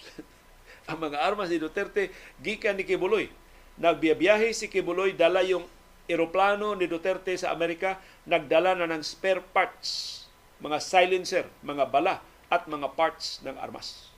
ang 0.88 0.98
mga 0.98 1.20
armas 1.20 1.52
ni 1.52 1.60
Duterte, 1.60 2.08
gikan 2.40 2.80
ni 2.80 2.88
Kibuloy 2.88 3.28
Nagbiyabiyahe 3.76 4.56
si 4.56 4.72
Kibuloy, 4.72 5.12
dala 5.12 5.44
yung 5.44 5.68
eroplano 6.08 6.72
ni 6.72 6.88
Duterte 6.88 7.36
sa 7.36 7.52
Amerika, 7.52 8.00
nagdala 8.24 8.72
na 8.72 8.88
ng 8.88 9.04
spare 9.04 9.44
parts, 9.52 10.24
mga 10.64 10.80
silencer, 10.80 11.44
mga 11.60 11.84
bala, 11.92 12.24
at 12.48 12.64
mga 12.64 12.96
parts 12.96 13.44
ng 13.44 13.52
armas. 13.60 14.08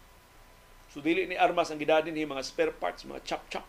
So 0.94 1.02
dili 1.02 1.26
ni 1.26 1.34
armas 1.34 1.74
ang 1.74 1.82
gidadin 1.82 2.14
ni 2.14 2.22
mga 2.22 2.46
spare 2.46 2.70
parts, 2.70 3.02
mga 3.02 3.24
chop-chop 3.26 3.66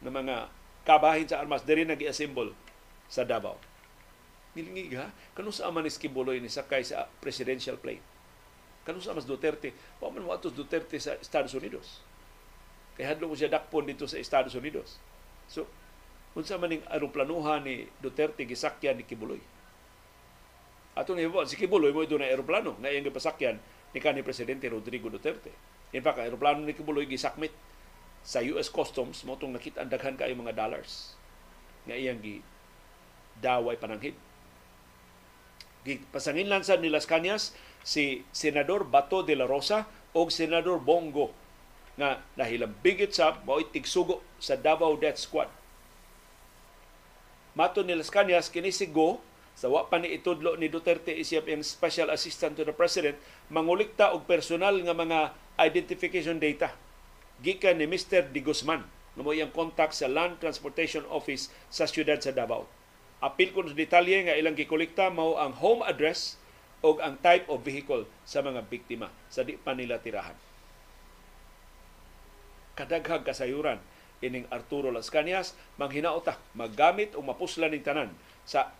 ng 0.00 0.14
mga 0.14 0.46
kabahin 0.86 1.26
sa 1.26 1.42
armas 1.42 1.66
diri 1.66 1.82
nag-assemble 1.82 2.54
sa 3.10 3.26
Davao. 3.26 3.58
Nilingig 4.50 4.98
ha, 4.98 5.14
kanu 5.36 5.54
sa 5.54 5.70
man 5.70 5.86
ni 5.86 5.92
Kibuloy 5.94 6.42
ni 6.42 6.50
sakay 6.50 6.82
sa 6.82 7.06
presidential 7.22 7.78
plane. 7.78 8.02
Kanu 8.82 8.98
sa 8.98 9.14
mas 9.14 9.28
Duterte, 9.28 9.70
wa 10.02 10.10
man 10.10 10.26
mo 10.26 10.34
atos 10.34 10.50
Duterte 10.50 10.98
sa 10.98 11.14
Estados 11.22 11.54
Unidos. 11.54 12.02
Kay 12.98 13.06
hadlo 13.06 13.30
mo 13.30 13.38
siya 13.38 13.52
dakpon 13.52 13.86
dito 13.86 14.10
sa 14.10 14.18
Estados 14.18 14.58
Unidos. 14.58 14.98
So, 15.46 15.70
unsa 16.34 16.58
man 16.58 16.74
ning 16.74 16.82
aeroplanuhan 16.90 17.62
ni 17.62 17.86
Duterte 18.02 18.42
gisakyan 18.42 18.98
ni 18.98 19.06
Kibuloy. 19.06 19.38
Ato 20.98 21.14
ni 21.14 21.22
si 21.46 21.54
Kibuloy 21.54 21.94
mo 21.94 22.02
na 22.02 22.26
aeroplano 22.26 22.74
nga 22.82 22.90
iyang 22.90 23.06
gipasakyan 23.06 23.56
ni 23.94 23.98
kanhi 24.02 24.26
presidente 24.26 24.66
Rodrigo 24.66 25.06
Duterte. 25.06 25.54
In 25.94 26.02
fact, 26.02 26.18
aeroplano 26.18 26.66
ni 26.66 26.74
Kibuloy 26.74 27.06
gisakmit 27.06 27.54
sa 28.20 28.42
US 28.42 28.68
Customs 28.68 29.22
mo 29.24 29.38
itong 29.38 29.54
nakita 29.54 29.80
ang 29.80 29.90
daghan 29.90 30.18
kayo 30.18 30.34
mga 30.36 30.52
dollars 30.52 31.16
nga 31.88 31.96
iyang 31.96 32.20
gi 32.20 32.42
daway 33.40 33.78
pananghid. 33.80 34.12
Pasangin 36.12 36.52
lang 36.52 36.60
sa 36.60 36.76
ni 36.76 36.92
Las 36.92 37.08
Cañas 37.08 37.56
si 37.80 38.28
Senador 38.36 38.84
Bato 38.84 39.24
de 39.24 39.32
la 39.32 39.48
Rosa 39.48 39.88
o 40.12 40.28
Senador 40.28 40.76
Bongo 40.84 41.32
nga 41.96 42.20
nahilambigit 42.36 43.16
sa 43.16 43.40
mao'y 43.44 43.68
tigsugo 43.72 44.20
sa 44.36 44.60
Davao 44.60 44.96
Death 45.00 45.20
Squad. 45.24 45.48
Mato 47.56 47.80
ni 47.80 47.96
Las 47.96 48.12
Cañas 48.12 48.52
kini 48.52 48.72
si 48.72 48.92
Go 48.92 49.24
sa 49.56 49.68
wa 49.68 49.88
pa 49.88 50.00
ni 50.00 50.12
itudlo 50.12 50.56
ni 50.56 50.68
Duterte 50.68 51.12
isip 51.12 51.48
yung 51.48 51.64
Special 51.64 52.08
Assistant 52.12 52.56
to 52.56 52.64
the 52.64 52.72
President 52.76 53.16
mangulikta 53.52 54.12
og 54.12 54.24
personal 54.24 54.76
nga 54.80 54.96
mga 54.96 55.36
identification 55.60 56.40
data 56.40 56.72
gikan 57.40 57.80
ni 57.80 57.88
Mr. 57.88 58.28
Di 58.28 58.40
Guzman 58.44 58.84
na 59.16 59.20
mo 59.20 59.32
iyang 59.32 59.52
contact 59.52 59.96
sa 59.96 60.08
Land 60.08 60.38
Transportation 60.44 61.04
Office 61.08 61.48
sa 61.72 61.88
siyudad 61.88 62.20
sa 62.20 62.30
Davao. 62.32 62.68
Apil 63.20 63.52
ko 63.52 63.60
sa 63.68 63.76
detalye 63.76 64.24
nga 64.24 64.36
ilang 64.36 64.56
gikolekta 64.56 65.12
mao 65.12 65.36
ang 65.36 65.52
home 65.60 65.84
address 65.84 66.40
o 66.80 66.96
ang 67.04 67.20
type 67.20 67.44
of 67.52 67.60
vehicle 67.60 68.08
sa 68.24 68.40
mga 68.40 68.64
biktima 68.64 69.12
sa 69.28 69.44
di 69.44 69.60
pa 69.60 69.76
nila 69.76 70.00
tirahan. 70.00 70.36
Kadaghag 72.72 73.28
kasayuran 73.28 73.76
ining 74.24 74.48
Arturo 74.48 74.88
Las 74.88 75.12
Cañas 75.12 75.52
manghinaota 75.76 76.40
maggamit 76.56 77.12
o 77.12 77.20
mapuslan 77.20 77.76
ning 77.76 77.84
tanan 77.84 78.16
sa 78.48 78.72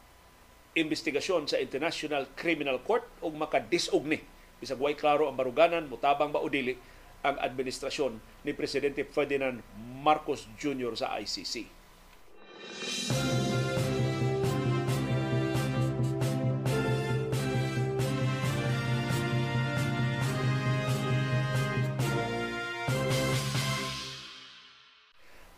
investigasyon 0.73 1.45
sa 1.45 1.61
International 1.61 2.25
Criminal 2.33 2.81
Court 2.81 3.05
o 3.21 3.29
makadisog 3.29 4.09
ni 4.09 4.25
bisag 4.61 4.81
way 4.81 4.97
klaro 4.97 5.29
ang 5.29 5.37
baruganan 5.37 5.89
mutabang 5.89 6.33
ba 6.33 6.41
o 6.41 6.49
dili 6.49 6.77
ang 7.21 7.37
administrasyon 7.37 8.45
ni 8.49 8.57
Presidente 8.57 9.05
Ferdinand 9.05 9.61
Marcos 10.01 10.49
Jr. 10.57 10.97
sa 10.97 11.21
ICC. 11.21 11.69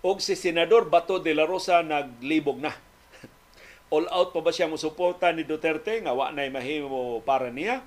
Og 0.03 0.19
si 0.19 0.35
Senador 0.35 0.91
Bato 0.91 1.23
de 1.23 1.31
la 1.31 1.47
Rosa 1.47 1.79
naglibog 1.87 2.59
na. 2.59 2.75
All 3.95 4.11
out 4.11 4.35
pa 4.35 4.43
ba 4.43 4.51
siya 4.51 4.67
mo 4.67 4.75
suporta 4.75 5.31
ni 5.31 5.47
Duterte? 5.47 6.03
Nga 6.03 6.13
wa 6.13 6.35
nay 6.35 6.51
mahimo 6.51 7.23
para 7.23 7.55
niya? 7.55 7.87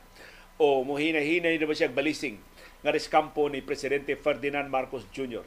O 0.55 0.87
muhina-hinay 0.87 1.59
na 1.59 1.67
ba 1.67 1.75
siya 1.75 1.91
balising 1.91 2.39
nga 2.79 2.95
reskampo 2.95 3.51
ni 3.51 3.59
Presidente 3.59 4.15
Ferdinand 4.15 4.71
Marcos 4.71 5.03
Jr. 5.11 5.43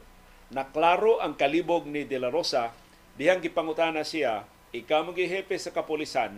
Naklaro 0.53 1.17
ang 1.17 1.33
kalibog 1.33 1.89
ni 1.89 2.05
De 2.05 2.21
La 2.21 2.29
Rosa. 2.29 2.69
Dihang 3.17 3.41
gipangutana 3.41 4.05
siya 4.05 4.45
ikaw 4.69 5.01
mo 5.01 5.17
hepe 5.17 5.57
sa 5.57 5.73
kapulisan 5.73 6.37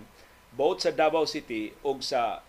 both 0.56 0.88
sa 0.88 0.96
Davao 0.96 1.28
City 1.28 1.76
o 1.84 2.00
sa 2.00 2.40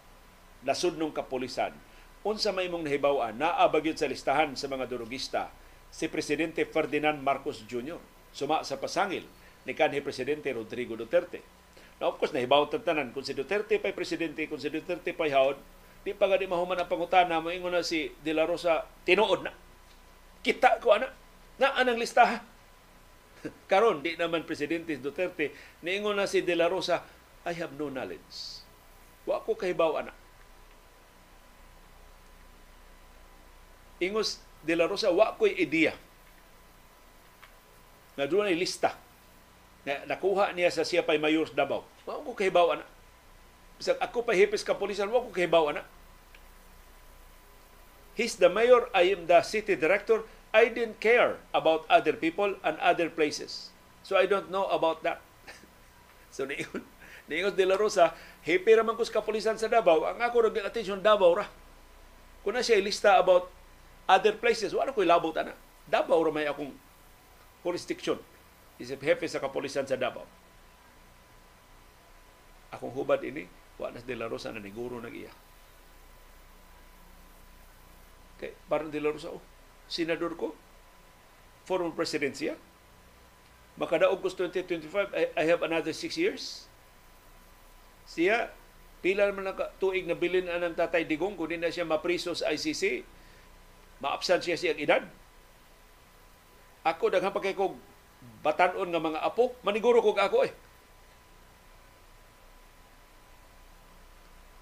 nasudnong 0.62 1.10
kapulisan. 1.10 1.74
Unsa 2.22 2.54
may 2.54 2.70
mong 2.70 2.86
nahibaw-an? 2.86 3.34
Naa 3.34 3.66
sa 3.98 4.06
listahan 4.06 4.54
sa 4.54 4.70
mga 4.70 4.86
durugista 4.86 5.50
si 5.92 6.08
Presidente 6.08 6.64
Ferdinand 6.64 7.20
Marcos 7.20 7.62
Jr. 7.68 8.00
Suma 8.32 8.64
sa 8.64 8.80
pasangil 8.80 9.28
ni 9.68 9.76
kanhi 9.76 10.00
Presidente 10.00 10.48
Rodrigo 10.50 10.96
Duterte. 10.96 11.44
Now, 12.02 12.10
of 12.10 12.18
course, 12.18 12.34
nahibaw 12.34 12.66
tanan 12.66 13.14
kung 13.14 13.22
si 13.22 13.30
Duterte 13.30 13.78
pa'y 13.78 13.94
presidente, 13.94 14.42
kung 14.50 14.58
si 14.58 14.66
Duterte 14.66 15.14
pa'y 15.14 15.30
haod, 15.30 15.54
di 16.02 16.10
pa 16.10 16.26
gani 16.26 16.50
mahuman 16.50 16.74
ang 16.74 16.90
pangutana, 16.90 17.38
maingon 17.38 17.70
na 17.70 17.86
si 17.86 18.10
De 18.26 18.34
La 18.34 18.42
Rosa, 18.42 18.82
tinuod 19.06 19.46
na. 19.46 19.54
Kita 20.42 20.82
ko, 20.82 20.98
ana. 20.98 21.06
Na 21.62 21.78
anang 21.78 22.02
listaha. 22.02 22.42
Karon 23.70 24.02
di 24.02 24.18
naman 24.18 24.42
Presidente 24.42 24.98
Duterte, 24.98 25.54
niingon 25.78 26.18
na 26.18 26.26
si 26.26 26.42
De 26.42 26.58
La 26.58 26.66
Rosa, 26.66 27.06
I 27.46 27.54
have 27.54 27.78
no 27.78 27.86
knowledge. 27.86 28.66
Wa 29.22 29.38
ko 29.46 29.54
kahibaw, 29.54 30.02
ana. 30.02 30.10
Ingos 34.02 34.42
De 34.62 34.74
La 34.78 34.86
Rosa, 34.86 35.10
wa 35.10 35.34
ko'y 35.34 35.58
ideya 35.58 35.94
na 38.16 38.28
doon 38.28 38.48
ay 38.48 38.56
lista 38.56 38.92
na 39.82 40.04
nakuha 40.06 40.52
niya 40.54 40.70
sa 40.70 40.86
siya 40.86 41.02
pa'y 41.02 41.18
mayor 41.18 41.50
Davao. 41.50 41.82
Wa 42.06 42.22
ko 42.22 42.36
kahibaw 42.38 42.78
ana. 42.78 42.86
Bisag 43.80 43.98
ako 43.98 44.22
pa 44.22 44.36
hipis 44.36 44.62
ka 44.62 44.78
pulisan, 44.78 45.10
wa 45.10 45.26
ko 45.26 45.34
kahibaw 45.34 45.74
ana. 45.74 45.82
He's 48.14 48.36
the 48.38 48.52
mayor, 48.52 48.86
I 48.92 49.10
am 49.16 49.26
the 49.26 49.40
city 49.42 49.74
director. 49.74 50.22
I 50.52 50.68
didn't 50.68 51.00
care 51.00 51.40
about 51.56 51.88
other 51.88 52.12
people 52.12 52.60
and 52.60 52.76
other 52.78 53.08
places. 53.08 53.72
So 54.04 54.20
I 54.20 54.28
don't 54.28 54.52
know 54.52 54.68
about 54.68 55.00
that. 55.02 55.24
so 56.34 56.44
niingon, 56.44 56.84
niingon 57.26 57.56
De 57.56 57.64
La 57.64 57.80
Rosa, 57.80 58.12
hipi 58.44 58.76
raman 58.76 58.94
ko 58.94 59.02
sa 59.02 59.18
kapulisan 59.18 59.56
sa 59.56 59.66
Davao, 59.66 60.04
ang 60.04 60.20
ako 60.20 60.52
nag 60.52 60.62
attention 60.62 61.00
Davao 61.00 61.32
ra. 61.40 61.48
Kung 62.44 62.52
na 62.52 62.60
siya 62.60 62.84
lista 62.84 63.16
about 63.16 63.48
other 64.08 64.34
places, 64.34 64.74
wala 64.74 64.90
ko'y 64.90 65.06
labot 65.06 65.34
ana. 65.38 65.54
Davao 65.86 66.22
ra 66.22 66.32
may 66.34 66.46
akong 66.46 66.72
jurisdiction. 67.62 68.18
Isip 68.80 69.02
hepe 69.02 69.26
sa 69.28 69.38
kapulisan 69.38 69.86
sa 69.86 69.98
Davao. 69.98 70.26
Akong 72.72 72.90
hubad 72.90 73.20
ini, 73.22 73.46
wa 73.78 73.92
na 73.92 74.00
De 74.02 74.16
La 74.16 74.26
Rosa 74.26 74.50
na 74.50 74.58
niguro 74.58 74.98
nag 74.98 75.12
iya. 75.12 75.30
Kay 78.42 78.56
parang 78.66 78.90
De 78.90 78.98
La 78.98 79.12
Rosa, 79.12 79.30
oh, 79.30 79.44
senador 79.86 80.34
ko, 80.34 80.56
former 81.68 81.92
president 81.94 82.34
siya. 82.34 82.58
Makadaog 83.78 84.20
ko 84.20 84.28
2025, 84.28 85.14
I, 85.14 85.24
I 85.32 85.44
have 85.48 85.62
another 85.64 85.94
six 85.94 86.18
years. 86.18 86.66
Siya, 88.04 88.50
pila 89.00 89.30
naman 89.30 89.48
na 89.48 89.54
tuig 89.78 90.04
na 90.04 90.18
bilin 90.18 90.50
ang 90.50 90.74
tatay 90.74 91.06
Digong 91.06 91.38
kung 91.38 91.48
na 91.48 91.72
siya 91.72 91.86
mapriso 91.86 92.34
sa 92.34 92.50
ICC 92.52 93.04
maapsan 94.02 94.42
siya 94.42 94.58
siyang 94.58 94.82
edad. 94.82 95.02
Ako, 96.82 97.14
daghan 97.14 97.30
pa 97.30 97.38
kay 97.38 97.54
kog 97.54 97.78
batanon 98.42 98.90
nga 98.90 98.98
mga 98.98 99.22
apo, 99.22 99.54
maniguro 99.62 100.02
kog 100.02 100.18
ako 100.18 100.42
eh. 100.42 100.52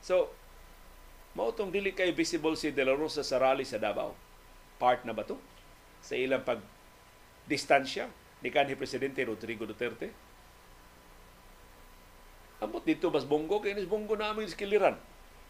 So, 0.04 0.28
mao 1.32 1.52
tong 1.56 1.72
dili 1.72 1.96
kay 1.96 2.12
visible 2.12 2.56
si 2.60 2.68
De 2.72 2.84
La 2.84 2.92
Rosa 2.92 3.24
sa 3.24 3.40
rally 3.40 3.64
sa 3.64 3.80
Davao. 3.80 4.12
Part 4.76 5.08
na 5.08 5.16
ba 5.16 5.24
to? 5.24 5.40
Sa 6.04 6.16
ilang 6.16 6.44
pag 6.44 6.60
distansya 7.48 8.08
ni 8.44 8.48
kanhi 8.52 8.76
Presidente 8.76 9.24
Rodrigo 9.24 9.64
Duterte. 9.64 10.12
Amot 12.60 12.84
dito 12.84 13.08
mas 13.08 13.24
bonggo 13.24 13.64
kay 13.64 13.72
nis 13.72 13.88
bonggo 13.88 14.16
na 14.16 14.32
aming 14.32 14.48
skiliran 14.48 14.96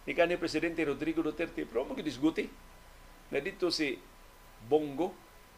ni 0.06 0.14
kanhi 0.14 0.38
Presidente 0.38 0.82
Rodrigo 0.86 1.22
Duterte 1.22 1.66
pero 1.66 1.82
magdisguti 1.86 2.46
na 3.30 3.38
dito 3.38 3.70
si 3.70 3.96
Bongo 4.66 5.14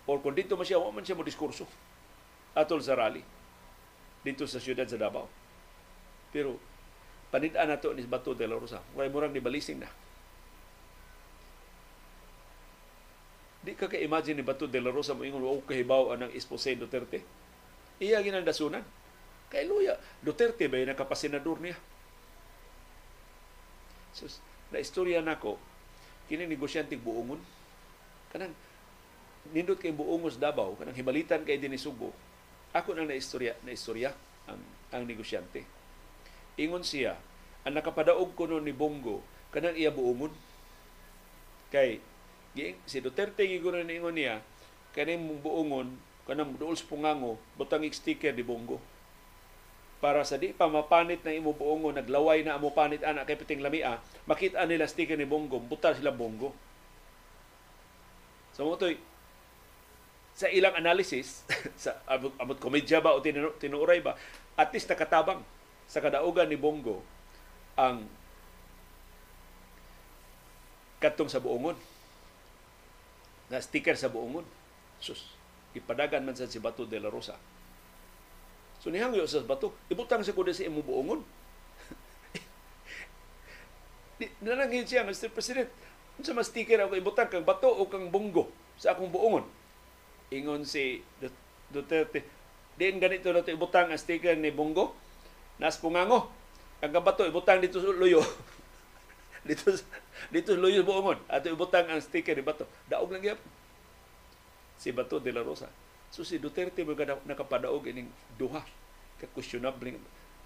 or 0.06 0.20
kung 0.20 0.36
dito 0.36 0.54
man 0.54 0.68
siya, 0.68 0.78
man 0.78 1.02
siya 1.02 1.18
mo 1.18 1.24
diskurso 1.26 1.64
atol 2.52 2.84
sa 2.84 2.94
rally 2.94 3.24
dito 4.22 4.46
sa 4.46 4.62
siyudad 4.62 4.86
sa 4.86 5.00
Davao. 5.00 5.26
Pero 6.30 6.56
panidaan 7.34 7.72
nato 7.72 7.90
ni 7.90 8.06
Bato 8.06 8.36
de 8.36 8.46
la 8.46 8.54
Rosa. 8.54 8.78
Kaya 8.94 9.10
murang 9.10 9.34
ni 9.34 9.42
balising 9.42 9.82
na. 9.82 9.90
Di 13.62 13.74
ka 13.74 13.90
ka-imagine 13.90 14.38
ni 14.38 14.44
Bato 14.46 14.70
de 14.70 14.78
la 14.78 14.94
Rosa 14.94 15.16
mo 15.16 15.26
ingon, 15.26 15.42
wow, 15.42 15.58
kahibaw 15.66 16.14
anang 16.14 16.30
Esposé 16.30 16.78
Duterte. 16.78 17.24
Iya 17.98 18.22
ginandasunan. 18.22 18.84
Kay 19.50 19.68
Luya, 19.68 19.98
Duterte 20.22 20.70
ba 20.70 20.80
yung 20.80 20.94
nakapasenador 20.94 21.60
niya? 21.60 21.76
So, 24.12 24.28
na 24.72 24.80
istorya 24.80 25.20
nako 25.20 25.60
kini 26.28 26.48
negosyante 26.48 26.96
buongon 26.96 27.40
kanang 28.32 28.56
nindot 29.52 29.76
kay 29.76 29.92
buongos 29.92 30.40
Davao 30.40 30.72
kanang 30.80 30.96
himalitan 30.96 31.44
kay 31.44 31.60
dinhi 31.60 31.76
Subo 31.76 32.16
ako 32.72 32.96
nang 32.96 33.04
naistorya 33.04 33.52
na 33.68 33.76
istorya 33.76 34.16
ang 34.48 34.60
ang 34.92 35.04
negosyante. 35.04 35.64
Ingon 36.56 36.84
siya 36.84 37.20
ang 37.68 37.76
nakapadaog 37.76 38.32
kuno 38.32 38.56
ni 38.58 38.72
Bongo 38.72 39.20
kanang 39.52 39.76
iya 39.76 39.92
buongon 39.92 40.32
kay 41.68 42.00
si 42.88 42.98
Duterte 43.04 43.44
giguno 43.44 43.80
ni 43.84 44.00
ingon 44.00 44.16
niya 44.16 44.40
kaning 44.96 45.40
buongon 45.44 45.92
kanang 46.24 46.56
duol 46.56 46.76
sa 46.76 46.88
pungango 46.88 47.36
butang 47.60 47.84
sticker 47.92 48.32
di 48.32 48.44
Bongo. 48.44 48.80
Para 50.02 50.26
sa 50.26 50.34
di 50.34 50.50
pa 50.50 50.66
mapanit 50.66 51.22
na 51.22 51.30
imo 51.30 51.54
buongo 51.54 51.92
naglaway 51.92 52.42
na 52.42 52.56
amo 52.56 52.72
panit 52.72 53.04
ana 53.04 53.28
kay 53.28 53.36
piting 53.36 53.60
lamia 53.60 54.00
makita 54.24 54.64
nila 54.64 54.88
sticker 54.88 55.20
ni 55.20 55.28
Bongo 55.28 55.60
buta 55.60 55.92
sila 55.92 56.08
Bongo 56.08 56.56
so 58.52 58.68
mo 58.68 58.76
sa 60.32 60.48
ilang 60.48 60.72
analysis 60.76 61.44
sa 61.82 62.00
abot, 62.08 62.32
abot 62.40 62.56
komedya 62.56 63.04
ba 63.04 63.12
o 63.12 63.20
tinu, 63.20 63.52
tinuray 63.60 64.00
ba 64.00 64.16
at 64.56 64.72
least 64.72 64.88
nakatabang 64.88 65.44
sa 65.88 66.00
kadaugan 66.00 66.48
ni 66.48 66.56
Bongo 66.56 67.04
ang 67.76 68.08
katong 71.00 71.28
sa 71.28 71.42
buongon 71.42 71.76
na 73.52 73.60
sticker 73.60 73.96
sa 73.98 74.08
buongon 74.08 74.44
sus 75.02 75.34
ipadagan 75.76 76.24
man 76.24 76.36
sa 76.36 76.48
si 76.48 76.60
Bato 76.60 76.84
de 76.88 76.96
la 77.00 77.12
Rosa 77.12 77.36
So 78.82 78.90
nihangyo 78.90 79.22
sa 79.30 79.46
bato, 79.46 79.70
ibutang 79.86 80.26
sa 80.26 80.34
kuda 80.34 80.50
sa 80.50 80.66
imo 80.66 80.82
buongon. 80.82 81.22
Nanangin 84.42 84.82
siya, 84.82 85.06
Mr. 85.06 85.30
President, 85.30 85.70
sa 86.20 86.36
mas 86.36 86.52
sticker 86.52 86.76
ako 86.84 87.00
ibutang 87.00 87.32
kang 87.32 87.46
bato 87.46 87.72
o 87.72 87.88
kang 87.88 88.12
bunggo 88.12 88.52
sa 88.76 88.92
akong 88.92 89.08
buongon. 89.08 89.48
Ingon 90.28 90.68
si 90.68 91.00
Duterte, 91.72 92.20
diin 92.76 93.00
ganito 93.00 93.32
na 93.32 93.40
ito 93.40 93.48
ibutang 93.48 93.88
ang 93.88 93.96
sticker 93.96 94.36
ni 94.36 94.52
bunggo, 94.52 94.92
nas 95.56 95.80
pungango, 95.80 96.28
ang 96.84 96.92
bato 96.92 97.24
ibutang 97.24 97.64
dito 97.64 97.80
sa 97.80 97.88
luyo. 97.88 98.20
dito 99.48 99.72
dito 100.28 100.52
sa 100.52 100.60
luyo 100.60 100.84
buongon, 100.84 101.16
ato 101.32 101.48
ibutang 101.48 101.88
ang 101.88 102.00
sticker 102.04 102.36
ni 102.36 102.44
bato. 102.44 102.68
Daog 102.92 103.08
lang 103.08 103.24
gyapon. 103.24 103.62
Si 104.82 104.90
Bato 104.90 105.22
de 105.22 105.30
la 105.30 105.46
Rosa 105.46 105.70
So 106.12 106.28
si 106.28 106.36
Duterte 106.36 106.84
mo 106.84 106.92
nakapadaog 106.92 107.88
ining 107.88 108.10
duha 108.36 108.60
ka 109.16 109.26
questionable 109.32 109.96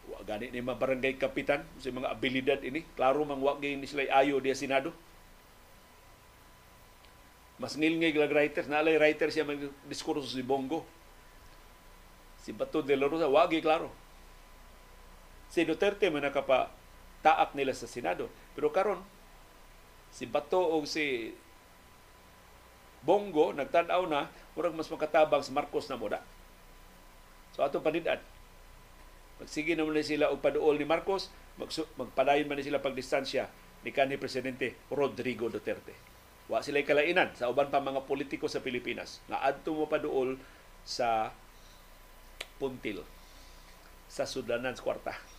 wa 0.06 0.22
gani 0.22 0.54
ni 0.54 0.62
mga 0.62 0.78
barangay 0.78 1.18
kapitan 1.18 1.66
sa 1.82 1.90
mga 1.90 2.06
abilidad 2.06 2.60
ini 2.62 2.86
klaro 2.94 3.26
mang 3.26 3.42
wa 3.42 3.58
ni 3.58 3.82
sila 3.82 4.06
ayo 4.06 4.38
dia 4.38 4.54
senado 4.54 4.94
mas 7.56 7.76
ngilngay 7.76 8.12
lag 8.12 8.32
writers 8.32 8.68
na 8.68 8.84
alay 8.84 9.00
writer 9.00 9.32
siya 9.32 9.48
mag 9.48 9.60
diskurso 9.88 10.28
si 10.28 10.44
Bongo 10.44 10.84
si 12.44 12.52
Bato 12.52 12.84
de 12.84 12.94
la 12.94 13.08
Rosa 13.08 13.26
wa 13.26 13.48
klaro 13.48 13.88
si 15.48 15.64
Duterte 15.64 16.12
mo 16.12 16.20
nakapa 16.20 16.68
taak 17.24 17.56
nila 17.56 17.72
sa 17.72 17.88
senado 17.88 18.28
pero 18.52 18.68
karon 18.70 19.00
si 20.12 20.28
Bato 20.28 20.60
o 20.60 20.84
si 20.84 21.32
Bongo 23.06 23.54
nagtan-aw 23.54 24.02
na 24.10 24.26
murag 24.58 24.74
mas 24.74 24.90
makatabang 24.90 25.38
sa 25.38 25.54
Marcos 25.54 25.86
na 25.86 25.94
moda. 25.94 26.18
So 27.54 27.62
ato 27.62 27.78
panidad. 27.78 28.18
Magsige 29.38 29.78
naman 29.78 30.00
sila 30.02 30.32
og 30.32 30.42
paduol 30.42 30.80
ni 30.80 30.88
Marcos, 30.88 31.28
magpadayon 32.00 32.50
man 32.50 32.58
sila 32.58 32.82
pagdistansya 32.82 33.46
ni 33.84 33.94
kanhi 33.94 34.18
presidente 34.18 34.74
Rodrigo 34.90 35.46
Duterte. 35.46 36.05
Wa 36.46 36.62
sila 36.62 36.82
kalainan 36.86 37.34
sa 37.34 37.50
uban 37.50 37.70
pa 37.70 37.82
mga 37.82 38.06
politiko 38.06 38.46
sa 38.46 38.62
Pilipinas 38.62 39.18
nga 39.26 39.42
adto 39.42 39.74
mo 39.74 39.90
paduol 39.90 40.38
sa 40.86 41.34
puntil 42.62 43.02
sa 44.06 44.22
Sudanan 44.24 44.78
kwarta. 44.78 45.35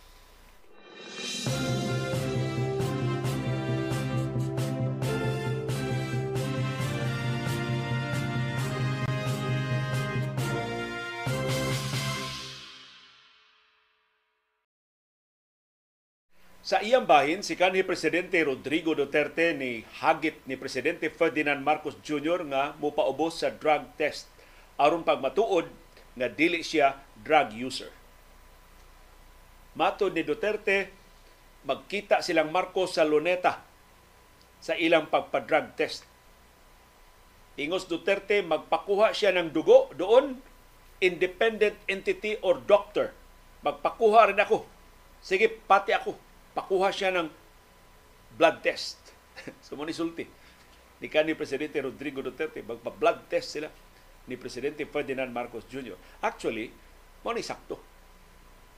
Sa 16.68 16.84
iyang 16.84 17.08
bahin, 17.08 17.40
si 17.40 17.56
kanhi 17.56 17.80
Presidente 17.80 18.36
Rodrigo 18.44 18.92
Duterte 18.92 19.56
ni 19.56 19.88
hagit 20.04 20.36
ni 20.44 20.52
Presidente 20.52 21.08
Ferdinand 21.08 21.64
Marcos 21.64 21.96
Jr. 22.04 22.44
nga 22.44 22.76
mupaubos 22.76 23.40
sa 23.40 23.48
drug 23.48 23.88
test 23.96 24.28
aron 24.76 25.00
pagmatuod 25.00 25.64
nga 26.12 26.28
dili 26.28 26.60
siya 26.60 27.00
drug 27.24 27.56
user. 27.56 27.88
Matod 29.80 30.12
ni 30.12 30.20
Duterte, 30.20 30.92
magkita 31.64 32.20
silang 32.20 32.52
Marcos 32.52 33.00
sa 33.00 33.08
Luneta 33.08 33.64
sa 34.60 34.76
ilang 34.76 35.08
pagpa-drug 35.08 35.72
test. 35.72 36.04
Ingos 37.56 37.88
Duterte, 37.88 38.44
magpakuha 38.44 39.16
siya 39.16 39.32
ng 39.32 39.56
dugo 39.56 39.88
doon, 39.96 40.36
independent 41.00 41.80
entity 41.88 42.36
or 42.44 42.60
doctor. 42.60 43.16
Magpakuha 43.64 44.36
rin 44.36 44.44
ako. 44.44 44.68
Sige, 45.24 45.48
pati 45.48 45.96
ako 45.96 46.27
pakuha 46.58 46.90
siya 46.90 47.14
ng 47.14 47.30
blood 48.34 48.58
test. 48.66 48.98
so 49.64 49.78
mo 49.78 49.86
ni 49.86 49.94
sulti 49.94 50.26
ni 50.98 51.06
kanhi 51.06 51.38
presidente 51.38 51.78
Rodrigo 51.78 52.18
Duterte 52.26 52.58
magpa-blood 52.58 53.30
test 53.30 53.54
sila 53.54 53.70
ni 54.26 54.34
presidente 54.34 54.82
Ferdinand 54.82 55.30
Marcos 55.30 55.62
Jr. 55.70 55.94
Actually, 56.26 56.74
mo 57.22 57.30
ni 57.30 57.46
sakto. 57.46 57.78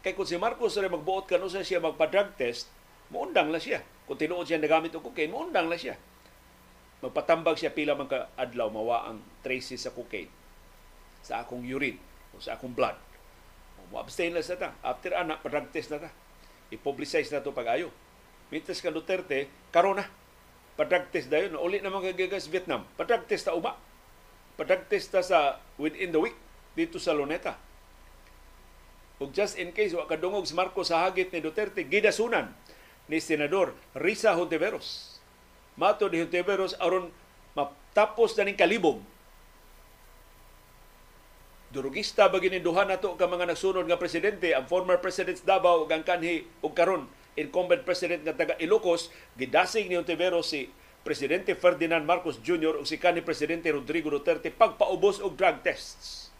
Kay 0.05 0.13
kung 0.13 0.29
si 0.29 0.37
Marcos 0.37 0.77
rin 0.77 0.93
magbuot 0.93 1.25
kanu 1.25 1.49
sa 1.49 1.65
siya 1.65 1.81
magpa-drug 1.81 2.37
test, 2.37 2.69
muundang 3.09 3.49
la 3.49 3.57
siya. 3.57 3.81
Kung 4.05 4.21
tinuod 4.21 4.45
siya 4.45 4.61
nagamit 4.61 4.95
og 4.95 5.03
cocaine, 5.11 5.33
muundang 5.33 5.73
la 5.73 5.81
siya. 5.81 5.97
Magpatambag 7.01 7.57
siya 7.57 7.73
pila 7.73 7.97
man 7.97 8.07
ka 8.07 8.29
adlaw 8.37 8.69
mawa 8.69 9.09
ang 9.09 9.25
traces 9.41 9.81
sa 9.81 9.91
cocaine 9.97 10.29
sa 11.25 11.45
akong 11.45 11.65
urine 11.65 12.01
o 12.37 12.41
sa 12.41 12.61
akong 12.61 12.77
blood. 12.77 12.97
Mo-abstain 13.91 14.31
na 14.31 14.45
sa 14.45 14.55
ta. 14.55 14.77
After 14.85 15.17
anak, 15.17 15.43
pa-drug 15.43 15.73
test 15.73 15.91
na 15.91 16.05
ta 16.05 16.13
i-publicize 16.71 17.31
na 17.35 17.43
to 17.43 17.51
pag-ayo. 17.55 17.91
Mitas 18.51 18.83
ka 18.83 18.91
Duterte, 18.91 19.47
karon 19.71 19.99
na. 19.99 20.07
Padrag 20.75 21.13
test 21.13 21.29
dayon. 21.29 21.61
Uli 21.61 21.79
naman 21.85 22.01
kagagas 22.01 22.49
Vietnam. 22.49 22.89
Padrag 22.97 23.29
test 23.29 23.47
ta 23.47 23.55
uma. 23.55 23.77
Padrag 24.57 24.89
test 24.89 25.13
ta 25.13 25.21
sa 25.21 25.61
within 25.77 26.11
the 26.11 26.19
week 26.19 26.35
dito 26.73 26.97
sa 26.97 27.13
Luneta. 27.13 27.59
Ug 29.21 29.37
just 29.37 29.61
in 29.61 29.71
case 29.77 29.93
wa 29.93 30.09
kadungog 30.09 30.49
si 30.49 30.57
Marcos 30.57 30.89
sa 30.89 31.05
hagit 31.05 31.29
ni 31.29 31.45
Duterte, 31.45 31.85
gidasunan 31.85 32.49
ni 33.05 33.21
Senador 33.21 33.77
Risa 33.93 34.33
Hontiveros. 34.33 35.21
Mato 35.77 36.09
ni 36.09 36.25
Hontiveros 36.25 36.73
aron 36.81 37.13
matapos 37.53 38.33
na 38.39 38.49
ning 38.49 38.57
kalibog 38.57 39.05
durugista 41.71 42.27
ba 42.27 42.43
gini 42.43 42.59
duha 42.59 42.83
nato 42.83 43.15
ka 43.15 43.31
mga 43.31 43.55
nagsunod 43.55 43.87
nga 43.87 43.99
presidente 43.99 44.51
ang 44.51 44.67
former 44.67 44.99
president 44.99 45.39
Davao 45.47 45.87
ug 45.87 45.91
ang 45.95 46.03
kanhi 46.03 46.43
ug 46.67 46.75
karon 46.75 47.07
incumbent 47.39 47.87
president 47.87 48.27
nga 48.27 48.35
taga 48.35 48.59
Ilocos 48.59 49.09
gidasig 49.39 49.87
ni 49.87 49.95
Ontiveros 49.95 50.51
si 50.51 50.67
presidente 51.07 51.55
Ferdinand 51.55 52.05
Marcos 52.05 52.43
Jr. 52.43 52.83
ug 52.83 52.87
si 52.87 52.99
kanhi 52.99 53.23
presidente 53.23 53.71
Rodrigo 53.71 54.11
Duterte 54.11 54.51
pagpaubos 54.51 55.23
og 55.23 55.39
drug 55.39 55.63
tests 55.63 56.35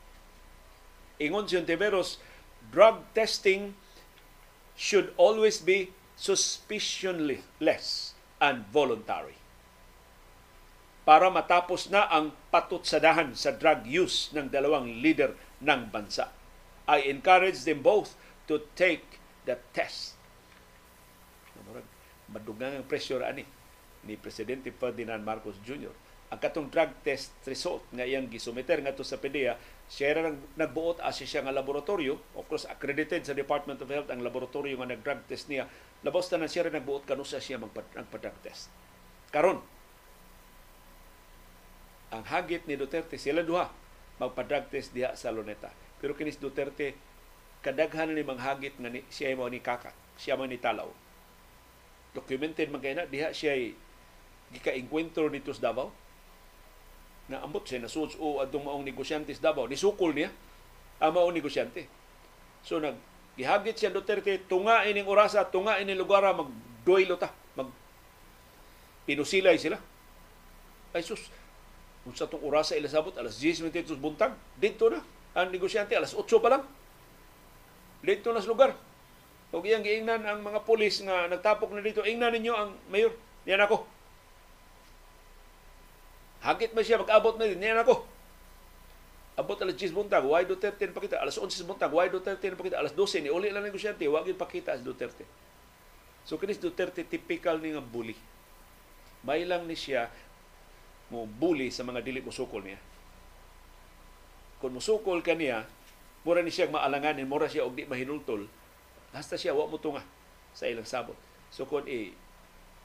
ingon 1.23 1.47
si 1.47 1.55
Ontiveros 1.55 2.19
drug 2.75 3.07
testing 3.15 3.79
should 4.75 5.15
always 5.15 5.63
be 5.63 5.95
suspicionless 6.19 8.19
and 8.43 8.67
voluntary 8.75 9.40
para 11.05 11.33
matapos 11.33 11.89
na 11.89 12.07
ang 12.07 12.37
patutsadahan 12.53 13.33
sa 13.33 13.57
drug 13.57 13.89
use 13.89 14.31
ng 14.37 14.53
dalawang 14.53 15.01
leader 15.01 15.33
ng 15.65 15.89
bansa. 15.89 16.29
I 16.85 17.09
encourage 17.09 17.65
them 17.65 17.81
both 17.81 18.19
to 18.51 18.67
take 18.77 19.21
the 19.47 19.57
test. 19.73 20.19
Madugang 22.31 22.79
ang 22.79 22.87
pressure 22.87 23.23
ani 23.27 23.47
ni 24.07 24.15
Presidente 24.17 24.71
Ferdinand 24.71 25.21
Marcos 25.21 25.59
Jr. 25.63 25.93
Ang 26.31 26.39
katong 26.39 26.71
drug 26.71 26.95
test 27.03 27.35
result 27.43 27.83
nga 27.91 28.07
iyang 28.07 28.31
gisumiter 28.31 28.79
ngadto 28.79 29.03
sa 29.03 29.19
PDEA, 29.19 29.59
siya 29.91 30.15
ra 30.15 30.31
nagbuot 30.31 31.03
asa 31.03 31.27
siya 31.27 31.43
nga 31.43 31.51
laboratorio. 31.51 32.23
Of 32.39 32.47
course, 32.47 32.71
accredited 32.71 33.27
sa 33.27 33.35
Department 33.35 33.83
of 33.83 33.91
Health 33.91 34.15
ang 34.15 34.23
laboratorio 34.23 34.79
nga 34.79 34.95
nag-drug 34.95 35.27
test 35.27 35.51
niya. 35.51 35.67
Labos 36.07 36.31
na 36.31 36.47
siya 36.47 36.71
ra 36.71 36.73
nagbuot 36.79 37.03
kanusa 37.03 37.43
siya 37.43 37.59
magpa-drug 37.59 38.39
test. 38.47 38.71
Karon, 39.35 39.59
ang 42.11 42.27
hagit 42.27 42.67
ni 42.67 42.75
Duterte 42.75 43.15
sila 43.15 43.47
duha 43.47 43.71
magpa-drug 44.21 44.69
test 44.69 44.93
diha 44.93 45.17
sa 45.17 45.33
Luneta. 45.33 45.73
Pero 45.97 46.13
kinis 46.13 46.37
Duterte 46.37 46.93
kadaghan 47.65 48.13
ni 48.13 48.21
mga 48.21 48.45
hagit 48.45 48.75
nga 48.77 48.93
ni, 48.93 49.01
siya 49.09 49.33
mo 49.33 49.49
ni 49.49 49.65
kakak, 49.65 49.97
siya 50.21 50.37
mo 50.37 50.45
ni 50.45 50.61
talaw. 50.61 50.93
Documented 52.13 52.69
man 52.69 52.85
kay 52.85 52.93
na 52.93 53.09
diha 53.09 53.33
siya 53.33 53.57
gika-encuentro 54.53 55.33
dito 55.33 55.57
sa 55.57 55.73
Davao. 55.73 55.89
Na 57.33 57.41
ambot 57.41 57.65
siya 57.65 57.81
nasuds 57.81 58.19
o 58.21 58.45
adtong 58.45 58.69
maong 58.69 58.85
negosyante 58.85 59.33
sa 59.33 59.51
Davao, 59.51 59.65
nisukol 59.65 60.13
niya 60.13 60.29
ang 61.01 61.17
maong 61.17 61.33
negosyante. 61.33 61.89
So 62.61 62.77
nag 62.77 62.99
gihagit 63.41 63.81
siya 63.81 63.95
Duterte 63.95 64.37
tunga 64.45 64.85
ining 64.85 65.09
orasa, 65.09 65.49
tunga 65.49 65.81
ining 65.81 65.97
lugar 65.97 66.27
magdoylo 66.37 67.17
ta, 67.17 67.33
mag 67.57 67.73
pinusilay 69.09 69.57
sila. 69.57 69.81
Ay 70.91 71.07
sus, 71.07 71.31
Kung 72.05 72.17
sa 72.17 72.25
itong 72.25 72.45
oras 72.45 72.73
sa 72.73 72.79
ilasabot, 72.81 73.13
alas 73.21 73.37
10.22 73.37 73.97
buntag, 74.01 74.33
dito 74.57 74.89
na. 74.89 75.05
Ang 75.37 75.53
negosyante, 75.53 75.93
alas 75.93 76.17
8 76.17 76.27
pa 76.41 76.49
lang. 76.49 76.63
Dito 78.01 78.33
na 78.33 78.41
sa 78.41 78.49
lugar. 78.49 78.73
Huwag 79.53 79.67
iyang 79.67 79.85
giingnan 79.85 80.25
ang 80.25 80.41
mga 80.41 80.65
polis 80.65 81.03
nga 81.05 81.29
nagtapok 81.29 81.75
na 81.75 81.85
dito. 81.85 82.01
Ingnan 82.07 82.33
ninyo 82.39 82.55
ang 82.55 82.71
mayor. 82.89 83.13
Yan 83.45 83.61
ako. 83.67 83.85
Hagit 86.41 86.73
man 86.73 86.87
siya, 86.87 87.03
mag-abot 87.03 87.37
na 87.37 87.45
din. 87.45 87.61
Yan 87.61 87.85
ako. 87.85 88.07
Abot 89.41 89.57
alas 89.57 89.77
10 89.77 89.97
buntag, 89.97 90.25
why 90.25 90.45
Duterte 90.45 90.85
na 90.85 90.93
pakita? 90.93 91.17
Alas 91.17 91.41
11 91.41 91.65
buntag, 91.65 91.89
why 91.89 92.13
Duterte 92.13 92.53
na 92.53 92.61
pakita? 92.61 92.77
Alas 92.77 92.93
12, 92.93 93.25
ni 93.25 93.31
uli 93.33 93.49
lang 93.49 93.65
negosyante, 93.65 94.05
wag 94.05 94.29
yung 94.29 94.37
pakita 94.37 94.77
as 94.77 94.85
Duterte. 94.85 95.25
So 96.29 96.37
kinis 96.37 96.61
Duterte, 96.61 97.09
typical 97.09 97.57
ni 97.57 97.73
nga 97.73 97.81
bully. 97.81 98.13
May 99.25 99.49
lang 99.49 99.65
ni 99.65 99.77
siya 99.77 100.13
mo 101.11 101.27
bully 101.27 101.69
sa 101.75 101.83
mga 101.83 102.03
dili 102.07 102.23
musukol 102.23 102.63
niya. 102.63 102.79
Kung 104.63 104.75
musukol 104.75 105.21
ka 105.21 105.35
niya, 105.35 105.67
mura 106.23 106.41
ni 106.41 106.55
siya 106.55 106.71
maalanganin, 106.71 107.27
mura 107.27 107.51
siya 107.51 107.67
og 107.67 107.75
di 107.75 107.85
mahinultol, 107.85 108.47
basta 109.11 109.35
siya, 109.35 109.57
wa 109.57 109.67
mo 109.67 109.77
tunga 109.83 110.07
sa 110.55 110.71
ilang 110.71 110.87
sabot. 110.87 111.19
So 111.51 111.67
kung 111.67 111.87
i 111.91 112.15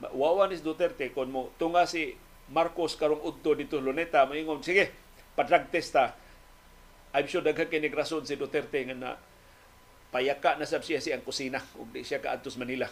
wawa 0.02 0.50
ni 0.50 0.58
Duterte, 0.58 1.14
kung 1.14 1.30
mo 1.30 1.54
tunga 1.62 1.86
si 1.86 2.18
Marcos 2.50 2.98
karong 2.98 3.22
udto 3.22 3.54
dito 3.58 3.78
Luneta, 3.78 4.26
maingon, 4.26 4.62
sige, 4.62 4.90
padrag 5.38 5.70
testa, 5.70 6.18
I'm 7.16 7.32
sure 7.32 7.40
daghan 7.40 7.72
kay 7.72 7.80
rason 7.94 8.28
si 8.28 8.36
Duterte 8.36 8.84
nga 8.84 8.96
na 8.96 9.12
payaka 10.12 10.60
na 10.60 10.68
sab 10.68 10.84
siya 10.84 11.00
siyang 11.00 11.24
kusina 11.24 11.64
ug 11.80 11.88
di 11.96 12.04
siya 12.04 12.20
kaadtos 12.20 12.60
Manila. 12.60 12.92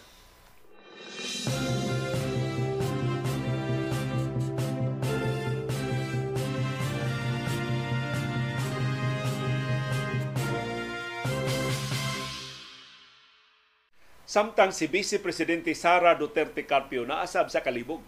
Samtang 14.33 14.73
si 14.73 14.89
Vice 14.89 15.21
Presidente 15.21 15.69
Sara 15.77 16.17
Duterte 16.17 16.65
Carpio 16.65 17.05
naasab 17.05 17.53
sa 17.53 17.61
kalibog. 17.61 18.01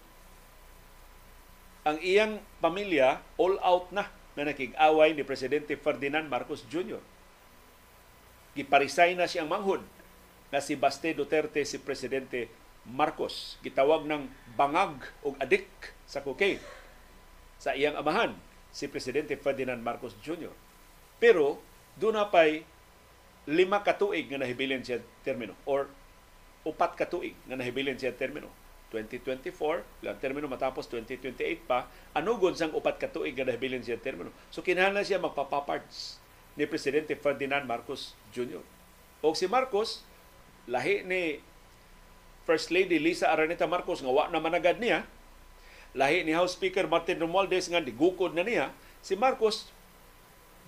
Ang 1.86 2.02
iyang 2.02 2.42
pamilya 2.58 3.22
all 3.38 3.62
out 3.62 3.94
na 3.94 4.10
na 4.34 4.50
nakig-away 4.50 5.14
ni 5.14 5.22
Presidente 5.22 5.78
Ferdinand 5.78 6.26
Marcos 6.26 6.66
Jr. 6.66 6.98
Giparisay 8.58 9.14
na 9.14 9.30
siyang 9.30 9.46
manghod 9.46 9.86
na 10.50 10.66
si 10.66 10.74
Baste 10.74 11.14
Duterte 11.14 11.62
si 11.62 11.78
Presidente 11.78 12.50
Marcos. 12.90 13.62
Gitawag 13.62 14.10
ng 14.10 14.26
bangag 14.58 14.98
o 15.22 15.38
adik 15.38 15.70
sa 16.10 16.26
cocaine 16.26 16.58
sa 17.62 17.78
iyang 17.78 18.02
amahan 18.02 18.34
si 18.74 18.90
Presidente 18.90 19.38
Ferdinand 19.38 19.78
Marcos 19.78 20.18
Jr. 20.26 20.50
Pero 21.22 21.62
doon 22.02 22.18
na 22.18 22.26
pa'y 22.26 22.66
lima 23.46 23.86
katuig 23.86 24.26
nga 24.26 24.42
nahibilin 24.42 24.82
siya 24.82 25.06
termino 25.22 25.54
or 25.70 25.86
upat 26.66 26.98
ka 26.98 27.06
tuig 27.06 27.38
nga 27.46 27.56
nahibilin 27.56 27.96
siya 27.96 28.12
termino. 28.12 28.50
2024, 28.90 30.06
lang 30.06 30.18
termino 30.22 30.48
matapos 30.48 30.88
2028 30.88 31.68
pa, 31.68 31.90
anugod 32.16 32.56
sang 32.56 32.72
upat 32.74 32.98
ka 32.98 33.08
tuig 33.12 33.38
nga 33.38 33.46
nahibilin 33.46 33.86
siya 33.86 34.02
termino. 34.02 34.34
So 34.50 34.66
kinahanglan 34.66 35.06
siya 35.06 35.22
magpapaparts 35.22 36.18
ni 36.58 36.66
Presidente 36.66 37.14
Ferdinand 37.14 37.68
Marcos 37.68 38.16
Jr. 38.32 38.64
O 39.22 39.36
si 39.38 39.46
Marcos, 39.46 40.02
lahi 40.66 41.06
ni 41.06 41.44
First 42.46 42.70
Lady 42.70 43.02
Lisa 43.02 43.30
Araneta 43.34 43.66
Marcos 43.66 44.00
nga 44.02 44.12
wa 44.14 44.30
na 44.32 44.40
managad 44.40 44.78
niya, 44.80 45.04
lahi 45.98 46.24
ni 46.24 46.32
House 46.32 46.56
Speaker 46.56 46.86
Martin 46.88 47.20
Romualdez 47.20 47.68
nga 47.68 47.84
digukod 47.84 48.32
na 48.38 48.46
niya, 48.46 48.72
si 49.04 49.18
Marcos 49.18 49.70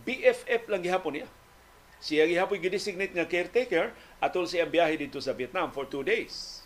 BFF 0.03 0.67
lang 0.67 0.83
gihapon 0.83 1.21
niya. 1.21 1.27
Siya 1.97 2.29
gihapon 2.29 2.61
gidesignate 2.61 3.13
nga 3.13 3.25
caretaker 3.25 3.89
atol 4.21 4.45
siya 4.45 4.69
biyahe 4.69 4.97
dito 5.01 5.17
sa 5.17 5.33
Vietnam 5.33 5.73
for 5.73 5.89
two 5.89 6.05
days. 6.05 6.61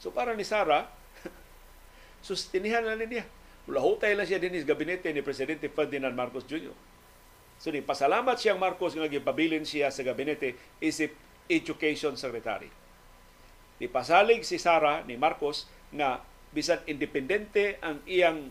So 0.00 0.12
para 0.12 0.36
ni 0.36 0.44
Sara, 0.44 0.88
sustinihan 2.26 2.84
na 2.84 2.96
niya. 2.96 3.24
Lahutay 3.70 4.16
lang 4.16 4.26
siya 4.28 4.40
din 4.40 4.56
sa 4.56 4.68
gabinete 4.68 5.08
ni 5.12 5.22
Presidente 5.24 5.70
Ferdinand 5.70 6.12
Marcos 6.12 6.44
Jr. 6.44 6.74
So 7.60 7.72
ni 7.72 7.84
pasalamat 7.84 8.40
siyang 8.40 8.60
Marcos 8.60 8.96
nga 8.96 9.08
gipabilin 9.08 9.64
siya 9.64 9.92
sa 9.92 10.00
gabinete 10.04 10.56
isip 10.80 11.12
Education 11.48 12.16
Secretary. 12.16 12.68
Ni 13.80 13.86
pasalig 13.88 14.44
si 14.44 14.60
Sara 14.60 15.04
ni 15.04 15.16
Marcos 15.16 15.68
nga 15.92 16.20
bisan 16.52 16.82
independente 16.84 17.80
ang 17.80 18.02
iyang 18.04 18.50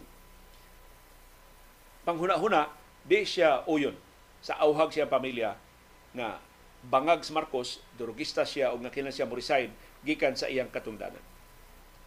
panghuna-huna, 2.08 2.72
di 3.06 3.22
siya 3.28 3.66
uyon 3.70 3.94
sa 4.40 4.58
auhag 4.62 4.90
siya 4.90 5.06
pamilya 5.06 5.69
nga 6.14 6.38
bangag 6.86 7.26
si 7.28 7.36
Marcos, 7.36 7.84
durugista 8.00 8.48
siya 8.48 8.72
o 8.72 8.80
nga 8.80 8.94
kinan 8.94 9.12
siya 9.12 9.28
mo 9.28 9.36
resign 9.36 9.74
gikan 10.06 10.34
sa 10.34 10.48
iyang 10.48 10.72
katungdanan. 10.72 11.22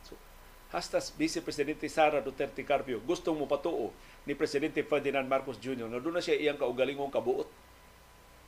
So, 0.09 0.17
hasta 0.73 0.97
Vice 1.21 1.45
Presidente 1.45 1.85
Sara 1.93 2.25
Duterte 2.25 2.65
Carpio 2.65 3.05
gustong 3.05 3.37
mo 3.37 3.45
patuo 3.45 3.93
ni 4.25 4.33
Presidente 4.33 4.81
Ferdinand 4.81 5.29
Marcos 5.29 5.61
Jr. 5.61 5.93
nga 5.93 6.01
doon 6.01 6.17
na 6.17 6.25
siya 6.25 6.41
iyang 6.41 6.57
kaugalingong 6.57 7.13
kabuot. 7.13 7.49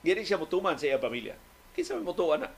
Gini 0.00 0.24
siya 0.24 0.40
mutuman 0.40 0.80
sa 0.80 0.88
iyang 0.88 1.02
pamilya. 1.02 1.36
Kinsa 1.76 2.00
mo 2.00 2.14
mutuan 2.14 2.46
na? 2.46 2.48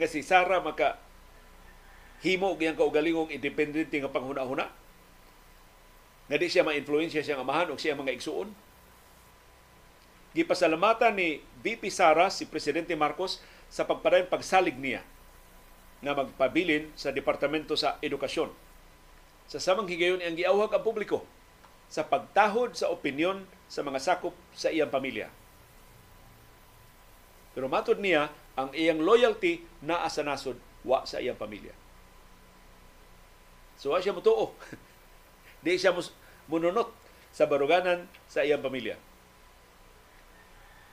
nga 0.00 0.06
si 0.10 0.24
Sara 0.26 0.58
maka 0.58 0.98
himo 2.26 2.58
giyang 2.58 2.74
kaugalingong 2.74 3.30
independente 3.30 3.94
nga 4.02 4.10
panghuna-huna. 4.10 4.66
Nga 6.26 6.36
di 6.40 6.48
siya 6.48 6.64
ma-influensya 6.64 7.20
siyang 7.20 7.44
amahan 7.44 7.70
o 7.70 7.78
siya 7.78 7.94
mga 7.94 8.16
igsuon 8.16 8.63
Gipasalamatan 10.34 11.14
ni 11.14 11.38
VP 11.62 11.94
Sara 11.94 12.26
si 12.26 12.42
Presidente 12.50 12.90
Marcos 12.98 13.38
sa 13.70 13.86
pagpadayon 13.86 14.26
pagsalig 14.26 14.74
niya 14.74 15.06
nga 16.02 16.12
magpabilin 16.12 16.90
sa 16.98 17.14
Departamento 17.14 17.78
sa 17.78 18.02
Edukasyon. 18.02 18.50
Sa 19.46 19.62
samang 19.62 19.86
higayon 19.86 20.18
ang 20.18 20.34
giawhag 20.34 20.74
ang 20.74 20.82
publiko 20.82 21.22
sa 21.86 22.02
pagtahod 22.02 22.74
sa 22.74 22.90
opinyon 22.90 23.46
sa 23.70 23.86
mga 23.86 24.02
sakop 24.02 24.34
sa 24.50 24.74
iyang 24.74 24.90
pamilya. 24.90 25.30
Pero 27.54 27.70
matod 27.70 28.02
niya, 28.02 28.34
ang 28.58 28.74
iyang 28.74 28.98
loyalty 28.98 29.62
naa 29.86 30.10
sa 30.10 30.26
nasod, 30.26 30.58
wa 30.82 31.06
sa 31.06 31.22
iyang 31.22 31.38
pamilya. 31.38 31.70
So 33.78 33.94
siya 34.02 34.10
mutuo. 34.10 34.58
Di 35.64 35.78
siya 35.78 35.94
mununot 36.50 36.90
sa 37.30 37.46
baruganan 37.46 38.10
sa 38.26 38.42
iyang 38.42 38.62
pamilya. 38.62 38.98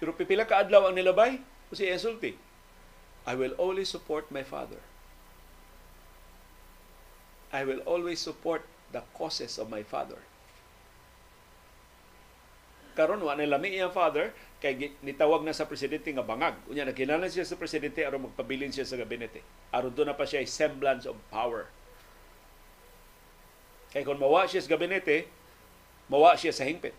Pero 0.01 0.17
pipila 0.17 0.49
ka 0.49 0.65
adlaw 0.65 0.89
ang 0.89 0.97
nilabay 0.97 1.37
o 1.69 1.77
si 1.77 1.85
insulti. 1.85 2.33
I 3.29 3.37
will 3.37 3.53
always 3.61 3.85
support 3.85 4.33
my 4.33 4.41
father. 4.41 4.81
I 7.53 7.61
will 7.61 7.85
always 7.85 8.17
support 8.17 8.65
the 8.89 9.05
causes 9.13 9.61
of 9.61 9.69
my 9.69 9.85
father. 9.85 10.17
Karon 12.97 13.21
wa 13.21 13.37
nilami 13.37 13.77
iyang 13.77 13.93
father 13.93 14.33
kay 14.57 14.73
nitawag 15.05 15.45
na 15.45 15.53
sa 15.53 15.69
presidente 15.69 16.09
nga 16.09 16.25
bangag. 16.25 16.57
Unya 16.65 16.81
nakilala 16.81 17.29
siya 17.29 17.45
sa 17.45 17.53
presidente 17.53 18.01
aron 18.01 18.25
magpabilin 18.25 18.73
siya 18.73 18.89
sa 18.89 18.97
gabinete. 18.97 19.45
Aron 19.69 19.93
do 19.93 20.01
na 20.01 20.17
pa 20.17 20.25
siya 20.25 20.41
semblance 20.49 21.05
of 21.05 21.13
power. 21.29 21.69
Kay 23.93 24.01
kung 24.01 24.17
mawa 24.17 24.49
siya 24.49 24.65
sa 24.65 24.73
gabinete, 24.73 25.29
mawa 26.09 26.33
siya 26.33 26.49
sa 26.49 26.65
hingpit 26.65 26.97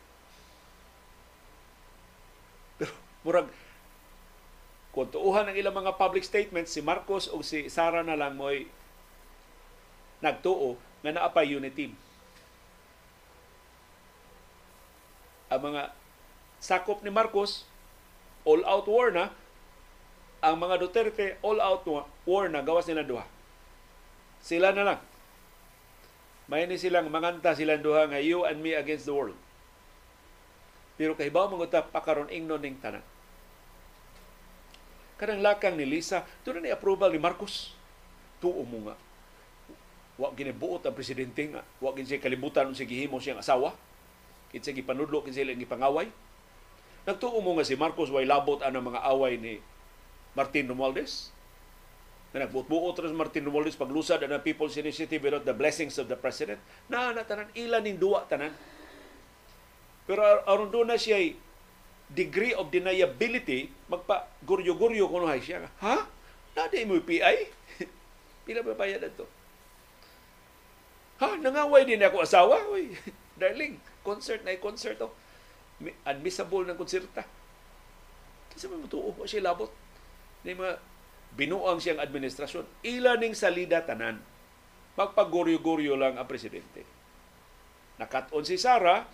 murag 3.22 3.48
kung 4.92 5.08
tuuhan 5.08 5.48
ang 5.48 5.56
ilang 5.56 5.72
mga 5.72 5.96
public 5.96 6.20
statements, 6.20 6.76
si 6.76 6.84
Marcos 6.84 7.24
o 7.32 7.40
si 7.40 7.72
Sara 7.72 8.04
na 8.04 8.12
lang 8.12 8.36
mo'y 8.36 8.68
nagtuo 10.20 10.76
nga 11.00 11.16
naapay 11.16 11.48
unit 11.48 11.72
team. 11.72 11.96
Ang 15.48 15.72
mga 15.72 15.96
sakop 16.60 17.00
ni 17.00 17.08
Marcos, 17.08 17.64
all-out 18.44 18.84
war 18.84 19.08
na. 19.08 19.32
Ang 20.44 20.60
mga 20.60 20.76
Duterte, 20.84 21.40
all-out 21.40 21.88
war 22.28 22.52
na. 22.52 22.60
Gawas 22.60 22.84
nila 22.84 23.04
duha. 23.04 23.24
Sila 24.44 24.76
na 24.76 24.84
lang. 24.84 25.00
May 26.52 26.68
ni 26.68 26.76
silang 26.76 27.08
manganta 27.08 27.56
silang 27.56 27.80
duha 27.80 28.12
nga 28.12 28.20
you 28.20 28.44
and 28.44 28.60
me 28.60 28.76
against 28.76 29.08
the 29.08 29.14
world. 29.16 29.38
Pero 31.00 31.16
kahibaw 31.16 31.48
mga 31.48 31.88
pakaron 31.88 32.28
ingnon 32.28 32.60
ning 32.60 32.76
tanan 32.76 33.11
Kanang 35.22 35.38
lakang 35.38 35.78
ni 35.78 35.86
Lisa, 35.86 36.26
doon 36.42 36.58
na 36.58 36.74
ni-approval 36.74 37.14
ni 37.14 37.22
Marcos. 37.22 37.70
Tuo 38.42 38.66
mo 38.66 38.90
nga. 38.90 38.98
Wa 40.18 40.34
ginibuot 40.34 40.82
ang 40.82 40.98
presidente 40.98 41.46
nga. 41.46 41.62
Wa 41.78 41.94
gin 41.94 42.10
siya 42.10 42.18
kalibutan 42.18 42.74
sa 42.74 42.82
gihimo 42.82 43.22
siyang 43.22 43.38
asawa. 43.38 43.70
Kinsa 44.50 44.74
gipanudlo 44.74 45.22
kinsa 45.22 45.46
ilang 45.46 45.62
gipangaway. 45.62 46.10
Nagtuo 47.06 47.38
mo 47.38 47.54
nga 47.54 47.62
si 47.62 47.78
Marcos 47.78 48.10
way 48.10 48.26
labot 48.26 48.66
ang 48.66 48.74
mga 48.74 48.98
away 49.14 49.38
ni 49.38 49.62
Martin 50.34 50.66
Romualdez. 50.66 51.30
na 52.34 52.48
nagbuot-buot 52.48 52.96
rin 52.98 53.14
Martin 53.14 53.46
Romualdez 53.46 53.78
paglusad 53.78 54.18
ang 54.26 54.42
People's 54.42 54.74
Initiative 54.74 55.22
without 55.22 55.46
the 55.46 55.54
blessings 55.54 56.02
of 56.02 56.10
the 56.10 56.18
President. 56.18 56.58
Na, 56.90 57.14
na 57.14 57.22
tanan, 57.22 57.46
ilan 57.54 57.84
ning 57.84 58.00
duwa 58.00 58.26
tanan. 58.26 58.50
Pero 60.02 60.18
aron 60.50 60.72
doon 60.72 60.90
na 60.90 60.98
siya 60.98 61.20
degree 62.12 62.52
of 62.52 62.68
deniability, 62.68 63.72
magpa 63.88 64.28
guryo-guryo 64.44 65.08
kuno 65.08 65.28
hay 65.28 65.40
siya. 65.40 65.64
Ha? 65.80 65.96
Na 66.52 66.68
di 66.68 66.84
mo 66.84 67.00
PI? 67.00 67.48
Pila 68.44 68.60
ba 68.60 68.76
bayad 68.76 69.04
to? 69.16 69.24
Ha, 71.22 71.38
nangaway 71.40 71.88
din 71.88 72.02
ako 72.04 72.26
asawa. 72.26 72.60
Uy, 72.68 72.92
darling, 73.40 73.80
concert 74.04 74.44
na 74.44 74.58
concert 74.60 75.00
to. 75.00 75.08
Admissible 76.04 76.68
ng 76.68 76.78
konserta. 76.78 77.24
Kasi 78.52 78.68
may 78.68 78.78
matuo 78.78 79.16
pa 79.16 79.24
siya 79.24 79.48
labot. 79.48 79.72
Ni 80.44 80.52
mga 80.52 80.78
binuang 81.32 81.80
siyang 81.80 82.02
administrasyon. 82.02 82.68
Ila 82.84 83.16
ning 83.16 83.32
salida 83.32 83.80
tanan. 83.80 84.20
Magpaguryo-guryo 84.98 85.96
lang 85.96 86.20
ang 86.20 86.28
presidente. 86.28 86.84
Nakaton 87.96 88.44
si 88.44 88.60
Sara, 88.60 89.08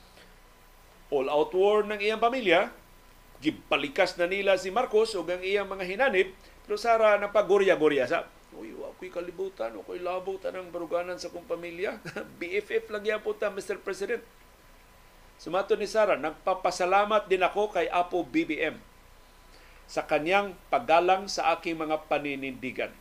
all 1.15 1.29
out 1.31 1.55
war 1.55 1.87
ng 1.87 2.01
iyang 2.03 2.19
pamilya, 2.19 2.73
gipalikas 3.39 4.19
na 4.19 4.27
nila 4.27 4.59
si 4.59 4.71
Marcos 4.75 5.15
o 5.15 5.23
ang 5.23 5.43
iyang 5.43 5.71
mga 5.71 5.85
hinanib, 5.87 6.35
pero 6.67 6.75
Sara 6.75 7.17
napagurya-gurya 7.19 8.05
sa 8.07 8.27
Uy, 8.59 8.75
ako'y 8.75 9.13
kalibutan, 9.13 9.71
ako'y 9.77 10.03
labutan 10.03 10.51
ng 10.57 10.75
baruganan 10.75 11.21
sa 11.21 11.31
kong 11.31 11.47
pamilya. 11.47 12.01
BFF 12.43 12.91
lang 12.91 13.05
yan 13.07 13.21
po 13.23 13.37
ta, 13.37 13.53
Mr. 13.53 13.79
President. 13.79 14.25
Sumato 15.39 15.79
ni 15.79 15.87
Sara, 15.87 16.19
nagpapasalamat 16.19 17.31
din 17.31 17.45
ako 17.45 17.71
kay 17.71 17.87
Apo 17.87 18.27
BBM 18.27 18.75
sa 19.87 20.05
kanyang 20.05 20.59
paggalang 20.69 21.31
sa 21.31 21.55
aking 21.55 21.79
mga 21.79 22.11
paninindigan. 22.11 22.93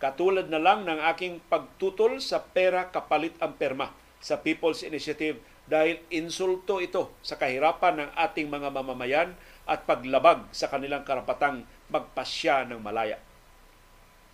Katulad 0.00 0.48
na 0.48 0.62
lang 0.62 0.88
ng 0.88 0.98
aking 1.10 1.42
pagtutol 1.50 2.22
sa 2.22 2.40
pera 2.40 2.88
kapalit 2.88 3.34
ang 3.42 3.54
perma 3.54 3.92
sa 4.18 4.40
People's 4.40 4.86
Initiative 4.86 5.38
dahil 5.68 6.00
insulto 6.08 6.80
ito 6.80 7.12
sa 7.20 7.36
kahirapan 7.36 8.02
ng 8.02 8.10
ating 8.16 8.48
mga 8.48 8.72
mamamayan 8.72 9.36
at 9.68 9.84
paglabag 9.84 10.48
sa 10.48 10.72
kanilang 10.72 11.04
karapatang 11.04 11.68
magpasya 11.92 12.64
ng 12.72 12.80
malaya. 12.80 13.20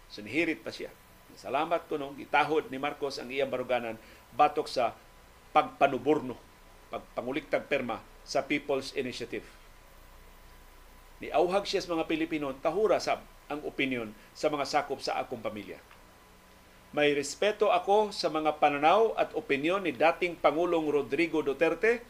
Sinihirit 0.07 0.63
pa 0.63 0.71
siya. 0.71 0.95
Salamat 1.35 1.91
ko 1.91 1.99
nung 1.99 2.15
gitahod 2.15 2.71
ni 2.71 2.79
Marcos 2.79 3.19
ang 3.19 3.27
iyang 3.27 3.51
baruganan 3.51 3.99
batok 4.39 4.71
sa 4.71 4.95
pagpanuborno, 5.51 6.39
pagpanguliktag 6.95 7.67
perma 7.67 7.99
sa 8.23 8.47
People's 8.47 8.95
Initiative. 8.95 9.43
Niauhag 11.19 11.67
siya 11.67 11.83
sa 11.83 11.99
mga 11.99 12.07
Pilipino, 12.07 12.55
tahura 12.63 13.03
sa 13.03 13.19
ang 13.51 13.61
opinion 13.67 14.15
sa 14.33 14.49
mga 14.49 14.65
sakop 14.65 15.03
sa 15.03 15.19
akong 15.21 15.43
pamilya. 15.43 15.77
May 16.95 17.11
respeto 17.11 17.75
ako 17.75 18.15
sa 18.15 18.31
mga 18.31 18.63
pananaw 18.63 19.19
at 19.19 19.35
opinion 19.35 19.83
ni 19.83 19.91
dating 19.91 20.39
Pangulong 20.39 20.87
Rodrigo 20.87 21.43
Duterte, 21.43 22.07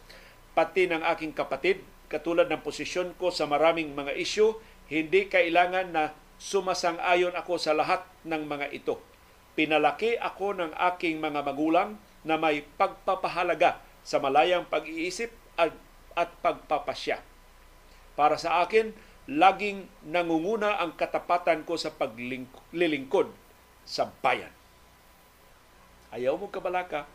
pati 0.53 0.85
ng 0.85 1.01
aking 1.01 1.33
kapatid, 1.33 1.81
katulad 2.09 2.51
ng 2.51 2.61
posisyon 2.61 3.17
ko 3.17 3.33
sa 3.33 3.49
maraming 3.49 3.93
mga 3.97 4.15
isyu, 4.17 4.59
hindi 4.89 5.27
kailangan 5.27 5.91
na 5.91 6.13
sumasang-ayon 6.37 7.33
ako 7.33 7.57
sa 7.57 7.73
lahat 7.73 8.05
ng 8.27 8.43
mga 8.45 8.67
ito. 8.75 9.01
Pinalaki 9.55 10.19
ako 10.19 10.59
ng 10.59 10.73
aking 10.95 11.23
mga 11.23 11.41
magulang 11.47 11.97
na 12.27 12.35
may 12.35 12.67
pagpapahalaga 12.77 13.79
sa 14.05 14.19
malayang 14.19 14.67
pag-iisip 14.67 15.31
at, 15.55 15.73
at 16.19 16.31
pagpapasya. 16.43 17.23
Para 18.19 18.37
sa 18.37 18.61
akin, 18.67 18.93
laging 19.31 19.89
nangunguna 20.05 20.77
ang 20.83 20.99
katapatan 20.99 21.65
ko 21.65 21.79
sa 21.81 21.95
paglilingkod 21.95 23.31
sa 23.87 24.11
bayan. 24.21 24.53
Ayaw 26.13 26.37
mo 26.37 26.53
kabalaka, 26.53 27.09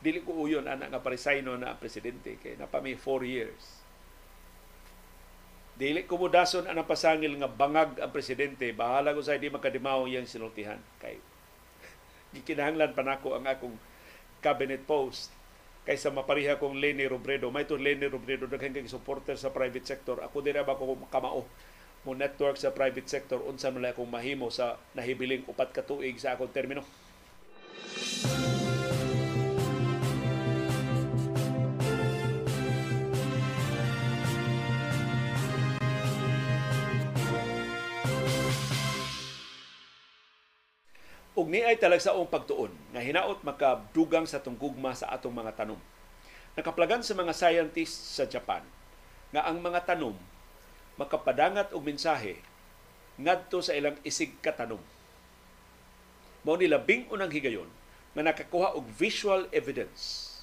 dili 0.00 0.22
ko 0.22 0.46
uyon 0.46 0.68
anak 0.68 0.92
nga 0.92 1.02
parisayno 1.02 1.56
na 1.58 1.74
presidente 1.74 2.38
kay 2.38 2.54
napami 2.60 2.94
four 2.94 3.24
years 3.24 3.85
Dili 5.76 6.08
ko 6.08 6.16
mo 6.16 6.32
dason 6.32 6.64
ang 6.64 6.80
pasangil 6.88 7.36
nga 7.36 7.52
bangag 7.52 8.00
ang 8.00 8.08
presidente, 8.08 8.64
bahala 8.72 9.12
ko 9.12 9.20
sa 9.20 9.36
di 9.36 9.52
makadimaw 9.52 10.08
yang 10.08 10.24
sinultihan. 10.24 10.80
Kay 10.96 11.20
gikinahanglan 12.40 12.96
pa 12.96 13.04
nako 13.04 13.36
ang 13.36 13.44
akong 13.44 13.76
cabinet 14.40 14.80
post 14.88 15.28
kaysa 15.84 16.08
mapariha 16.08 16.56
kong 16.56 16.80
Lenny 16.80 17.04
Robredo. 17.04 17.52
May 17.52 17.68
to 17.68 17.76
Lenny 17.76 18.08
Robredo 18.08 18.48
daghang 18.48 18.72
kay 18.72 18.88
supporter 18.88 19.36
sa 19.36 19.52
private 19.52 19.84
sector. 19.84 20.24
Ako 20.24 20.40
dira 20.40 20.64
ba 20.64 20.80
ko 20.80 20.96
kamao 21.12 21.44
mo 22.06 22.14
network 22.14 22.56
sa 22.56 22.70
private 22.70 23.10
sector 23.10 23.42
unsa 23.42 23.68
man 23.68 23.84
akong 23.84 24.06
mahimo 24.06 24.46
sa 24.46 24.78
nahibiling 24.94 25.42
upat 25.50 25.74
ka 25.76 25.82
tuig 25.84 26.16
sa 26.16 26.38
akong 26.38 26.54
termino. 26.56 26.86
Ni 41.56 41.64
ay 41.64 41.80
talagsaong 41.80 42.28
pagtuon 42.28 42.68
nga 42.92 43.00
hinaot 43.00 43.40
makadugang 43.40 44.28
sa 44.28 44.44
tunggugma 44.44 44.92
sa 44.92 45.08
atong 45.08 45.32
mga 45.32 45.56
tanom. 45.56 45.80
Nakaplagan 46.52 47.00
sa 47.00 47.16
mga 47.16 47.32
scientists 47.32 48.20
sa 48.20 48.28
Japan 48.28 48.60
nga 49.32 49.48
ang 49.48 49.64
mga 49.64 49.88
tanom 49.88 50.12
makapadangat 51.00 51.72
og 51.72 51.80
mensahe 51.80 52.44
ngadto 53.16 53.64
sa 53.64 53.72
ilang 53.72 53.96
isig 54.04 54.36
katanom. 54.44 54.80
Mao 56.44 56.60
ni 56.60 56.68
labing 56.68 57.08
unang 57.08 57.32
higayon 57.32 57.72
nga 58.12 58.20
nakakuha 58.20 58.76
og 58.76 58.84
visual 58.92 59.48
evidence 59.48 60.36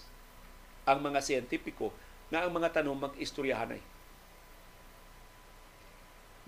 ang 0.90 0.98
mga 0.98 1.22
siyentipiko 1.22 1.94
nga 2.34 2.42
ang 2.42 2.58
mga 2.58 2.82
tanom 2.82 2.98
mag-istoryahanay. 2.98 3.82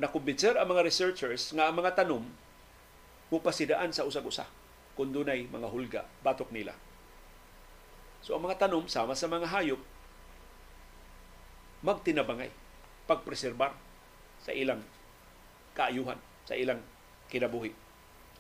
Nakumbinser 0.02 0.58
ang 0.58 0.74
mga 0.74 0.82
researchers 0.90 1.54
nga 1.54 1.70
ang 1.70 1.78
mga 1.78 2.02
tanom 2.02 2.26
mupasidaan 3.34 3.91
sa 3.91 4.06
usag-usa 4.06 4.45
kung 4.95 5.11
dunay 5.11 5.49
mga 5.49 5.68
hulga 5.68 6.02
batok 6.23 6.49
nila. 6.53 6.73
So 8.26 8.34
ang 8.34 8.47
mga 8.47 8.65
tanom 8.65 8.89
sama 8.89 9.14
sa 9.14 9.30
mga 9.30 9.49
hayop 9.52 9.81
magtinabangay 11.85 12.49
pagpreserbar 13.06 13.77
sa 14.41 14.49
ilang 14.49 14.81
kaayuhan, 15.77 16.18
sa 16.45 16.57
ilang 16.57 16.81
kinabuhi. 17.30 17.73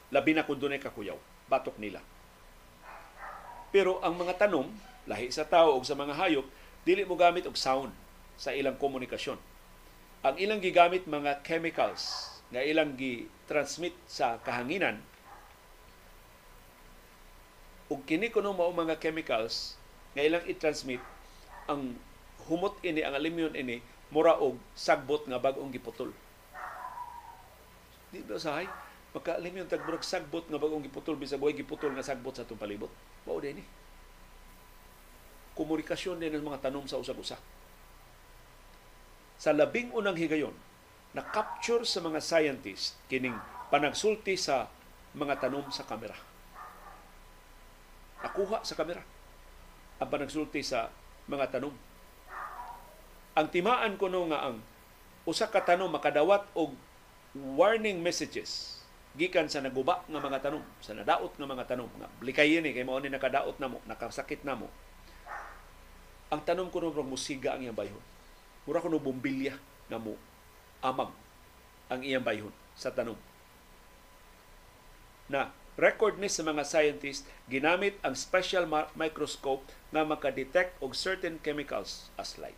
Labi 0.09 0.31
na 0.33 0.45
kung 0.45 0.57
dunay 0.57 0.81
kakuyaw, 0.81 1.17
batok 1.45 1.77
nila. 1.77 2.01
Pero 3.69 4.01
ang 4.01 4.17
mga 4.17 4.41
tanom, 4.41 4.71
lahi 5.05 5.29
sa 5.29 5.45
tao 5.45 5.77
o 5.77 5.85
sa 5.85 5.93
mga 5.93 6.17
hayop, 6.17 6.45
dili 6.87 7.05
mo 7.05 7.13
gamit 7.13 7.45
og 7.45 7.57
sound 7.57 7.93
sa 8.37 8.53
ilang 8.53 8.77
komunikasyon. 8.81 9.37
Ang 10.25 10.35
ilang 10.41 10.61
gigamit 10.61 11.05
mga 11.05 11.45
chemicals 11.45 12.33
nga 12.49 12.65
ilang 12.65 12.97
gi-transmit 13.45 13.93
sa 14.09 14.41
kahanginan. 14.41 14.97
Ug 17.93 18.01
kini 18.09 18.33
kuno 18.33 18.57
mao 18.57 18.73
mga 18.73 18.97
chemicals 18.97 19.77
nga 20.17 20.25
ilang 20.25 20.41
i-transmit 20.49 20.97
ang 21.69 21.93
humot 22.49 22.73
ini 22.81 23.05
ang 23.05 23.13
aluminum 23.13 23.53
ini 23.53 23.85
mura 24.09 24.41
og 24.41 24.57
sagbot 24.73 25.29
nga 25.29 25.37
bag-ong 25.37 25.69
giputol. 25.69 26.09
Di 28.09 28.25
ba 28.25 28.41
sahay? 28.41 28.65
Maka 29.13 29.37
aluminum 29.37 29.69
tag 29.69 29.85
murag 29.85 30.01
sagbot 30.01 30.49
nga 30.49 30.57
bag-ong 30.57 30.81
giputol 30.81 31.13
bisag 31.13 31.37
way 31.37 31.53
giputol 31.53 31.93
nga 31.93 32.01
sagbot 32.01 32.33
sa 32.33 32.41
atong 32.41 32.57
palibot. 32.57 32.89
Mao 33.29 33.37
dinhi 33.37 33.61
komunikasyon 35.55 36.19
din 36.19 36.35
ng 36.35 36.43
mga 36.43 36.67
tanom 36.67 36.83
sa 36.83 36.99
usag-usa 36.99 37.39
sa 39.39 39.51
labing 39.55 39.91
unang 39.95 40.19
higayon 40.19 40.51
na-capture 41.15 41.87
sa 41.87 42.03
mga 42.03 42.19
scientist 42.19 42.99
kining 43.07 43.39
panagsulti 43.71 44.35
sa 44.35 44.67
mga 45.15 45.39
tanom 45.39 45.63
sa 45.71 45.87
kamera. 45.87 46.13
Nakuha 48.19 48.67
sa 48.67 48.75
kamera 48.75 48.99
ang 49.95 50.09
panagsulti 50.11 50.59
sa 50.59 50.91
mga 51.31 51.55
tanom. 51.55 51.71
Ang 53.35 53.47
timaan 53.47 53.95
ko 53.95 54.11
no 54.11 54.27
nga 54.27 54.51
ang 54.51 54.59
usa 55.23 55.47
ka 55.47 55.63
tanom 55.63 55.87
makadawat 55.87 56.51
og 56.51 56.75
warning 57.55 58.03
messages 58.03 58.83
gikan 59.15 59.47
sa 59.47 59.63
naguba 59.63 60.03
nga 60.11 60.19
mga 60.19 60.43
tanom, 60.43 60.63
sa 60.83 60.91
nadaot 60.91 61.31
nga 61.39 61.47
mga 61.47 61.63
tanom, 61.71 61.87
nga 61.95 62.11
blikay 62.19 62.59
ni 62.59 62.75
kay 62.75 62.83
mao 62.83 62.99
ni 62.99 63.07
nakadaot 63.07 63.55
namo, 63.63 63.79
nakasakit 63.87 64.43
namo. 64.43 64.67
Ang 66.27 66.43
tanom 66.43 66.67
ko 66.67 66.83
no 66.83 66.91
musiga 67.07 67.55
ang 67.55 67.63
iyang 67.63 67.77
bayhon. 67.77 68.03
Mura 68.67 68.83
ko 68.83 68.91
no 68.91 68.99
bombilya 68.99 69.55
na 69.87 69.95
mo 69.95 70.19
amag 70.81 71.11
ang 71.91 72.01
iyang 72.01 72.25
bayhon 72.25 72.53
sa 72.75 72.91
tanong. 72.91 73.17
Na 75.29 75.53
record 75.75 76.17
ni 76.17 76.31
sa 76.31 76.45
mga 76.45 76.63
scientists 76.63 77.27
ginamit 77.51 77.99
ang 78.01 78.15
special 78.15 78.65
microscope 78.95 79.65
nga 79.91 80.07
makadetect 80.07 80.75
og 80.79 80.95
certain 80.95 81.39
chemicals 81.43 82.09
as 82.15 82.39
light. 82.39 82.57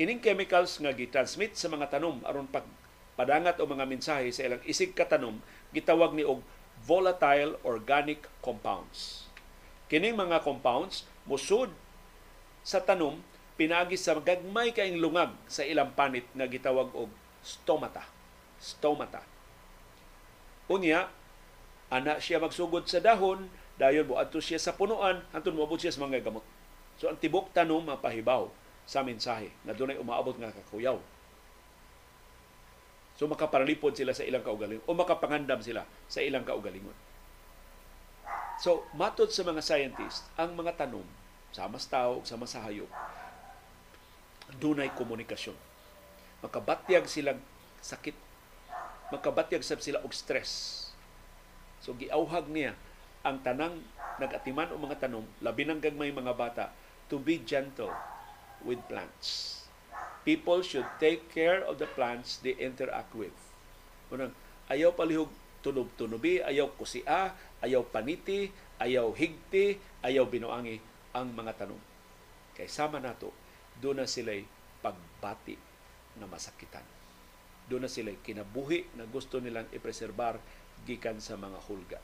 Kining 0.00 0.22
chemicals 0.22 0.80
nga 0.80 0.96
gitransmit 0.96 1.58
sa 1.58 1.68
mga 1.68 1.92
tanom 1.92 2.24
aron 2.24 2.48
pag 2.48 2.64
padangat 3.20 3.60
o 3.60 3.68
mga 3.68 3.84
mensahe 3.84 4.32
sa 4.32 4.48
ilang 4.48 4.64
isig 4.64 4.96
katanom 4.96 5.44
gitawag 5.76 6.16
ni 6.16 6.24
og 6.24 6.40
volatile 6.80 7.60
organic 7.68 8.24
compounds. 8.40 9.28
Kining 9.92 10.16
mga 10.16 10.40
compounds 10.40 11.04
musud 11.28 11.68
sa 12.64 12.80
tanom 12.80 13.20
pinagi 13.60 14.00
sa 14.00 14.16
gagmay 14.16 14.72
kaing 14.72 14.96
lungag 14.96 15.36
sa 15.44 15.60
ilang 15.60 15.92
panit 15.92 16.24
nga 16.32 16.48
gitawag 16.48 16.88
og 16.96 17.12
stomata. 17.44 18.08
Stomata. 18.56 19.20
Unya, 20.72 21.12
ana 21.92 22.16
siya 22.16 22.40
magsugod 22.40 22.88
sa 22.88 23.04
dahon, 23.04 23.52
dayon 23.76 24.08
mo 24.08 24.16
adto 24.16 24.40
siya 24.40 24.56
sa 24.56 24.72
punuan, 24.72 25.20
hantun 25.36 25.60
moabot 25.60 25.76
siya 25.76 25.92
sa 25.92 26.00
mga 26.08 26.24
gamot. 26.24 26.40
So 26.96 27.12
ang 27.12 27.20
tibok 27.20 27.52
tanom 27.52 27.84
mapahibaw 27.84 28.48
sa 28.88 29.04
mensahe 29.04 29.52
na 29.68 29.76
dunay 29.76 30.00
umaabot 30.00 30.40
nga 30.40 30.56
kakuyaw. 30.56 30.96
So 33.20 33.28
makaparalipod 33.28 33.92
sila 33.92 34.16
sa 34.16 34.24
ilang 34.24 34.40
kaugalingon 34.40 34.88
o 34.88 34.96
makapangandam 34.96 35.60
sila 35.60 35.84
sa 36.08 36.24
ilang 36.24 36.48
kaugalingon. 36.48 36.96
So 38.56 38.88
matod 38.96 39.28
sa 39.28 39.44
mga 39.44 39.60
scientists, 39.60 40.24
ang 40.40 40.56
mga 40.56 40.80
tanom 40.80 41.04
sa 41.52 41.68
mas 41.68 41.84
tao 41.84 42.24
sa 42.24 42.40
mas 42.40 42.56
hayop 42.56 42.88
dunay 44.58 44.90
komunikasyon. 44.96 45.54
Makabatyag 46.40 47.06
silang 47.06 47.38
sakit. 47.84 48.16
Makabatyag 49.12 49.62
sab 49.62 49.84
sila 49.84 50.00
og 50.00 50.14
stress. 50.14 50.78
So 51.84 51.94
giauhag 51.96 52.48
niya 52.48 52.74
ang 53.20 53.44
tanang 53.44 53.84
nagatiman 54.20 54.72
o 54.72 54.80
mga 54.80 55.08
tanom, 55.08 55.24
labi 55.40 55.64
ng 55.64 55.80
gagmay 55.80 56.12
mga 56.12 56.36
bata, 56.36 56.64
to 57.08 57.20
be 57.20 57.40
gentle 57.40 57.92
with 58.64 58.80
plants. 58.88 59.60
People 60.24 60.60
should 60.60 60.86
take 61.00 61.32
care 61.32 61.64
of 61.64 61.80
the 61.80 61.88
plants 61.88 62.36
they 62.44 62.52
interact 62.60 63.16
with. 63.16 63.32
Unang, 64.12 64.36
ayaw 64.68 64.92
palihog 64.92 65.32
tunob-tunobi, 65.64 66.44
ayaw 66.44 66.68
kusia, 66.76 67.32
ayaw 67.64 67.84
paniti, 67.88 68.52
ayaw 68.76 69.12
higti, 69.16 69.80
ayaw 70.04 70.28
binuangi 70.28 70.80
ang 71.16 71.32
mga 71.32 71.64
tanom. 71.64 71.80
Kay 72.52 72.68
sama 72.68 73.00
nato, 73.00 73.32
doon 73.80 74.04
na 74.04 74.06
sila'y 74.06 74.44
pagbati 74.84 75.56
na 76.20 76.28
masakitan. 76.28 76.84
Doon 77.64 77.88
na 77.88 77.90
sila'y 77.90 78.20
kinabuhi 78.20 78.92
na 79.00 79.08
gusto 79.08 79.40
nilang 79.40 79.66
ipreserbar 79.72 80.36
gikan 80.84 81.16
sa 81.16 81.40
mga 81.40 81.58
hulga. 81.64 82.00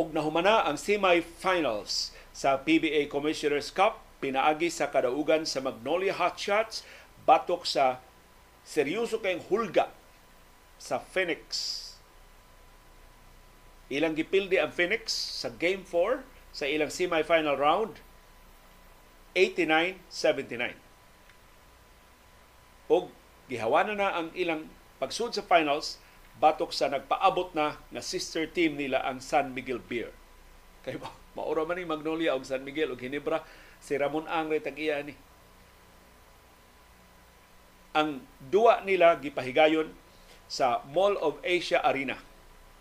Og 0.00 0.14
nahumana 0.16 0.64
ang 0.64 0.78
semi-finals 0.78 2.14
sa 2.30 2.56
PBA 2.62 3.10
Commissioner's 3.10 3.74
Cup 3.74 4.00
pinaagi 4.20 4.68
sa 4.68 4.92
kadaugan 4.92 5.48
sa 5.48 5.64
Magnolia 5.64 6.12
Hotshots 6.14 6.84
batok 7.30 7.62
sa 7.62 8.02
seryoso 8.66 9.22
kayong 9.22 9.46
hulga 9.46 9.86
sa 10.82 10.98
Phoenix. 10.98 11.78
Ilang 13.86 14.18
gipildi 14.18 14.58
ang 14.58 14.74
Phoenix 14.74 15.14
sa 15.14 15.54
Game 15.54 15.86
4 15.86 16.26
sa 16.50 16.66
ilang 16.66 16.90
semi-final 16.90 17.54
round 17.54 18.02
89-79. 19.38 20.74
Og 22.90 23.14
gihawanan 23.46 24.02
na 24.02 24.10
ang 24.10 24.34
ilang 24.34 24.66
pagsud 24.98 25.30
sa 25.30 25.46
finals 25.46 26.02
batok 26.42 26.74
sa 26.74 26.90
nagpaabot 26.90 27.54
na 27.54 27.78
nga 27.94 28.02
sister 28.02 28.50
team 28.50 28.74
nila 28.74 29.06
ang 29.06 29.22
San 29.22 29.54
Miguel 29.54 29.78
Beer. 29.78 30.10
Kay 30.82 30.98
maura 31.38 31.62
man 31.62 31.78
ni 31.78 31.86
Magnolia 31.86 32.34
og 32.34 32.42
San 32.42 32.66
Miguel 32.66 32.90
og 32.90 32.98
Ginebra 32.98 33.46
si 33.78 33.94
Ramon 33.94 34.26
Angre 34.26 34.58
tag 34.58 34.74
iya 34.74 34.98
ni. 35.06 35.14
Ang 37.96 38.22
duwa 38.38 38.82
nila 38.86 39.18
gipahigayon 39.18 39.90
sa 40.46 40.82
Mall 40.90 41.18
of 41.18 41.42
Asia 41.42 41.82
Arena 41.82 42.18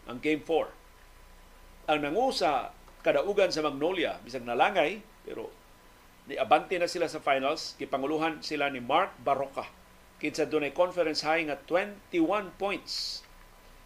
ang 0.10 0.18
Game 0.22 0.42
4. 0.42 1.90
Ang 1.90 2.00
nangusa 2.06 2.74
kadaugan 3.02 3.50
sa 3.50 3.66
Magnolia 3.66 4.22
bisag 4.22 4.46
nalangay 4.46 5.02
pero 5.26 5.50
niabante 6.30 6.78
na 6.78 6.90
sila 6.90 7.10
sa 7.10 7.24
finals 7.24 7.74
gipanguluhan 7.82 8.42
sila 8.46 8.70
ni 8.70 8.84
Mark 8.84 9.16
Barroca 9.24 9.66
kinsa 10.20 10.46
dunay 10.46 10.76
conference 10.76 11.24
high 11.24 11.48
nga 11.48 11.58
21 11.66 12.54
points 12.60 13.24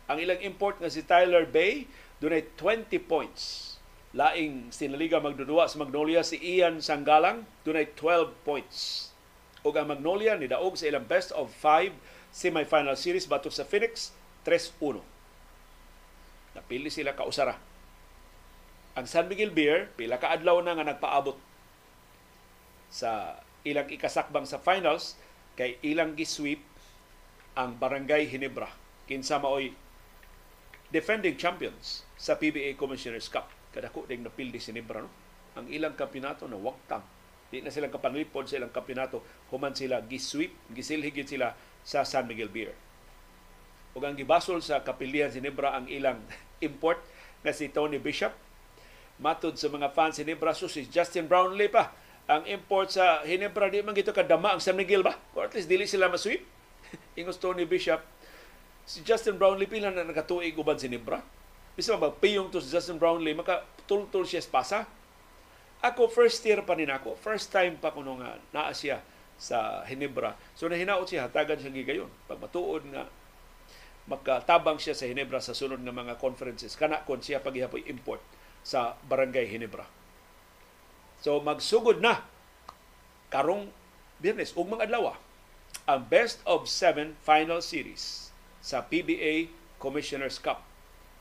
ang 0.04 0.20
ilang 0.20 0.40
import 0.44 0.84
nga 0.84 0.92
si 0.92 1.08
Tyler 1.08 1.48
Bay, 1.48 1.88
dunay 2.20 2.44
20 2.60 2.92
points. 3.08 3.76
Laing 4.14 4.70
sinaliga 4.70 5.24
magdudua 5.24 5.72
sa 5.72 5.80
Magnolia 5.80 6.22
si 6.28 6.36
Ian 6.44 6.84
Sanggalang, 6.84 7.48
dunay 7.64 7.88
12 7.96 8.36
points. 8.44 9.10
Ug 9.64 9.74
ang 9.80 9.88
Magnolia 9.88 10.36
ni 10.36 10.52
daog 10.52 10.76
sa 10.76 10.92
ilang 10.92 11.08
best 11.08 11.32
of 11.32 11.50
5 11.64 11.96
semifinal 12.36 13.00
series 13.00 13.26
batok 13.26 13.56
sa 13.56 13.64
Phoenix 13.64 14.12
3-1. 14.44 15.00
Napili 16.54 16.92
sila 16.92 17.16
kausara. 17.16 17.56
Ang 18.94 19.08
San 19.10 19.26
Miguel 19.26 19.50
Beer, 19.50 19.90
pila 19.98 20.22
ka 20.22 20.30
adlaw 20.36 20.62
na 20.62 20.76
nga 20.78 20.86
nagpaabot 20.86 21.40
sa 22.94 23.42
ilang 23.66 23.90
ikasakbang 23.90 24.46
sa 24.46 24.62
finals 24.62 25.18
kay 25.58 25.82
ilang 25.82 26.14
gisweep 26.14 26.62
ang 27.58 27.80
Barangay 27.80 28.30
Hinebra 28.30 28.70
kinsa 29.10 29.42
maoy 29.42 29.74
defending 30.94 31.34
champions 31.36 32.06
sa 32.14 32.38
PBA 32.38 32.78
Commissioner's 32.78 33.26
Cup. 33.28 33.50
Kadako 33.74 34.06
ding 34.06 34.22
napildi 34.22 34.62
si 34.62 34.70
Nibra, 34.70 35.02
no? 35.02 35.10
Ang 35.58 35.70
ilang 35.74 35.98
kampeonato 35.98 36.46
na 36.46 36.58
waktang. 36.58 37.02
Di 37.54 37.62
na 37.62 37.70
silang 37.70 37.94
kapanlipod 37.94 38.50
sa 38.50 38.58
ilang 38.58 38.74
kampeonato. 38.74 39.22
Human 39.54 39.78
sila 39.78 40.02
gisweep, 40.02 40.50
gisilhigit 40.74 41.30
sila 41.30 41.54
sa 41.86 42.02
San 42.02 42.26
Miguel 42.26 42.50
Beer. 42.50 42.74
Ug 43.94 44.02
ang 44.02 44.18
gibasol 44.18 44.58
sa 44.66 44.82
kapilian 44.82 45.30
si 45.30 45.38
Nibra 45.38 45.78
ang 45.78 45.86
ilang 45.86 46.18
import 46.66 46.98
na 47.46 47.54
si 47.54 47.70
Tony 47.70 48.02
Bishop. 48.02 48.34
Matod 49.22 49.54
sa 49.54 49.70
mga 49.70 49.94
fans 49.94 50.18
si 50.18 50.26
Nibra, 50.26 50.58
so 50.58 50.66
si 50.66 50.90
Justin 50.90 51.30
Brownlee 51.30 51.70
pa. 51.70 51.94
Ang 52.26 52.50
import 52.50 52.90
sa 52.90 53.22
Hinebra, 53.22 53.70
di 53.70 53.86
man 53.86 53.94
gito 53.94 54.10
kadama 54.10 54.58
ang 54.58 54.64
San 54.64 54.74
Miguel 54.74 55.06
ba? 55.06 55.14
Or 55.38 55.46
at 55.46 55.54
least 55.54 55.70
dili 55.70 55.86
sila 55.86 56.10
masweep. 56.10 56.42
Ingos 57.22 57.38
Tony 57.38 57.70
Bishop, 57.70 58.02
si 58.90 59.06
Justin 59.06 59.38
Brownlee 59.38 59.70
pila 59.70 59.94
na 59.94 60.02
nakatuig 60.02 60.58
uban 60.58 60.82
si 60.82 60.90
Nibra. 60.90 61.22
Bisa 61.78 61.94
ba 62.02 62.10
piyong 62.10 62.50
to 62.50 62.58
si 62.58 62.74
Justin 62.74 62.98
Brownlee 62.98 63.38
maka 63.38 63.62
tul-tul 63.86 64.26
siya 64.26 64.42
pasa. 64.50 64.90
Ako 65.84 66.08
first 66.08 66.40
year 66.48 66.64
pa 66.64 66.80
nin 66.80 66.88
ako. 66.88 67.20
First 67.20 67.52
time 67.52 67.76
pa 67.76 67.92
kuno 67.92 68.16
nga 68.24 68.40
naa 68.56 68.72
siya 68.72 69.04
sa 69.36 69.84
Hinebra. 69.84 70.32
So 70.56 70.72
nahinaot 70.72 71.04
siya 71.04 71.28
hatagan 71.28 71.60
siya 71.60 71.76
gigayon. 71.76 72.08
Pag 72.24 72.40
matuod 72.40 72.88
nga 72.88 73.12
makatabang 74.08 74.80
siya 74.80 74.96
sa 74.96 75.08
Hinebra 75.08 75.44
sa 75.44 75.52
sunod 75.52 75.84
nga 75.84 75.92
mga 75.92 76.16
conferences 76.20 76.80
kana 76.80 77.04
kon 77.04 77.20
siya 77.20 77.44
paghihapoy 77.44 77.84
import 77.92 78.24
sa 78.64 78.96
Barangay 79.12 79.48
Hinebra. 79.52 79.84
So 81.20 81.44
magsugod 81.44 82.00
na 82.00 82.24
karong 83.28 83.68
Biyernes 84.24 84.56
ug 84.56 84.72
mga 84.72 84.88
adlaw 84.88 85.20
ang 85.84 86.08
best 86.08 86.40
of 86.48 86.72
seven 86.72 87.20
final 87.20 87.60
series 87.60 88.32
sa 88.64 88.88
PBA 88.88 89.52
Commissioner's 89.84 90.40
Cup. 90.40 90.64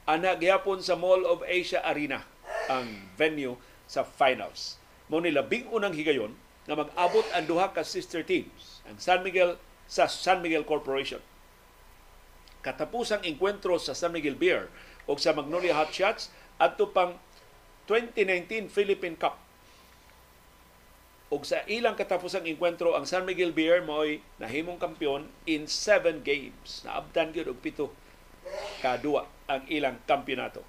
Ana 0.07 0.39
gyapon 0.39 0.79
sa 0.79 0.95
Mall 0.95 1.27
of 1.27 1.43
Asia 1.43 1.83
Arena 1.83 2.23
ang 2.71 3.11
venue 3.19 3.59
sa 3.93 4.01
finals. 4.01 4.81
Mo 5.13 5.21
ni 5.21 5.29
labing 5.29 5.69
unang 5.69 5.93
higayon 5.93 6.33
na 6.65 6.73
mag-abot 6.73 7.29
ang 7.37 7.45
duha 7.45 7.69
ka 7.77 7.85
sister 7.85 8.25
teams, 8.25 8.81
ang 8.89 8.97
San 8.97 9.21
Miguel 9.21 9.61
sa 9.85 10.09
San 10.09 10.41
Miguel 10.41 10.65
Corporation. 10.65 11.21
Katapusang 12.65 13.21
enkwentro 13.29 13.77
sa 13.77 13.93
San 13.93 14.17
Miguel 14.17 14.39
Beer 14.39 14.73
o 15.05 15.13
sa 15.21 15.37
Magnolia 15.37 15.77
Hot 15.77 15.93
Shots 15.93 16.33
adto 16.57 16.89
pang 16.89 17.21
2019 17.91 18.73
Philippine 18.73 19.19
Cup 19.21 19.37
ug 21.33 21.49
sa 21.49 21.65
ilang 21.65 21.97
katapusang 21.97 22.45
enkwentro 22.45 22.93
ang 22.93 23.09
San 23.09 23.25
Miguel 23.25 23.57
Beer 23.57 23.81
mo'y 23.81 24.21
nahimong 24.37 24.77
kampiyon 24.77 25.33
in 25.49 25.65
seven 25.65 26.21
games. 26.21 26.85
Naabdan 26.85 27.33
gyud 27.33 27.49
og 27.49 27.59
pito 27.65 27.89
kadua 28.85 29.25
ang 29.49 29.65
ilang 29.73 29.97
kampeonato. 30.05 30.61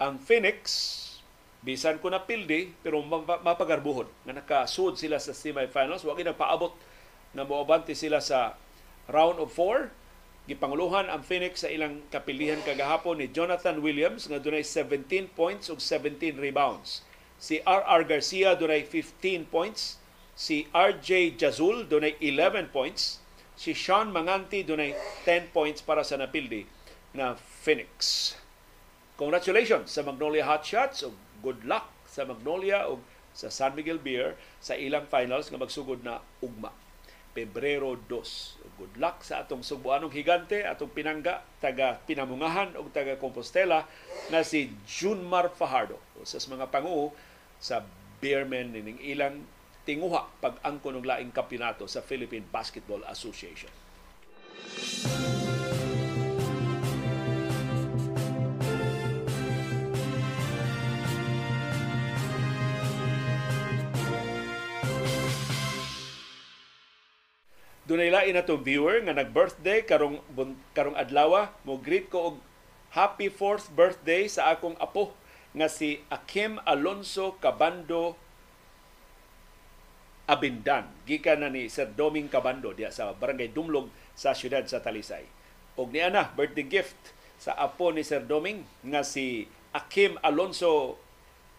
Ang 0.00 0.16
Phoenix 0.16 0.64
bisan 1.60 2.00
ko 2.00 2.08
na 2.08 2.24
pildi 2.24 2.72
pero 2.80 3.04
mapagarbuhon 3.44 4.08
nga 4.24 4.32
nakasud 4.32 4.96
sila 4.96 5.20
sa 5.20 5.36
semifinals 5.36 6.04
wa 6.04 6.16
nagpaabot 6.16 6.72
na 7.36 7.44
moabante 7.44 7.92
sila 7.92 8.18
sa 8.18 8.56
round 9.12 9.36
of 9.36 9.52
four 9.52 9.92
gipanguluhan 10.48 11.12
ang 11.12 11.20
Phoenix 11.20 11.62
sa 11.62 11.70
ilang 11.70 12.00
kapilihan 12.08 12.58
kagahapon 12.64 13.20
ni 13.20 13.28
Jonathan 13.28 13.78
Williams 13.84 14.24
nga 14.26 14.40
dunay 14.40 14.64
17 14.64 15.30
points 15.36 15.68
ug 15.68 15.78
17 15.78 16.40
rebounds 16.40 17.04
Si 17.40 17.56
R.R. 17.64 18.04
Garcia 18.04 18.52
dunay 18.52 18.84
15 18.84 19.48
points. 19.48 19.96
Si 20.36 20.68
R.J. 20.76 21.40
Jazul 21.40 21.88
dunay 21.88 22.20
11 22.20 22.68
points. 22.68 23.24
Si 23.56 23.72
Sean 23.72 24.12
Manganti 24.12 24.60
dunay 24.60 24.92
10 25.24 25.48
points 25.48 25.80
para 25.80 26.04
sa 26.04 26.20
napildi 26.20 26.68
na 27.16 27.40
Phoenix. 27.40 28.36
Congratulations 29.16 29.88
sa 29.88 30.04
Magnolia 30.04 30.44
Hotshots 30.44 31.00
ug 31.08 31.16
good 31.40 31.64
luck 31.66 31.88
sa 32.06 32.24
Magnolia 32.28 32.86
ug 32.88 33.00
sa 33.30 33.48
San 33.48 33.78
Miguel 33.78 34.02
Beer 34.02 34.34
sa 34.58 34.74
ilang 34.74 35.06
finals 35.06 35.48
nga 35.48 35.60
magsugod 35.60 36.02
na 36.02 36.18
ugma. 36.42 36.74
Pebrero 37.30 37.94
2. 38.10 38.80
Good 38.80 38.94
luck 38.98 39.22
sa 39.22 39.46
atong 39.46 39.62
subuanong 39.62 40.10
higante, 40.10 40.66
atong 40.66 40.90
pinangga, 40.90 41.46
taga 41.62 42.02
Pinamungahan 42.02 42.74
o 42.74 42.90
taga 42.90 43.14
Compostela 43.20 43.86
na 44.34 44.42
si 44.42 44.74
Junmar 44.82 45.54
Fajardo. 45.54 46.00
Sa 46.26 46.42
mga 46.50 46.66
pangu 46.74 47.14
sa 47.62 47.86
Beermen 48.18 48.74
ning 48.74 48.98
ilang 49.00 49.46
tinguha 49.86 50.28
pag-angkon 50.42 51.00
ng 51.00 51.06
laing 51.06 51.32
kampyonato 51.32 51.88
sa 51.88 52.04
Philippine 52.04 52.44
Basketball 52.44 53.00
Association. 53.08 53.72
Dunay 67.90 68.06
lain 68.06 68.38
na 68.38 68.46
viewer 68.46 69.02
nga 69.02 69.18
nag-birthday 69.18 69.82
karong 69.82 70.22
karong 70.78 70.94
adlaw 70.94 71.50
mo 71.66 71.74
greet 71.74 72.06
ko 72.06 72.30
og 72.30 72.36
happy 72.94 73.26
fourth 73.26 73.66
birthday 73.74 74.30
sa 74.30 74.54
akong 74.54 74.78
apo 74.78 75.10
nga 75.58 75.66
si 75.66 75.98
Akim 76.06 76.62
Alonso 76.62 77.34
Cabando 77.42 78.14
Abindan. 80.30 80.86
Gikan 81.02 81.42
na 81.42 81.50
ni 81.50 81.66
Sir 81.66 81.90
Doming 81.90 82.30
Cabando 82.30 82.70
diya 82.70 82.94
sa 82.94 83.10
Barangay 83.10 83.50
Dumlog 83.50 83.90
sa 84.14 84.38
siyudad 84.38 84.62
sa 84.70 84.78
Talisay. 84.78 85.26
Og 85.74 85.90
niya 85.90 86.14
na 86.14 86.30
birthday 86.30 86.70
gift 86.70 86.94
sa 87.42 87.58
apo 87.58 87.90
ni 87.90 88.06
Sir 88.06 88.22
Doming 88.22 88.62
nga 88.86 89.02
si 89.02 89.50
Akim 89.74 90.14
Alonso 90.22 90.94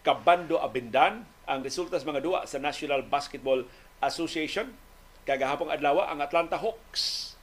Cabando 0.00 0.56
Abindan 0.64 1.28
ang 1.44 1.60
resulta 1.60 2.00
sa 2.00 2.08
mga 2.08 2.24
duwa 2.24 2.48
sa 2.48 2.56
National 2.56 3.04
Basketball 3.04 3.68
Association 4.00 4.72
kagahapong 5.22 5.70
adlaw 5.70 6.02
ang 6.06 6.18
Atlanta 6.18 6.58
Hawks 6.58 7.34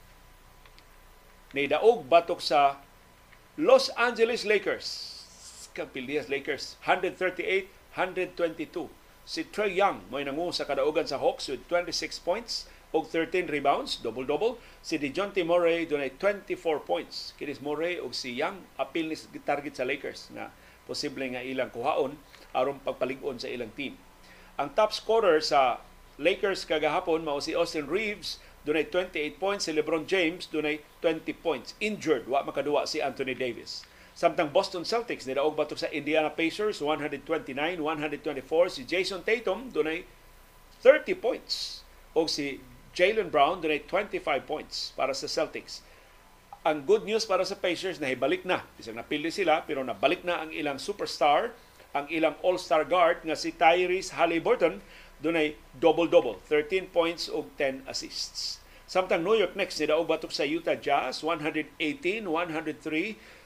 ni 1.56 1.66
daog 1.66 2.06
batok 2.06 2.38
sa 2.38 2.78
Los 3.58 3.90
Angeles 3.98 4.46
Lakers. 4.46 5.18
Campilias 5.74 6.30
Lakers 6.30 6.78
138-122. 6.86 8.90
Si 9.26 9.46
Trey 9.50 9.78
Young 9.78 10.06
may 10.10 10.26
nangu 10.26 10.50
sa 10.50 10.66
kadaugan 10.66 11.06
sa 11.06 11.18
Hawks 11.18 11.50
with 11.50 11.62
26 11.66 12.22
points 12.22 12.66
og 12.90 13.06
13 13.06 13.46
rebounds, 13.46 14.02
double-double. 14.02 14.58
Si 14.82 14.98
DeJounte 14.98 15.46
Murray 15.46 15.86
dunay 15.86 16.10
24 16.18 16.82
points. 16.82 17.34
Kinis 17.38 17.62
Murray 17.62 18.02
og 18.02 18.14
si 18.14 18.34
Young 18.34 18.66
apil 18.78 19.10
ni 19.10 19.16
target 19.46 19.78
sa 19.78 19.86
Lakers 19.86 20.30
na 20.34 20.50
posible 20.90 21.22
nga 21.30 21.42
ilang 21.42 21.70
kuhaon 21.70 22.18
aron 22.50 22.82
pagpalig-on 22.82 23.38
sa 23.38 23.46
ilang 23.46 23.70
team. 23.78 23.94
Ang 24.58 24.74
top 24.74 24.90
scorer 24.90 25.38
sa 25.38 25.78
Lakers 26.20 26.68
kagahapon 26.68 27.24
mao 27.24 27.40
si 27.40 27.56
Austin 27.56 27.88
Reeves 27.88 28.36
dunay 28.68 28.84
28 28.92 29.40
points. 29.40 29.64
Si 29.64 29.72
LeBron 29.72 30.04
James 30.04 30.44
dunay 30.52 30.84
20 31.00 31.32
points. 31.40 31.72
Injured 31.80 32.28
wa 32.28 32.44
makaduwa 32.44 32.84
si 32.84 33.00
Anthony 33.00 33.32
Davis. 33.32 33.88
Samtang 34.12 34.52
Boston 34.52 34.84
Celtics 34.84 35.24
nidaog 35.24 35.56
batok 35.56 35.80
sa 35.80 35.88
Indiana 35.88 36.28
Pacers 36.28 36.84
129-124 36.84 37.80
si 38.68 38.84
Jason 38.84 39.24
Tatum 39.24 39.72
dunay 39.72 40.04
30 40.84 41.16
points. 41.16 41.80
O 42.12 42.28
si 42.28 42.60
Jalen 42.92 43.32
Brown 43.32 43.64
dunay 43.64 43.80
25 43.88 44.20
points 44.44 44.92
para 44.92 45.16
sa 45.16 45.24
Celtics. 45.24 45.80
Ang 46.68 46.84
good 46.84 47.08
news 47.08 47.24
para 47.24 47.48
sa 47.48 47.56
Pacers 47.56 47.96
nahibalik 47.96 48.44
na. 48.44 48.68
Bisag 48.76 48.92
napili 48.92 49.32
sila 49.32 49.64
pero 49.64 49.80
nabalik 49.80 50.20
na 50.20 50.44
ang 50.44 50.52
ilang 50.52 50.76
superstar 50.76 51.56
ang 51.90 52.06
ilang 52.06 52.38
all-star 52.46 52.86
guard 52.86 53.22
nga 53.26 53.34
si 53.34 53.50
Tyrese 53.50 54.14
Halliburton 54.14 54.78
dunay 55.20 55.56
double-double, 55.76 56.40
13 56.48 56.88
points 56.88 57.28
ug 57.28 57.46
10 57.56 57.84
assists. 57.86 58.60
Samtang 58.90 59.22
New 59.22 59.38
York 59.38 59.54
Knicks 59.54 59.78
nidaog 59.78 60.10
batok 60.10 60.34
sa 60.34 60.42
Utah 60.42 60.74
Jazz 60.74 61.22
118-103 61.22 62.26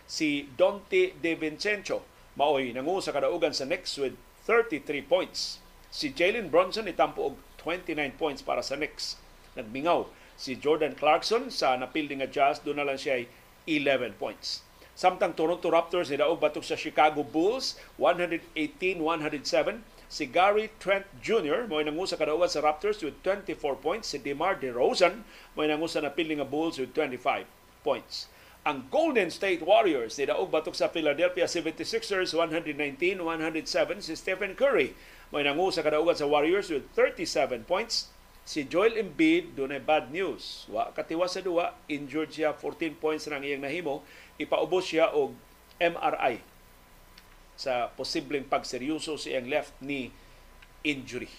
si 0.09 0.49
Dante 0.57 1.13
De 1.21 1.37
Vincenzo 1.37 2.01
maoy 2.35 2.73
nangu 2.75 2.99
sa 2.99 3.13
kadaugan 3.15 3.55
sa 3.55 3.69
Knicks 3.69 3.99
with 4.01 4.17
33 4.47 5.05
points. 5.05 5.59
Si 5.95 6.11
Jalen 6.11 6.51
Bronson 6.51 6.91
itampo 6.91 7.31
og 7.31 7.37
29 7.63 8.19
points 8.19 8.43
para 8.43 8.65
sa 8.65 8.75
Knicks. 8.75 9.17
Nagmingaw 9.55 10.11
si 10.35 10.59
Jordan 10.59 10.99
Clarkson 10.99 11.53
sa 11.53 11.79
napildi 11.79 12.19
nga 12.19 12.27
Jazz 12.27 12.59
doon 12.65 12.83
na 12.83 12.87
lang 12.89 12.99
siya 12.99 13.23
11 13.71 14.19
points. 14.19 14.67
Samtang 14.95 15.35
Toronto 15.35 15.71
Raptors 15.71 16.11
nidaog 16.11 16.43
batok 16.43 16.67
sa 16.67 16.79
Chicago 16.79 17.23
Bulls 17.23 17.79
118-107 17.99 19.83
si 20.15 20.31
Gary 20.31 20.71
Trent 20.79 21.03
Jr. 21.19 21.67
mo 21.67 21.83
nangu 21.83 22.07
sa 22.07 22.15
kadaugan 22.15 22.47
sa 22.47 22.63
Raptors 22.63 23.03
with 23.03 23.19
24 23.27 23.83
points. 23.83 24.15
Si 24.15 24.23
DeMar 24.23 24.63
DeRozan 24.63 25.27
mo 25.59 25.67
nangu 25.67 25.91
sa 25.91 26.07
napili 26.07 26.39
nga 26.39 26.47
Bulls 26.47 26.79
with 26.79 26.95
25 26.95 27.43
points. 27.83 28.31
Ang 28.63 28.87
Golden 28.95 29.27
State 29.35 29.67
Warriors 29.67 30.15
ni 30.15 30.31
daog 30.31 30.55
batok 30.55 30.79
sa 30.79 30.87
Philadelphia 30.87 31.51
76ers 31.51 32.31
119-107 32.31 33.27
si 34.07 34.15
Stephen 34.15 34.55
Curry 34.55 34.95
mo 35.35 35.43
nangu 35.43 35.75
sa 35.75 35.83
kadaugan 35.83 36.15
sa 36.15 36.31
Warriors 36.31 36.71
with 36.71 36.87
37 36.95 37.67
points. 37.67 38.15
Si 38.47 38.63
Joel 38.63 38.95
Embiid 38.95 39.59
dunay 39.59 39.83
bad 39.83 40.15
news. 40.15 40.71
Wa 40.71 40.95
katiwa 40.95 41.27
sa 41.27 41.43
duwa, 41.43 41.75
injured 41.91 42.31
siya 42.31 42.55
14 42.55 43.03
points 43.03 43.27
nang 43.27 43.43
iyang 43.43 43.67
nahimo. 43.67 44.07
Ipaubos 44.39 44.87
siya 44.87 45.11
og 45.11 45.35
MRI 45.83 46.54
sa 47.55 47.91
posibleng 47.95 48.47
pagseryoso 48.47 49.15
sa 49.19 49.31
iyang 49.31 49.47
left 49.51 49.75
knee 49.79 50.11
injury. 50.83 51.31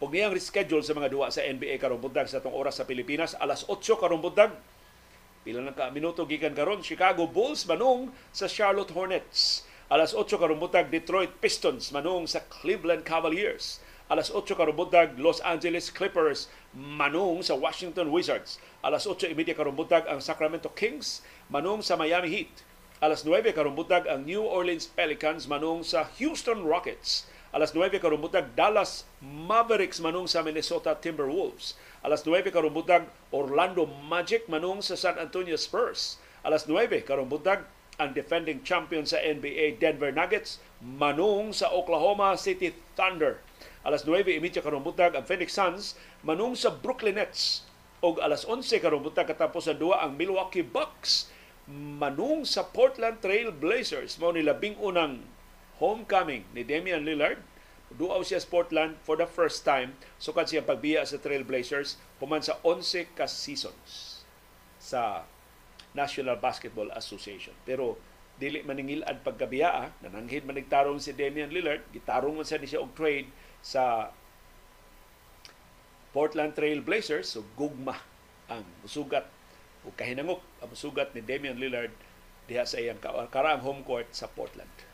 Og 0.00 0.08
niyang 0.12 0.32
reschedule 0.32 0.80
sa 0.80 0.96
mga 0.96 1.12
duwa 1.12 1.28
sa 1.28 1.44
NBA 1.44 1.76
karong 1.76 2.00
buntag 2.00 2.24
sa 2.26 2.40
atong 2.40 2.56
oras 2.56 2.80
sa 2.80 2.88
Pilipinas 2.88 3.36
alas 3.36 3.68
8 3.68 3.76
karong 4.00 4.24
buntag. 4.24 4.52
Pila 5.44 5.60
na 5.60 5.76
ka 5.76 5.92
minuto 5.92 6.24
gikan 6.24 6.56
karon 6.56 6.84
Chicago 6.84 7.28
Bulls 7.28 7.68
manung 7.68 8.12
sa 8.32 8.48
Charlotte 8.48 8.92
Hornets. 8.96 9.64
Alas 9.92 10.16
8 10.16 10.24
karong 10.40 10.60
buntag 10.60 10.88
Detroit 10.88 11.36
Pistons 11.44 11.92
manung 11.92 12.24
sa 12.24 12.40
Cleveland 12.48 13.04
Cavaliers. 13.04 13.84
Alas 14.08 14.32
8 14.32 14.56
karong 14.56 14.74
buntag 14.74 15.20
Los 15.20 15.38
Angeles 15.44 15.92
Clippers 15.92 16.48
manung 16.72 17.44
sa 17.44 17.52
Washington 17.52 18.08
Wizards. 18.08 18.56
Alas 18.80 19.04
8:30 19.04 19.52
karong 19.52 19.76
buntag 19.76 20.08
ang 20.08 20.24
Sacramento 20.24 20.72
Kings 20.72 21.20
manung 21.52 21.84
sa 21.84 21.94
Miami 22.00 22.32
Heat 22.32 22.69
Alas 23.00 23.24
9 23.24 23.56
karumbutag 23.56 24.04
ang 24.04 24.28
New 24.28 24.44
Orleans 24.44 24.84
Pelicans 24.84 25.48
manung 25.48 25.80
sa 25.80 26.12
Houston 26.20 26.68
Rockets. 26.68 27.24
Alas 27.48 27.72
9 27.72 27.96
karumbutag 27.96 28.52
Dallas 28.52 29.08
Mavericks 29.24 30.04
manung 30.04 30.28
sa 30.28 30.44
Minnesota 30.44 30.92
Timberwolves. 30.92 31.80
Alas 32.04 32.28
9 32.28 32.52
karumbutag 32.52 33.08
Orlando 33.32 33.88
Magic 33.88 34.44
manung 34.52 34.84
sa 34.84 35.00
San 35.00 35.16
Antonio 35.16 35.56
Spurs. 35.56 36.20
Alas 36.44 36.68
9 36.68 36.92
karumbutag 37.00 37.64
ang 37.96 38.12
defending 38.12 38.60
champion 38.68 39.08
sa 39.08 39.16
NBA 39.16 39.80
Denver 39.80 40.12
Nuggets 40.12 40.60
manung 40.84 41.56
sa 41.56 41.72
Oklahoma 41.72 42.36
City 42.36 42.76
Thunder. 43.00 43.40
Alas 43.80 44.04
9.30 44.04 44.60
karumbutag 44.60 45.16
ang 45.16 45.24
Phoenix 45.24 45.56
Suns 45.56 45.96
manung 46.20 46.52
sa 46.52 46.68
Brooklyn 46.68 47.16
Nets. 47.16 47.64
Og 48.04 48.20
alas 48.20 48.44
11 48.44 48.76
karumbutag 48.76 49.24
katapos 49.24 49.68
sa 49.68 49.76
duwa 49.76 50.04
ang 50.04 50.20
Milwaukee 50.20 50.60
Bucks 50.64 51.32
manung 51.70 52.42
sa 52.42 52.66
Portland 52.66 53.22
Trail 53.22 53.54
Blazers. 53.54 54.18
Mao 54.18 54.34
ni 54.34 54.42
labing 54.42 54.74
unang 54.82 55.22
homecoming 55.78 56.42
ni 56.50 56.66
Damian 56.66 57.06
Lillard. 57.06 57.38
Duaw 57.90 58.22
siya 58.22 58.38
sa 58.42 58.50
Portland 58.50 58.98
for 59.02 59.18
the 59.18 59.26
first 59.26 59.62
time. 59.62 59.94
Sukad 60.18 60.50
siya 60.50 60.66
pagbiya 60.66 61.06
sa 61.06 61.18
Trail 61.22 61.46
Blazers 61.46 61.98
human 62.18 62.42
sa 62.42 62.58
11 62.62 63.14
ka 63.14 63.26
seasons 63.30 64.22
sa 64.78 65.26
National 65.94 66.38
Basketball 66.38 66.90
Association. 66.94 67.54
Pero 67.66 67.98
dili 68.40 68.62
maningil-ad 68.64 69.20
pagkabiyaa 69.20 70.00
nananghid 70.06 70.46
manigtarong 70.46 70.98
si 71.02 71.14
Damian 71.14 71.50
Lillard. 71.50 71.82
Gitarong 71.94 72.34
man 72.34 72.46
siya 72.46 72.58
ni 72.58 72.66
siya 72.66 72.82
og 72.82 72.94
trade 72.94 73.30
sa 73.62 74.14
Portland 76.10 76.54
Trail 76.54 76.82
Blazers. 76.82 77.34
So 77.34 77.46
gugma 77.54 77.98
ang 78.50 78.66
sugat 78.86 79.26
ug 79.86 79.94
kahinangok. 79.96 80.42
Ang 80.60 80.76
sugat 80.76 81.12
ni 81.16 81.24
Damian 81.24 81.56
Lillard 81.56 81.92
diha 82.50 82.66
sa 82.66 82.80
iyang 82.82 83.00
karaang 83.02 83.62
home 83.62 83.82
court 83.86 84.10
sa 84.12 84.26
Portland. 84.26 84.90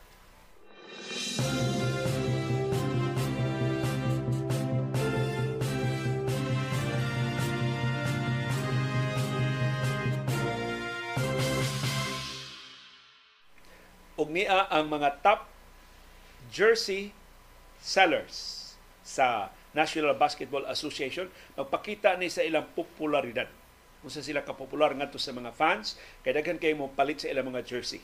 ug 14.17 14.33
niya 14.33 14.65
ang 14.73 14.89
mga 14.89 15.21
top 15.21 15.45
jersey 16.49 17.13
sellers 17.77 18.65
sa 19.05 19.53
National 19.77 20.17
Basketball 20.17 20.65
Association. 20.65 21.29
Magpakita 21.53 22.17
ni 22.17 22.33
sa 22.33 22.41
ilang 22.41 22.65
popularidad 22.73 23.45
Unsa 24.05 24.21
sila 24.21 24.45
kapopular 24.45 24.93
ngadto 24.93 25.17
sa 25.17 25.33
mga 25.33 25.53
fans 25.53 25.97
kay 26.21 26.33
daghan 26.35 26.61
kay 26.61 26.77
mo 26.77 26.93
palit 26.93 27.21
sa 27.21 27.29
ilang 27.33 27.49
mga 27.49 27.65
jersey. 27.65 28.01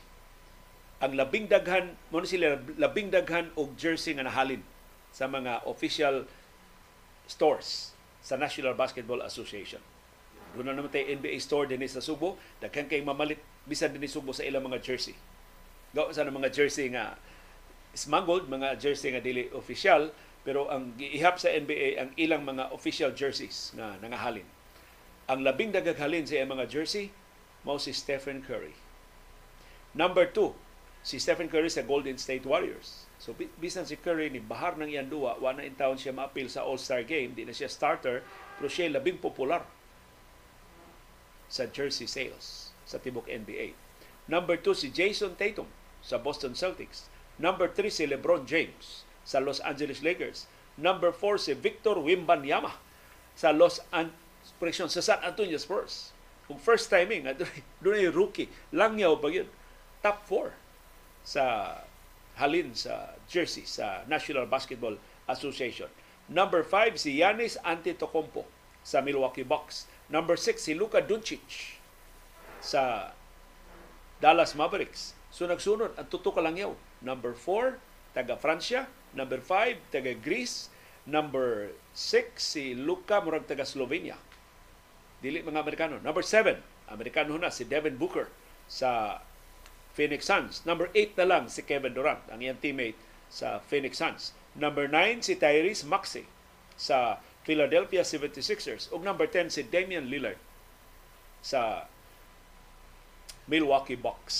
Ang 1.03 1.20
labing 1.20 1.52
daghan 1.52 1.94
mo 2.10 2.24
sila 2.24 2.57
labing 2.80 3.14
daghan 3.14 3.52
og 3.53 3.76
jersey 3.78 4.15
nga 4.15 4.26
nahalin 4.26 4.64
sa 5.14 5.30
mga 5.30 5.68
official 5.70 6.26
stores 7.30 7.94
sa 8.24 8.40
National 8.40 8.74
Basketball 8.74 9.22
Association. 9.22 9.84
Doon 10.53 10.70
na 10.70 10.78
naman 10.78 10.94
tayo 10.94 11.10
NBA 11.10 11.41
store 11.41 11.65
din 11.70 11.82
sa 11.90 12.02
Subo. 12.02 12.38
Daghan 12.61 12.86
kay 12.86 13.02
mamalit 13.02 13.41
bisan 13.65 13.94
din 13.94 14.06
Subo 14.06 14.34
sa 14.34 14.45
ilang 14.45 14.65
mga 14.65 14.82
jersey. 14.82 15.18
Gawa 15.94 16.10
sa 16.10 16.26
mga 16.26 16.49
jersey 16.49 16.90
nga 16.94 17.18
smuggled, 17.94 18.49
mga 18.49 18.82
jersey 18.82 19.14
nga 19.14 19.22
dili 19.22 19.49
official, 19.53 20.10
pero 20.41 20.68
ang 20.70 20.98
giihap 20.98 21.38
sa 21.38 21.53
NBA 21.53 22.02
ang 22.02 22.10
ilang 22.18 22.44
mga 22.44 22.74
official 22.74 23.14
jerseys 23.14 23.72
nga 23.78 23.98
nangahalin. 24.02 24.45
Ang 25.32 25.48
labing 25.48 25.72
dagaghalin 25.72 26.28
sa 26.28 26.44
mga 26.44 26.68
jersey 26.68 27.14
mao 27.64 27.80
si 27.80 27.95
Stephen 27.95 28.44
Curry. 28.44 28.76
Number 29.95 30.28
two, 30.28 30.52
si 31.00 31.20
Stephen 31.20 31.48
Curry 31.48 31.72
sa 31.72 31.86
Golden 31.86 32.20
State 32.20 32.44
Warriors. 32.44 33.08
So 33.22 33.32
bisan 33.60 33.88
si 33.88 33.95
Curry 33.95 34.28
ni 34.28 34.44
bahar 34.44 34.76
ng 34.76 34.91
iyang 34.91 35.08
duwa, 35.08 35.40
wa 35.40 35.56
na 35.56 35.64
in 35.64 35.80
town 35.80 35.95
siya 35.95 36.12
maapil 36.12 36.52
sa 36.52 36.68
All-Star 36.68 37.08
game, 37.08 37.32
di 37.32 37.48
na 37.48 37.56
siya 37.56 37.72
starter, 37.72 38.20
pero 38.60 38.68
siya 38.68 38.91
labing 38.91 39.24
popular 39.24 39.64
sa 41.48 41.70
jersey 41.72 42.10
sales 42.10 42.76
sa 42.84 43.00
tibok 43.00 43.32
NBA. 43.32 43.78
Number 44.28 44.60
two, 44.60 44.76
si 44.76 44.91
Jason 44.91 45.40
Tatum 45.40 45.72
sa 46.04 46.20
Boston 46.20 46.52
Celtics. 46.52 47.08
Number 47.40 47.72
three, 47.72 47.91
si 47.91 48.04
LeBron 48.04 48.44
James 48.44 49.08
sa 49.24 49.40
Los 49.40 49.64
Angeles 49.64 50.04
Lakers. 50.04 50.52
Number 50.78 51.14
4 51.14 51.38
si 51.38 51.54
Victor 51.54 52.02
Wimbanyama 52.02 52.74
sa 53.38 53.54
Los 53.54 53.82
An 53.94 54.10
sa 54.91 55.02
San 55.02 55.20
Antonio 55.24 55.57
Spurs. 55.60 56.11
Kung 56.48 56.60
first 56.60 56.91
timing, 56.91 57.24
doon 57.84 57.95
ay 57.95 58.11
rookie. 58.11 58.52
Langyaw 58.76 59.18
pa 59.20 59.32
yun. 59.32 59.48
Top 60.03 60.28
4 60.28 60.52
sa 61.24 61.44
halin 62.36 62.76
sa 62.76 63.15
jersey 63.32 63.64
sa 63.64 64.03
National 64.11 64.44
Basketball 64.44 64.99
Association. 65.32 65.88
Number 66.28 66.68
5 66.68 66.99
si 66.99 67.24
Yanis 67.24 67.56
Antetokounmpo 67.64 68.44
sa 68.84 68.99
Milwaukee 68.99 69.48
Bucks. 69.48 69.88
Number 70.11 70.36
6 70.36 70.60
si 70.60 70.72
Luka 70.76 70.99
Doncic 70.99 71.80
sa 72.60 73.15
Dallas 74.20 74.56
Mavericks. 74.60 75.15
So 75.32 75.48
nagsunod 75.48 75.95
ang 75.95 76.07
tuto 76.11 76.36
ka 76.36 76.44
langyaw. 76.44 76.76
Number 76.99 77.32
4 77.32 77.80
taga 78.11 78.36
Francia 78.36 78.91
Number 79.14 79.38
5, 79.38 79.94
taga 79.94 80.18
Greece. 80.18 80.74
Number 81.06 81.70
6, 81.94 82.41
si 82.41 82.74
Luka 82.74 83.22
murag 83.22 83.45
taga 83.45 83.61
Slovenia. 83.61 84.18
Dili 85.24 85.40
mga 85.40 85.64
Amerikano. 85.64 85.95
Number 86.04 86.20
7, 86.20 86.60
Amerikano 86.91 87.40
na 87.40 87.48
si 87.48 87.64
Devin 87.64 87.95
Booker 87.95 88.28
sa 88.68 89.24
Phoenix 89.95 90.28
Suns. 90.28 90.68
Number 90.68 90.91
8 90.91 91.16
na 91.24 91.26
lang 91.26 91.44
si 91.48 91.64
Kevin 91.64 91.95
Durant, 91.95 92.20
ang 92.28 92.44
iyang 92.44 92.60
teammate 92.60 93.00
sa 93.32 93.64
Phoenix 93.64 94.04
Suns. 94.04 94.36
Number 94.54 94.91
9 94.91 95.24
si 95.24 95.40
Tyrese 95.40 95.88
Maxey 95.88 96.28
sa 96.76 97.24
Philadelphia 97.48 98.04
76ers. 98.04 98.91
Ug 98.91 99.00
number 99.00 99.26
10 99.26 99.48
si 99.48 99.64
Damian 99.64 100.12
Lillard 100.12 100.38
sa 101.40 101.88
Milwaukee 103.48 103.98
Bucks. 103.98 104.36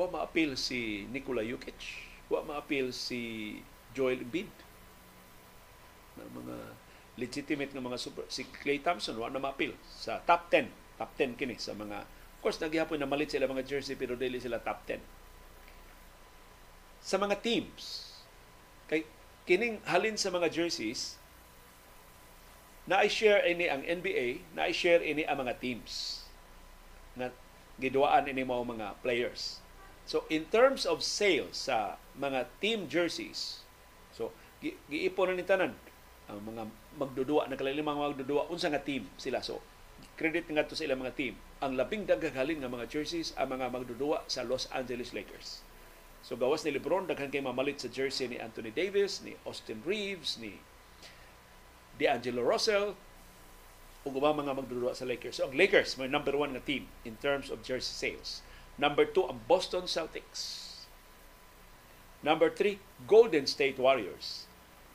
Wa 0.00 0.08
ma-appeal 0.08 0.56
si 0.56 1.04
Nikola 1.12 1.44
Jokic. 1.44 2.08
Wa 2.32 2.40
ma-appeal 2.40 2.90
si 2.90 3.60
Joel 3.92 4.24
Embiid 4.24 4.48
mga 6.16 6.56
legitimate 7.16 7.72
nga 7.72 7.82
mga 7.82 7.98
super 8.00 8.24
si 8.28 8.44
Clay 8.48 8.80
Thompson 8.80 9.16
wa 9.16 9.28
na 9.32 9.40
mapil 9.40 9.72
sa 9.84 10.20
top 10.24 10.52
10 10.52 10.68
top 11.00 11.10
10 11.18 11.40
kini 11.40 11.56
sa 11.56 11.72
mga 11.72 12.04
of 12.04 12.38
course 12.44 12.60
naghihapon 12.60 13.00
na 13.00 13.08
malit 13.08 13.32
sila 13.32 13.48
mga 13.48 13.66
jersey 13.66 13.96
pero 13.96 14.16
dili 14.16 14.40
sila 14.40 14.60
top 14.60 14.84
10 14.88 15.00
sa 17.00 17.16
mga 17.16 17.40
teams 17.40 18.12
kay 18.86 19.08
kining 19.48 19.80
halin 19.88 20.18
sa 20.18 20.30
mga 20.30 20.52
jerseys 20.52 21.16
na 22.86 23.02
i-share 23.02 23.42
ini 23.42 23.66
ang 23.66 23.82
NBA 23.82 24.54
na 24.54 24.70
i-share 24.70 25.02
ini 25.02 25.26
ang 25.26 25.42
mga 25.42 25.58
teams 25.58 26.22
na 27.18 27.34
giduaan 27.82 28.30
ini 28.30 28.46
mao 28.46 28.62
mga 28.62 28.94
players. 29.02 29.58
So 30.06 30.22
in 30.30 30.46
terms 30.54 30.86
of 30.86 31.02
sales 31.02 31.66
sa 31.66 31.98
mga 32.14 32.46
team 32.62 32.86
jerseys 32.86 33.66
So, 34.16 34.32
gi- 34.64 34.80
giipon 34.88 35.36
ni 35.36 35.44
tanan 35.44 35.76
ang 36.26 36.40
mga 36.40 36.64
magdudua 36.96 37.46
na 37.46 37.56
kalalimang 37.60 38.00
magdudua 38.00 38.48
unsa 38.48 38.72
nga 38.72 38.82
team 38.82 39.06
sila. 39.20 39.44
So, 39.44 39.60
credit 40.16 40.48
nga 40.48 40.64
to 40.64 40.76
sa 40.76 40.84
ilang 40.88 41.04
mga 41.04 41.16
team. 41.16 41.34
Ang 41.60 41.76
labing 41.76 42.08
daghagalin 42.08 42.60
nga 42.64 42.72
mga 42.72 42.88
jerseys 42.88 43.36
ang 43.36 43.56
mga 43.56 43.72
magdudua 43.72 44.24
sa 44.28 44.44
Los 44.44 44.68
Angeles 44.72 45.12
Lakers. 45.12 45.64
So 46.26 46.34
gawas 46.34 46.66
ni 46.66 46.74
LeBron 46.74 47.06
daghan 47.06 47.30
kay 47.30 47.38
mamalit 47.38 47.78
sa 47.78 47.86
jersey 47.86 48.26
ni 48.26 48.34
Anthony 48.34 48.74
Davis, 48.74 49.22
ni 49.22 49.38
Austin 49.46 49.78
Reeves, 49.86 50.42
ni 50.42 50.58
D'Angelo 52.02 52.42
Russell 52.42 52.98
ug 54.02 54.12
ubang 54.18 54.34
mga 54.34 54.58
magdudua 54.58 54.98
sa 54.98 55.06
Lakers. 55.06 55.38
So 55.38 55.46
ang 55.46 55.54
Lakers 55.54 55.94
may 55.94 56.10
number 56.10 56.34
one 56.34 56.50
nga 56.50 56.64
team 56.66 56.90
in 57.06 57.14
terms 57.22 57.46
of 57.46 57.62
jersey 57.62 57.94
sales. 57.94 58.42
Number 58.74 59.06
two 59.06 59.22
ang 59.30 59.38
Boston 59.46 59.86
Celtics 59.86 60.66
Number 62.26 62.50
3, 62.50 62.78
Golden 63.06 63.46
State 63.46 63.78
Warriors. 63.78 64.45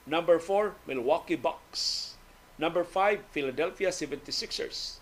Number 0.06 0.40
4, 0.40 0.76
Milwaukee 0.88 1.38
Bucks. 1.38 2.16
Number 2.58 2.84
5, 2.84 3.22
Philadelphia 3.32 3.90
76ers. 3.90 4.98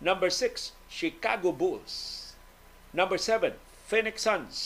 Number 0.00 0.30
6, 0.30 0.72
Chicago 0.88 1.50
Bulls. 1.50 2.34
Number 2.92 3.18
7, 3.18 3.54
Phoenix 3.86 4.22
Suns. 4.22 4.56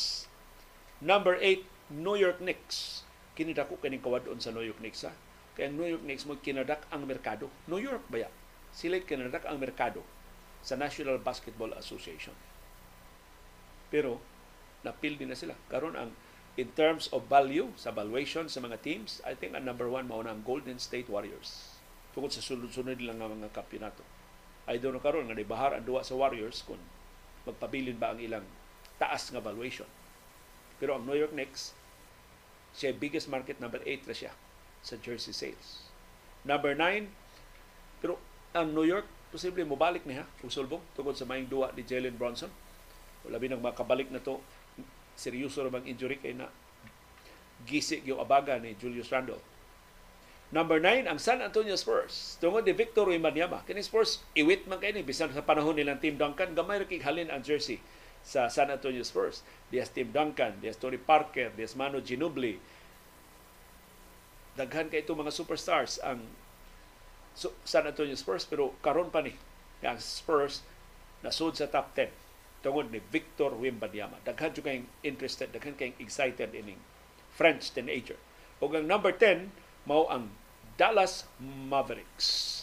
Number 1.00 1.36
8, 1.40 1.64
New 1.90 2.16
York 2.16 2.38
Knicks. 2.38 3.02
Kinidako 3.34 3.80
kaning 3.80 4.04
kawadon 4.04 4.36
sa 4.36 4.52
New 4.52 4.62
York 4.62 4.78
Knicks 4.84 5.02
ha. 5.08 5.12
Kaya 5.56 5.72
ang 5.72 5.80
New 5.80 5.88
York 5.88 6.04
Knicks 6.04 6.28
mo 6.28 6.36
kinadak 6.36 6.84
ang 6.92 7.08
merkado. 7.08 7.48
New 7.66 7.80
York 7.80 8.04
ba 8.12 8.28
ya? 8.28 8.30
Sila 8.70 9.00
kinadak 9.00 9.48
ang 9.48 9.58
merkado 9.58 10.04
sa 10.60 10.76
National 10.76 11.16
Basketball 11.18 11.72
Association. 11.74 12.36
Pero 13.88 14.20
napil 14.84 15.16
din 15.16 15.32
na 15.32 15.38
sila. 15.38 15.56
Karon 15.72 15.96
ang 15.96 16.12
in 16.58 16.74
terms 16.74 17.06
of 17.14 17.30
value 17.30 17.70
sa 17.78 17.94
valuation 17.94 18.50
sa 18.50 18.58
mga 18.58 18.82
teams, 18.82 19.22
I 19.22 19.38
think 19.38 19.54
ang 19.54 19.66
number 19.66 19.86
one 19.86 20.10
mao 20.10 20.22
ang 20.24 20.42
Golden 20.42 20.82
State 20.82 21.06
Warriors. 21.06 21.78
Tungkol 22.10 22.32
sa 22.32 22.42
sunod-sunod 22.42 22.98
lang 22.98 23.22
nga 23.22 23.30
mga 23.30 23.54
kampyonato. 23.54 24.02
I 24.66 24.78
don't 24.78 24.94
know 24.94 25.02
karon 25.02 25.30
nga 25.30 25.38
bahar 25.46 25.74
ang 25.74 25.86
duwa 25.86 26.02
sa 26.02 26.18
Warriors 26.18 26.62
kung 26.66 26.78
magpabilin 27.46 27.98
ba 27.98 28.14
ang 28.14 28.20
ilang 28.22 28.46
taas 28.98 29.30
nga 29.30 29.38
valuation. 29.42 29.86
Pero 30.82 30.98
ang 30.98 31.06
New 31.06 31.16
York 31.16 31.32
Knicks, 31.32 31.74
siya 32.74 32.94
biggest 32.94 33.26
market 33.30 33.58
number 33.58 33.82
8 33.82 34.06
na 34.06 34.14
siya 34.14 34.32
sa 34.80 34.94
jersey 34.98 35.34
sales. 35.34 35.86
Number 36.42 36.72
9, 36.72 37.08
pero 38.00 38.16
ang 38.56 38.72
New 38.72 38.86
York, 38.86 39.06
posible 39.30 39.62
mo 39.62 39.78
balik 39.78 40.02
niya, 40.08 40.26
usulbong, 40.42 40.82
tungkol 40.96 41.14
sa 41.14 41.28
maing 41.28 41.46
duwa 41.46 41.70
ni 41.76 41.84
Jalen 41.86 42.16
Bronson. 42.16 42.50
Wala 43.26 43.36
binang 43.36 43.60
makabalik 43.60 44.08
na 44.08 44.18
to 44.18 44.40
seryoso 45.20 45.60
ramang 45.60 45.84
injury 45.84 46.16
kay 46.16 46.32
na 46.32 46.48
gisi 47.68 48.00
yung 48.08 48.24
abaga 48.24 48.56
ni 48.56 48.72
Julius 48.80 49.12
Randle. 49.12 49.40
Number 50.50 50.82
9, 50.82 51.06
ang 51.06 51.20
San 51.20 51.44
Antonio 51.44 51.76
Spurs. 51.78 52.40
Tungod 52.42 52.66
ni 52.66 52.74
Victor 52.74 53.06
Wembanyama. 53.06 53.62
Kini 53.68 53.84
Spurs, 53.86 54.24
iwit 54.34 54.66
man 54.66 54.82
kayo 54.82 54.98
ni. 54.98 55.06
Bisan 55.06 55.30
sa 55.30 55.46
panahon 55.46 55.78
nilang 55.78 56.02
Team 56.02 56.18
Duncan, 56.18 56.56
gamay 56.56 56.82
rin 56.82 57.04
halin 57.04 57.30
ang 57.30 57.44
jersey 57.44 57.78
sa 58.26 58.50
San 58.50 58.72
Antonio 58.72 59.06
Spurs. 59.06 59.46
Dias 59.70 59.92
Team 59.94 60.10
Duncan, 60.10 60.58
dias 60.58 60.74
Tony 60.74 60.98
Parker, 60.98 61.54
dias 61.54 61.78
Manu 61.78 62.02
Ginobili. 62.02 62.58
Daghan 64.58 64.90
kay 64.90 65.06
itong 65.06 65.22
mga 65.22 65.30
superstars 65.30 66.02
ang 66.02 66.18
San 67.62 67.86
Antonio 67.86 68.18
Spurs 68.18 68.42
pero 68.42 68.74
karon 68.82 69.08
pa 69.08 69.22
ni 69.22 69.30
ang 69.86 70.02
Spurs 70.02 70.66
nasud 71.22 71.54
sa 71.54 71.70
top 71.70 71.94
10 71.94 72.29
tungod 72.60 72.92
ni 72.92 73.00
Victor 73.08 73.56
Wimbanyama. 73.56 74.20
Daghan 74.24 74.52
jud 74.52 74.64
kayong 74.64 74.88
interested, 75.00 75.48
daghan 75.52 75.76
kayong 75.76 75.96
excited 75.96 76.52
ining 76.52 76.80
French 77.32 77.72
teenager. 77.72 78.20
Ug 78.60 78.76
ang 78.76 78.84
number 78.84 79.12
10 79.16 79.48
mao 79.88 80.04
ang 80.12 80.28
Dallas 80.76 81.24
Mavericks. 81.40 82.60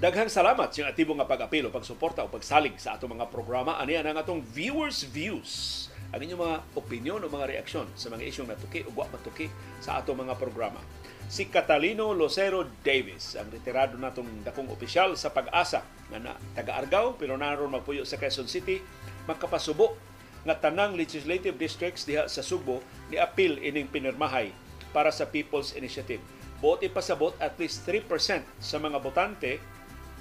Daghang 0.00 0.32
salamat 0.32 0.72
sa 0.72 0.88
atibo 0.88 1.12
nga 1.12 1.28
pag-apilo, 1.28 1.68
pagsuporta 1.68 2.24
o 2.24 2.32
pagsalig 2.32 2.72
sa 2.80 2.96
atong 2.96 3.20
mga 3.20 3.28
programa. 3.28 3.76
Ani 3.76 4.00
ang 4.00 4.16
atong 4.16 4.40
viewers 4.40 5.04
views 5.04 5.92
ang 6.08 6.24
inyong 6.24 6.40
mga 6.40 6.56
opinion 6.72 7.20
o 7.20 7.28
mga 7.28 7.52
reaksyon 7.52 7.84
sa 8.00 8.08
mga 8.08 8.24
isyong 8.32 8.48
natuki 8.48 8.80
o 8.88 8.96
wa 8.96 9.04
matuki 9.12 9.52
sa 9.76 10.00
ato 10.00 10.16
mga 10.16 10.40
programa. 10.40 10.80
Si 11.28 11.52
Catalino 11.52 12.16
Lucero 12.16 12.64
Davis, 12.80 13.36
ang 13.36 13.52
retirado 13.52 14.00
natong 14.00 14.40
dakong 14.40 14.72
opisyal 14.72 15.20
sa 15.20 15.36
pag-asa 15.36 15.84
nga 16.08 16.16
na 16.16 16.32
taga-Argao 16.56 17.20
pero 17.20 17.36
naroon 17.36 17.76
magpuyo 17.76 18.08
sa 18.08 18.16
Quezon 18.16 18.48
City, 18.48 18.80
magkapasubo 19.28 20.00
nga 20.48 20.56
tanang 20.56 20.96
legislative 20.96 21.60
districts 21.60 22.08
diha 22.08 22.24
sa 22.24 22.40
Subo 22.40 22.80
ni 23.12 23.20
appeal 23.20 23.60
ining 23.60 23.92
pinirmahay 23.92 24.48
para 24.96 25.12
sa 25.12 25.28
People's 25.28 25.76
Initiative. 25.76 26.24
Buot 26.64 26.80
ipasabot 26.80 27.36
at 27.36 27.52
least 27.60 27.84
3% 27.84 28.08
sa 28.56 28.80
mga 28.80 28.96
botante 28.96 29.60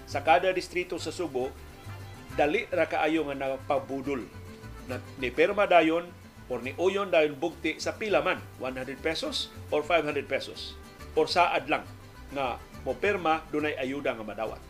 sa 0.10 0.26
kada 0.26 0.49
distrito 0.49 0.98
sa 0.98 1.14
Subo 1.14 1.53
dali 2.34 2.65
ra 2.73 2.90
kaayo 2.90 3.30
nga 3.30 3.38
napabudol. 3.38 4.26
Na 4.90 4.98
ni 5.22 5.30
perma 5.30 5.69
dayon 5.69 6.10
or 6.49 6.65
ni 6.65 6.73
uyon 6.81 7.14
dayon 7.14 7.38
bugti 7.38 7.77
sa 7.77 7.94
pila 7.94 8.26
man 8.26 8.41
100 8.57 8.98
pesos 9.06 9.53
or 9.69 9.86
500 9.86 10.26
pesos. 10.26 10.73
Or 11.14 11.30
saad 11.30 11.69
lang 11.69 11.86
nga 12.34 12.57
mo 12.81 12.98
perma 12.98 13.45
dunay 13.53 13.77
ayuda 13.77 14.18
nga 14.18 14.26
madawat. 14.26 14.61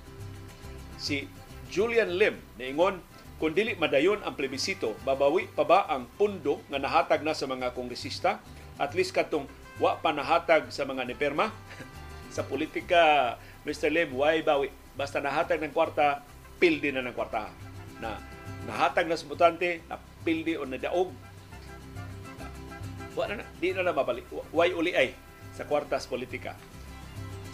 Si 0.99 1.23
Julian 1.71 2.19
Lim 2.19 2.35
niingon 2.59 2.99
kung 3.39 3.55
dili 3.55 3.79
madayon 3.79 4.19
ang 4.27 4.35
plebisito 4.35 4.99
babawi 5.07 5.47
pa 5.55 5.63
ba 5.63 5.87
ang 5.87 6.11
pundo 6.19 6.59
nga 6.67 6.83
nahatag 6.83 7.23
na 7.23 7.31
sa 7.31 7.47
mga 7.47 7.71
kongresista? 7.71 8.43
At 8.75 8.91
least 8.91 9.15
katong 9.15 9.47
wa 9.79 9.95
pa 10.03 10.11
nahatag 10.11 10.67
sa 10.67 10.83
mga 10.83 11.07
niperma 11.07 11.55
sa 12.35 12.43
politika 12.43 13.35
Mr. 13.63 13.87
Lim 13.87 14.11
why 14.11 14.43
bawi 14.43 14.67
basta 14.99 15.23
nahatag 15.23 15.63
ng 15.63 15.71
kwarta 15.71 16.27
pildi 16.59 16.91
na 16.91 16.99
ng 16.99 17.15
kwarta. 17.15 17.47
Na 18.03 18.19
nahatag 18.67 19.07
na 19.07 19.15
sa 19.15 19.31
na 19.31 19.95
pildi 20.27 20.59
o 20.59 20.67
nadaog. 20.67 21.15
Wala 23.15 23.39
na 23.39 23.43
di 23.63 23.71
na 23.71 23.87
na 23.87 23.95
mabalik 23.95 24.27
why 24.51 24.75
uli 24.75 24.91
ay? 24.91 25.15
Sa 25.55 25.63
kwartas 25.63 26.03
politika. 26.03 26.59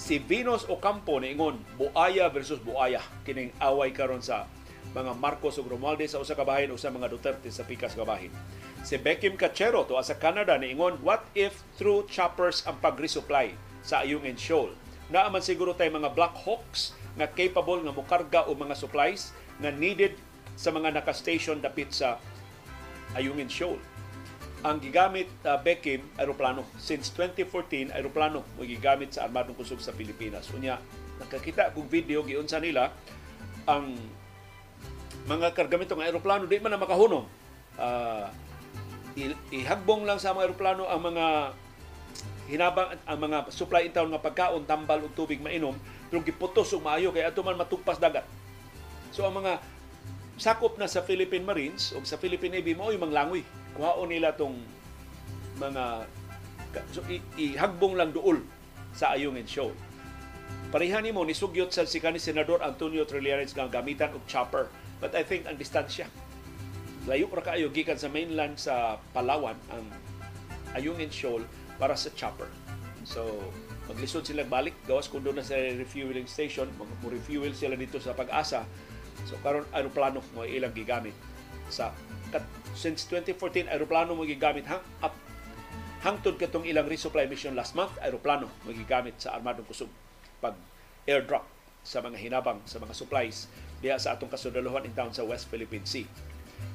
Si 0.02 0.18
Venus 0.18 0.66
Ocampo 0.66 1.22
niingon 1.22 1.62
buaya 1.78 2.34
versus 2.34 2.58
buaya. 2.58 3.06
Kining 3.22 3.54
away 3.62 3.94
karon 3.94 4.26
sa 4.26 4.50
mga 4.98 5.14
Marcos 5.18 5.62
ug 5.62 5.70
Romualdez 5.70 6.14
sa 6.14 6.22
usa 6.22 6.34
ka 6.34 6.46
bahin 6.46 6.74
o 6.74 6.82
sa 6.82 6.90
mga 6.90 7.14
Duterte 7.14 7.50
sa 7.54 7.66
pikas 7.66 7.94
ka 7.94 8.06
bahin. 8.06 8.34
Si 8.86 8.98
Beckham 8.98 9.38
Cachero 9.38 9.86
to 9.86 9.98
sa 10.02 10.18
Canada 10.18 10.58
niingon 10.58 10.98
what 11.06 11.26
if 11.38 11.62
through 11.78 12.10
choppers 12.10 12.66
ang 12.66 12.82
pag-resupply 12.82 13.54
sa 13.86 14.02
Ayungin 14.02 14.38
Shoal. 14.38 14.74
Naaman 15.10 15.42
siguro 15.42 15.78
tay 15.78 15.90
mga 15.94 16.14
Black 16.18 16.34
Hawks 16.46 16.94
nga 17.16 17.28
capable 17.32 17.82
nga 17.84 17.96
mokarga 17.96 18.40
o 18.48 18.56
mga 18.56 18.76
supplies 18.76 19.32
nga 19.60 19.72
needed 19.72 20.16
sa 20.56 20.72
mga 20.72 20.96
naka-station 21.00 21.60
dapit 21.60 21.92
sa 21.92 22.20
Ayungin 23.16 23.52
Shoal. 23.52 23.80
Ang 24.66 24.82
gigamit 24.82 25.30
uh, 25.46 25.60
Beckham 25.62 26.02
aeroplano 26.18 26.66
since 26.80 27.14
2014 27.14 27.94
aeroplano 27.94 28.42
mo 28.58 28.66
gigamit 28.66 29.14
sa 29.16 29.30
armadong 29.30 29.56
kusog 29.56 29.80
sa 29.80 29.94
Pilipinas. 29.94 30.50
Unya 30.52 30.80
nakakita 31.22 31.72
kog 31.72 31.88
video 31.88 32.26
giunsa 32.26 32.60
nila 32.60 32.92
ang 33.70 33.96
mga 35.26 35.54
kargamento 35.54 35.94
ng 35.96 36.06
aeroplano 36.06 36.44
di 36.50 36.60
man 36.60 36.76
na 36.76 36.82
makahunong. 36.82 37.26
Uh, 37.76 38.28
ihagbong 39.54 40.04
lang 40.04 40.20
sa 40.20 40.36
mga 40.36 40.52
aeroplano 40.52 40.90
ang 40.92 41.02
mga 41.02 41.26
hinabang 42.46 42.94
ang 43.10 43.20
mga 43.20 43.38
supply 43.50 43.90
in 43.90 43.94
nga 43.94 44.22
pagkaon, 44.22 44.70
tambal 44.70 45.02
ug 45.02 45.14
tubig 45.18 45.42
mainom, 45.42 45.74
pero 46.10 46.22
giputos 46.22 46.72
og 46.74 46.86
maayo 46.86 47.12
kay 47.12 47.26
ato 47.26 47.42
man 47.42 47.58
matugpas 47.58 47.98
dagat. 47.98 48.26
So 49.16 49.26
ang 49.26 49.40
mga 49.42 49.60
sakop 50.36 50.76
na 50.76 50.92
sa 50.92 51.04
Philippine 51.04 51.48
Marines 51.48 51.96
o 51.96 52.04
sa 52.04 52.20
Philippine 52.20 52.60
Navy 52.60 52.76
mo 52.76 52.92
manglangoy 52.92 53.42
kuhaon 53.76 54.12
nila 54.12 54.36
tong 54.36 54.60
mga 55.60 56.04
so, 56.92 57.00
ihagbong 57.40 57.96
lang 57.96 58.12
duol 58.12 58.44
sa 58.92 59.16
Ayungin 59.16 59.48
Show. 59.48 59.72
Pareha 60.72 61.00
ni 61.00 61.16
mo 61.16 61.24
ni 61.24 61.32
sugyot 61.32 61.72
sa 61.72 61.88
si 61.88 62.04
kanhi 62.04 62.20
senador 62.20 62.60
Antonio 62.60 63.08
Trillanes 63.08 63.56
nga 63.56 63.72
gamitan 63.72 64.12
og 64.12 64.28
chopper. 64.28 64.68
But 65.00 65.16
I 65.16 65.24
think 65.24 65.48
ang 65.48 65.56
distansya 65.56 66.08
layo 67.06 67.30
ra 67.30 67.42
kaayo 67.46 67.70
gikan 67.70 68.02
sa 68.02 68.10
mainland 68.10 68.58
sa 68.58 68.98
Palawan 69.14 69.58
ang 69.70 69.86
Ayungin 70.74 71.14
Shoal 71.14 71.46
para 71.78 71.94
sa 71.94 72.10
chopper. 72.18 72.50
So 73.06 73.54
maglisod 73.86 74.26
sila 74.26 74.44
balik 74.46 74.74
gawas 74.90 75.10
kundo 75.10 75.30
na 75.30 75.46
sa 75.46 75.56
refueling 75.58 76.26
station 76.26 76.70
mo 76.78 76.86
refuel 77.08 77.54
sila 77.54 77.78
dito 77.78 78.02
sa 78.02 78.18
pag-asa 78.18 78.66
so 79.30 79.38
karon 79.46 79.66
aeroplano 79.72 80.22
mo 80.34 80.44
ilang 80.44 80.74
gigamit 80.74 81.14
sa 81.70 81.94
since 82.76 83.08
2014 83.08 83.72
aeroplano 83.72 84.18
mo 84.18 84.28
gigamit 84.28 84.68
hang 84.68 84.84
up 85.02 85.14
hangtod 86.06 86.38
katong 86.38 86.68
ilang 86.68 86.86
resupply 86.86 87.26
mission 87.26 87.58
last 87.58 87.74
month 87.74 87.94
aeroplano 88.02 88.52
mo 88.66 88.70
gigamit 88.70 89.18
sa 89.18 89.34
armadong 89.34 89.66
kusog 89.66 89.90
pag 90.44 90.54
airdrop 91.06 91.46
sa 91.86 92.02
mga 92.02 92.18
hinabang 92.18 92.60
sa 92.66 92.82
mga 92.82 92.98
supplies 92.98 93.46
diha 93.80 94.02
sa 94.02 94.18
atong 94.18 94.34
kasundalohan 94.34 94.86
in 94.86 94.94
town 94.98 95.14
sa 95.14 95.22
West 95.22 95.46
Philippine 95.46 95.86
Sea. 95.86 96.10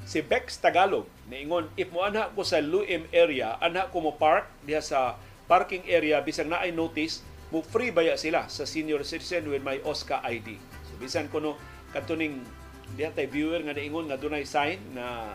Si 0.06 0.22
Bex 0.22 0.62
Tagalog 0.62 1.06
niingon 1.26 1.66
if 1.74 1.90
mo 1.90 2.06
anha 2.06 2.30
ko 2.30 2.46
sa 2.46 2.62
Luim 2.62 3.10
area 3.10 3.58
anha 3.58 3.90
ko 3.90 3.98
mo 3.98 4.14
park 4.14 4.46
diha 4.62 4.78
sa 4.78 5.18
parking 5.50 5.82
area 5.90 6.22
bisag 6.22 6.46
naay 6.46 6.70
notice 6.70 7.26
mo 7.50 7.58
free 7.66 7.90
baya 7.90 8.14
sila 8.14 8.46
sa 8.46 8.62
senior 8.62 9.02
citizen 9.02 9.50
with 9.50 9.66
my 9.66 9.82
OSCA 9.82 10.22
ID. 10.22 10.54
So 10.86 10.94
bisan 11.02 11.26
kuno 11.26 11.58
katuning 11.90 12.46
diha 12.94 13.10
tay 13.10 13.26
viewer 13.26 13.58
nga 13.66 13.74
niingon 13.74 14.06
nga 14.06 14.14
dunay 14.14 14.46
sign 14.46 14.78
na 14.94 15.26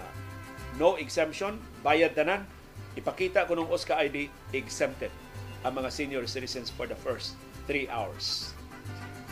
no 0.80 0.96
exemption, 0.96 1.60
bayad 1.84 2.16
tanan, 2.16 2.48
ipakita 2.96 3.44
ko 3.44 3.60
ng 3.60 3.68
OSCA 3.68 4.00
ID, 4.08 4.32
exempted 4.56 5.12
ang 5.68 5.76
mga 5.76 5.92
senior 5.92 6.24
citizens 6.28 6.72
for 6.72 6.88
the 6.88 6.96
first 6.96 7.36
three 7.68 7.92
hours. 7.92 8.56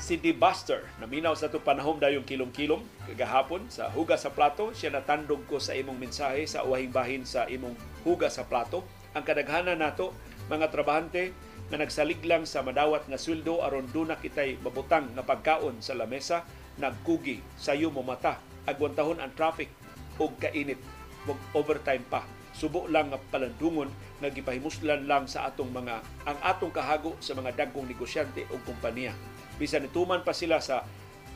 Si 0.04 0.20
D. 0.20 0.36
Buster, 0.36 0.84
naminaw 1.00 1.32
sa 1.32 1.48
ito 1.48 1.64
panahon 1.64 1.96
dayong 1.96 2.28
kilom-kilom, 2.28 2.84
kagahapon 3.08 3.64
sa 3.72 3.88
Hugas 3.88 4.28
sa 4.28 4.36
Plato, 4.36 4.76
siya 4.76 4.92
natandog 4.92 5.48
ko 5.48 5.64
sa 5.64 5.72
imong 5.72 5.96
mensahe 5.96 6.44
sa 6.44 6.68
uwahing 6.68 6.92
bahin 6.92 7.24
sa 7.24 7.48
imong 7.48 7.72
Hugas 8.04 8.36
sa 8.36 8.44
Plato. 8.44 8.84
Ang 9.16 9.24
kadaghanan 9.24 9.80
nato, 9.80 10.12
mga 10.54 10.70
trabahante, 10.70 11.34
na 11.74 11.82
nagsalig 11.82 12.22
lang 12.22 12.46
sa 12.46 12.62
madawat 12.62 13.10
nga 13.10 13.18
sweldo 13.18 13.66
aron 13.66 13.90
duna 13.90 14.22
kitay 14.22 14.62
mabutang 14.62 15.10
nga 15.18 15.26
pagkaon 15.26 15.82
sa 15.82 15.98
lamesa, 15.98 16.46
nagkugi 16.78 17.42
sayo 17.58 17.90
mo 17.90 18.06
mata, 18.06 18.38
agwantahon 18.70 19.18
ang 19.18 19.34
traffic 19.34 19.74
ug 20.22 20.38
kainit 20.38 20.78
mag 21.26 21.40
overtime 21.58 22.06
pa. 22.06 22.22
Subo 22.54 22.86
lang 22.86 23.10
nga 23.10 23.18
palandungon 23.18 23.90
nga 24.22 24.30
gipahimuslan 24.30 25.10
lang 25.10 25.26
sa 25.26 25.50
atong 25.50 25.74
mga 25.74 26.06
ang 26.30 26.38
atong 26.46 26.70
kahago 26.70 27.18
sa 27.18 27.34
mga 27.34 27.58
dagkong 27.58 27.90
negosyante 27.90 28.46
o 28.54 28.62
kompanya. 28.62 29.18
Bisan 29.58 29.90
nituman 29.90 30.22
pa 30.22 30.38
sila 30.38 30.62
sa 30.62 30.86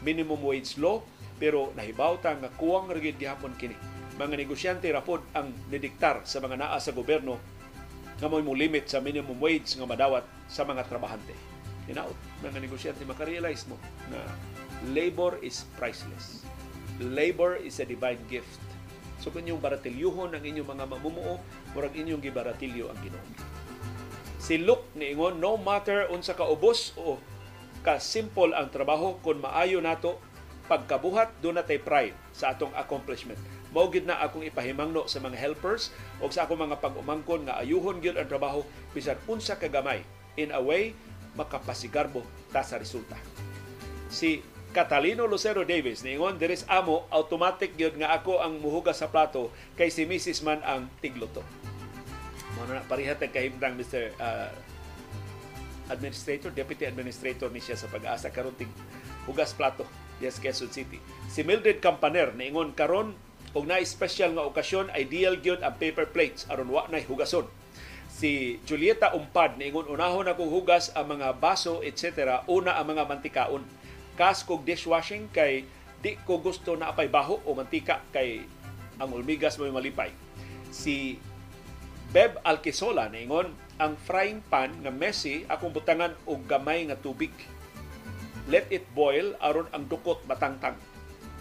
minimum 0.06 0.38
wage 0.46 0.78
law 0.78 1.02
pero 1.42 1.74
nahibaw 1.74 2.22
ta 2.22 2.38
nga 2.38 2.54
kuwang 2.54 2.94
ra 2.94 3.02
gihapon 3.02 3.58
kini. 3.58 3.74
Mga 4.22 4.38
negosyante 4.38 4.86
rapod 4.94 5.26
ang 5.34 5.50
nidiktar 5.74 6.22
sa 6.30 6.38
mga 6.38 6.62
naa 6.62 6.78
sa 6.78 6.94
gobyerno 6.94 7.57
nga 8.18 8.28
mo 8.30 8.54
limit 8.54 8.90
sa 8.90 9.02
minimum 9.02 9.38
wage 9.38 9.78
nga 9.78 9.86
madawat 9.86 10.26
sa 10.50 10.66
mga 10.66 10.86
trabahante. 10.90 11.38
Hinaot, 11.88 12.18
mga 12.44 12.60
negosyante 12.60 13.06
makarealize 13.08 13.70
mo 13.70 13.78
na 14.12 14.20
labor 14.92 15.40
is 15.40 15.64
priceless. 15.80 16.44
Labor 16.98 17.62
is 17.62 17.78
a 17.78 17.86
divine 17.86 18.20
gift 18.26 18.60
So 19.28 19.34
kung 19.34 19.44
inyong 19.44 19.62
baratilyuhon 19.62 20.32
ang 20.34 20.44
inyong 20.46 20.70
mga 20.78 20.86
mamumuo, 20.88 21.42
murag 21.74 21.98
inyong 21.98 22.22
gibaratilyo 22.22 22.88
ang 22.88 23.00
Ginoo. 23.02 23.28
Si 24.38 24.62
Luke 24.62 24.94
niingon, 24.94 25.42
no 25.42 25.58
matter 25.58 26.08
unsa 26.14 26.38
ka 26.38 26.46
ubos 26.46 26.94
o 26.96 27.18
ka 27.82 27.98
simple 27.98 28.54
ang 28.54 28.70
trabaho 28.70 29.18
kung 29.26 29.42
maayo 29.42 29.82
nato 29.82 30.22
pagkabuhat 30.70 31.34
do 31.42 31.50
natay 31.52 31.82
pride 31.82 32.16
sa 32.32 32.54
atong 32.54 32.72
accomplishment. 32.78 33.40
Mao 33.78 33.94
na 33.94 34.18
akong 34.26 34.42
ipahimangno 34.42 35.06
sa 35.06 35.22
mga 35.22 35.38
helpers 35.38 35.94
o 36.18 36.26
sa 36.34 36.50
akong 36.50 36.58
mga 36.58 36.82
pag-umangkon 36.82 37.46
nga 37.46 37.62
ayuhon 37.62 38.02
gyud 38.02 38.18
ang 38.18 38.26
trabaho 38.26 38.66
bisan 38.90 39.22
unsa 39.30 39.54
ka 39.54 39.70
gamay. 39.70 40.02
In 40.34 40.50
a 40.50 40.58
way, 40.58 40.98
makapasigarbo 41.38 42.26
ta 42.50 42.66
sa 42.66 42.82
resulta. 42.82 43.14
Si 44.10 44.42
Catalino 44.74 45.30
Lucero 45.30 45.62
Davis 45.62 46.02
niingon 46.02 46.42
diris 46.42 46.66
amo 46.66 47.06
automatic 47.14 47.78
gyud 47.78 48.02
nga 48.02 48.18
ako 48.18 48.42
ang 48.42 48.58
muhugas 48.58 48.98
sa 48.98 49.14
plato 49.14 49.54
kay 49.78 49.94
si 49.94 50.10
Mrs. 50.10 50.42
man 50.42 50.66
ang 50.66 50.90
tigluto. 50.98 51.46
Mo 52.58 52.66
na 52.66 52.82
pareha 52.82 53.14
tag 53.14 53.30
kahimtang 53.30 53.78
Mr. 53.78 54.10
Uh, 54.18 54.50
administrator, 55.94 56.50
deputy 56.50 56.90
administrator 56.90 57.54
ni 57.54 57.62
siya 57.62 57.78
sa 57.78 57.86
pag-asa 57.94 58.34
karon 58.34 58.58
tig 58.58 58.74
hugas 59.30 59.54
plato 59.54 59.86
yes 60.18 60.42
Quezon 60.42 60.74
City. 60.74 60.98
Si 61.30 61.46
Mildred 61.46 61.78
Campaner 61.78 62.34
niingon 62.34 62.74
karon 62.74 63.14
og 63.56 63.64
na 63.68 63.80
special 63.84 64.36
nga 64.36 64.48
okasyon 64.48 64.92
ideal 64.96 65.40
gyud 65.40 65.64
ang 65.64 65.76
paper 65.80 66.10
plates 66.12 66.44
aron 66.52 66.72
wa 66.72 66.88
nay 66.92 67.06
hugason 67.08 67.48
si 68.18 68.58
Julieta 68.66 69.14
Umpad 69.14 69.62
niingon 69.62 69.86
unahon 69.86 70.26
akong 70.26 70.50
hugas 70.50 70.90
ang 70.98 71.14
mga 71.14 71.38
baso 71.38 71.86
etc. 71.86 72.42
una 72.50 72.74
ang 72.74 72.90
mga 72.90 73.06
mantikaon 73.06 73.62
kas 74.18 74.42
kog 74.42 74.66
dishwashing 74.66 75.30
kay 75.30 75.70
di 76.02 76.18
ko 76.26 76.42
gusto 76.42 76.74
na 76.74 76.90
apay 76.90 77.06
baho 77.06 77.38
o 77.46 77.54
mantika 77.54 78.02
kay 78.10 78.42
ang 78.98 79.14
ulmigas 79.14 79.62
mo 79.62 79.70
malipay. 79.70 80.10
Si 80.74 81.22
Beb 82.10 82.42
Alquisola 82.42 83.06
ningon 83.14 83.54
ang 83.78 83.94
frying 83.94 84.42
pan 84.50 84.74
nga 84.82 84.90
Messi 84.90 85.46
akong 85.46 85.70
butangan 85.70 86.18
og 86.26 86.50
gamay 86.50 86.90
nga 86.90 86.98
tubig. 86.98 87.30
Let 88.50 88.66
it 88.74 88.90
boil 88.98 89.38
aron 89.38 89.70
ang 89.70 89.86
dukot 89.86 90.26
matangtang. 90.26 90.74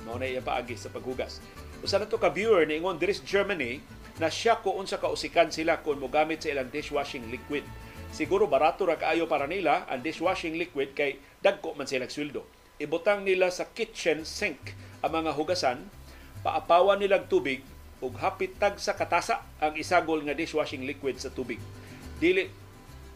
Mao 0.05 0.20
na 0.20 0.28
iya 0.28 0.45
paagi 0.45 0.77
sa 0.77 0.93
paghugas. 0.93 1.41
Usa 1.85 2.01
na 2.01 2.09
to 2.09 2.16
ka 2.16 2.32
viewer 2.32 2.65
niingon 2.65 2.97
diri 2.97 3.12
sa 3.12 3.24
Germany 3.27 3.85
na 4.16 4.32
siya 4.32 4.61
ko 4.65 4.81
unsa 4.81 4.97
kausikan 4.97 5.53
sila 5.53 5.85
kung 5.85 6.01
mogamit 6.01 6.40
sa 6.40 6.53
ilang 6.53 6.73
dishwashing 6.73 7.28
liquid. 7.28 7.65
Siguro 8.16 8.48
barato 8.48 8.89
ra 8.89 8.97
kaayo 8.97 9.28
para 9.28 9.44
nila 9.44 9.85
ang 9.93 10.01
dishwashing 10.01 10.57
liquid 10.57 10.97
kay 10.97 11.20
dagko 11.44 11.77
man 11.77 11.85
silang 11.85 12.09
sweldo. 12.09 12.48
Ibutang 12.81 13.28
nila 13.28 13.53
sa 13.53 13.69
kitchen 13.69 14.24
sink 14.24 14.73
ang 15.05 15.12
mga 15.20 15.36
hugasan, 15.36 15.85
paapawan 16.40 16.97
nilang 16.97 17.28
tubig 17.28 17.61
ug 18.01 18.12
hapit 18.20 18.57
tag 18.57 18.77
sa 18.81 18.97
katasa 18.97 19.44
ang 19.61 19.77
isagol 19.77 20.20
nga 20.24 20.36
dishwashing 20.36 20.85
liquid 20.89 21.20
sa 21.20 21.28
tubig. 21.28 21.61
Dili 22.16 22.48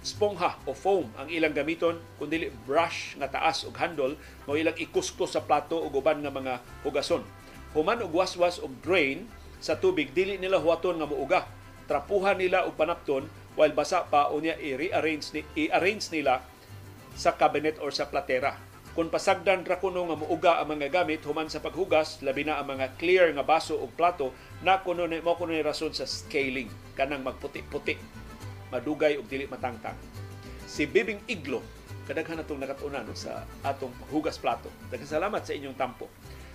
spongha 0.01 0.57
o 0.65 0.73
foam 0.73 1.13
ang 1.17 1.29
ilang 1.29 1.53
gamiton 1.53 2.01
kundi 2.17 2.49
brush 2.65 3.17
nga 3.21 3.29
taas 3.29 3.69
ug 3.69 3.77
handle 3.77 4.17
mo 4.49 4.57
ilang 4.57 4.77
ikuskus 4.77 5.37
sa 5.37 5.45
plato 5.45 5.77
ug 5.81 5.93
uban 5.93 6.21
nga 6.25 6.33
mga 6.33 6.61
hugason. 6.85 7.25
Human 7.71 8.03
og 8.03 8.11
waswas 8.11 8.59
og 8.59 8.75
drain 8.83 9.31
sa 9.63 9.79
tubig 9.79 10.11
dili 10.11 10.41
nila 10.41 10.59
huwaton 10.59 10.99
nga 10.99 11.07
muuga. 11.07 11.41
Trapuhan 11.87 12.39
nila 12.39 12.67
og 12.67 12.75
panapton 12.75 13.31
while 13.55 13.75
basa 13.75 14.07
pa 14.07 14.31
unya 14.31 14.59
i-rearrange 14.59 15.31
ni 15.35 15.43
i-arrange 15.67 16.11
nila 16.11 16.43
sa 17.15 17.35
cabinet 17.35 17.79
or 17.79 17.95
sa 17.95 18.11
platera. 18.11 18.59
Kung 18.91 19.07
pasagdan 19.07 19.63
ra 19.63 19.79
kuno 19.79 20.03
nga 20.11 20.19
muuga 20.19 20.53
ang 20.59 20.75
mga 20.75 20.91
gamit 20.91 21.23
human 21.23 21.47
sa 21.47 21.63
paghugas, 21.63 22.19
labi 22.27 22.43
na 22.43 22.59
ang 22.59 22.75
mga 22.75 22.99
clear 22.99 23.31
nga 23.31 23.47
baso 23.47 23.79
o 23.79 23.87
plato 23.87 24.35
na 24.67 24.83
kuno 24.83 25.07
ni 25.07 25.23
mo 25.23 25.39
kuno 25.39 25.55
ni 25.55 25.63
rason 25.63 25.95
sa 25.95 26.11
scaling 26.11 26.67
kanang 26.99 27.23
magputi-puti 27.23 28.21
madugay 28.71 29.19
og 29.19 29.27
dili 29.27 29.47
matangtang. 29.51 29.99
Si 30.67 30.87
Bibing 30.87 31.23
Iglo 31.27 31.63
kadaghan 32.07 32.43
natong 32.43 32.59
nakatunan 32.59 33.07
sa 33.15 33.47
atong 33.63 33.95
hugas 34.11 34.35
plato. 34.39 34.67
Daghang 34.91 35.07
salamat 35.07 35.47
sa 35.47 35.55
inyong 35.55 35.79
tampo. 35.79 36.11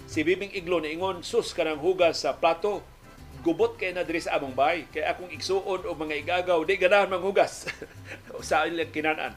Si 0.05 0.21
Bibing 0.21 0.53
Iglo 0.53 0.77
na 0.77 0.93
ingon 0.93 1.25
sus 1.25 1.49
kanang 1.57 1.81
hugas 1.81 2.21
sa 2.21 2.37
plato 2.37 2.85
gubot 3.41 3.77
kay 3.77 3.93
na 3.93 4.05
diri 4.05 4.21
sa 4.21 4.37
among 4.37 4.53
bahay. 4.53 4.85
Kay 4.93 5.01
akong 5.01 5.33
igsuon 5.33 5.85
og 5.85 5.97
mga 5.97 6.21
igagaw 6.21 6.61
di 6.61 6.77
ganahan 6.77 7.09
manghugas 7.09 7.65
sa 8.47 8.69
ilang 8.69 8.93
kinanan 8.93 9.33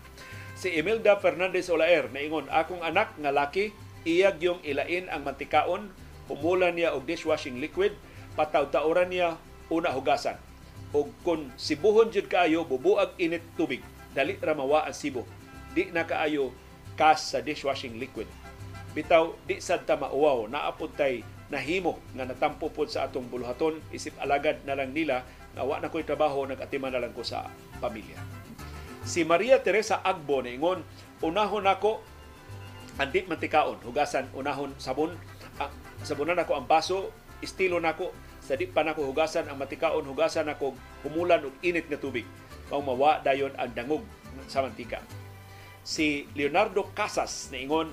si 0.59 0.75
Imelda 0.75 1.15
Fernandez 1.23 1.71
Olaer 1.71 2.11
na 2.11 2.19
ingon 2.19 2.51
akong 2.51 2.83
anak 2.83 3.15
nga 3.15 3.31
laki 3.31 3.71
iyag 4.03 4.43
yung 4.43 4.59
ilain 4.67 5.07
ang 5.07 5.23
mantikaon 5.23 5.87
humulan 6.27 6.75
niya 6.75 6.99
og 6.99 7.07
dishwashing 7.07 7.63
liquid 7.63 7.95
pataw-tauran 8.35 9.07
niya 9.07 9.39
una 9.71 9.95
hugasan. 9.95 10.35
Ug 10.91 11.15
kung 11.23 11.55
sibuhon 11.55 12.11
jud 12.11 12.27
kaayo 12.27 12.67
bubuag 12.67 13.15
init 13.23 13.45
tubig. 13.55 13.87
Dali 14.13 14.35
ra 14.41 14.57
mawa 14.57 14.85
ang 14.89 14.97
sibo. 14.97 15.23
Di 15.73 15.95
na 15.95 16.03
kaayo 16.03 16.51
kas 16.99 17.33
sa 17.33 17.39
dishwashing 17.39 17.97
liquid 18.03 18.27
bitaw 18.97 19.35
di 19.45 19.61
sad 19.61 19.85
ta 19.85 19.97
mauwaw. 19.97 20.49
Naapod 20.49 20.95
tay 20.97 21.25
nahimo 21.49 21.97
nga 22.13 22.29
natampo 22.29 22.69
pod 22.69 22.93
sa 22.93 23.09
atong 23.09 23.29
buluhaton 23.33 23.81
isip 23.89 24.13
alagad 24.21 24.61
na 24.69 24.77
lang 24.77 24.93
nila 24.93 25.25
nga 25.57 25.65
wa 25.65 25.81
na 25.81 25.89
ko'y 25.89 26.05
trabaho 26.05 26.45
nag-atiman 26.45 26.93
na 26.93 27.01
lang 27.01 27.17
ko 27.17 27.25
sa 27.25 27.49
pamilya. 27.81 28.21
Si 29.09 29.25
Maria 29.25 29.65
Teresa 29.65 30.05
Agbo 30.05 30.45
ingon 30.45 30.85
unahon 31.25 31.65
nako 31.65 32.05
andi 33.01 33.25
mantikaon 33.25 33.81
hugasan 33.81 34.29
unahon 34.37 34.77
sabon. 34.77 35.17
Ah, 35.57 35.73
sabunan 36.05 36.39
ako 36.39 36.53
ang 36.61 36.69
baso 36.69 37.11
estilo 37.41 37.81
nako. 37.81 38.13
Sa 38.45 38.57
di 38.57 38.69
pa 38.69 38.85
nako 38.85 39.09
hugasan 39.09 39.49
ang 39.49 39.57
matikaon 39.57 40.05
hugasan 40.05 40.49
ako 40.49 40.77
humulan 41.05 41.45
og 41.45 41.57
init 41.65 41.89
nga 41.89 42.01
tubig. 42.01 42.29
Mao 42.69 42.85
mawa 42.85 43.25
dayon 43.25 43.53
ang 43.57 43.73
dangog 43.73 44.05
sa 44.49 44.61
mantika. 44.61 45.01
Si 45.85 46.29
Leonardo 46.37 46.93
Casas 46.93 47.49
niingon 47.49 47.93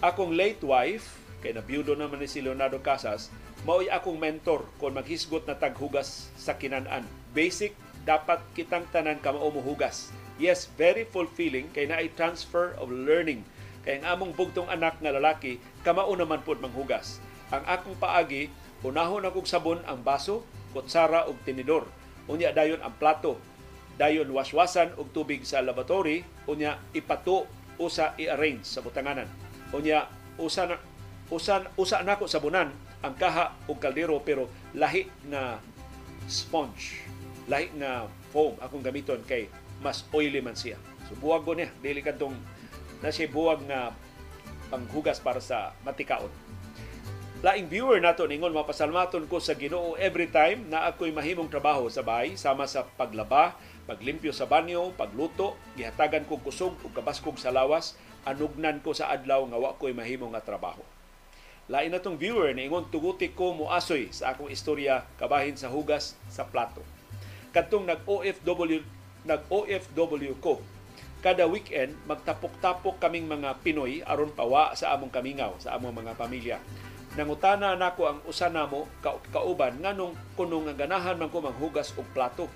akong 0.00 0.32
late 0.34 0.60
wife 0.64 1.20
kay 1.40 1.56
nabiyudo 1.56 1.96
naman 1.96 2.20
ni 2.20 2.28
si 2.28 2.40
Leonardo 2.44 2.80
Casas 2.80 3.32
mao'y 3.68 3.92
akong 3.92 4.16
mentor 4.16 4.64
kung 4.80 4.96
maghisgot 4.96 5.44
na 5.44 5.56
taghugas 5.56 6.32
sa 6.36 6.56
kinanan 6.56 7.04
basic 7.36 7.76
dapat 8.08 8.40
kitang 8.56 8.88
tanan 8.90 9.20
ka 9.20 9.32
mao 9.32 9.52
hugas 9.52 10.12
yes 10.40 10.68
very 10.80 11.04
fulfilling 11.04 11.68
kay 11.76 11.84
naay 11.84 12.08
transfer 12.16 12.72
of 12.80 12.88
learning 12.88 13.44
kay 13.84 14.00
ang 14.00 14.16
among 14.16 14.32
bugtong 14.36 14.68
anak 14.72 14.96
nga 15.00 15.12
lalaki 15.12 15.60
kamao 15.84 16.12
naman 16.16 16.40
pod 16.44 16.60
manghugas 16.60 17.20
ang 17.52 17.64
akong 17.68 17.96
paagi 18.00 18.48
Unahon 18.80 19.28
akong 19.28 19.44
sabon 19.44 19.84
ang 19.84 20.00
baso, 20.00 20.40
kutsara 20.72 21.28
ug 21.28 21.36
tinidor. 21.44 21.84
Unya 22.32 22.48
dayon 22.48 22.80
ang 22.80 22.96
plato. 22.96 23.36
Dayon 24.00 24.32
waswasan 24.32 24.96
og 24.96 25.12
tubig 25.12 25.44
sa 25.44 25.60
laboratory, 25.60 26.24
unya 26.48 26.80
ipato 26.96 27.44
usa 27.76 28.16
i-arrange 28.16 28.64
sa 28.64 28.80
butanganan. 28.80 29.28
Unya 29.70 30.10
usa 30.40 30.66
na 30.66 30.76
usan 31.30 31.70
usa 31.78 32.02
nako 32.02 32.26
sabunan 32.26 32.74
ang 33.00 33.14
kaha 33.14 33.54
ug 33.70 33.78
kaldero 33.78 34.18
pero 34.20 34.50
lahi 34.74 35.06
na 35.30 35.62
sponge, 36.26 37.00
lahi 37.46 37.70
na 37.78 38.10
foam 38.34 38.58
akong 38.58 38.82
gamiton 38.82 39.22
kay 39.24 39.46
mas 39.80 40.04
oily 40.10 40.42
man 40.42 40.58
siya. 40.58 40.76
So 41.06 41.16
buwag 41.18 41.46
ko 41.46 41.54
niya, 41.54 41.70
dili 41.80 42.02
kadtong 42.02 42.34
na 43.00 43.08
siya 43.08 43.30
buwag 43.30 43.62
na 43.64 43.94
panghugas 44.68 45.18
para 45.22 45.42
sa 45.42 45.74
matikaon 45.86 46.30
laing 47.40 47.72
viewer 47.72 47.96
nato 48.04 48.28
ningon 48.28 48.52
mapasalmaton 48.52 49.24
ko 49.24 49.40
sa 49.40 49.56
Ginoo 49.56 49.96
every 49.96 50.28
time 50.28 50.68
na 50.68 50.92
ako'y 50.92 51.08
mahimong 51.08 51.48
trabaho 51.48 51.88
sa 51.88 52.04
bahay 52.04 52.36
sama 52.36 52.68
sa 52.68 52.84
paglaba, 52.84 53.56
paglimpyo 53.88 54.28
sa 54.28 54.44
banyo, 54.44 54.92
pagluto, 54.92 55.56
gihatagan 55.72 56.28
ko 56.28 56.36
kusog 56.36 56.76
ug 56.84 56.92
kabaskog 56.92 57.40
sa 57.40 57.48
lawas, 57.48 57.96
anugnan 58.26 58.82
ko 58.84 58.92
sa 58.92 59.12
adlaw 59.12 59.44
nga 59.48 59.58
wa 59.58 59.76
ko'y 59.76 59.96
mahimong 59.96 60.36
nga 60.36 60.44
trabaho. 60.44 60.82
Lain 61.70 61.94
natong 61.94 62.18
viewer 62.18 62.50
ningon 62.50 62.90
tuguti 62.90 63.30
ko 63.30 63.54
muasoy 63.54 64.10
sa 64.10 64.34
akong 64.34 64.50
istorya 64.50 65.06
kabahin 65.16 65.54
sa 65.54 65.70
hugas 65.70 66.18
sa 66.26 66.42
plato. 66.48 66.82
Kadtong 67.54 67.86
nag 67.86 68.02
OFW 68.04 68.82
nag 69.24 69.46
OFW 69.52 70.34
ko 70.40 70.58
kada 71.20 71.44
weekend 71.44 71.92
magtapok-tapok 72.08 72.96
kaming 72.96 73.28
mga 73.28 73.60
Pinoy 73.60 74.00
aron 74.08 74.32
pawa 74.32 74.72
sa 74.72 74.96
among 74.96 75.12
kamingaw 75.12 75.52
sa 75.60 75.76
among 75.76 75.92
mga 75.92 76.16
pamilya 76.16 76.56
nangutana 77.18 77.74
nako 77.74 78.06
ang 78.06 78.20
usa 78.22 78.46
namo 78.46 78.86
ka, 79.02 79.18
kauban 79.34 79.82
nganong 79.82 80.14
kuno 80.38 80.62
nga 80.66 80.74
ganahan 80.78 81.18
man 81.18 81.30
ko 81.32 81.42
manghugas 81.42 81.90
og 81.98 82.06
plato. 82.14 82.46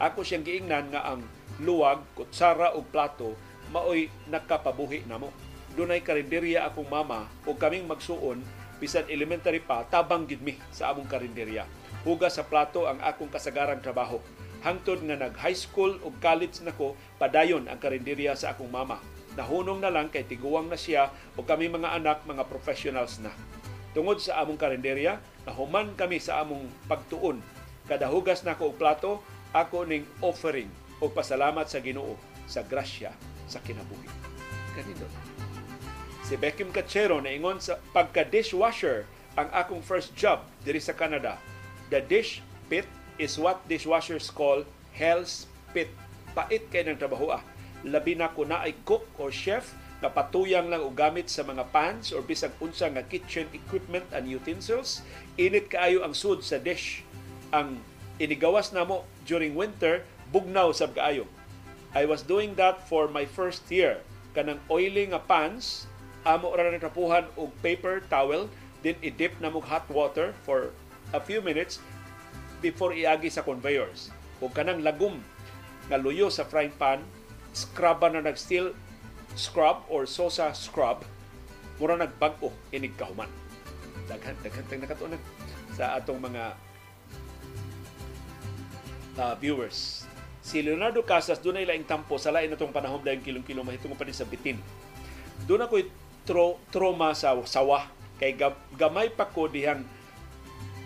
Ako 0.00 0.22
siyang 0.24 0.46
giingnan 0.46 0.94
nga 0.94 1.12
ang 1.12 1.20
luwag, 1.60 2.00
kutsara 2.16 2.72
og 2.72 2.88
plato 2.88 3.36
maoy 3.72 4.12
nakapabuhi 4.28 5.04
namo. 5.08 5.32
Dunay 5.76 6.02
karinderya 6.02 6.66
akong 6.66 6.88
mama 6.90 7.30
o 7.46 7.54
kaming 7.54 7.86
magsuon 7.86 8.42
bisan 8.82 9.06
elementary 9.10 9.62
pa 9.62 9.86
tabang 9.86 10.26
gid 10.26 10.42
mi 10.42 10.58
sa 10.74 10.90
among 10.90 11.06
karinderya. 11.06 11.68
Hugas 12.02 12.38
sa 12.38 12.46
plato 12.46 12.86
ang 12.86 12.98
akong 13.02 13.30
kasagarang 13.30 13.82
trabaho. 13.82 14.18
Hangtod 14.62 15.06
nga 15.06 15.14
nag 15.14 15.38
high 15.38 15.54
school 15.54 16.02
o 16.02 16.10
college 16.18 16.58
nako 16.66 16.98
padayon 17.20 17.70
ang 17.70 17.78
karinderya 17.78 18.34
sa 18.34 18.54
akong 18.54 18.70
mama. 18.70 18.98
Nahunong 19.38 19.78
na 19.78 19.92
lang 19.92 20.10
kay 20.10 20.26
tiguwang 20.26 20.66
na 20.66 20.74
siya 20.74 21.14
o 21.38 21.46
kami 21.46 21.70
mga 21.70 21.94
anak 21.94 22.26
mga 22.26 22.42
professionals 22.50 23.22
na 23.22 23.30
tungod 23.96 24.20
sa 24.20 24.38
among 24.44 24.60
kalendarya 24.60 25.18
nahuman 25.48 25.96
kami 25.96 26.20
sa 26.20 26.44
among 26.44 26.68
pagtuon 26.86 27.40
kada 27.88 28.06
hugas 28.06 28.44
nako 28.44 28.70
og 28.70 28.78
plato 28.78 29.12
ako 29.50 29.88
ning 29.88 30.04
offering 30.20 30.68
og 31.00 31.10
pasalamat 31.16 31.66
sa 31.66 31.80
Ginoo 31.80 32.14
sa 32.44 32.60
grasya 32.62 33.10
sa 33.48 33.58
kinabuhi. 33.64 34.06
Kanino 34.76 35.08
si 36.28 36.36
Beckham 36.36 36.68
Cachero 36.68 37.24
na 37.24 37.32
ingon 37.32 37.56
sa 37.56 37.80
pagka 37.96 38.20
dishwasher 38.20 39.08
ang 39.32 39.48
akong 39.56 39.80
first 39.80 40.12
job 40.12 40.44
diri 40.60 40.76
sa 40.76 40.92
Canada. 40.92 41.40
The 41.88 42.04
dish 42.04 42.44
pit 42.68 42.84
is 43.16 43.40
what 43.40 43.64
dishwashers 43.64 44.28
call 44.28 44.68
hell's 44.92 45.48
pit. 45.72 45.88
Pait 46.36 46.68
kay 46.68 46.84
ng 46.84 47.00
trabaho 47.00 47.32
ah. 47.32 47.42
Labi 47.80 48.12
na 48.12 48.28
ko 48.28 48.44
na 48.44 48.60
ay 48.60 48.76
cook 48.84 49.08
or 49.16 49.32
chef 49.32 49.72
kapatuyang 50.04 50.68
lang 50.68 50.84
og 50.84 50.92
gamit 50.92 51.32
sa 51.32 51.48
mga 51.48 51.64
pans 51.72 52.12
or 52.12 52.20
bisag 52.20 52.52
unsa 52.60 52.92
nga 52.92 53.08
kitchen 53.08 53.48
equipment 53.56 54.04
and 54.12 54.28
utensils. 54.28 55.00
Init 55.40 55.72
kaayo 55.72 56.04
ang 56.04 56.12
sud 56.12 56.44
sa 56.44 56.60
dish. 56.60 57.08
Ang 57.56 57.80
inigawas 58.20 58.76
namo 58.76 59.08
during 59.24 59.56
winter 59.56 60.04
bugnaw 60.28 60.76
sab 60.76 60.92
kaayo 60.92 61.24
I 61.96 62.04
was 62.04 62.20
doing 62.24 62.56
that 62.60 62.84
for 62.88 63.08
my 63.08 63.24
first 63.24 63.64
year 63.72 64.00
kanang 64.36 64.60
oily 64.68 65.08
nga 65.08 65.20
pans 65.20 65.88
amo 66.26 66.52
ra 66.52 66.68
na 66.68 66.80
trapuhan 66.80 67.24
og 67.40 67.52
paper 67.64 68.04
towel 68.12 68.46
then 68.84 68.94
i-dip 69.00 69.34
na 69.40 69.48
mo 69.48 69.58
hot 69.62 69.88
water 69.88 70.36
for 70.44 70.70
a 71.16 71.20
few 71.20 71.40
minutes 71.40 71.80
before 72.60 72.92
iagi 72.92 73.32
sa 73.32 73.40
conveyors 73.40 74.12
ug 74.38 74.52
kanang 74.52 74.84
lagom 74.84 75.18
nga 75.88 75.96
luyo 75.96 76.28
sa 76.28 76.44
frying 76.44 76.74
pan 76.76 77.00
scrub 77.56 78.04
na 78.04 78.20
nag-steel 78.20 78.76
scrub 79.34 79.82
or 79.88 80.04
Sosa 80.04 80.52
scrub 80.52 81.02
mura 81.78 81.94
nagbag-o 81.94 82.50
inig 82.74 82.94
kahuman. 82.98 83.30
Daghan 84.10 84.34
daghan 84.42 84.66
tang 84.66 84.82
nakatunan 84.82 85.22
sa 85.78 85.94
atong 85.94 86.18
mga 86.18 86.58
uh, 89.14 89.34
viewers. 89.38 90.07
Si 90.48 90.64
Leonardo 90.64 91.04
Casas, 91.04 91.44
doon 91.44 91.60
ay 91.60 91.68
laing 91.68 91.84
tampo 91.84 92.16
sa 92.16 92.32
lain 92.32 92.48
natong 92.48 92.72
panahon 92.72 93.04
dahil 93.04 93.20
kilong-kilong 93.20 93.68
mahitungod 93.68 94.00
pa 94.00 94.08
din 94.08 94.16
sa 94.16 94.24
bitin. 94.24 94.56
Doon 95.44 95.68
ako 95.68 95.84
tro, 96.24 96.56
trauma 96.72 97.12
sa 97.12 97.36
sawa. 97.44 97.84
Kay 98.16 98.32
gamay 98.72 99.12
pa 99.12 99.28
ko 99.28 99.44
dihang 99.44 99.84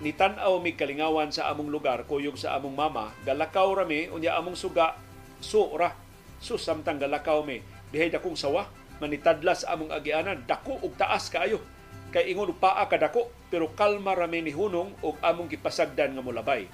nitan-aw 0.03 0.59
mi 0.59 0.75
kalingawan 0.75 1.31
sa 1.31 1.47
among 1.55 1.71
lugar, 1.71 2.03
kuyog 2.11 2.35
sa 2.35 2.59
among 2.59 2.75
mama, 2.75 3.15
galakaw 3.23 3.71
rami, 3.71 4.11
unya 4.11 4.35
among 4.35 4.59
suga, 4.59 4.99
so 5.39 5.71
ra. 5.79 5.95
So 6.43 6.59
samtang 6.59 6.99
galakaw 6.99 7.47
mi, 7.47 7.63
dihay 7.95 8.11
dakong 8.11 8.35
sawa, 8.35 8.67
manitadlas 8.99 9.63
among 9.63 9.95
agianan, 9.95 10.43
dako 10.43 10.83
ug 10.83 10.99
taas 10.99 11.31
kaayo. 11.31 11.63
Kay 12.11 12.35
ingon 12.35 12.51
paa 12.59 12.83
ka 12.91 12.99
dako, 12.99 13.31
pero 13.47 13.71
kalma 13.79 14.11
rami 14.19 14.43
ni 14.43 14.51
hunong 14.51 14.99
ug 15.07 15.15
among 15.23 15.47
gipasagdan 15.47 16.19
nga 16.19 16.21
molabay. 16.27 16.67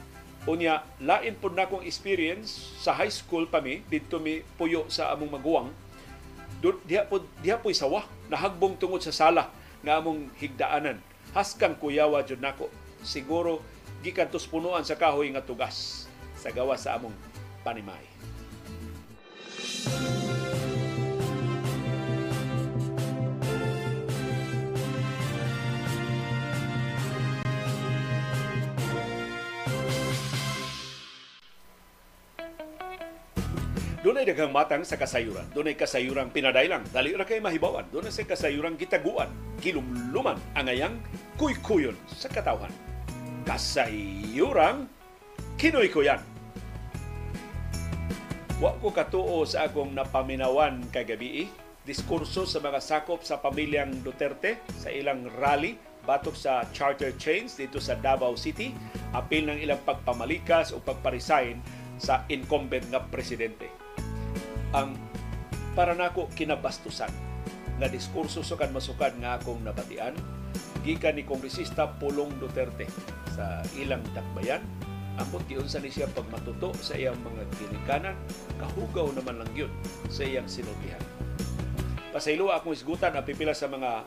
Unya, 0.47 0.87
lain 1.03 1.35
po 1.41 1.51
na 1.51 1.67
akong 1.67 1.83
experience. 1.83 2.77
Sa 2.79 2.95
high 2.95 3.11
school 3.11 3.51
pa 3.51 3.59
mi, 3.59 3.83
dito 3.91 4.23
mi 4.23 4.45
puyo 4.61 4.87
sa 4.93 5.11
among 5.11 5.35
maguwang, 5.35 5.69
diha 6.61 7.07
po 7.07 7.23
diha 7.43 7.59
po 7.59 7.71
sawa 7.71 8.03
nahagbong 8.27 8.75
tungod 8.79 8.99
sa 9.03 9.15
sala 9.15 9.51
nga 9.83 9.99
among 9.99 10.31
higdaanan. 10.39 10.99
Haskang 11.35 11.79
kuyawa 11.79 12.23
jud 12.27 12.43
nako. 12.43 12.71
Siguro 13.03 13.63
gikan 14.03 14.31
punuan 14.31 14.87
sa 14.87 14.99
kahoy 14.99 15.31
nga 15.35 15.43
tugas 15.43 16.07
sa 16.39 16.51
gawa 16.55 16.79
sa 16.79 16.99
among 16.99 17.15
panimay. 17.67 18.03
Doon 19.89 20.18
ay 34.05 34.27
daghang 34.29 34.55
matang 34.55 34.87
sa 34.87 34.95
kasayuran. 34.95 35.47
Doon 35.51 35.73
ay 35.73 35.77
kasayurang 35.77 36.31
pinadailang. 36.31 36.87
Dali 36.95 37.17
ra 37.17 37.27
kay 37.27 37.43
mahibawan. 37.43 37.87
Doon 37.91 38.07
ay 38.07 38.25
kasayurang 38.27 38.79
gitaguan. 38.79 39.31
Kilumluman 39.59 40.39
ang 40.55 40.67
ayang 40.71 40.95
kuykuyon 41.35 41.99
sa 42.07 42.31
katawhan 42.31 42.71
kasayurang 43.49 44.85
Kinoy 45.59 45.91
ko 45.91 46.07
yan. 46.07 46.23
Wa 48.63 48.79
ko 48.79 48.95
katuo 48.95 49.43
sa 49.43 49.67
akong 49.67 49.91
napaminawan 49.91 50.87
kagabi 50.95 51.51
diskurso 51.83 52.47
sa 52.47 52.63
mga 52.63 52.79
sakop 52.79 53.27
sa 53.27 53.43
pamilyang 53.43 53.91
Duterte 54.07 54.63
sa 54.79 54.93
ilang 54.93 55.27
rally 55.41 55.75
batok 56.07 56.37
sa 56.39 56.63
charter 56.71 57.11
chains 57.19 57.59
dito 57.59 57.83
sa 57.83 57.99
Davao 57.99 58.39
City 58.39 58.71
apil 59.17 59.51
ng 59.51 59.59
ilang 59.59 59.83
pagpamalikas 59.83 60.71
o 60.71 60.79
pagparesign 60.79 61.59
sa 61.99 62.23
incumbent 62.31 62.87
nga 62.95 63.03
presidente. 63.03 63.88
Ang 64.77 64.97
para 65.73 65.97
nako 65.97 66.29
kinabastusan 66.35 67.13
nga 67.79 67.89
diskurso 67.89 68.43
sa 68.43 68.59
kan 68.59 68.75
masukan 68.75 69.15
nga 69.23 69.39
akong 69.39 69.63
nabatian 69.63 70.13
gikan 70.83 71.15
ni 71.15 71.23
Kongresista 71.23 71.87
Pulong 71.87 72.35
Duterte 72.43 72.91
sa 73.33 73.63
ilang 73.79 74.03
dakbayan 74.13 74.61
ambot 75.19 75.43
giunsa 75.51 75.83
ni 75.83 75.91
siya 75.91 76.07
pagmatuto 76.11 76.75
sa 76.79 76.95
iyang 76.95 77.19
mga 77.23 77.43
ginikanan 77.59 78.15
kahugaw 78.59 79.11
naman 79.15 79.43
lang 79.43 79.51
yun 79.55 79.73
sa 80.07 80.23
iyang 80.23 80.47
sinultihan. 80.47 81.03
Pasaylo 82.15 82.55
akong 82.55 82.75
isgutan 82.75 83.15
ang 83.15 83.27
pipila 83.27 83.53
sa 83.53 83.67
mga 83.67 84.07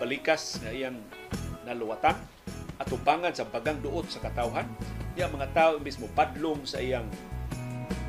balikas 0.00 0.64
nga 0.64 0.72
iyang 0.72 0.96
naluwatan 1.68 2.16
at 2.80 2.88
upangan 2.88 3.36
sa 3.36 3.44
bagang 3.44 3.78
duot 3.84 4.08
sa 4.08 4.24
katawhan. 4.24 4.64
Niya 5.12 5.28
mga 5.28 5.52
tao 5.52 5.70
imbis 5.76 6.00
mo 6.00 6.08
padlong 6.16 6.64
sa 6.64 6.80
iyang 6.80 7.04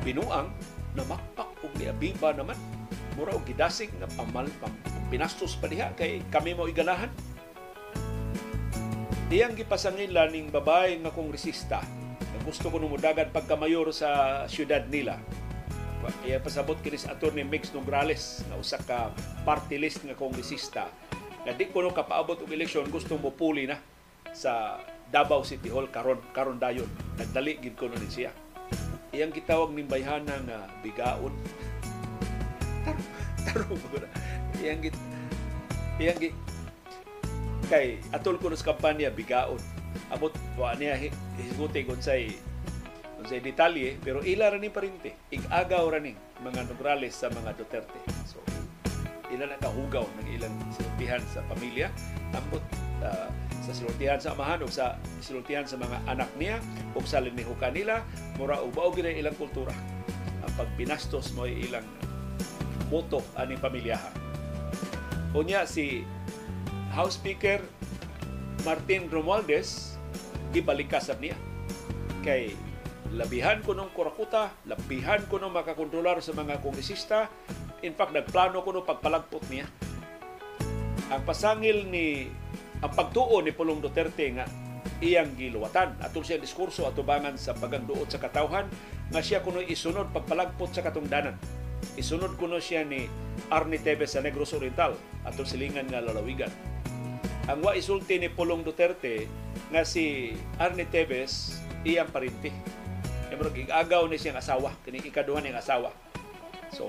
binuang 0.00 0.48
na 0.94 1.04
makpak 1.06 1.50
ug 1.62 1.72
niabiba 1.78 2.34
naman. 2.34 2.56
Mura 3.18 3.34
og 3.34 3.44
gidasig 3.44 3.90
nga 3.98 4.08
pamal 4.14 4.46
pam, 4.62 4.72
pinastos 5.10 5.58
pa 5.58 5.66
diha 5.66 5.92
kay 5.98 6.22
kami 6.30 6.54
mo 6.54 6.70
iganahan 6.70 7.10
Diyang 9.30 9.54
gipasangila 9.54 10.26
ning 10.26 10.50
babae 10.50 10.98
nga 11.06 11.14
kongresista 11.14 11.78
na 12.18 12.38
gusto 12.42 12.66
ko 12.66 12.82
numudagan 12.82 13.30
pagkamayor 13.30 13.86
sa 13.94 14.42
syudad 14.50 14.90
nila. 14.90 15.22
Iya 16.26 16.42
pasabot 16.42 16.74
kini 16.82 16.98
sa 16.98 17.14
attorney 17.14 17.46
Mix 17.46 17.70
Nograles 17.70 18.42
na 18.50 18.58
usa 18.58 18.82
ka 18.82 19.14
party 19.46 19.78
list 19.78 20.02
nga 20.02 20.18
kongresista 20.18 20.90
na 21.46 21.54
di 21.54 21.70
ko 21.70 21.78
no 21.78 21.94
kapaabot 21.94 22.42
og 22.42 22.50
eleksyon 22.50 22.90
gusto 22.90 23.14
mo 23.22 23.30
puli 23.30 23.70
na 23.70 23.78
sa 24.34 24.82
Davao 25.14 25.46
City 25.46 25.70
Hall 25.70 25.86
karon 25.94 26.18
karon 26.34 26.58
dayon. 26.58 26.90
Nagdali 27.14 27.62
gid 27.62 27.78
ko 27.78 27.86
ni 27.86 28.10
siya 28.10 28.34
iyang 29.10 29.34
gitawag 29.34 29.74
ning 29.74 29.90
bayhana 29.90 30.38
nga 30.46 30.58
bigaon. 30.82 31.34
Taro 33.44 33.66
taro 33.74 34.06
iyang 34.62 34.80
git 34.84 34.96
iyang 35.98 36.18
git 36.20 36.36
kay 37.66 37.98
atol 38.14 38.38
ko 38.38 38.50
sa 38.54 38.74
kampanya 38.74 39.10
bigaon. 39.10 39.58
Abot 40.10 40.30
wa 40.54 40.74
niya 40.78 40.98
hisguti 41.38 41.82
kung 41.82 41.98
say 41.98 42.34
kung 43.18 43.26
say 43.26 43.42
detalye 43.42 43.98
pero 43.98 44.22
ila 44.22 44.54
ra 44.54 44.58
ni 44.58 44.70
parinte. 44.70 45.14
Igagaw 45.34 45.90
ra 45.90 45.98
ni 45.98 46.14
mga 46.40 46.70
Nograles 46.70 47.14
sa 47.18 47.26
mga 47.30 47.58
Duterte. 47.58 48.00
So 48.26 48.38
ila 49.30 49.46
na 49.50 49.58
kahugaw 49.58 50.06
ng 50.06 50.28
ilang 50.38 50.54
sinultihan 50.74 51.22
sa 51.30 51.42
pamilya. 51.50 51.90
Ambot 52.34 52.62
uh, 53.02 53.30
sa 53.70 53.86
sinultihan 53.86 54.18
sa 54.18 54.34
amahan 54.34 54.66
o 54.66 54.66
sa 54.66 54.98
sinultihan 55.22 55.62
sa 55.62 55.78
mga 55.78 56.02
anak 56.10 56.30
niya 56.34 56.58
o 56.90 56.98
sa 57.06 57.22
linihukan 57.22 57.70
nila 57.70 58.02
mura 58.34 58.58
og 58.58 58.74
mao 58.74 58.90
gid 58.90 59.06
ilang 59.06 59.38
kultura. 59.38 59.70
Ang 60.42 60.52
pagpinastos 60.58 61.30
mo 61.38 61.46
ilang 61.46 61.86
moto 62.90 63.22
ani 63.38 63.54
pamilyaha. 63.54 64.10
Unya 65.38 65.62
si 65.62 66.02
House 66.90 67.14
Speaker 67.14 67.62
Martin 68.66 69.06
Romualdez 69.06 69.94
gibalikasab 70.50 71.22
niya. 71.22 71.38
Kay 72.26 72.58
labihan 73.14 73.62
ko 73.62 73.78
nung 73.78 73.94
kurakuta, 73.94 74.50
labihan 74.66 75.22
ko 75.30 75.38
nung 75.38 75.54
makakontrolar 75.54 76.18
sa 76.18 76.34
mga 76.34 76.58
kongresista, 76.58 77.30
in 77.86 77.94
fact 77.94 78.10
nagplano 78.10 78.66
ko 78.66 78.74
nung 78.74 78.86
pagpalagpot 78.86 79.46
niya. 79.46 79.70
Ang 81.14 81.22
pasangil 81.22 81.86
ni 81.86 82.26
ang 82.80 82.92
pagtuo 82.92 83.40
ni 83.44 83.52
Pulong 83.52 83.80
Duterte 83.80 84.26
nga 84.32 84.48
iyang 85.00 85.36
giluwatan 85.36 86.00
atong 86.00 86.24
siya 86.24 86.40
diskurso 86.40 86.88
atubangan 86.88 87.36
sa 87.36 87.52
pagangduot 87.52 88.08
sa 88.08 88.20
katawhan 88.20 88.68
nga 89.12 89.20
siya 89.20 89.44
kuno 89.44 89.60
isunod 89.60 90.12
pagpalagpot 90.12 90.72
sa 90.72 90.84
katungdanan. 90.84 91.36
Isunod 91.96 92.36
kuno 92.36 92.60
siya 92.60 92.84
ni 92.84 93.08
Arnie 93.48 93.80
Tevez 93.80 94.12
sa 94.12 94.24
Negros 94.24 94.52
Oriental 94.52 94.96
atong 95.24 95.48
silingan 95.48 95.88
nga 95.88 96.04
lalawigan 96.04 96.52
ang 97.50 97.66
wa 97.66 97.74
isulti 97.74 98.14
ni 98.22 98.30
Pulong 98.30 98.62
Duterte 98.62 99.26
nga 99.74 99.82
si 99.82 100.30
Arne 100.54 100.86
Teves 100.86 101.58
iyang 101.82 102.06
parinti. 102.06 102.54
Pero 103.26 103.50
gigagaw 103.50 104.06
ni 104.06 104.22
siyang 104.22 104.38
asawa, 104.38 104.70
kini 104.86 105.02
ikaduhan 105.02 105.42
niyang 105.42 105.58
asawa. 105.58 105.90
So, 106.70 106.86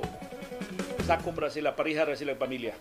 sakop 1.09 1.33
ra 1.41 1.49
sila, 1.49 1.73
pariha 1.73 2.05
ra 2.05 2.13
sila 2.13 2.37
pamilya. 2.37 2.77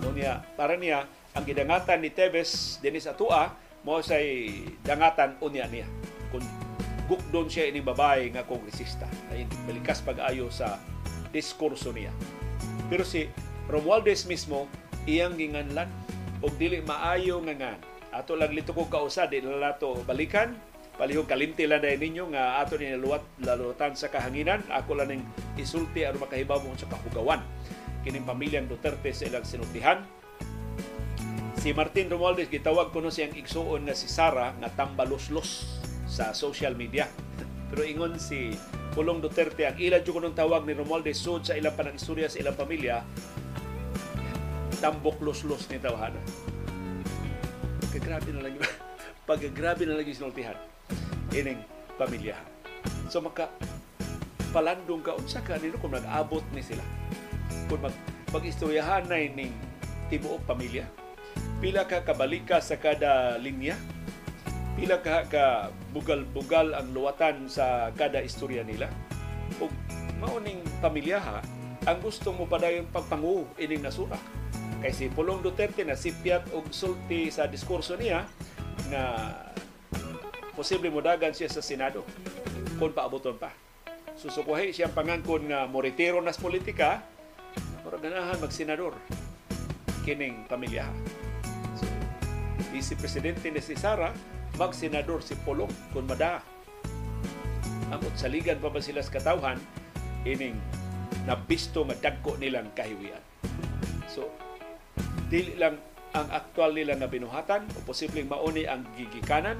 No 0.00 0.12
niya, 0.16 0.40
para 0.56 0.74
niya, 0.76 1.04
ang 1.36 1.44
gidangatan 1.46 2.00
ni 2.02 2.10
Teves 2.10 2.80
dinis 2.80 3.06
atua 3.06 3.54
mo 3.84 4.00
say 4.04 4.60
dangatan 4.84 5.36
unya 5.40 5.68
niya. 5.68 5.86
Kung 6.28 6.44
gukdon 7.10 7.50
siya 7.50 7.70
ining 7.70 7.86
babae 7.86 8.30
nga 8.30 8.46
kongresista. 8.46 9.06
Ay 9.34 9.42
balikas 9.66 9.98
pag-ayo 10.04 10.46
sa 10.52 10.78
diskurso 11.34 11.90
niya. 11.90 12.14
Pero 12.86 13.02
si 13.02 13.26
Romualdez 13.70 14.26
mismo 14.26 14.66
iyang 15.06 15.38
ginganlan 15.38 15.90
og 16.40 16.54
dili 16.56 16.82
maayo 16.82 17.42
nga 17.46 17.54
nga 17.54 17.72
ato 18.10 18.34
lang 18.34 18.50
lito 18.50 18.74
ko 18.74 18.90
kausa 18.90 19.30
di 19.30 19.38
na 19.38 19.58
nato 19.58 20.02
balikan 20.02 20.56
palihog 20.98 21.30
kalimti 21.30 21.64
lang 21.64 21.80
dahil 21.80 21.96
ninyo 22.02 22.24
nga 22.34 22.58
ato 22.60 22.74
ni 22.76 22.90
naluwat 22.90 23.22
lalutan 23.40 23.94
sa 23.94 24.10
kahanginan 24.10 24.60
ako 24.68 24.98
lang 24.98 25.14
ning 25.14 25.22
isulti 25.54 26.02
aron 26.02 26.20
makahibaw 26.20 26.58
mo 26.58 26.74
sa 26.74 26.90
kahugawan 26.90 27.40
kining 28.02 28.26
pamilyang 28.26 28.66
Duterte 28.66 29.12
sa 29.12 29.28
ilang 29.28 29.44
sinultihan 29.44 30.02
si 31.60 31.76
Martin 31.76 32.08
Romualdez 32.08 32.48
gitawag 32.48 32.88
kuno 32.88 33.12
siyang 33.12 33.36
igsuon 33.36 33.84
nga 33.84 33.96
si 33.96 34.08
Sara 34.08 34.56
nga 34.56 34.72
tambaloslos 34.72 35.80
sa 36.08 36.32
social 36.32 36.72
media 36.74 37.06
pero 37.70 37.84
ingon 37.84 38.16
si 38.16 38.56
Pulong 38.90 39.22
Duterte 39.22 39.68
ang 39.70 39.78
ilan 39.78 40.02
jud 40.02 40.18
kunong 40.18 40.34
tawag 40.34 40.66
ni 40.66 40.74
Romualdez 40.74 41.20
sud 41.20 41.46
sa 41.46 41.54
ilang 41.54 41.76
panang 41.78 41.94
istorya 41.94 42.26
sa 42.26 42.42
ilang 42.42 42.58
pamilya 42.58 43.06
tambok 44.80 45.20
los-los 45.20 45.68
ni 45.68 45.76
tawhana. 45.76 46.18
Kagrabe 47.92 48.32
na 48.32 48.48
lang 48.48 48.56
yung 48.56 48.64
paggrabe 49.28 49.84
na 49.84 50.00
yung 50.00 50.16
sinultihan 50.16 50.56
ining 51.36 51.60
pamilya. 52.00 52.34
So 53.12 53.20
maka 53.20 53.52
palandong 54.50 55.04
ka 55.04 55.14
unsa 55.14 55.44
ka 55.44 55.60
nino 55.60 55.78
kung 55.78 55.94
nag-abot 55.94 56.42
ni 56.56 56.64
sila. 56.64 56.82
Kung 57.68 57.82
mag 57.82 57.94
mag-istoryahan 58.30 59.10
na 59.10 59.18
ning 59.18 59.50
tibuok 60.10 60.42
pamilya. 60.46 60.86
Pila 61.58 61.84
ka 61.86 62.02
kabalika 62.02 62.62
sa 62.62 62.78
kada 62.78 63.36
linya. 63.38 63.74
pila 64.80 64.96
ka 65.02 65.28
ka 65.28 65.68
bugal-bugal 65.92 66.72
ang 66.72 66.96
luwatan 66.96 67.50
sa 67.50 67.92
kada 67.92 68.24
istorya 68.24 68.64
nila. 68.64 68.88
Ug 69.60 69.68
mauning 70.22 70.62
pamilyaha 70.80 71.44
ang 71.84 71.98
gusto 72.00 72.32
mo 72.32 72.48
padayon 72.48 72.88
pagpangu 72.88 73.44
ining 73.60 73.84
nasura. 73.84 74.16
Kay 74.80 74.92
si 74.96 75.12
Pulong 75.12 75.44
Duterte 75.44 75.84
na 75.84 75.96
sipyat 75.96 76.48
og 76.56 76.72
sulti 76.72 77.28
sa 77.28 77.44
diskurso 77.44 77.96
niya 78.00 78.24
na 78.88 79.32
posible 80.56 80.88
modagan 80.88 81.36
siya 81.36 81.52
sa 81.52 81.60
Senado 81.60 82.04
kung 82.80 82.96
paaboton 82.96 83.36
pa. 83.36 83.52
Susukuhay 84.16 84.72
siyang 84.72 84.92
pangangkon 84.96 85.48
nga 85.52 85.68
moritero 85.68 86.20
nas 86.20 86.40
politika, 86.40 87.04
pero 87.84 87.96
ganahan 87.98 88.38
mag-senador 88.38 88.94
kining 90.04 90.46
pamilyaha. 90.48 90.92
So, 91.76 91.84
Vice 92.72 92.96
Presidente 92.96 93.50
ni 93.52 93.60
si 93.60 93.76
Sara, 93.76 94.14
mag-senador 94.56 95.20
si 95.20 95.36
Pulong 95.40 95.70
kung 95.92 96.08
mada. 96.08 96.40
Amot 97.90 98.14
saligan 98.14 98.62
pa 98.62 98.70
ba 98.70 98.78
sila 98.78 99.02
sa 99.02 99.18
katawhan, 99.18 99.58
ining 100.22 100.56
nabisto 101.26 101.82
nga 101.84 101.96
dagko 101.98 102.38
nilang 102.38 102.70
kahiwian. 102.72 103.20
So, 104.06 104.30
dili 105.28 105.58
lang 105.58 105.78
ang 106.10 106.26
aktual 106.30 106.74
nila 106.74 106.98
nga 106.98 107.06
binuhatan 107.06 107.66
o 107.74 107.82
posibleng 107.86 108.26
mauni 108.26 108.66
ang 108.66 108.82
gigikanan, 108.98 109.58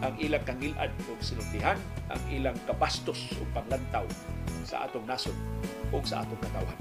ang 0.00 0.14
ilang 0.16 0.44
kangilad 0.48 0.88
o 1.08 1.16
sinutihan, 1.20 1.76
ang 2.08 2.22
ilang 2.32 2.56
kabastos 2.64 3.36
o 3.36 3.44
panglantaw 3.52 4.04
sa 4.64 4.88
atong 4.88 5.04
nasod 5.04 5.36
o 5.92 6.00
sa 6.00 6.24
atong 6.24 6.40
katawhan. 6.40 6.80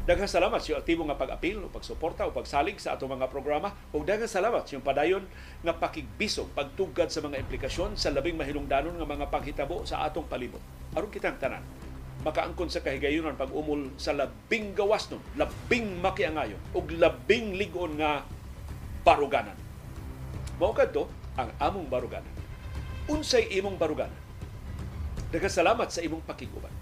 Daghang 0.00 0.32
salamat 0.32 0.64
sa 0.64 0.80
aktibo 0.80 1.04
nga 1.04 1.20
pag-apil 1.20 1.60
o 1.60 1.68
pagsuporta 1.68 2.24
o 2.24 2.32
pagsalig 2.32 2.80
sa 2.80 2.96
atong 2.96 3.20
mga 3.20 3.28
programa 3.28 3.76
ug 3.92 4.00
daghang 4.00 4.32
salamat 4.32 4.64
sa 4.64 4.80
padayon 4.80 5.28
nga 5.60 5.76
pakigbisog 5.76 6.48
pagtugad 6.56 7.12
sa 7.12 7.20
mga 7.20 7.36
implikasyon 7.44 8.00
sa 8.00 8.08
labing 8.08 8.40
mahinungdanon 8.40 8.96
nga 8.96 9.04
mga 9.04 9.28
panghitabo 9.28 9.84
sa 9.84 10.08
atong 10.08 10.24
palibot. 10.24 10.64
Aron 10.96 11.12
kitang 11.12 11.36
tanan 11.36 11.60
makaangkon 12.20 12.68
sa 12.68 12.84
kahigayunan 12.84 13.36
pag 13.36 13.48
umol 13.52 13.92
sa 13.96 14.12
labing 14.12 14.76
gawas 14.76 15.08
nun, 15.08 15.24
labing 15.40 16.00
makiangayon 16.04 16.60
ug 16.76 16.84
labing 16.92 17.56
ligon 17.56 17.96
nga 17.96 18.24
baruganan. 19.04 19.56
Mao 20.60 20.76
kadto 20.76 21.08
ang 21.36 21.48
among 21.56 21.88
baruganan. 21.88 22.32
Unsay 23.08 23.48
imong 23.56 23.80
baruganan? 23.80 24.16
Daghang 25.32 25.52
salamat 25.52 25.88
sa 25.88 26.04
imong 26.04 26.24
pakiguban. 26.24 26.72